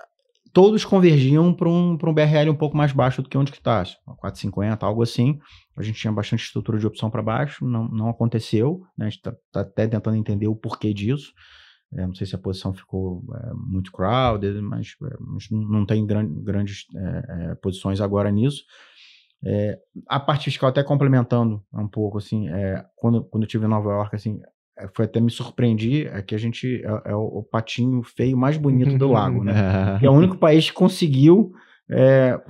todos 0.54 0.86
convergiam 0.86 1.52
para 1.52 1.68
um, 1.68 1.98
um 2.02 2.14
BRL 2.14 2.48
um 2.48 2.56
pouco 2.56 2.74
mais 2.74 2.92
baixo 2.92 3.20
do 3.20 3.28
que 3.28 3.36
onde 3.36 3.52
que 3.52 3.58
está, 3.58 3.82
4,50, 3.82 4.82
algo 4.82 5.02
assim. 5.02 5.38
A 5.76 5.82
gente 5.82 6.00
tinha 6.00 6.10
bastante 6.10 6.44
estrutura 6.44 6.78
de 6.78 6.86
opção 6.86 7.10
para 7.10 7.22
baixo, 7.22 7.62
não, 7.62 7.86
não 7.88 8.08
aconteceu, 8.08 8.80
né, 8.96 9.04
a 9.04 9.10
gente 9.10 9.18
está 9.18 9.32
tá 9.52 9.60
até 9.60 9.86
tentando 9.86 10.16
entender 10.16 10.48
o 10.48 10.56
porquê 10.56 10.94
disso. 10.94 11.30
É, 11.92 12.06
não 12.06 12.14
sei 12.14 12.26
se 12.26 12.34
a 12.34 12.38
posição 12.38 12.72
ficou 12.72 13.22
é, 13.34 13.52
muito 13.54 13.92
crowded, 13.92 14.62
mas 14.62 14.94
é, 15.02 15.16
não 15.50 15.84
tem 15.84 16.06
gran, 16.06 16.26
grandes 16.42 16.86
é, 16.96 17.50
é, 17.50 17.54
posições 17.56 18.00
agora 18.00 18.30
nisso. 18.30 18.64
É, 19.44 19.78
a 20.08 20.18
parte 20.18 20.44
fiscal 20.44 20.70
até 20.70 20.82
complementando 20.82 21.62
um 21.74 21.88
pouco, 21.88 22.16
assim, 22.16 22.46
quando, 22.96 23.24
quando 23.24 23.42
eu 23.42 23.46
estive 23.46 23.64
em 23.66 23.68
Nova 23.68 23.90
York, 23.90 24.14
assim, 24.14 24.40
foi 24.94 25.04
até 25.04 25.20
me 25.20 25.30
surpreendi, 25.30 26.06
é 26.06 26.22
que 26.22 26.34
a 26.34 26.38
gente 26.38 26.82
é, 26.84 27.10
é 27.10 27.14
o, 27.14 27.42
patinho 27.42 28.02
feio 28.02 28.36
mais 28.36 28.56
bonito 28.56 28.96
do 28.98 29.12
lago, 29.12 29.44
né? 29.44 29.52
é 30.02 30.08
o 30.08 30.12
único 30.12 30.36
país 30.36 30.68
que 30.70 30.76
conseguiu 30.76 31.52
é, 31.90 32.40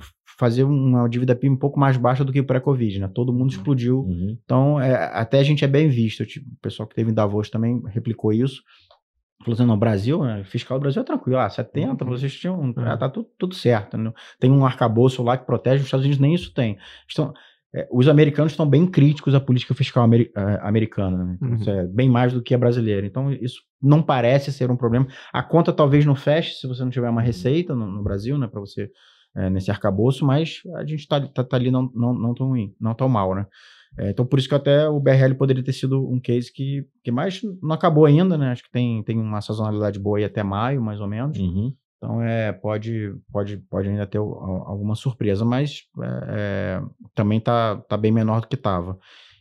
fazer 0.41 0.63
uma 0.63 1.07
dívida 1.07 1.35
PIB 1.35 1.53
um 1.53 1.57
pouco 1.57 1.79
mais 1.79 1.97
baixa 1.97 2.25
do 2.25 2.33
que 2.33 2.41
pré-Covid, 2.41 2.99
né? 2.99 3.11
Todo 3.13 3.31
mundo 3.31 3.41
uhum. 3.41 3.57
explodiu. 3.57 3.99
Uhum. 3.99 4.37
Então, 4.43 4.81
é, 4.81 4.95
até 5.13 5.39
a 5.39 5.43
gente 5.43 5.63
é 5.63 5.67
bem 5.67 5.87
visto. 5.87 6.25
Tipo, 6.25 6.47
o 6.47 6.57
pessoal 6.61 6.87
que 6.87 6.95
teve 6.95 7.11
em 7.11 7.13
Davos 7.13 7.49
também 7.49 7.79
replicou 7.87 8.33
isso. 8.33 8.63
Falou 9.43 9.53
assim, 9.53 9.65
não, 9.65 9.77
Brasil, 9.77 10.23
né, 10.23 10.43
fiscal 10.43 10.79
do 10.79 10.81
Brasil 10.81 11.01
é 11.01 11.05
tranquilo. 11.05 11.37
Ah, 11.37 11.49
70, 11.49 12.03
uhum. 12.03 12.09
vocês 12.09 12.33
tinham... 12.33 12.73
Ah, 12.77 12.97
tá 12.97 13.07
tudo, 13.07 13.27
tudo 13.37 13.53
certo. 13.53 13.97
Né? 13.97 14.11
Tem 14.39 14.51
um 14.51 14.65
arcabouço 14.65 15.21
lá 15.21 15.37
que 15.37 15.45
protege, 15.45 15.77
os 15.77 15.85
Estados 15.85 16.05
Unidos 16.05 16.19
nem 16.19 16.33
isso 16.33 16.51
tem. 16.53 16.75
Então, 17.11 17.33
é, 17.73 17.87
os 17.89 18.07
americanos 18.07 18.51
estão 18.51 18.69
bem 18.69 18.85
críticos 18.85 19.33
à 19.33 19.39
política 19.39 19.73
fiscal 19.73 20.03
amer, 20.03 20.31
uh, 20.35 20.67
americana, 20.67 21.23
né? 21.23 21.33
Então, 21.35 21.49
uhum. 21.49 21.55
isso 21.55 21.69
é 21.69 21.87
bem 21.87 22.09
mais 22.09 22.33
do 22.33 22.41
que 22.41 22.53
a 22.53 22.57
brasileira. 22.57 23.07
Então, 23.07 23.31
isso 23.31 23.61
não 23.81 24.03
parece 24.03 24.51
ser 24.51 24.69
um 24.69 24.75
problema. 24.75 25.07
A 25.31 25.41
conta 25.41 25.71
talvez 25.71 26.05
não 26.05 26.15
feche 26.15 26.55
se 26.55 26.67
você 26.67 26.83
não 26.83 26.91
tiver 26.91 27.09
uma 27.09 27.21
receita 27.21 27.73
no, 27.73 27.87
no 27.87 28.03
Brasil, 28.03 28.37
né, 28.37 28.47
para 28.47 28.59
você 28.59 28.89
é, 29.35 29.49
nesse 29.49 29.71
arcabouço, 29.71 30.25
mas 30.25 30.61
a 30.75 30.85
gente 30.85 30.99
está 30.99 31.21
tá, 31.21 31.43
tá, 31.43 31.55
ali 31.55 31.71
não, 31.71 31.89
não, 31.95 32.13
não 32.13 32.33
tão 32.33 32.47
ruim, 32.47 32.75
não 32.79 32.93
tão 32.93 33.07
mal, 33.07 33.33
né? 33.33 33.45
É, 33.97 34.09
então, 34.09 34.25
por 34.25 34.39
isso 34.39 34.47
que 34.47 34.55
até 34.55 34.87
o 34.87 34.99
BRL 34.99 35.35
poderia 35.35 35.63
ter 35.63 35.73
sido 35.73 36.09
um 36.09 36.19
case 36.19 36.51
que, 36.51 36.85
que 37.03 37.11
mais 37.11 37.41
não 37.61 37.73
acabou 37.73 38.05
ainda, 38.05 38.37
né? 38.37 38.51
Acho 38.51 38.63
que 38.63 38.71
tem, 38.71 39.03
tem 39.03 39.17
uma 39.17 39.41
sazonalidade 39.41 39.99
boa 39.99 40.17
aí 40.17 40.23
até 40.23 40.43
maio, 40.43 40.81
mais 40.81 40.99
ou 40.99 41.07
menos. 41.07 41.37
Uhum. 41.37 41.73
Então 42.01 42.19
é, 42.19 42.51
pode, 42.51 43.13
pode, 43.31 43.57
pode 43.69 43.87
ainda 43.87 44.07
ter 44.07 44.17
alguma 44.17 44.95
surpresa, 44.95 45.45
mas 45.45 45.83
é, 46.29 46.81
também 47.13 47.39
tá, 47.39 47.77
tá 47.77 47.95
bem 47.95 48.11
menor 48.11 48.41
do 48.41 48.47
que 48.47 48.55
estava. 48.55 48.97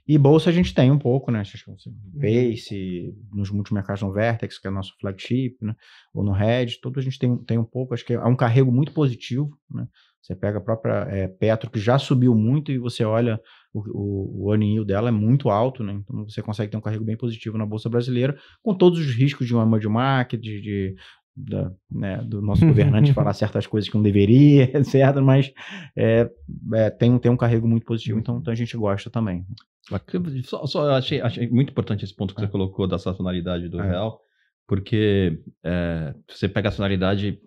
E 0.07 0.19
bolsa 0.19 0.51
a 0.51 0.53
gente 0.53 0.75
tem 0.75 0.91
um 0.91 0.99
pouco, 0.99 1.31
né? 1.31 1.43
Uhum. 1.67 2.21
Pace, 2.21 3.15
nos 3.33 3.51
multimercados 3.51 4.03
no 4.03 4.13
Vertex, 4.13 4.59
que 4.59 4.67
é 4.67 4.71
nosso 4.71 4.93
flagship, 5.01 5.57
né? 5.63 5.75
Ou 6.13 6.23
no 6.23 6.33
Red, 6.33 6.81
tudo 6.83 7.01
a 7.01 7.03
gente 7.03 7.19
tem, 7.19 7.35
tem 7.39 7.57
um 7.57 7.65
pouco, 7.65 7.95
acho 7.95 8.05
que 8.05 8.13
é 8.13 8.25
um 8.27 8.37
carrego 8.37 8.71
muito 8.71 8.93
positivo, 8.93 9.57
né? 9.71 9.87
Você 10.21 10.37
pega 10.37 10.59
a 10.59 10.61
própria 10.61 11.07
é, 11.09 11.29
Petro, 11.29 11.71
que 11.71 11.81
já 11.81 11.99
subiu 11.99 12.35
muito, 12.35 12.71
e 12.71 12.79
você 12.79 13.05
olha 13.05 13.41
o, 13.73 14.49
o, 14.49 14.51
o 14.53 14.85
dela 14.85 15.09
é 15.09 15.13
muito 15.13 15.49
alto, 15.49 15.83
né? 15.83 15.95
Então 15.95 16.29
você 16.29 16.43
consegue 16.43 16.71
ter 16.71 16.77
um 16.77 16.81
carrego 16.81 17.05
bem 17.05 17.17
positivo 17.17 17.57
na 17.57 17.65
Bolsa 17.65 17.89
Brasileira, 17.89 18.37
com 18.63 18.75
todos 18.75 18.99
os 18.99 19.15
riscos 19.15 19.47
de 19.47 19.55
uma 19.55 19.63
emerging 19.63 19.89
market, 19.89 20.41
de, 20.41 20.61
de 20.61 20.95
da, 21.45 21.73
né, 21.91 22.19
do 22.19 22.41
nosso 22.41 22.65
governante 22.67 23.13
falar 23.13 23.33
certas 23.33 23.67
coisas 23.67 23.89
que 23.89 23.97
não 23.97 24.03
deveria, 24.03 24.65
etc. 24.77 25.17
Mas 25.23 25.53
é, 25.97 26.31
é, 26.75 26.91
tem, 26.91 27.19
tem 27.19 27.31
um 27.31 27.37
carrego 27.37 27.67
muito 27.67 27.87
positivo, 27.87 28.19
então, 28.19 28.39
então 28.39 28.53
a 28.53 28.57
gente 28.57 28.77
gosta 28.77 29.11
também. 29.11 29.45
Só, 30.45 30.67
só 30.67 30.91
achei, 30.93 31.21
achei 31.21 31.49
muito 31.49 31.71
importante 31.71 32.05
esse 32.05 32.15
ponto 32.15 32.35
que 32.35 32.41
é. 32.41 32.45
você 32.47 32.51
colocou 32.51 32.87
da 32.87 32.99
sazonalidade 32.99 33.69
do 33.69 33.81
é. 33.81 33.89
real, 33.89 34.21
porque 34.67 35.43
é, 35.65 36.15
você 36.29 36.49
pega 36.49 36.69
a 36.69 36.73
sazonalidade 36.73 37.41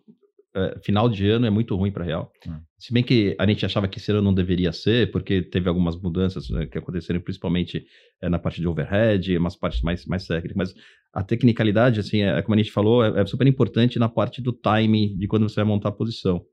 é, 0.56 0.80
final 0.84 1.10
de 1.10 1.28
ano 1.28 1.46
é 1.46 1.50
muito 1.50 1.76
ruim 1.76 1.92
para 1.92 2.04
real. 2.04 2.32
É. 2.48 2.52
Se 2.78 2.94
bem 2.94 3.04
que 3.04 3.36
a 3.40 3.46
gente 3.48 3.66
achava 3.66 3.88
que 3.88 3.98
esse 3.98 4.12
ano 4.12 4.22
não 4.22 4.34
deveria 4.34 4.72
ser, 4.72 5.12
porque 5.12 5.42
teve 5.42 5.68
algumas 5.68 6.00
mudanças 6.00 6.50
né, 6.50 6.68
que 6.68 6.78
aconteceram, 6.78 7.20
principalmente 7.20 7.86
é, 8.22 8.30
na 8.30 8.38
parte 8.38 8.62
de 8.62 8.68
overhead, 8.68 9.38
umas 9.38 9.56
partes 9.56 9.82
mais, 9.82 10.06
mais 10.06 10.28
técnicas, 10.28 10.56
mas 10.56 10.76
a 11.14 11.24
tecnicalidade, 11.24 12.00
assim, 12.00 12.22
é, 12.22 12.42
como 12.42 12.56
a 12.56 12.58
gente 12.58 12.72
falou, 12.72 13.04
é, 13.04 13.22
é, 13.22 13.26
super 13.26 13.48
importante 13.48 13.98
na 13.98 14.10
parte 14.10 14.42
do 14.42 14.52
time 14.52 15.16
de 15.16 15.28
quando 15.28 15.48
você 15.48 15.56
vai 15.56 15.66
montar 15.66 15.90
a 15.90 15.94
posição. 15.94 16.44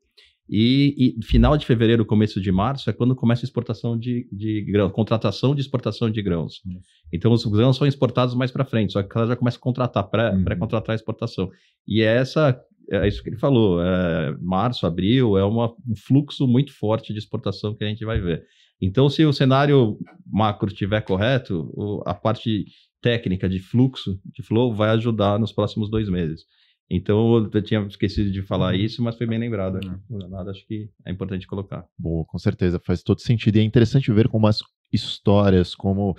E, 0.52 1.16
e, 1.18 1.24
final 1.24 1.56
de 1.56 1.64
fevereiro, 1.64 2.04
começo 2.04 2.40
de 2.40 2.50
março 2.50 2.90
é 2.90 2.92
quando 2.92 3.14
começa 3.14 3.44
a 3.44 3.46
exportação 3.46 3.96
de, 3.96 4.28
de 4.32 4.62
grãos, 4.62 4.90
contratação 4.90 5.54
de 5.54 5.60
exportação 5.60 6.10
de 6.10 6.20
grãos. 6.20 6.60
Uhum. 6.66 6.80
Então 7.12 7.32
os 7.32 7.44
grãos 7.44 7.76
são 7.76 7.86
exportados 7.86 8.34
mais 8.34 8.50
para 8.50 8.64
frente, 8.64 8.92
só 8.92 9.02
que 9.02 9.16
ela 9.16 9.28
já 9.28 9.36
começa 9.36 9.58
a 9.58 9.60
contratar, 9.60 10.10
pré-contratar 10.10 10.88
uhum. 10.88 10.92
a 10.92 10.94
exportação. 10.96 11.50
E 11.86 12.02
é 12.02 12.16
essa 12.16 12.60
é 12.90 13.06
isso 13.06 13.22
que 13.22 13.30
ele 13.30 13.38
falou, 13.38 13.82
é, 13.82 14.36
março, 14.40 14.86
abril, 14.86 15.38
é 15.38 15.44
uma, 15.44 15.72
um 15.88 15.96
fluxo 15.96 16.46
muito 16.46 16.72
forte 16.72 17.12
de 17.12 17.18
exportação 17.18 17.74
que 17.74 17.84
a 17.84 17.86
gente 17.86 18.04
vai 18.04 18.20
ver. 18.20 18.44
Então, 18.80 19.08
se 19.08 19.24
o 19.24 19.32
cenário 19.32 19.98
macro 20.26 20.68
estiver 20.68 21.02
correto, 21.02 21.70
o, 21.74 22.02
a 22.06 22.14
parte 22.14 22.64
técnica 23.00 23.48
de 23.48 23.58
fluxo, 23.58 24.18
de 24.24 24.42
flow, 24.42 24.74
vai 24.74 24.90
ajudar 24.90 25.38
nos 25.38 25.52
próximos 25.52 25.90
dois 25.90 26.08
meses. 26.08 26.42
Então 26.90 27.48
eu 27.52 27.62
tinha 27.62 27.80
esquecido 27.82 28.32
de 28.32 28.42
falar 28.42 28.74
isso, 28.74 29.00
mas 29.00 29.16
foi 29.16 29.26
bem 29.26 29.38
lembrado. 29.38 29.78
Uhum. 30.10 30.28
Nada, 30.28 30.50
acho 30.50 30.66
que 30.66 30.90
é 31.06 31.12
importante 31.12 31.46
colocar. 31.46 31.86
Boa, 31.96 32.24
com 32.26 32.36
certeza, 32.36 32.80
faz 32.84 33.00
todo 33.00 33.20
sentido. 33.20 33.56
E 33.56 33.60
é 33.60 33.62
interessante 33.62 34.12
ver 34.12 34.26
como 34.26 34.48
as 34.48 34.58
histórias, 34.92 35.74
como 35.74 36.16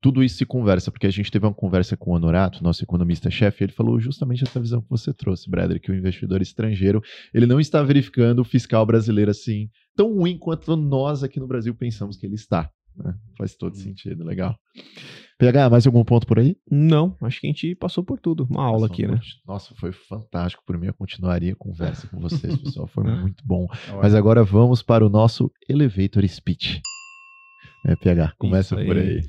tudo 0.00 0.22
isso 0.22 0.36
se 0.36 0.46
conversa, 0.46 0.90
porque 0.90 1.06
a 1.06 1.10
gente 1.10 1.30
teve 1.30 1.46
uma 1.46 1.54
conversa 1.54 1.96
com 1.96 2.10
o 2.10 2.14
Honorato, 2.14 2.62
nosso 2.62 2.82
economista-chefe, 2.82 3.64
ele 3.64 3.72
falou 3.72 4.00
justamente 4.00 4.44
essa 4.44 4.60
visão 4.60 4.80
que 4.80 4.88
você 4.88 5.12
trouxe, 5.12 5.50
Breder, 5.50 5.80
que 5.80 5.90
o 5.90 5.94
investidor 5.94 6.40
estrangeiro, 6.40 7.02
ele 7.32 7.46
não 7.46 7.60
está 7.60 7.82
verificando 7.82 8.40
o 8.40 8.44
fiscal 8.44 8.84
brasileiro 8.86 9.30
assim 9.30 9.68
tão 9.96 10.14
ruim 10.14 10.38
quanto 10.38 10.74
nós 10.76 11.22
aqui 11.22 11.38
no 11.38 11.46
Brasil 11.46 11.74
pensamos 11.74 12.16
que 12.16 12.26
ele 12.26 12.34
está. 12.34 12.70
Né? 12.96 13.12
Faz 13.36 13.56
todo 13.56 13.72
hum. 13.72 13.76
sentido, 13.76 14.24
legal. 14.24 14.56
PH, 15.38 15.68
mais 15.68 15.86
algum 15.86 16.04
ponto 16.04 16.26
por 16.26 16.38
aí? 16.38 16.56
Não, 16.70 17.16
acho 17.22 17.40
que 17.40 17.46
a 17.48 17.50
gente 17.50 17.74
passou 17.74 18.04
por 18.04 18.20
tudo. 18.20 18.46
Uma 18.48 18.64
aula 18.64 18.86
aqui, 18.86 19.06
né? 19.06 19.18
Nossa, 19.46 19.74
foi 19.74 19.92
fantástico. 19.92 20.62
Por 20.64 20.78
mim, 20.78 20.86
eu 20.86 20.94
continuaria 20.94 21.52
a 21.52 21.56
conversa 21.56 22.06
com 22.06 22.20
vocês, 22.20 22.56
pessoal. 22.62 22.86
Foi 22.86 23.02
muito 23.02 23.44
bom. 23.44 23.66
Mas 24.00 24.14
agora 24.14 24.44
vamos 24.44 24.80
para 24.80 25.04
o 25.04 25.08
nosso 25.08 25.50
Elevator 25.68 26.26
Speech. 26.28 26.80
É, 27.86 27.94
PH, 27.94 28.32
começa 28.38 28.78
aí. 28.78 28.86
por 28.86 28.96
aí. 28.96 29.20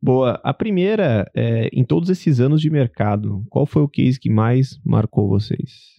Boa. 0.00 0.40
A 0.44 0.54
primeira, 0.54 1.28
é, 1.34 1.68
em 1.72 1.84
todos 1.84 2.08
esses 2.08 2.38
anos 2.40 2.60
de 2.60 2.70
mercado, 2.70 3.44
qual 3.50 3.66
foi 3.66 3.82
o 3.82 3.88
case 3.88 4.20
que 4.20 4.30
mais 4.30 4.78
marcou 4.84 5.28
vocês? 5.28 5.94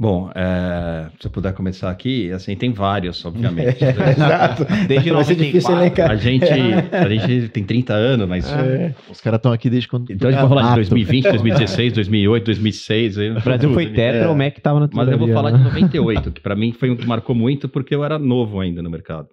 Bom, 0.00 0.30
é, 0.32 1.08
se 1.18 1.26
eu 1.26 1.30
puder 1.30 1.52
começar 1.54 1.90
aqui, 1.90 2.30
assim, 2.30 2.54
tem 2.54 2.72
vários, 2.72 3.24
obviamente. 3.24 3.82
Exato. 3.82 4.64
Desde 4.86 5.10
94. 5.10 6.04
A 6.04 6.14
gente, 6.14 6.46
a 6.92 7.08
gente 7.08 7.48
tem 7.48 7.64
30 7.64 7.94
anos, 7.94 8.28
mas... 8.28 8.48
É. 8.48 8.94
Os 9.10 9.20
caras 9.20 9.38
estão 9.38 9.50
aqui 9.50 9.68
desde 9.68 9.88
quando... 9.88 10.12
Então 10.12 10.28
a 10.28 10.32
gente 10.32 10.40
vai 10.40 10.48
falar 10.48 10.68
de 10.68 10.74
2020, 10.76 11.24
2016, 11.30 11.92
2008, 11.94 12.44
2006... 12.44 13.16
O 13.18 13.40
Brasil 13.40 13.74
foi 13.74 13.86
tetra, 13.86 14.26
é. 14.26 14.28
o 14.28 14.36
Mac 14.36 14.56
estava 14.56 14.78
na 14.78 14.88
Mas 14.92 15.08
eu 15.08 15.18
vou 15.18 15.32
falar 15.32 15.50
de 15.50 15.64
98, 15.64 16.30
que 16.30 16.40
para 16.40 16.54
mim 16.54 16.72
foi 16.72 16.90
um 16.90 16.96
que 16.96 17.04
marcou 17.04 17.34
muito 17.34 17.68
porque 17.68 17.92
eu 17.92 18.04
era 18.04 18.20
novo 18.20 18.60
ainda 18.60 18.80
no 18.80 18.90
mercado. 18.90 19.26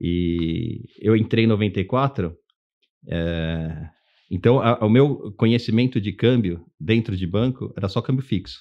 E 0.00 0.84
eu 1.00 1.14
entrei 1.14 1.44
em 1.44 1.48
94, 1.48 2.34
é, 3.08 3.88
então 4.30 4.60
a, 4.60 4.84
o 4.84 4.88
meu 4.88 5.32
conhecimento 5.36 6.00
de 6.00 6.12
câmbio 6.12 6.64
dentro 6.78 7.16
de 7.16 7.26
banco 7.26 7.72
era 7.76 7.88
só 7.88 8.00
câmbio 8.00 8.24
fixo. 8.24 8.60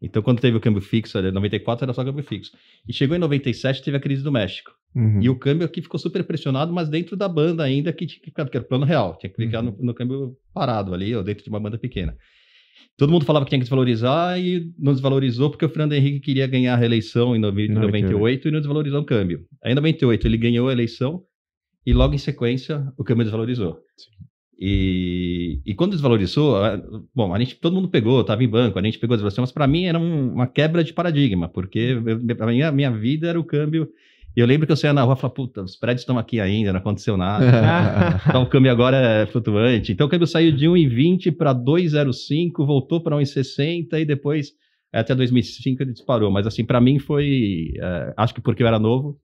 Então, 0.00 0.22
quando 0.22 0.40
teve 0.40 0.56
o 0.56 0.60
câmbio 0.60 0.82
fixo, 0.82 1.18
em 1.18 1.32
94 1.32 1.84
era 1.84 1.94
só 1.94 2.04
câmbio 2.04 2.22
fixo. 2.22 2.52
E 2.86 2.92
chegou 2.92 3.16
em 3.16 3.20
97, 3.20 3.82
teve 3.82 3.96
a 3.96 4.00
crise 4.00 4.22
do 4.22 4.30
México. 4.30 4.70
Uhum. 4.94 5.22
E 5.22 5.28
o 5.28 5.38
câmbio 5.38 5.66
aqui 5.66 5.80
ficou 5.80 5.98
super 5.98 6.22
pressionado, 6.24 6.72
mas 6.72 6.88
dentro 6.88 7.16
da 7.16 7.28
banda 7.28 7.62
ainda, 7.62 7.92
que 7.92 8.06
tinha 8.06 8.20
que 8.20 8.26
ficar, 8.26 8.44
porque 8.44 8.58
era 8.58 8.66
plano 8.66 8.84
real, 8.84 9.16
tinha 9.18 9.30
que 9.30 9.36
ficar 9.36 9.64
uhum. 9.64 9.74
no, 9.78 9.86
no, 9.86 9.94
câmbio 9.94 10.36
parado 10.52 10.92
ali, 10.92 11.14
ou 11.14 11.22
dentro 11.22 11.44
de 11.44 11.50
uma 11.50 11.60
banda 11.60 11.78
pequena. 11.78 12.16
Todo 12.96 13.12
mundo 13.12 13.24
falava 13.24 13.44
que 13.44 13.50
tinha 13.50 13.58
que 13.58 13.64
desvalorizar 13.64 14.38
e 14.38 14.72
não 14.78 14.92
desvalorizou 14.92 15.50
porque 15.50 15.64
o 15.64 15.68
Fernando 15.68 15.92
Henrique 15.92 16.20
queria 16.20 16.46
ganhar 16.46 16.74
a 16.74 16.76
reeleição 16.76 17.36
em 17.36 17.38
98 17.38 18.48
e 18.48 18.50
não 18.50 18.58
desvalorizou 18.58 19.00
o 19.00 19.04
câmbio. 19.04 19.44
Aí 19.62 19.72
em 19.72 19.74
98 19.74 20.26
ele 20.26 20.36
ganhou 20.36 20.68
a 20.68 20.72
eleição 20.72 21.22
e 21.84 21.92
logo 21.92 22.14
em 22.14 22.18
sequência 22.18 22.90
o 22.96 23.04
câmbio 23.04 23.24
desvalorizou. 23.24 23.80
Sim. 23.96 24.16
E, 24.58 25.60
e 25.66 25.74
quando 25.74 25.90
desvalorizou, 25.90 26.56
bom, 27.14 27.34
a 27.34 27.38
gente, 27.38 27.56
todo 27.56 27.74
mundo 27.74 27.88
pegou, 27.88 28.22
estava 28.22 28.42
em 28.42 28.48
banco, 28.48 28.78
a 28.78 28.82
gente 28.82 28.98
pegou 28.98 29.14
a 29.14 29.16
desvalorização, 29.16 29.42
mas 29.42 29.52
para 29.52 29.66
mim 29.66 29.84
era 29.84 29.98
um, 29.98 30.32
uma 30.32 30.46
quebra 30.46 30.82
de 30.82 30.94
paradigma, 30.94 31.46
porque 31.48 31.98
a 32.40 32.46
minha, 32.46 32.72
minha 32.72 32.90
vida 32.90 33.28
era 33.28 33.38
o 33.38 33.44
câmbio. 33.44 33.88
E 34.36 34.40
eu 34.40 34.46
lembro 34.46 34.66
que 34.66 34.72
eu 34.72 34.76
saía 34.76 34.92
na 34.92 35.02
rua 35.02 35.14
e 35.14 35.16
falava, 35.16 35.34
puta, 35.34 35.62
os 35.62 35.76
prédios 35.76 36.02
estão 36.02 36.18
aqui 36.18 36.38
ainda, 36.38 36.72
não 36.72 36.80
aconteceu 36.80 37.16
nada. 37.16 37.46
então 38.28 38.42
o 38.42 38.46
câmbio 38.46 38.70
agora 38.70 38.96
é 38.96 39.26
flutuante. 39.26 39.92
Então 39.92 40.06
o 40.06 40.10
câmbio 40.10 40.26
saiu 40.26 40.52
de 40.52 40.66
1,20 40.66 41.34
para 41.34 41.54
2,05, 41.54 42.66
voltou 42.66 43.00
para 43.00 43.16
1,60 43.16 43.98
e 43.98 44.04
depois 44.04 44.52
até 44.92 45.14
2005 45.14 45.82
ele 45.82 45.92
disparou. 45.92 46.30
Mas 46.30 46.46
assim, 46.46 46.64
para 46.64 46.80
mim 46.82 46.98
foi, 46.98 47.72
é, 47.78 48.14
acho 48.14 48.34
que 48.34 48.42
porque 48.42 48.62
eu 48.62 48.66
era 48.66 48.78
novo, 48.78 49.18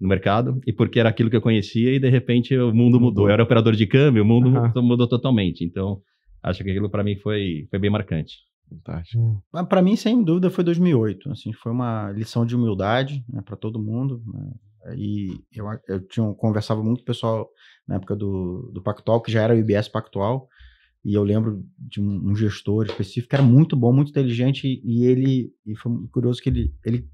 no 0.00 0.08
mercado 0.08 0.60
e 0.66 0.72
porque 0.72 0.98
era 0.98 1.10
aquilo 1.10 1.28
que 1.28 1.36
eu 1.36 1.42
conhecia 1.42 1.94
e 1.94 1.98
de 1.98 2.08
repente 2.08 2.56
o 2.56 2.74
mundo 2.74 2.98
mudou. 2.98 3.28
Eu 3.28 3.32
era 3.32 3.42
operador 3.42 3.74
de 3.74 3.86
câmbio, 3.86 4.22
o 4.22 4.26
mundo 4.26 4.48
uhum. 4.48 4.82
mudou 4.82 5.06
totalmente. 5.06 5.64
Então, 5.64 6.00
acho 6.42 6.64
que 6.64 6.70
aquilo 6.70 6.90
para 6.90 7.04
mim 7.04 7.16
foi, 7.16 7.66
foi 7.70 7.78
bem 7.78 7.90
marcante. 7.90 8.49
Fantástico. 8.70 9.20
Hum. 9.22 9.66
Para 9.66 9.82
mim, 9.82 9.96
sem 9.96 10.22
dúvida, 10.22 10.50
foi 10.50 10.64
2008. 10.64 11.30
Assim, 11.30 11.52
foi 11.52 11.72
uma 11.72 12.10
lição 12.12 12.46
de 12.46 12.54
humildade 12.56 13.24
né, 13.28 13.42
para 13.42 13.56
todo 13.56 13.82
mundo. 13.82 14.22
Né? 14.26 14.94
E 14.96 15.42
eu, 15.52 15.66
eu 15.88 16.06
tinha, 16.06 16.32
conversava 16.34 16.82
muito 16.82 16.98
com 16.98 17.02
o 17.02 17.06
pessoal 17.06 17.48
na 17.86 17.96
época 17.96 18.16
do, 18.16 18.70
do 18.72 18.82
Pactual, 18.82 19.20
que 19.20 19.32
já 19.32 19.42
era 19.42 19.54
o 19.54 19.58
IBS 19.58 19.88
Pactual, 19.88 20.48
e 21.04 21.14
eu 21.14 21.22
lembro 21.22 21.64
de 21.76 22.00
um, 22.00 22.30
um 22.30 22.36
gestor 22.36 22.86
específico 22.86 23.28
que 23.30 23.34
era 23.34 23.44
muito 23.44 23.76
bom, 23.76 23.92
muito 23.92 24.10
inteligente, 24.10 24.66
e, 24.66 24.80
e 24.84 25.04
ele, 25.04 25.52
e 25.66 25.74
foi 25.74 25.92
curioso 26.12 26.40
que 26.40 26.48
ele, 26.48 26.72
ele 26.84 27.08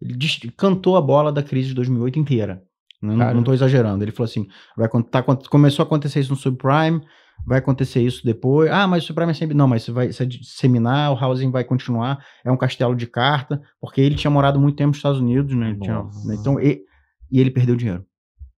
ele 0.00 0.18
cantou 0.56 0.96
a 0.96 1.00
bola 1.00 1.32
da 1.32 1.42
crise 1.42 1.68
de 1.68 1.74
2008 1.74 2.18
inteira. 2.18 2.62
Não, 3.00 3.16
não 3.16 3.42
tô 3.42 3.52
exagerando. 3.52 4.02
Ele 4.02 4.12
falou 4.12 4.28
assim: 4.28 4.46
vai, 4.76 4.88
tá, 5.10 5.22
começou 5.22 5.82
a 5.82 5.86
acontecer 5.86 6.20
isso 6.20 6.30
no 6.30 6.36
subprime, 6.36 7.00
vai 7.46 7.58
acontecer 7.58 8.00
isso 8.02 8.24
depois. 8.24 8.70
Ah, 8.70 8.86
mas 8.86 9.04
o 9.04 9.06
subprime 9.06 9.32
é 9.32 9.34
sempre. 9.34 9.56
Não, 9.56 9.68
mas 9.68 9.86
vai 9.88 10.12
se 10.12 10.26
disseminar, 10.26 11.12
o 11.12 11.22
housing 11.22 11.50
vai 11.50 11.64
continuar. 11.64 12.24
É 12.44 12.50
um 12.50 12.56
castelo 12.56 12.94
de 12.94 13.06
carta, 13.06 13.60
porque 13.80 14.00
ele 14.00 14.14
tinha 14.14 14.30
morado 14.30 14.60
muito 14.60 14.76
tempo 14.76 14.88
nos 14.88 14.98
Estados 14.98 15.20
Unidos, 15.20 15.54
né? 15.54 15.76
Tinha, 15.80 16.02
né? 16.24 16.34
Então, 16.38 16.60
e, 16.60 16.82
e 17.30 17.40
ele 17.40 17.50
perdeu 17.50 17.76
dinheiro. 17.76 18.04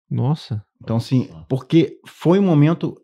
Nossa. 0.09 0.63
Então, 0.83 0.97
assim, 0.97 1.29
porque 1.49 1.99
foi 2.05 2.39
um 2.39 2.43
momento 2.43 2.95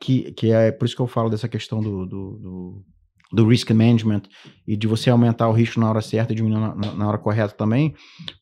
que, 0.00 0.32
que 0.32 0.50
é 0.50 0.70
por 0.70 0.84
isso 0.84 0.96
que 0.96 1.02
eu 1.02 1.06
falo 1.06 1.30
dessa 1.30 1.48
questão 1.48 1.80
do, 1.80 2.06
do, 2.06 2.38
do 2.38 2.84
do 3.32 3.46
risk 3.46 3.70
management 3.70 4.22
e 4.66 4.76
de 4.76 4.86
você 4.86 5.10
aumentar 5.10 5.48
o 5.48 5.52
risco 5.52 5.78
na 5.78 5.88
hora 5.88 6.00
certa 6.00 6.32
e 6.32 6.36
diminuir 6.36 6.60
na, 6.60 6.74
na, 6.74 7.08
hora 7.08 7.18
correta 7.18 7.54
também, 7.54 7.94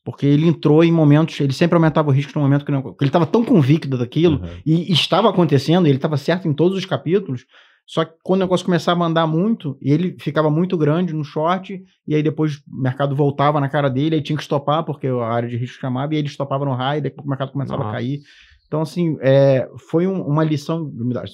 porque 0.03 0.25
ele 0.25 0.47
entrou 0.47 0.83
em 0.83 0.91
momentos, 0.91 1.39
ele 1.39 1.53
sempre 1.53 1.75
aumentava 1.75 2.09
o 2.09 2.11
risco 2.11 2.31
no 2.35 2.41
momento 2.41 2.65
que, 2.65 2.71
não, 2.71 2.79
ele 2.79 3.09
estava 3.09 3.25
tão 3.25 3.43
convicto 3.43 3.97
daquilo 3.97 4.41
uhum. 4.41 4.49
e, 4.65 4.89
e, 4.89 4.93
estava 4.93 5.29
acontecendo, 5.29 5.85
ele 5.85 5.97
estava 5.97 6.17
certo 6.17 6.47
em 6.47 6.53
todos 6.53 6.77
os 6.77 6.85
capítulos, 6.85 7.45
só 7.85 8.05
que 8.05 8.13
quando 8.23 8.41
o 8.41 8.43
negócio 8.43 8.65
começava 8.65 9.03
a 9.03 9.07
andar 9.07 9.25
muito, 9.25 9.75
ele 9.81 10.15
ficava 10.19 10.49
muito 10.49 10.77
grande 10.77 11.11
no 11.13 11.23
short, 11.23 11.81
e 12.07 12.13
aí 12.13 12.21
depois 12.21 12.57
o 12.57 12.81
mercado 12.81 13.15
voltava 13.15 13.59
na 13.59 13.67
cara 13.67 13.89
dele, 13.89 14.15
aí 14.15 14.21
tinha 14.21 14.37
que 14.37 14.43
estopar, 14.43 14.83
porque 14.83 15.07
a 15.07 15.25
área 15.25 15.49
de 15.49 15.57
risco 15.57 15.81
chamava, 15.81 16.13
e 16.13 16.17
ele 16.17 16.27
estopava 16.27 16.65
no 16.65 16.75
high, 16.75 17.01
e 17.03 17.13
o 17.19 17.27
mercado 17.27 17.51
começava 17.51 17.83
Nossa. 17.83 17.89
a 17.89 17.99
cair. 17.99 18.19
Então, 18.67 18.81
assim, 18.81 19.17
é, 19.21 19.67
foi 19.89 20.05
um, 20.05 20.21
uma 20.21 20.43
lição 20.43 20.87
de 20.87 21.01
umidade, 21.01 21.33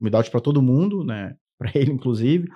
umidade 0.00 0.28
para 0.28 0.40
todo 0.40 0.60
mundo, 0.60 1.04
né? 1.04 1.36
para 1.58 1.70
ele, 1.74 1.92
inclusive, 1.92 2.48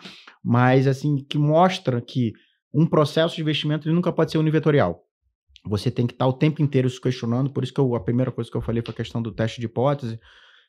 mas 0.45 0.87
assim, 0.87 1.17
que 1.29 1.39
mostra 1.39 2.01
que 2.01 2.33
um 2.73 2.87
processo 2.87 3.37
de 3.37 3.43
investimento 3.43 3.89
ele 3.89 3.95
nunca 3.95 4.13
pode 4.13 4.31
ser 4.31 4.39
univetorial. 4.39 5.03
Você 5.67 5.91
tem 5.91 6.07
que 6.07 6.13
estar 6.13 6.27
o 6.27 6.33
tempo 6.33 6.63
inteiro 6.63 6.89
se 6.89 7.01
questionando, 7.01 7.51
por 7.51 7.63
isso 7.63 7.73
que 7.73 7.81
eu, 7.81 7.95
a 7.95 8.01
primeira 8.01 8.31
coisa 8.31 8.51
que 8.51 8.57
eu 8.57 8.63
falei 8.63 8.83
foi 8.85 8.93
a 8.93 8.97
questão 8.97 9.21
do 9.21 9.33
teste 9.33 9.61
de 9.61 9.67
hipótese 9.67 10.19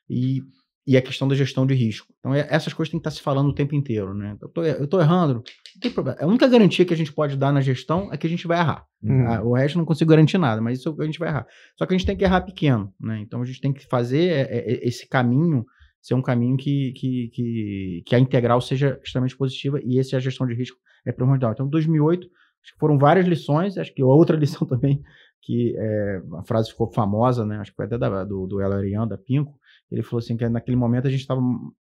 e, 0.09 0.41
e 0.85 0.97
a 0.97 1.01
questão 1.01 1.27
da 1.27 1.35
gestão 1.35 1.65
de 1.65 1.73
risco. 1.73 2.07
Então, 2.19 2.33
é, 2.33 2.47
essas 2.49 2.73
coisas 2.73 2.89
têm 2.89 2.99
que 2.99 3.07
estar 3.07 3.15
se 3.15 3.21
falando 3.21 3.49
o 3.49 3.53
tempo 3.53 3.75
inteiro, 3.75 4.13
né? 4.13 4.35
Eu 4.41 4.83
estou 4.83 4.99
errando, 4.99 5.35
não 5.35 5.43
tem 5.79 5.91
problema. 5.91 6.17
A 6.19 6.25
única 6.25 6.47
garantia 6.47 6.85
que 6.85 6.93
a 6.93 6.97
gente 6.97 7.13
pode 7.13 7.37
dar 7.37 7.53
na 7.53 7.61
gestão 7.61 8.11
é 8.11 8.17
que 8.17 8.25
a 8.25 8.29
gente 8.29 8.47
vai 8.47 8.59
errar. 8.59 8.85
Uhum. 9.01 9.27
Ah, 9.27 9.43
o 9.43 9.53
resto 9.53 9.77
não 9.77 9.85
consigo 9.85 10.09
garantir 10.09 10.37
nada, 10.37 10.61
mas 10.61 10.79
isso 10.79 10.95
a 10.99 11.05
gente 11.05 11.19
vai 11.19 11.29
errar. 11.29 11.45
Só 11.77 11.85
que 11.85 11.93
a 11.93 11.97
gente 11.97 12.07
tem 12.07 12.17
que 12.17 12.23
errar 12.23 12.41
pequeno, 12.41 12.91
né? 12.99 13.19
Então, 13.21 13.41
a 13.41 13.45
gente 13.45 13.61
tem 13.61 13.71
que 13.71 13.85
fazer 13.87 14.29
é, 14.29 14.41
é, 14.41 14.87
esse 14.87 15.07
caminho 15.07 15.63
ser 16.01 16.13
um 16.13 16.21
caminho 16.21 16.57
que, 16.57 16.93
que, 16.93 17.29
que, 17.33 18.03
que, 18.05 18.15
a 18.15 18.19
integral 18.19 18.61
seja 18.61 18.99
extremamente 19.03 19.37
positiva 19.37 19.79
e 19.83 19.99
essa 19.99 20.15
é 20.15 20.17
a 20.17 20.21
gestão 20.21 20.47
de 20.47 20.53
risco 20.53 20.77
é 21.05 21.11
primordial. 21.11 21.51
Então, 21.51 21.67
2008, 21.67 22.27
acho 22.63 22.73
que 22.73 22.79
foram 22.79 22.97
várias 22.97 23.25
lições, 23.25 23.77
acho 23.77 23.93
que 23.93 24.03
outra 24.03 24.35
lição 24.37 24.65
também, 24.67 25.03
que 25.41 25.75
é, 25.77 26.21
a 26.37 26.43
frase 26.43 26.69
ficou 26.69 26.91
famosa, 26.91 27.45
né? 27.45 27.57
acho 27.57 27.71
que 27.71 27.75
foi 27.75 27.85
até 27.85 27.97
da, 27.97 28.23
do, 28.23 28.47
do 28.47 28.61
Elarian, 28.61 29.07
da 29.07 29.17
Pinco, 29.17 29.58
ele 29.91 30.03
falou 30.03 30.19
assim 30.19 30.37
que 30.37 30.47
naquele 30.47 30.77
momento 30.77 31.07
a 31.07 31.09
gente 31.09 31.21
estava. 31.21 31.41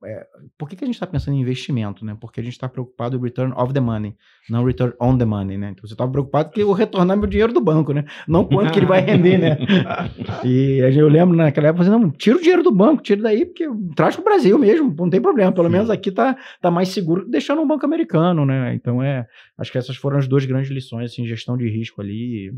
É, 0.06 0.28
por 0.56 0.70
que, 0.70 0.76
que 0.76 0.84
a 0.84 0.88
gente 0.88 0.96
está 0.96 1.08
pensando 1.08 1.36
em 1.36 1.42
investimento? 1.42 2.06
Né? 2.06 2.16
Porque 2.20 2.40
a 2.40 2.44
gente 2.44 2.54
está 2.54 2.70
preocupado 2.70 3.18
com 3.18 3.26
return 3.26 3.52
of 3.58 3.74
the 3.74 3.80
money, 3.80 4.16
não 4.48 4.64
return 4.64 4.94
on 5.02 5.18
the 5.18 5.26
money. 5.26 5.58
Né? 5.58 5.72
Então 5.72 5.88
você 5.88 5.96
estava 5.96 6.12
preocupado 6.12 6.52
que 6.52 6.62
eu 6.62 6.72
retornar 6.74 7.18
meu 7.18 7.28
dinheiro 7.28 7.52
do 7.52 7.60
banco, 7.60 7.94
né? 7.94 8.06
Não 8.28 8.46
quanto 8.46 8.72
que 8.72 8.78
ele 8.78 8.86
vai 8.86 9.02
render, 9.02 9.40
né? 9.40 9.58
e 10.46 10.78
eu 10.96 11.08
lembro 11.08 11.36
naquela 11.36 11.70
época, 11.70 11.90
não, 11.90 12.12
tira 12.12 12.38
o 12.38 12.42
dinheiro 12.42 12.62
do 12.62 12.72
banco, 12.72 13.02
tira 13.02 13.24
daí, 13.24 13.46
porque 13.46 13.68
traz 13.96 14.16
para 14.16 14.22
o 14.22 14.26
Brasil 14.26 14.60
mesmo, 14.60 14.94
não 14.96 15.10
tem 15.10 15.20
problema. 15.20 15.52
Pelo 15.52 15.68
Sim. 15.68 15.74
menos 15.74 15.90
aqui 15.90 16.12
tá, 16.12 16.38
tá 16.62 16.70
mais 16.70 16.90
seguro 16.90 17.26
que 17.26 17.32
deixar 17.32 17.56
no 17.56 17.66
banco 17.66 17.86
americano, 17.86 18.46
né? 18.46 18.76
Então 18.76 19.02
é. 19.02 19.26
Acho 19.58 19.72
que 19.72 19.78
essas 19.80 19.96
foram 19.96 20.20
as 20.20 20.28
duas 20.28 20.46
grandes 20.46 20.70
lições, 20.70 21.12
assim, 21.12 21.26
gestão 21.26 21.58
de 21.58 21.68
risco 21.68 22.00
ali 22.00 22.54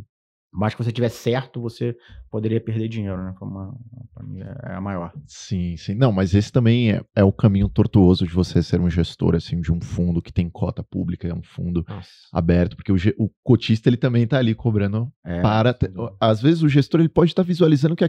mas 0.52 0.74
que 0.74 0.84
você 0.84 0.92
tiver 0.92 1.10
certo, 1.10 1.62
você 1.62 1.96
poderia 2.32 2.60
perder 2.60 2.88
dinheiro, 2.88 3.24
né? 3.24 3.36
Uma, 3.40 3.76
pra 4.14 4.24
mim 4.24 4.40
é 4.42 4.74
a 4.74 4.82
maior. 4.82 5.14
Sim, 5.28 5.78
sim. 5.78 5.94
Não, 5.94 6.12
mas 6.12 6.34
esse 6.34 6.52
também 6.52 6.92
é, 6.92 7.02
é, 7.16 7.24
o 7.24 7.32
caminho 7.32 7.70
tortuoso 7.70 8.26
de 8.26 8.34
você 8.34 8.64
ser 8.64 8.82
um 8.82 8.90
gestor, 8.90 9.36
assim, 9.36 9.62
de 9.62 9.72
um 9.72 9.80
fundo 9.80 10.22
que 10.22 10.34
tem 10.34 10.50
cota 10.50 10.84
pública, 10.84 11.28
é 11.28 11.34
um 11.34 11.44
fundo 11.44 11.86
Nossa. 11.88 12.10
aberto, 12.34 12.76
porque 12.76 12.92
o, 12.92 12.96
o, 13.18 13.30
cotista, 13.44 13.90
ele 13.90 13.98
também 13.98 14.26
tá 14.26 14.38
ali 14.38 14.56
cobrando 14.56 15.12
é, 15.24 15.42
para... 15.42 15.78
Às 16.20 16.42
vezes 16.42 16.64
o 16.64 16.70
gestor, 16.70 17.00
ele 17.00 17.10
pode 17.10 17.32
estar 17.32 17.44
tá 17.44 17.48
visualizando 17.48 17.96
que 17.96 18.04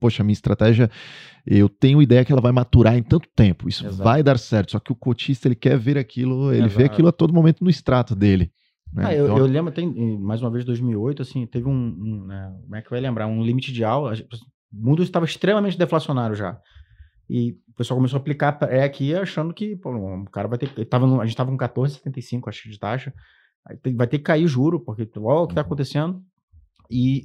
poxa, 0.00 0.22
a 0.22 0.24
minha 0.24 0.32
estratégia, 0.32 0.90
eu 1.46 1.68
tenho 1.68 2.00
ideia 2.00 2.24
que 2.24 2.32
ela 2.32 2.40
vai 2.40 2.52
maturar 2.52 2.96
em 2.96 3.02
tanto 3.02 3.28
tempo, 3.34 3.68
isso 3.68 3.86
Exato. 3.86 4.02
vai 4.02 4.22
dar 4.22 4.38
certo. 4.38 4.72
Só 4.72 4.80
que 4.80 4.92
o 4.92 4.96
cotista, 4.96 5.48
ele 5.48 5.54
quer 5.54 5.78
ver 5.78 5.98
aquilo, 5.98 6.52
ele 6.52 6.68
vê 6.68 6.82
Exato. 6.82 6.92
aquilo 6.92 7.08
a 7.08 7.12
todo 7.12 7.34
momento 7.34 7.62
no 7.62 7.70
extrato 7.70 8.14
dele. 8.14 8.50
Né? 8.94 9.06
Ah, 9.06 9.14
eu, 9.14 9.24
Então, 9.26 9.38
eu 9.38 9.46
lembro, 9.46 9.72
tem, 9.72 9.86
em- 9.88 10.18
mais 10.18 10.40
uma 10.40 10.50
vez, 10.50 10.64
2008, 10.64 11.22
assim, 11.22 11.46
teve 11.46 11.66
um, 11.68 11.72
um, 11.72 12.24
né, 12.26 12.56
como 12.62 12.76
é 12.76 12.82
que 12.82 12.90
vai 12.90 13.00
lembrar, 13.00 13.26
um 13.26 13.42
limite 13.42 13.72
de 13.72 13.82
aula, 13.84 14.12
o 14.14 14.16
mundo 14.72 15.02
estava 15.02 15.24
extremamente 15.24 15.78
deflacionário 15.78 16.34
já. 16.36 16.58
E 17.28 17.52
o 17.68 17.72
pessoal 17.76 17.96
começou 17.98 18.18
a 18.18 18.20
aplicar 18.20 18.52
pré 18.52 18.84
aqui 18.84 19.14
achando 19.14 19.52
que, 19.54 19.76
pô, 19.76 19.90
o 19.94 20.24
cara 20.30 20.46
vai 20.46 20.58
ter, 20.58 20.84
tava 20.84 21.06
no- 21.06 21.20
a 21.20 21.24
gente 21.24 21.32
estava 21.34 21.50
com 21.50 21.56
14,75, 21.56 22.48
acho, 22.48 22.68
de 22.70 22.78
taxa, 22.78 23.12
vai 23.96 24.06
ter 24.06 24.18
que 24.18 24.24
cair 24.24 24.44
o 24.44 24.48
juro, 24.48 24.78
porque 24.80 25.08
olha 25.18 25.40
o 25.40 25.46
que 25.46 25.52
está 25.52 25.62
Uhum. 25.62 25.66
acontecendo. 25.66 26.22
E 26.90 27.24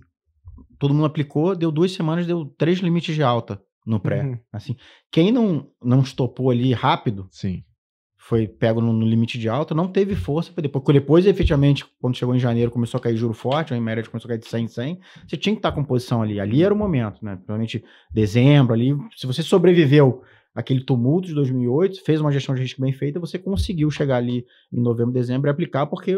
todo 0.79 0.93
mundo 0.93 1.05
aplicou, 1.05 1.55
deu 1.55 1.71
duas 1.71 1.91
semanas, 1.91 2.25
deu 2.25 2.45
três 2.57 2.79
limites 2.79 3.13
de 3.13 3.21
alta 3.21 3.61
no 3.85 3.99
pré. 3.99 4.23
Uhum. 4.23 4.39
Assim, 4.53 4.75
quem 5.11 5.31
não, 5.31 5.69
não 5.83 5.99
estopou 6.01 6.49
ali 6.49 6.71
rápido, 6.73 7.27
Sim. 7.31 7.63
Foi 8.29 8.47
pego 8.47 8.79
no, 8.79 8.93
no 8.93 9.05
limite 9.07 9.39
de 9.39 9.49
alta, 9.49 9.73
não 9.73 9.87
teve 9.87 10.13
força 10.15 10.51
para 10.53 10.61
depois. 10.61 10.83
Porque 10.83 10.99
depois, 10.99 11.25
efetivamente, 11.25 11.83
quando 11.99 12.15
chegou 12.15 12.35
em 12.35 12.39
janeiro, 12.39 12.69
começou 12.69 12.99
a 12.99 13.01
cair 13.01 13.17
juro 13.17 13.33
forte, 13.33 13.73
a 13.73 13.81
média 13.81 14.03
começou 14.03 14.27
a 14.27 14.29
cair 14.29 14.39
de 14.39 14.47
100 14.47 14.65
em 14.65 14.67
100, 14.67 14.99
você 15.27 15.35
tinha 15.35 15.55
que 15.55 15.59
estar 15.59 15.71
com 15.71 15.83
posição 15.83 16.21
ali. 16.21 16.39
Ali 16.39 16.61
era 16.63 16.71
o 16.73 16.77
momento, 16.77 17.25
né? 17.25 17.35
Provavelmente 17.37 17.83
dezembro 18.13 18.73
ali. 18.73 18.95
Se 19.17 19.25
você 19.25 19.41
sobreviveu 19.41 20.21
aquele 20.53 20.81
tumulto 20.83 21.27
de 21.27 21.33
2008, 21.33 22.03
fez 22.03 22.21
uma 22.21 22.31
gestão 22.31 22.53
de 22.53 22.61
risco 22.61 22.81
bem 22.81 22.91
feita, 22.93 23.19
você 23.19 23.39
conseguiu 23.39 23.89
chegar 23.89 24.17
ali 24.17 24.45
em 24.71 24.79
novembro, 24.81 25.11
dezembro 25.13 25.49
e 25.49 25.51
aplicar, 25.51 25.87
porque, 25.87 26.15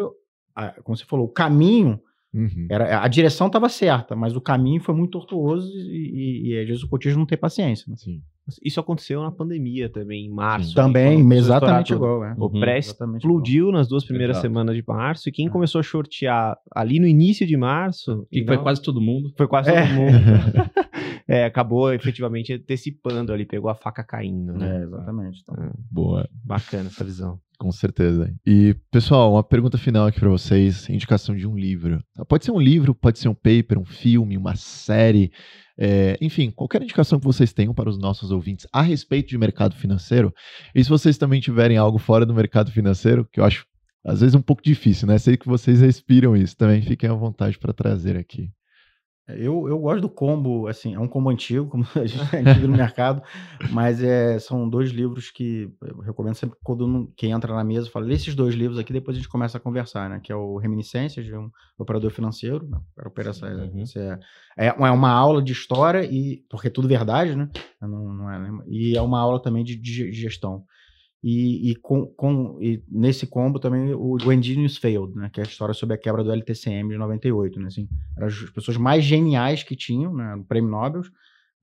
a- 0.56 0.82
como 0.84 0.98
você 0.98 1.06
falou, 1.06 1.26
o 1.28 1.30
caminho, 1.30 2.00
Uhum. 2.34 2.66
era, 2.70 3.04
a 3.04 3.08
direção 3.10 3.48
estava 3.48 3.68
certa, 3.68 4.16
mas 4.16 4.34
o 4.36 4.40
caminho 4.42 4.82
foi 4.82 4.96
muito 4.96 5.12
tortuoso 5.12 5.70
e, 5.70 6.48
e, 6.48 6.54
e 6.54 6.60
às 6.62 6.66
vezes 6.68 6.82
o 6.84 6.88
cotismo 6.88 7.20
não 7.20 7.26
tem 7.26 7.38
paciência. 7.38 7.86
Né? 7.90 7.96
Sim. 7.98 8.22
Isso 8.64 8.80
aconteceu 8.80 9.22
na 9.22 9.32
pandemia 9.32 9.90
também, 9.90 10.26
em 10.26 10.30
março. 10.30 10.74
Também, 10.74 11.22
começou 11.22 11.54
a 11.54 11.58
exatamente 11.58 11.94
estourar 11.94 12.10
tudo. 12.18 12.26
igual. 12.26 12.26
É. 12.26 12.36
O 12.38 12.46
Uhum. 12.54 12.60
pré 12.60 12.78
Exatamente 12.78 13.24
igual. 13.24 13.38
explodiu 13.40 13.72
nas 13.72 13.88
duas 13.88 14.04
primeiras 14.06 14.38
Exato. 14.38 14.48
semanas 14.48 14.76
de 14.76 14.84
março 14.88 15.30
e 15.30 15.32
quem 15.32 15.48
É. 15.48 15.50
começou 15.50 15.80
a 15.80 15.84
shortear 15.84 16.58
ali 16.76 17.00
no 17.00 17.08
início 17.08 17.46
de 17.46 17.56
março 17.58 18.28
E 18.32 18.44
foi 18.46 18.56
não- 18.56 18.64
quase 18.64 18.82
todo 18.82 19.00
mundo. 19.02 19.32
foi 19.38 19.48
quase 19.48 19.70
É. 19.70 19.82
todo 19.82 19.96
mundo. 19.96 20.12
É, 21.28 21.46
acabou 21.46 21.94
efetivamente 21.94 22.52
antecipando 22.52 23.32
ali, 23.32 23.46
pegou 23.46 23.70
a 23.70 23.76
faca 23.76 24.04
caindo, 24.04 24.52
né? 24.54 24.80
É, 24.80 24.84
exatamente. 24.84 25.40
Então, 25.44 25.72
Boa. 25.90 26.28
Bacana 26.44 26.88
essa 26.88 27.06
visão. 27.06 27.40
Com 27.62 27.72
certeza. 27.72 28.34
E, 28.44 28.76
pessoal, 28.90 29.34
uma 29.34 29.44
pergunta 29.44 29.78
final 29.78 30.08
aqui 30.08 30.20
para 30.20 30.30
vocês: 30.30 30.90
indicação 30.90 31.36
de 31.36 31.46
um 31.46 31.56
livro. 31.56 32.04
Pode 32.28 32.44
ser 32.44 32.50
um 32.50 32.60
livro, 32.60 32.96
pode 32.96 33.20
ser 33.20 33.30
um 33.30 33.36
paper, 33.36 33.78
um 33.78 33.86
filme, 33.86 34.36
uma 34.36 34.56
série, 34.56 35.32
é, 35.78 36.18
enfim, 36.20 36.50
qualquer 36.50 36.82
indicação 36.82 37.20
que 37.20 37.26
vocês 37.26 37.54
tenham 37.54 37.72
para 37.72 37.88
os 37.88 38.00
nossos 38.00 38.32
ouvintes 38.32 38.66
a 38.74 38.82
respeito 38.82 39.30
de 39.30 39.38
mercado 39.38 39.76
financeiro. 39.76 40.34
E 40.74 40.84
se 40.84 40.90
vocês 40.90 41.20
também 41.20 41.40
tiverem 41.40 41.78
algo 41.78 42.00
fora 42.00 42.26
do 42.26 42.34
mercado 42.34 42.72
financeiro, 42.72 43.30
que 43.32 43.40
eu 43.40 43.46
acho 43.46 43.64
às 44.04 44.22
vezes 44.22 44.34
um 44.34 44.42
pouco 44.42 44.64
difícil, 44.64 45.08
né? 45.08 45.20
Sei 45.20 45.38
que 45.38 45.48
vocês 45.48 45.82
respiram 45.82 46.36
isso, 46.36 46.58
também 46.58 46.82
fiquem 46.82 47.12
à 47.12 47.14
vontade 47.14 47.60
para 47.60 47.72
trazer 47.72 48.18
aqui. 48.18 48.50
Eu, 49.28 49.68
eu 49.68 49.80
gosto 49.80 50.02
do 50.02 50.10
combo, 50.10 50.68
assim, 50.68 50.96
é 50.96 51.00
um 51.00 51.08
combo 51.08 51.30
antigo, 51.30 51.68
como 51.68 51.86
a 51.96 52.06
gente 52.06 52.36
é 52.36 52.40
antigo 52.40 52.68
no 52.68 52.76
mercado, 52.76 53.22
mas 53.72 54.04
é, 54.04 54.38
são 54.40 54.68
dois 54.68 54.90
livros 54.90 55.30
que 55.32 55.72
eu 55.82 56.00
recomendo 56.00 56.36
sempre 56.36 56.58
quando 56.64 57.12
quem 57.16 57.32
entra 57.32 57.54
na 57.54 57.64
mesa 57.64 57.90
fala, 57.90 58.06
lê 58.06 58.16
esses 58.16 58.36
dois 58.36 58.56
livros 58.56 58.78
aqui, 58.78 58.92
depois 58.92 59.16
a 59.16 59.20
gente 59.20 59.30
começa 59.30 59.58
a 59.58 59.62
conversar, 59.62 60.10
né? 60.10 60.20
Que 60.22 60.32
é 60.32 60.36
o 60.36 60.58
Reminiscências, 60.58 61.26
de 61.26 61.36
um 61.36 61.50
operador 61.78 62.12
financeiro, 62.12 62.68
né? 62.68 62.78
Operar 63.06 63.32
essa, 63.32 63.46
Uhum. 63.48 63.84
é, 64.58 64.66
é 64.68 64.92
uma 64.92 65.12
aula 65.12 65.42
de 65.42 65.54
história, 65.54 66.04
e 66.04 66.44
porque 66.50 66.68
é 66.68 66.72
tudo 66.72 66.88
verdade, 66.88 67.36
né? 67.36 67.50
Não, 67.80 68.14
não 68.14 68.32
é, 68.32 68.64
e 68.68 68.98
é 68.98 69.02
uma 69.02 69.20
aula 69.20 69.42
também 69.42 69.64
de, 69.64 69.76
de 69.76 70.12
gestão. 70.12 70.66
E, 71.24 71.70
e 71.72 71.76
com, 71.76 72.08
com- 72.08 72.58
e 72.60 72.84
nesse 72.90 73.28
combo 73.28 73.60
também 73.60 73.94
o 73.94 74.18
When 74.26 74.42
Genius 74.42 74.78
Failed, 74.78 75.16
né? 75.16 75.30
Que 75.32 75.40
é 75.40 75.44
a 75.44 75.48
história 75.48 75.74
sobre 75.74 75.96
a 75.96 75.98
quebra 75.98 76.24
do 76.24 76.32
LTCM 76.32 76.90
de 76.90 76.98
98, 76.98 77.60
né? 77.60 77.68
Assim, 77.68 77.88
eram 78.18 78.28
as 78.28 78.50
pessoas 78.50 78.78
mais 78.78 79.04
geniais 79.04 79.62
que 79.62 79.76
tinham, 79.76 80.14
né? 80.16 80.36
No 80.36 80.44
Prêmio 80.44 80.72
Nobel, 80.72 81.04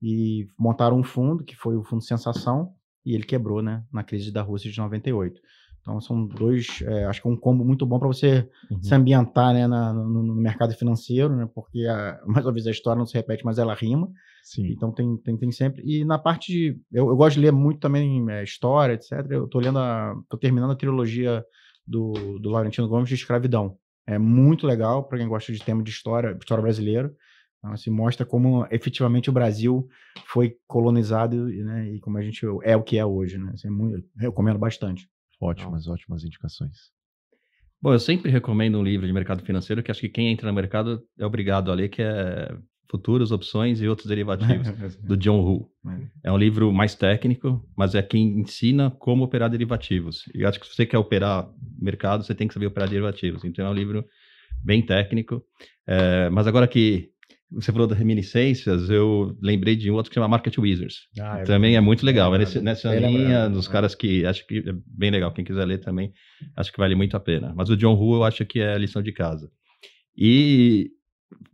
e 0.01 0.47
montaram 0.57 0.97
um 0.97 1.03
fundo, 1.03 1.43
que 1.43 1.55
foi 1.57 1.75
o 1.75 1.83
Fundo 1.83 2.01
Sensação, 2.03 2.71
e 3.05 3.13
ele 3.13 3.23
quebrou, 3.23 3.61
né? 3.61 3.83
Na 3.91 4.01
crise 4.03 4.31
da 4.31 4.41
Rússia 4.41 4.71
de 4.71 4.77
98. 4.77 5.41
Então 5.81 5.99
são 5.99 6.25
dois, 6.25 6.81
é, 6.83 7.05
acho 7.05 7.21
que 7.21 7.27
é 7.27 7.31
um 7.31 7.35
combo 7.37 7.65
muito 7.65 7.85
bom 7.85 7.99
para 7.99 8.07
você 8.07 8.47
Uhum. 8.71 8.81
se 8.81 8.93
ambientar 8.95 9.53
né, 9.53 9.65
na- 9.67 9.93
no, 9.93 10.23
no 10.23 10.35
mercado 10.35 10.73
financeiro, 10.73 11.35
né? 11.35 11.49
Porque, 11.53 11.85
a- 11.85 12.19
mais 12.27 12.45
uma 12.45 12.53
vez, 12.53 12.65
a 12.67 12.71
história 12.71 12.97
não 12.99 13.05
se 13.05 13.13
repete, 13.15 13.43
mas 13.43 13.57
ela 13.57 13.73
rima. 13.73 14.09
Sim. 14.49 14.65
Então 14.71 14.91
tem, 14.91 15.15
tem, 15.17 15.37
tem 15.37 15.51
sempre. 15.51 15.83
E 15.85 16.03
na 16.03 16.17
parte 16.17 16.51
de. 16.51 16.81
Eu, 16.91 17.07
eu 17.07 17.15
gosto 17.15 17.35
de 17.35 17.41
ler 17.41 17.51
muito 17.51 17.79
também 17.79 18.27
é, 18.31 18.43
história, 18.43 18.93
etc. 18.93 19.11
Eu 19.29 19.47
tô 19.47 19.59
lendo 19.59 19.77
a. 19.77 20.15
tô 20.27 20.37
terminando 20.39 20.71
a 20.71 20.75
trilogia 20.75 21.45
do, 21.85 22.39
do 22.39 22.49
Laurentino 22.49 22.87
Gomes 22.87 23.07
de 23.07 23.13
escravidão. 23.13 23.77
É 24.07 24.17
muito 24.17 24.65
legal 24.65 25.03
para 25.03 25.19
quem 25.19 25.27
gosta 25.27 25.53
de 25.53 25.63
tema 25.63 25.83
de 25.83 25.91
história, 25.91 26.35
história 26.35 26.63
brasileira. 26.63 27.13
Então, 27.59 27.73
assim, 27.73 27.91
mostra 27.91 28.25
como 28.25 28.65
efetivamente 28.71 29.29
o 29.29 29.33
Brasil 29.33 29.87
foi 30.25 30.55
colonizado 30.65 31.51
e, 31.51 31.63
né, 31.63 31.93
e 31.93 31.99
como 31.99 32.17
a 32.17 32.21
gente 32.23 32.43
é 32.63 32.75
o 32.75 32.81
que 32.81 32.97
é 32.97 33.05
hoje. 33.05 33.37
Né? 33.37 33.51
Assim, 33.53 33.67
é 33.67 33.71
muito, 33.71 33.97
eu 33.97 34.03
recomendo 34.17 34.57
bastante. 34.57 35.07
Ótimas, 35.39 35.87
ótimas 35.87 36.23
indicações. 36.23 36.91
Bom, 37.79 37.93
eu 37.93 37.99
sempre 37.99 38.31
recomendo 38.31 38.79
um 38.79 38.83
livro 38.83 39.05
de 39.05 39.13
mercado 39.13 39.45
financeiro 39.45 39.83
que 39.83 39.91
acho 39.91 40.01
que 40.01 40.09
quem 40.09 40.31
entra 40.31 40.47
no 40.47 40.55
mercado 40.55 41.03
é 41.19 41.25
obrigado 41.25 41.71
a 41.71 41.75
ler, 41.75 41.89
que 41.89 42.01
é 42.01 42.49
Futuros, 42.89 43.31
Opções 43.31 43.81
e 43.81 43.87
Outros 43.87 44.07
Derivativos, 44.07 44.95
do 44.97 45.15
John 45.15 45.39
Hu. 45.41 45.69
É 46.23 46.31
um 46.31 46.37
livro 46.37 46.73
mais 46.73 46.95
técnico, 46.95 47.63
mas 47.77 47.93
é 47.93 48.01
quem 48.01 48.39
ensina 48.39 48.89
como 48.89 49.23
operar 49.23 49.49
derivativos. 49.49 50.23
E 50.33 50.43
acho 50.43 50.59
que 50.59 50.65
se 50.65 50.75
você 50.75 50.85
quer 50.85 50.97
operar 50.97 51.47
mercado, 51.79 52.23
você 52.23 52.33
tem 52.33 52.47
que 52.47 52.53
saber 52.53 52.65
operar 52.65 52.89
derivativos. 52.89 53.45
Então 53.45 53.65
é 53.65 53.69
um 53.69 53.73
livro 53.73 54.03
bem 54.63 54.81
técnico. 54.83 55.43
É, 55.87 56.29
mas 56.29 56.47
agora 56.47 56.67
que 56.67 57.09
você 57.51 57.71
falou 57.71 57.87
das 57.87 57.97
reminiscências, 57.97 58.89
eu 58.89 59.35
lembrei 59.41 59.75
de 59.75 59.89
um 59.89 59.95
outro 59.95 60.09
que 60.09 60.15
chama 60.15 60.27
Market 60.27 60.57
Wizards. 60.57 61.07
Ah, 61.19 61.43
também 61.43 61.75
é 61.75 61.81
muito 61.81 62.05
legal. 62.05 62.33
É 62.33 62.39
nesse, 62.39 62.59
nessa 62.59 62.89
Bem 62.89 63.17
linha 63.17 63.49
dos 63.49 63.67
é. 63.67 63.71
caras 63.71 63.95
que 63.95 64.25
acho 64.25 64.45
que 64.47 64.59
é 64.59 64.73
bem 64.85 65.11
legal. 65.11 65.31
Quem 65.31 65.45
quiser 65.45 65.65
ler 65.65 65.79
também, 65.79 66.11
acho 66.55 66.71
que 66.71 66.79
vale 66.79 66.95
muito 66.95 67.15
a 67.15 67.19
pena. 67.19 67.53
Mas 67.55 67.69
o 67.69 67.77
John 67.77 67.93
Hu 67.93 68.15
eu 68.15 68.23
acho 68.23 68.45
que 68.45 68.59
é 68.59 68.73
a 68.73 68.77
lição 68.77 69.01
de 69.01 69.11
casa. 69.11 69.49
E 70.15 70.91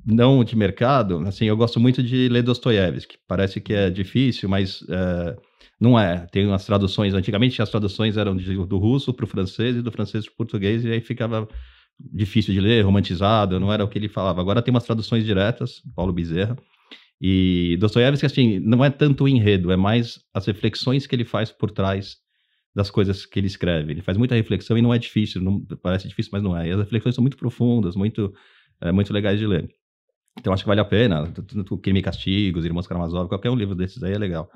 não 0.06 0.44
de 0.44 0.56
mercado, 0.56 1.20
assim, 1.28 1.46
eu 1.46 1.58
gosto 1.58 1.80
muito 1.80 2.02
de 2.04 2.30
ler 2.30 2.44
Dostoiévski. 2.44 3.18
Parece 3.28 3.60
que 3.60 3.74
é 3.74 3.90
difícil, 3.90 4.48
mas 4.48 4.84
é, 4.90 5.36
não 5.80 6.00
é. 6.00 6.28
Tem 6.32 6.46
umas 6.46 6.66
traduções. 6.66 7.14
Antigamente 7.14 7.62
as 7.62 7.70
traduções 7.70 8.18
eram 8.18 8.36
de- 8.36 8.56
do 8.66 8.78
russo 8.78 9.14
para 9.14 9.26
o 9.26 9.28
francês 9.28 9.76
e 9.76 9.82
do 9.82 9.92
francês 9.92 10.26
para 10.26 10.34
o 10.34 10.38
português, 10.38 10.86
e 10.86 10.92
aí 10.92 11.02
ficava 11.02 11.48
difícil 12.00 12.54
de 12.54 12.60
ler, 12.60 12.84
romantizado, 12.84 13.60
não 13.60 13.72
era 13.72 13.84
o 13.84 13.88
que 13.88 13.98
ele 13.98 14.10
falava. 14.10 14.42
Agora 14.42 14.62
tem 14.62 14.74
umas 14.74 14.84
traduções 14.84 15.26
diretas, 15.26 15.82
Paulo 15.96 16.14
Bezerra. 16.14 16.58
E 17.22 17.78
Dostoiévski, 17.80 18.26
assim, 18.26 18.60
não 18.60 18.84
é 18.84 18.90
tanto 18.90 19.24
o 19.24 19.28
enredo, 19.28 19.72
é 19.72 19.78
mais 19.78 20.20
as 20.34 20.46
reflexões 20.46 21.08
que 21.08 21.16
ele 21.16 21.24
faz 21.26 21.52
por 21.52 21.72
trás 21.72 22.18
das 22.76 22.92
coisas 22.92 23.26
que 23.26 23.40
ele 23.40 23.48
escreve. 23.48 23.94
Ele 23.94 24.02
faz 24.02 24.18
muita 24.18 24.36
reflexão 24.36 24.78
e 24.78 24.82
não 24.82 24.94
é 24.94 25.00
difícil, 25.00 25.42
não, 25.42 25.62
parece 25.82 26.10
difícil, 26.10 26.32
mas 26.34 26.44
não 26.44 26.56
é. 26.58 26.68
E 26.68 26.72
as 26.72 26.80
reflexões 26.80 27.16
são 27.16 27.22
muito 27.22 27.38
profundas, 27.38 27.96
muito, 27.96 28.34
é, 28.88 28.92
muito 28.92 29.12
legais 29.14 29.40
de 29.40 29.48
ler. 29.48 29.70
Então 30.40 30.52
acho 30.54 30.64
que 30.64 30.68
vale 30.68 30.82
a 30.82 30.86
pena. 30.86 31.32
Crime 31.82 32.00
e 32.00 32.04
Castigos, 32.04 32.66
Irmãos 32.66 32.88
Karamazov, 32.88 33.28
qualquer 33.30 33.50
um 33.50 33.56
livro 33.56 33.74
desses 33.76 34.04
aí 34.04 34.14
é 34.14 34.18
legal. 34.18 34.50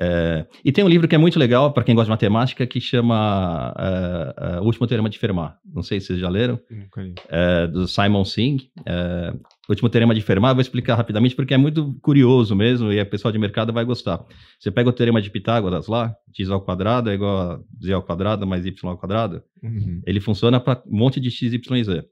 É, 0.00 0.46
e 0.64 0.70
tem 0.70 0.84
um 0.84 0.88
livro 0.88 1.08
que 1.08 1.14
é 1.16 1.18
muito 1.18 1.40
legal 1.40 1.72
para 1.72 1.82
quem 1.82 1.92
gosta 1.92 2.06
de 2.06 2.10
matemática 2.12 2.64
que 2.64 2.80
chama 2.80 3.74
é, 3.76 4.34
é, 4.56 4.60
O 4.60 4.64
Último 4.64 4.86
Teorema 4.86 5.10
de 5.10 5.18
Fermat. 5.18 5.56
Não 5.64 5.82
sei 5.82 5.98
se 6.00 6.06
vocês 6.08 6.20
já 6.20 6.28
leram 6.28 6.60
li. 6.70 7.14
é, 7.28 7.66
do 7.66 7.88
Simon 7.88 8.24
Singh. 8.24 8.58
É, 8.86 9.34
o 9.68 9.72
último 9.72 9.88
teorema 9.88 10.14
de 10.14 10.20
Fermat, 10.22 10.54
vou 10.54 10.60
explicar 10.62 10.94
rapidamente 10.94 11.34
porque 11.34 11.52
é 11.52 11.58
muito 11.58 11.94
curioso 12.00 12.54
mesmo 12.54 12.92
e 12.92 13.00
o 13.00 13.06
pessoal 13.06 13.32
de 13.32 13.38
mercado 13.38 13.72
vai 13.72 13.84
gostar. 13.84 14.24
Você 14.60 14.70
pega 14.70 14.88
o 14.88 14.92
teorema 14.92 15.20
de 15.20 15.30
Pitágoras 15.30 15.88
lá, 15.88 16.14
x 16.32 16.48
ao 16.48 16.60
quadrado 16.60 17.10
é 17.10 17.14
igual 17.14 17.36
a 17.36 17.60
z 17.82 17.92
ao 17.92 18.02
quadrado 18.02 18.46
mais 18.46 18.64
y 18.64 18.72
ao 18.88 18.96
quadrado, 18.96 19.42
Uhum. 19.62 20.00
ele 20.06 20.20
funciona 20.20 20.60
para 20.60 20.80
um 20.86 20.96
monte 20.96 21.18
de 21.18 21.28
x, 21.30 21.52
y 21.52 21.76
e 21.76 21.84
z. 21.84 22.04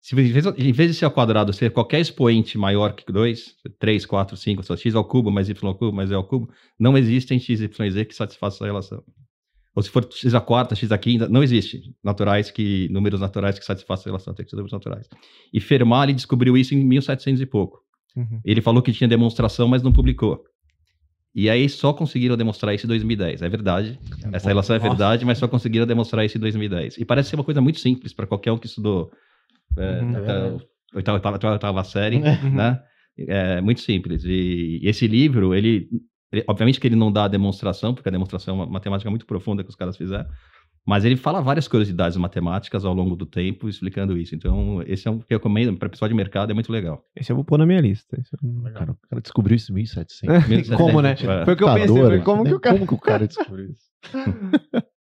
Se 0.00 0.14
em 0.14 0.32
vez, 0.32 0.46
em 0.46 0.72
vez 0.72 0.90
de 0.92 0.96
ser 0.96 1.04
ao 1.04 1.10
quadrado, 1.10 1.52
ser 1.52 1.70
qualquer 1.70 2.00
expoente 2.00 2.56
maior 2.56 2.92
que 2.92 3.10
2, 3.12 3.56
3, 3.78 4.06
4, 4.06 4.36
5, 4.36 4.62
só 4.62 4.76
x 4.76 4.94
ao 4.94 5.04
cubo 5.04 5.30
mais 5.30 5.48
y 5.48 5.68
ao 5.68 5.74
cubo 5.74 5.94
mais 5.94 6.08
z 6.08 6.14
ao 6.14 6.24
cubo, 6.24 6.50
não 6.78 6.96
existem 6.96 7.38
x, 7.38 7.60
y 7.60 7.86
e 7.86 7.90
z 7.90 8.04
que 8.04 8.14
satisfaçam 8.14 8.56
essa 8.56 8.66
relação. 8.66 9.04
Ou 9.74 9.82
se 9.82 9.90
for 9.90 10.08
x 10.10 10.34
a 10.34 10.40
quarta, 10.40 10.74
x 10.74 10.90
a 10.90 10.98
quinta, 10.98 11.28
não 11.28 11.42
existe 11.42 11.94
naturais 12.02 12.50
que, 12.50 12.88
números 12.90 13.20
naturais 13.20 13.58
que 13.58 13.64
satisfaçam 13.64 14.04
a 14.06 14.08
relação, 14.10 14.34
tem 14.34 14.44
que 14.44 14.50
ser 14.50 14.56
números 14.56 14.72
naturais. 14.72 15.08
E 15.52 15.60
Fermat 15.60 16.12
descobriu 16.12 16.56
isso 16.56 16.74
em 16.74 16.84
1700 16.84 17.40
e 17.40 17.46
pouco. 17.46 17.80
Uhum. 18.16 18.40
Ele 18.44 18.60
falou 18.60 18.82
que 18.82 18.92
tinha 18.92 19.06
demonstração, 19.06 19.68
mas 19.68 19.82
não 19.82 19.92
publicou. 19.92 20.42
E 21.34 21.48
aí 21.48 21.68
só 21.68 21.92
conseguiram 21.92 22.36
demonstrar 22.36 22.74
isso 22.74 22.86
em 22.86 22.88
2010. 22.88 23.42
É 23.42 23.48
verdade. 23.48 23.98
Essa 24.32 24.48
relação 24.48 24.74
é 24.74 24.78
verdade, 24.78 25.24
mas 25.24 25.38
só 25.38 25.46
conseguiram 25.46 25.86
demonstrar 25.86 26.24
isso 26.24 26.36
em 26.36 26.40
2010. 26.40 26.98
E 26.98 27.04
parece 27.04 27.30
ser 27.30 27.36
uma 27.36 27.44
coisa 27.44 27.60
muito 27.60 27.78
simples 27.78 28.12
para 28.12 28.26
qualquer 28.26 28.50
um 28.50 28.58
que 28.58 28.66
estudou 28.66 29.12
é, 29.76 30.00
Uhum. 30.02 30.58
oitava, 30.94 31.18
oitava, 31.18 31.52
oitava 31.52 31.84
série, 31.84 32.16
Uhum. 32.16 32.54
né? 32.54 32.80
É 33.18 33.60
muito 33.60 33.80
simples. 33.80 34.22
E 34.24 34.80
esse 34.82 35.06
livro, 35.08 35.52
ele, 35.54 35.88
ele, 36.32 36.44
obviamente 36.46 36.78
que 36.78 36.86
ele 36.86 36.94
não 36.96 37.10
dá 37.10 37.24
a 37.24 37.28
demonstração, 37.28 37.92
porque 37.92 38.08
a 38.08 38.12
demonstração 38.12 38.54
é 38.54 38.58
uma 38.58 38.66
matemática 38.66 39.10
muito 39.10 39.26
profunda 39.26 39.64
que 39.64 39.70
os 39.70 39.74
caras 39.76 39.96
fizeram, 39.96 40.26
mas 40.86 41.04
ele 41.04 41.16
fala 41.16 41.40
várias 41.42 41.66
curiosidades 41.66 42.16
matemáticas 42.16 42.84
ao 42.84 42.94
longo 42.94 43.16
do 43.16 43.26
tempo 43.26 43.68
explicando 43.68 44.16
isso. 44.16 44.34
Então, 44.36 44.82
esse 44.86 45.06
é 45.08 45.10
um 45.10 45.18
que 45.18 45.34
eu 45.34 45.38
recomendo 45.38 45.76
para 45.76 45.88
pessoal 45.88 46.08
de 46.08 46.14
mercado, 46.14 46.50
é 46.50 46.54
muito 46.54 46.70
legal. 46.72 47.04
Esse 47.14 47.30
eu 47.32 47.36
vou 47.36 47.44
pôr 47.44 47.58
na 47.58 47.66
minha 47.66 47.80
lista. 47.80 48.16
É... 48.16 48.70
Cara, 48.70 48.92
o 48.92 48.96
cara 49.08 49.20
descobriu 49.20 49.56
isso 49.56 49.72
em 49.72 49.74
1700. 49.74 50.48
1700 50.48 50.76
como, 50.78 51.02
né? 51.02 51.12
É. 51.12 51.44
Foi 51.44 51.54
o 51.54 51.56
que 51.56 51.62
eu 51.64 51.66
tá 51.68 51.74
pensei. 51.74 52.20
Como, 52.20 52.44
que 52.44 52.54
o 52.54 52.60
cara... 52.60 52.76
como 52.76 52.86
que 52.86 52.94
o 52.94 52.98
cara 52.98 53.26
descobriu 53.26 53.70
isso? 53.70 53.88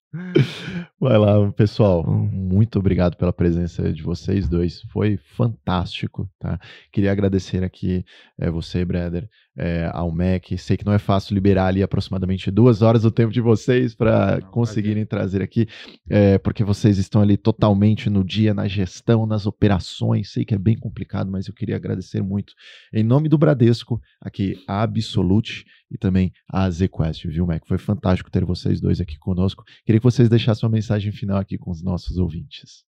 Vai 0.98 1.18
lá, 1.18 1.52
pessoal. 1.52 2.04
Muito 2.04 2.78
obrigado 2.78 3.16
pela 3.16 3.32
presença 3.32 3.92
de 3.92 4.02
vocês 4.02 4.48
dois. 4.48 4.82
Foi 4.92 5.16
fantástico, 5.16 6.28
tá? 6.38 6.58
Queria 6.92 7.12
agradecer 7.12 7.62
aqui 7.62 8.04
é, 8.38 8.50
você, 8.50 8.84
Breder, 8.84 9.28
é, 9.56 9.90
ao 9.92 10.12
MEC. 10.12 10.58
Sei 10.58 10.76
que 10.76 10.84
não 10.84 10.92
é 10.92 10.98
fácil 10.98 11.34
liberar 11.34 11.68
ali 11.68 11.82
aproximadamente 11.82 12.50
duas 12.50 12.82
horas 12.82 13.02
do 13.02 13.10
tempo 13.10 13.32
de 13.32 13.40
vocês 13.40 13.94
para 13.94 14.40
conseguirem 14.50 15.06
trazer 15.06 15.42
aqui, 15.42 15.66
é, 16.08 16.38
porque 16.38 16.62
vocês 16.62 16.98
estão 16.98 17.22
ali 17.22 17.36
totalmente 17.36 18.10
no 18.10 18.22
dia, 18.22 18.52
na 18.52 18.68
gestão, 18.68 19.26
nas 19.26 19.46
operações. 19.46 20.32
Sei 20.32 20.44
que 20.44 20.54
é 20.54 20.58
bem 20.58 20.76
complicado, 20.76 21.30
mas 21.30 21.46
eu 21.46 21.54
queria 21.54 21.76
agradecer 21.76 22.22
muito. 22.22 22.52
Em 22.92 23.02
nome 23.02 23.28
do 23.28 23.38
Bradesco, 23.38 24.00
aqui 24.20 24.62
a 24.68 24.82
Absolute 24.82 25.64
e 25.90 25.96
também 25.96 26.32
a 26.48 26.68
ZQuest, 26.68 27.26
viu, 27.28 27.46
Mac? 27.46 27.62
Foi 27.66 27.78
fantástico 27.78 28.30
ter 28.30 28.44
vocês 28.44 28.80
dois 28.80 29.00
aqui 29.00 29.16
conosco. 29.18 29.64
Queria 29.84 30.00
que 30.00 30.04
vocês 30.04 30.28
deixassem 30.28 30.66
uma 30.66 30.74
mensagem 30.74 31.12
final 31.12 31.38
aqui 31.38 31.56
com 31.56 31.70
os 31.70 31.82
nossos 31.82 32.18
ouvintes. 32.18 32.84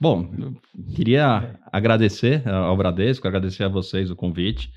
Bom, 0.00 0.32
queria 0.94 1.60
agradecer 1.70 2.46
ao 2.48 2.76
Bradesco, 2.76 3.28
agradecer 3.28 3.64
a 3.64 3.68
vocês 3.68 4.10
o 4.10 4.16
convite. 4.16 4.72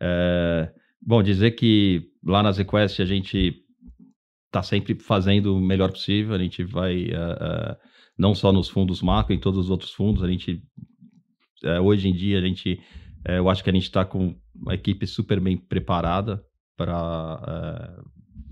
É, 0.00 0.70
bom, 1.00 1.22
dizer 1.22 1.52
que 1.52 2.10
lá 2.22 2.42
na 2.42 2.52
ZQuest 2.52 3.00
a 3.00 3.06
gente 3.06 3.64
está 4.46 4.62
sempre 4.62 4.94
fazendo 4.94 5.56
o 5.56 5.60
melhor 5.60 5.90
possível, 5.90 6.34
a 6.34 6.38
gente 6.38 6.62
vai, 6.62 7.06
uh, 7.06 7.72
uh, 7.72 7.76
não 8.16 8.34
só 8.34 8.52
nos 8.52 8.68
fundos 8.68 9.02
macro, 9.02 9.34
em 9.34 9.38
todos 9.38 9.58
os 9.58 9.70
outros 9.70 9.92
fundos, 9.92 10.22
a 10.22 10.28
gente, 10.28 10.62
uh, 11.64 11.80
hoje 11.82 12.08
em 12.08 12.14
dia, 12.14 12.38
a 12.38 12.40
gente, 12.40 12.80
eu 13.24 13.50
acho 13.50 13.64
que 13.64 13.70
a 13.70 13.72
gente 13.72 13.84
está 13.84 14.04
com 14.04 14.36
uma 14.54 14.74
equipe 14.74 15.06
super 15.06 15.40
bem 15.40 15.56
preparada 15.56 16.44
para 16.76 18.00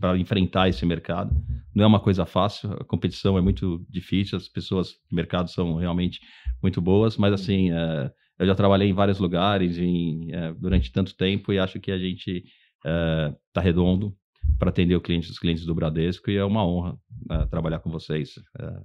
para 0.02 0.18
enfrentar 0.18 0.68
esse 0.68 0.84
mercado. 0.84 1.32
Não 1.72 1.84
é 1.84 1.86
uma 1.86 2.00
coisa 2.00 2.26
fácil, 2.26 2.72
a 2.72 2.84
competição 2.84 3.38
é 3.38 3.40
muito 3.40 3.86
difícil, 3.88 4.36
as 4.36 4.48
pessoas 4.48 4.94
do 5.08 5.14
mercado 5.14 5.48
são 5.48 5.76
realmente 5.76 6.18
muito 6.60 6.80
boas, 6.80 7.16
mas 7.16 7.32
assim, 7.32 7.70
é, 7.70 8.10
eu 8.36 8.44
já 8.44 8.54
trabalhei 8.56 8.88
em 8.88 8.92
vários 8.92 9.20
lugares 9.20 9.78
em, 9.78 10.34
é, 10.34 10.52
durante 10.54 10.90
tanto 10.90 11.16
tempo 11.16 11.52
e 11.52 11.58
acho 11.60 11.78
que 11.78 11.92
a 11.92 11.98
gente 11.98 12.42
está 12.78 13.60
é, 13.60 13.64
redondo 13.64 14.12
para 14.58 14.70
atender 14.70 15.00
cliente, 15.00 15.30
os 15.30 15.38
clientes 15.38 15.64
do 15.64 15.72
Bradesco 15.72 16.28
e 16.28 16.36
é 16.36 16.44
uma 16.44 16.66
honra 16.66 16.98
trabalhar 17.48 17.78
com 17.78 17.88
vocês 17.88 18.34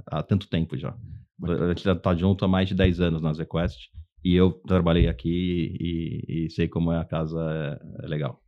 há 0.06 0.22
tanto 0.22 0.48
tempo 0.48 0.78
já. 0.78 0.96
A 1.44 1.70
gente 1.70 1.90
está 1.90 2.16
junto 2.16 2.46
há 2.46 2.48
mais 2.48 2.70
de 2.70 2.76
10 2.76 3.02
anos 3.02 3.22
na 3.24 3.34
ZQuest 3.34 3.90
e 4.24 4.36
eu 4.36 4.52
trabalhei 4.68 5.08
aqui 5.08 5.76
e, 5.80 6.46
e 6.46 6.50
sei 6.52 6.68
como 6.68 6.92
é 6.92 7.00
a 7.00 7.06
casa 7.06 7.80
legal. 8.04 8.40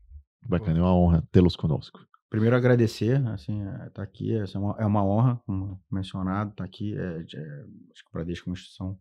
Bacana, 0.48 0.78
é 0.78 0.82
uma 0.82 0.96
honra 0.96 1.28
tê-los 1.32 1.56
conosco. 1.56 2.00
Primeiro 2.30 2.56
agradecer, 2.56 3.26
assim, 3.30 3.60
estar 3.60 3.86
é, 3.86 3.90
tá 3.90 4.04
aqui, 4.04 4.36
é 4.36 4.58
uma, 4.58 4.76
é 4.78 4.86
uma 4.86 5.04
honra, 5.04 5.42
como 5.48 5.82
mencionado, 5.92 6.52
estar 6.52 6.64
tá 6.64 6.68
aqui. 6.68 6.96
É, 6.96 7.00
é, 7.00 7.22
acho 7.22 8.04
que 8.04 8.10
o 8.10 8.14
Bradesco 8.14 8.48
é 8.48 8.52
uma 8.52 8.54
instituição 8.54 8.98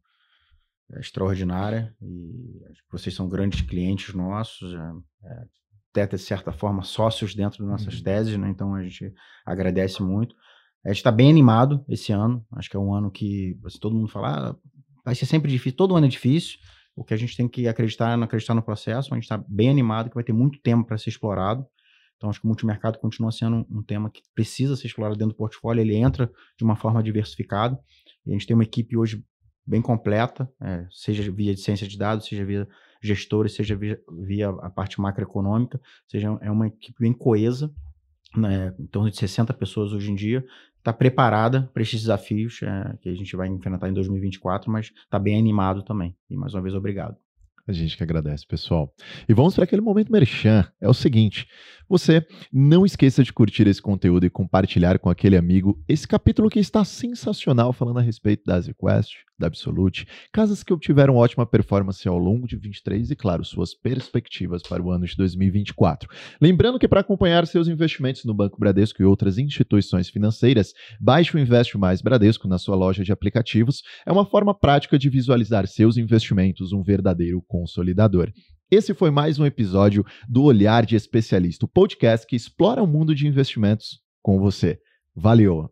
é, 0.92 1.00
extraordinária 1.00 1.94
e 2.00 2.62
vocês 2.90 3.14
são 3.14 3.28
grandes 3.28 3.60
clientes 3.60 4.14
nossos, 4.14 4.72
é, 4.72 5.44
até 5.90 6.06
de 6.06 6.18
certa 6.18 6.52
forma 6.52 6.82
sócios 6.82 7.34
dentro 7.34 7.59
das 7.59 7.68
nossas 7.68 7.98
uhum. 7.98 8.02
teses, 8.02 8.38
né? 8.38 8.48
Então 8.48 8.74
a 8.74 8.82
gente 8.82 9.12
agradece 9.44 10.02
muito. 10.02 10.34
A 10.82 10.88
gente 10.88 10.98
está 10.98 11.12
bem 11.12 11.28
animado 11.28 11.84
esse 11.86 12.12
ano. 12.12 12.42
Acho 12.52 12.70
que 12.70 12.76
é 12.76 12.80
um 12.80 12.94
ano 12.94 13.10
que 13.10 13.59
assim, 13.66 13.78
todo 13.78 13.94
mundo 13.94 14.09
fala, 14.09 14.50
ah, 14.50 14.56
vai 15.05 15.14
ser 15.14 15.26
sempre 15.26 15.50
difícil. 15.50 15.76
Todo 15.76 15.94
ano 15.94 16.06
é 16.06 16.09
difícil. 16.09 16.59
O 16.96 17.05
que 17.05 17.12
a 17.12 17.16
gente 17.16 17.36
tem 17.36 17.46
que 17.46 17.68
acreditar 17.68 18.18
é 18.18 18.24
acreditar 18.24 18.55
no 18.55 18.62
processo. 18.62 19.12
A 19.12 19.16
gente 19.16 19.24
está 19.24 19.36
bem 19.46 19.68
animado 19.68 20.09
que 20.09 20.14
vai 20.14 20.24
ter 20.24 20.32
muito 20.32 20.59
tempo 20.62 20.86
para 20.86 20.96
ser 20.96 21.10
explorado. 21.10 21.66
Então, 22.19 22.28
acho 22.28 22.40
que 22.40 22.47
o 22.47 22.49
multimercado 22.49 22.99
continua 22.99 23.31
sendo 23.31 23.65
um, 23.70 23.81
tema 23.81 24.11
que 24.11 24.20
precisa 24.35 24.77
ser 24.77 24.89
explorado 24.89 25.16
dentro 25.16 25.35
do 25.35 25.39
portfólio, 25.39 25.81
ele 25.81 25.95
entra 25.95 26.31
de 26.57 26.65
uma 26.65 26.74
forma 26.74 27.01
diversificada. 27.01 27.78
E 28.27 28.31
a 28.31 28.32
gente 28.32 28.47
tem 28.47 28.55
uma 28.55 28.65
equipe 28.65 28.97
hoje 28.97 29.24
bem 29.65 29.81
completa, 29.81 30.51
é, 30.61 30.86
seja 30.90 31.31
via 31.31 31.55
de 31.55 31.61
ciência 31.61 31.86
de 31.86 31.97
dados, 31.97 32.27
seja 32.27 32.45
via 32.45 32.69
gestores, 33.01 33.55
seja 33.55 33.77
via, 33.77 34.01
via 34.24 34.49
a 34.49 34.69
parte 34.69 35.01
macroeconômica, 35.01 35.81
seja 36.09 36.36
é 36.40 36.51
uma 36.51 36.66
equipe 36.66 36.99
bem 36.99 37.12
coesa, 37.12 37.73
né, 38.36 38.74
em 38.78 38.86
torno 38.86 39.11
de 39.11 39.16
60 39.16 39.55
pessoas 39.55 39.93
hoje 39.93 40.11
em 40.11 40.15
dia, 40.15 40.45
está 40.78 40.93
preparada 40.93 41.70
para 41.73 41.82
esses 41.82 42.01
desafios 42.01 42.61
é, 42.62 42.97
que 43.01 43.09
a 43.09 43.15
gente 43.15 43.36
vai 43.36 43.47
enfrentar 43.47 43.89
em 43.89 43.93
2024, 43.93 44.70
mas 44.70 44.86
está 45.05 45.19
bem 45.19 45.39
animado 45.39 45.82
também. 45.85 46.16
E 46.28 46.36
mais 46.36 46.53
uma 46.55 46.62
vez, 46.62 46.74
obrigado. 46.74 47.16
A 47.69 47.73
gente 47.73 47.99
que 47.99 48.03
agradece, 48.03 48.47
pessoal. 48.47 48.95
E 49.28 49.35
vamos 49.35 49.55
para 49.55 49.65
aquele 49.65 49.82
momento 49.82 50.11
merchan. 50.11 50.66
É 50.81 50.89
o 50.89 50.95
seguinte: 50.95 51.47
você 51.89 52.27
não 52.53 52.85
esqueça 52.85 53.24
de 53.24 53.32
curtir 53.32 53.66
esse 53.66 53.81
conteúdo 53.81 54.27
e 54.27 54.31
compartilhar 54.31 54.99
com 54.99 55.09
aquele 55.09 55.39
amigo 55.39 55.82
esse 55.89 56.07
capítulo 56.07 56.51
que 56.51 56.59
está 56.59 56.85
sensacional 56.85 57.73
falando 57.73 57.99
a 57.99 58.03
respeito 58.03 58.45
da 58.45 58.61
ZQuest, 58.61 59.28
da 59.39 59.47
Absolute, 59.47 60.07
casas 60.31 60.62
que 60.62 60.73
obtiveram 60.73 61.16
ótima 61.16 61.47
performance 61.47 62.07
ao 62.07 62.19
longo 62.19 62.47
de 62.47 62.57
23 62.57 63.11
e, 63.11 63.16
claro, 63.16 63.45
suas 63.45 63.73
perspectivas 63.73 64.62
para 64.62 64.82
o 64.82 64.90
ano 64.90 65.07
de 65.07 65.16
2024. 65.16 66.11
Lembrando 66.40 66.78
que 66.78 66.89
para 66.89 67.01
acompanhar 67.01 67.47
seus 67.47 67.69
investimentos 67.69 68.24
no 68.24 68.35
Banco 68.35 68.59
Bradesco 68.59 69.01
e 69.01 69.07
outras 69.07 69.39
instituições 69.39 70.11
financeiras, 70.11 70.74
baixe 71.01 71.36
o 71.36 71.40
Investe 71.40 71.78
Mais 71.78 72.03
Bradesco 72.03 72.49
na 72.49 72.59
sua 72.59 72.77
loja 72.77 73.03
de 73.03 73.12
aplicativos. 73.12 73.82
É 74.05 74.12
uma 74.12 74.27
forma 74.27 74.53
prática 74.53 74.99
de 74.99 75.09
visualizar 75.09 75.66
seus 75.66 75.97
investimentos, 75.97 76.73
um 76.73 76.82
verdadeiro 76.82 77.43
consolidador. 77.59 78.32
Esse 78.70 78.93
foi 78.94 79.10
mais 79.10 79.39
um 79.39 79.47
episódio 79.47 80.05
do 80.28 80.44
Olhar 80.44 80.85
de 80.85 80.94
Especialista, 80.94 81.64
o 81.64 81.68
podcast 81.68 82.26
que 82.26 82.36
explora 82.36 82.82
o 82.82 82.86
mundo 82.86 83.14
de 83.14 83.26
investimentos 83.26 84.01
com 84.22 84.39
você. 84.39 84.78
Valeu! 85.16 85.70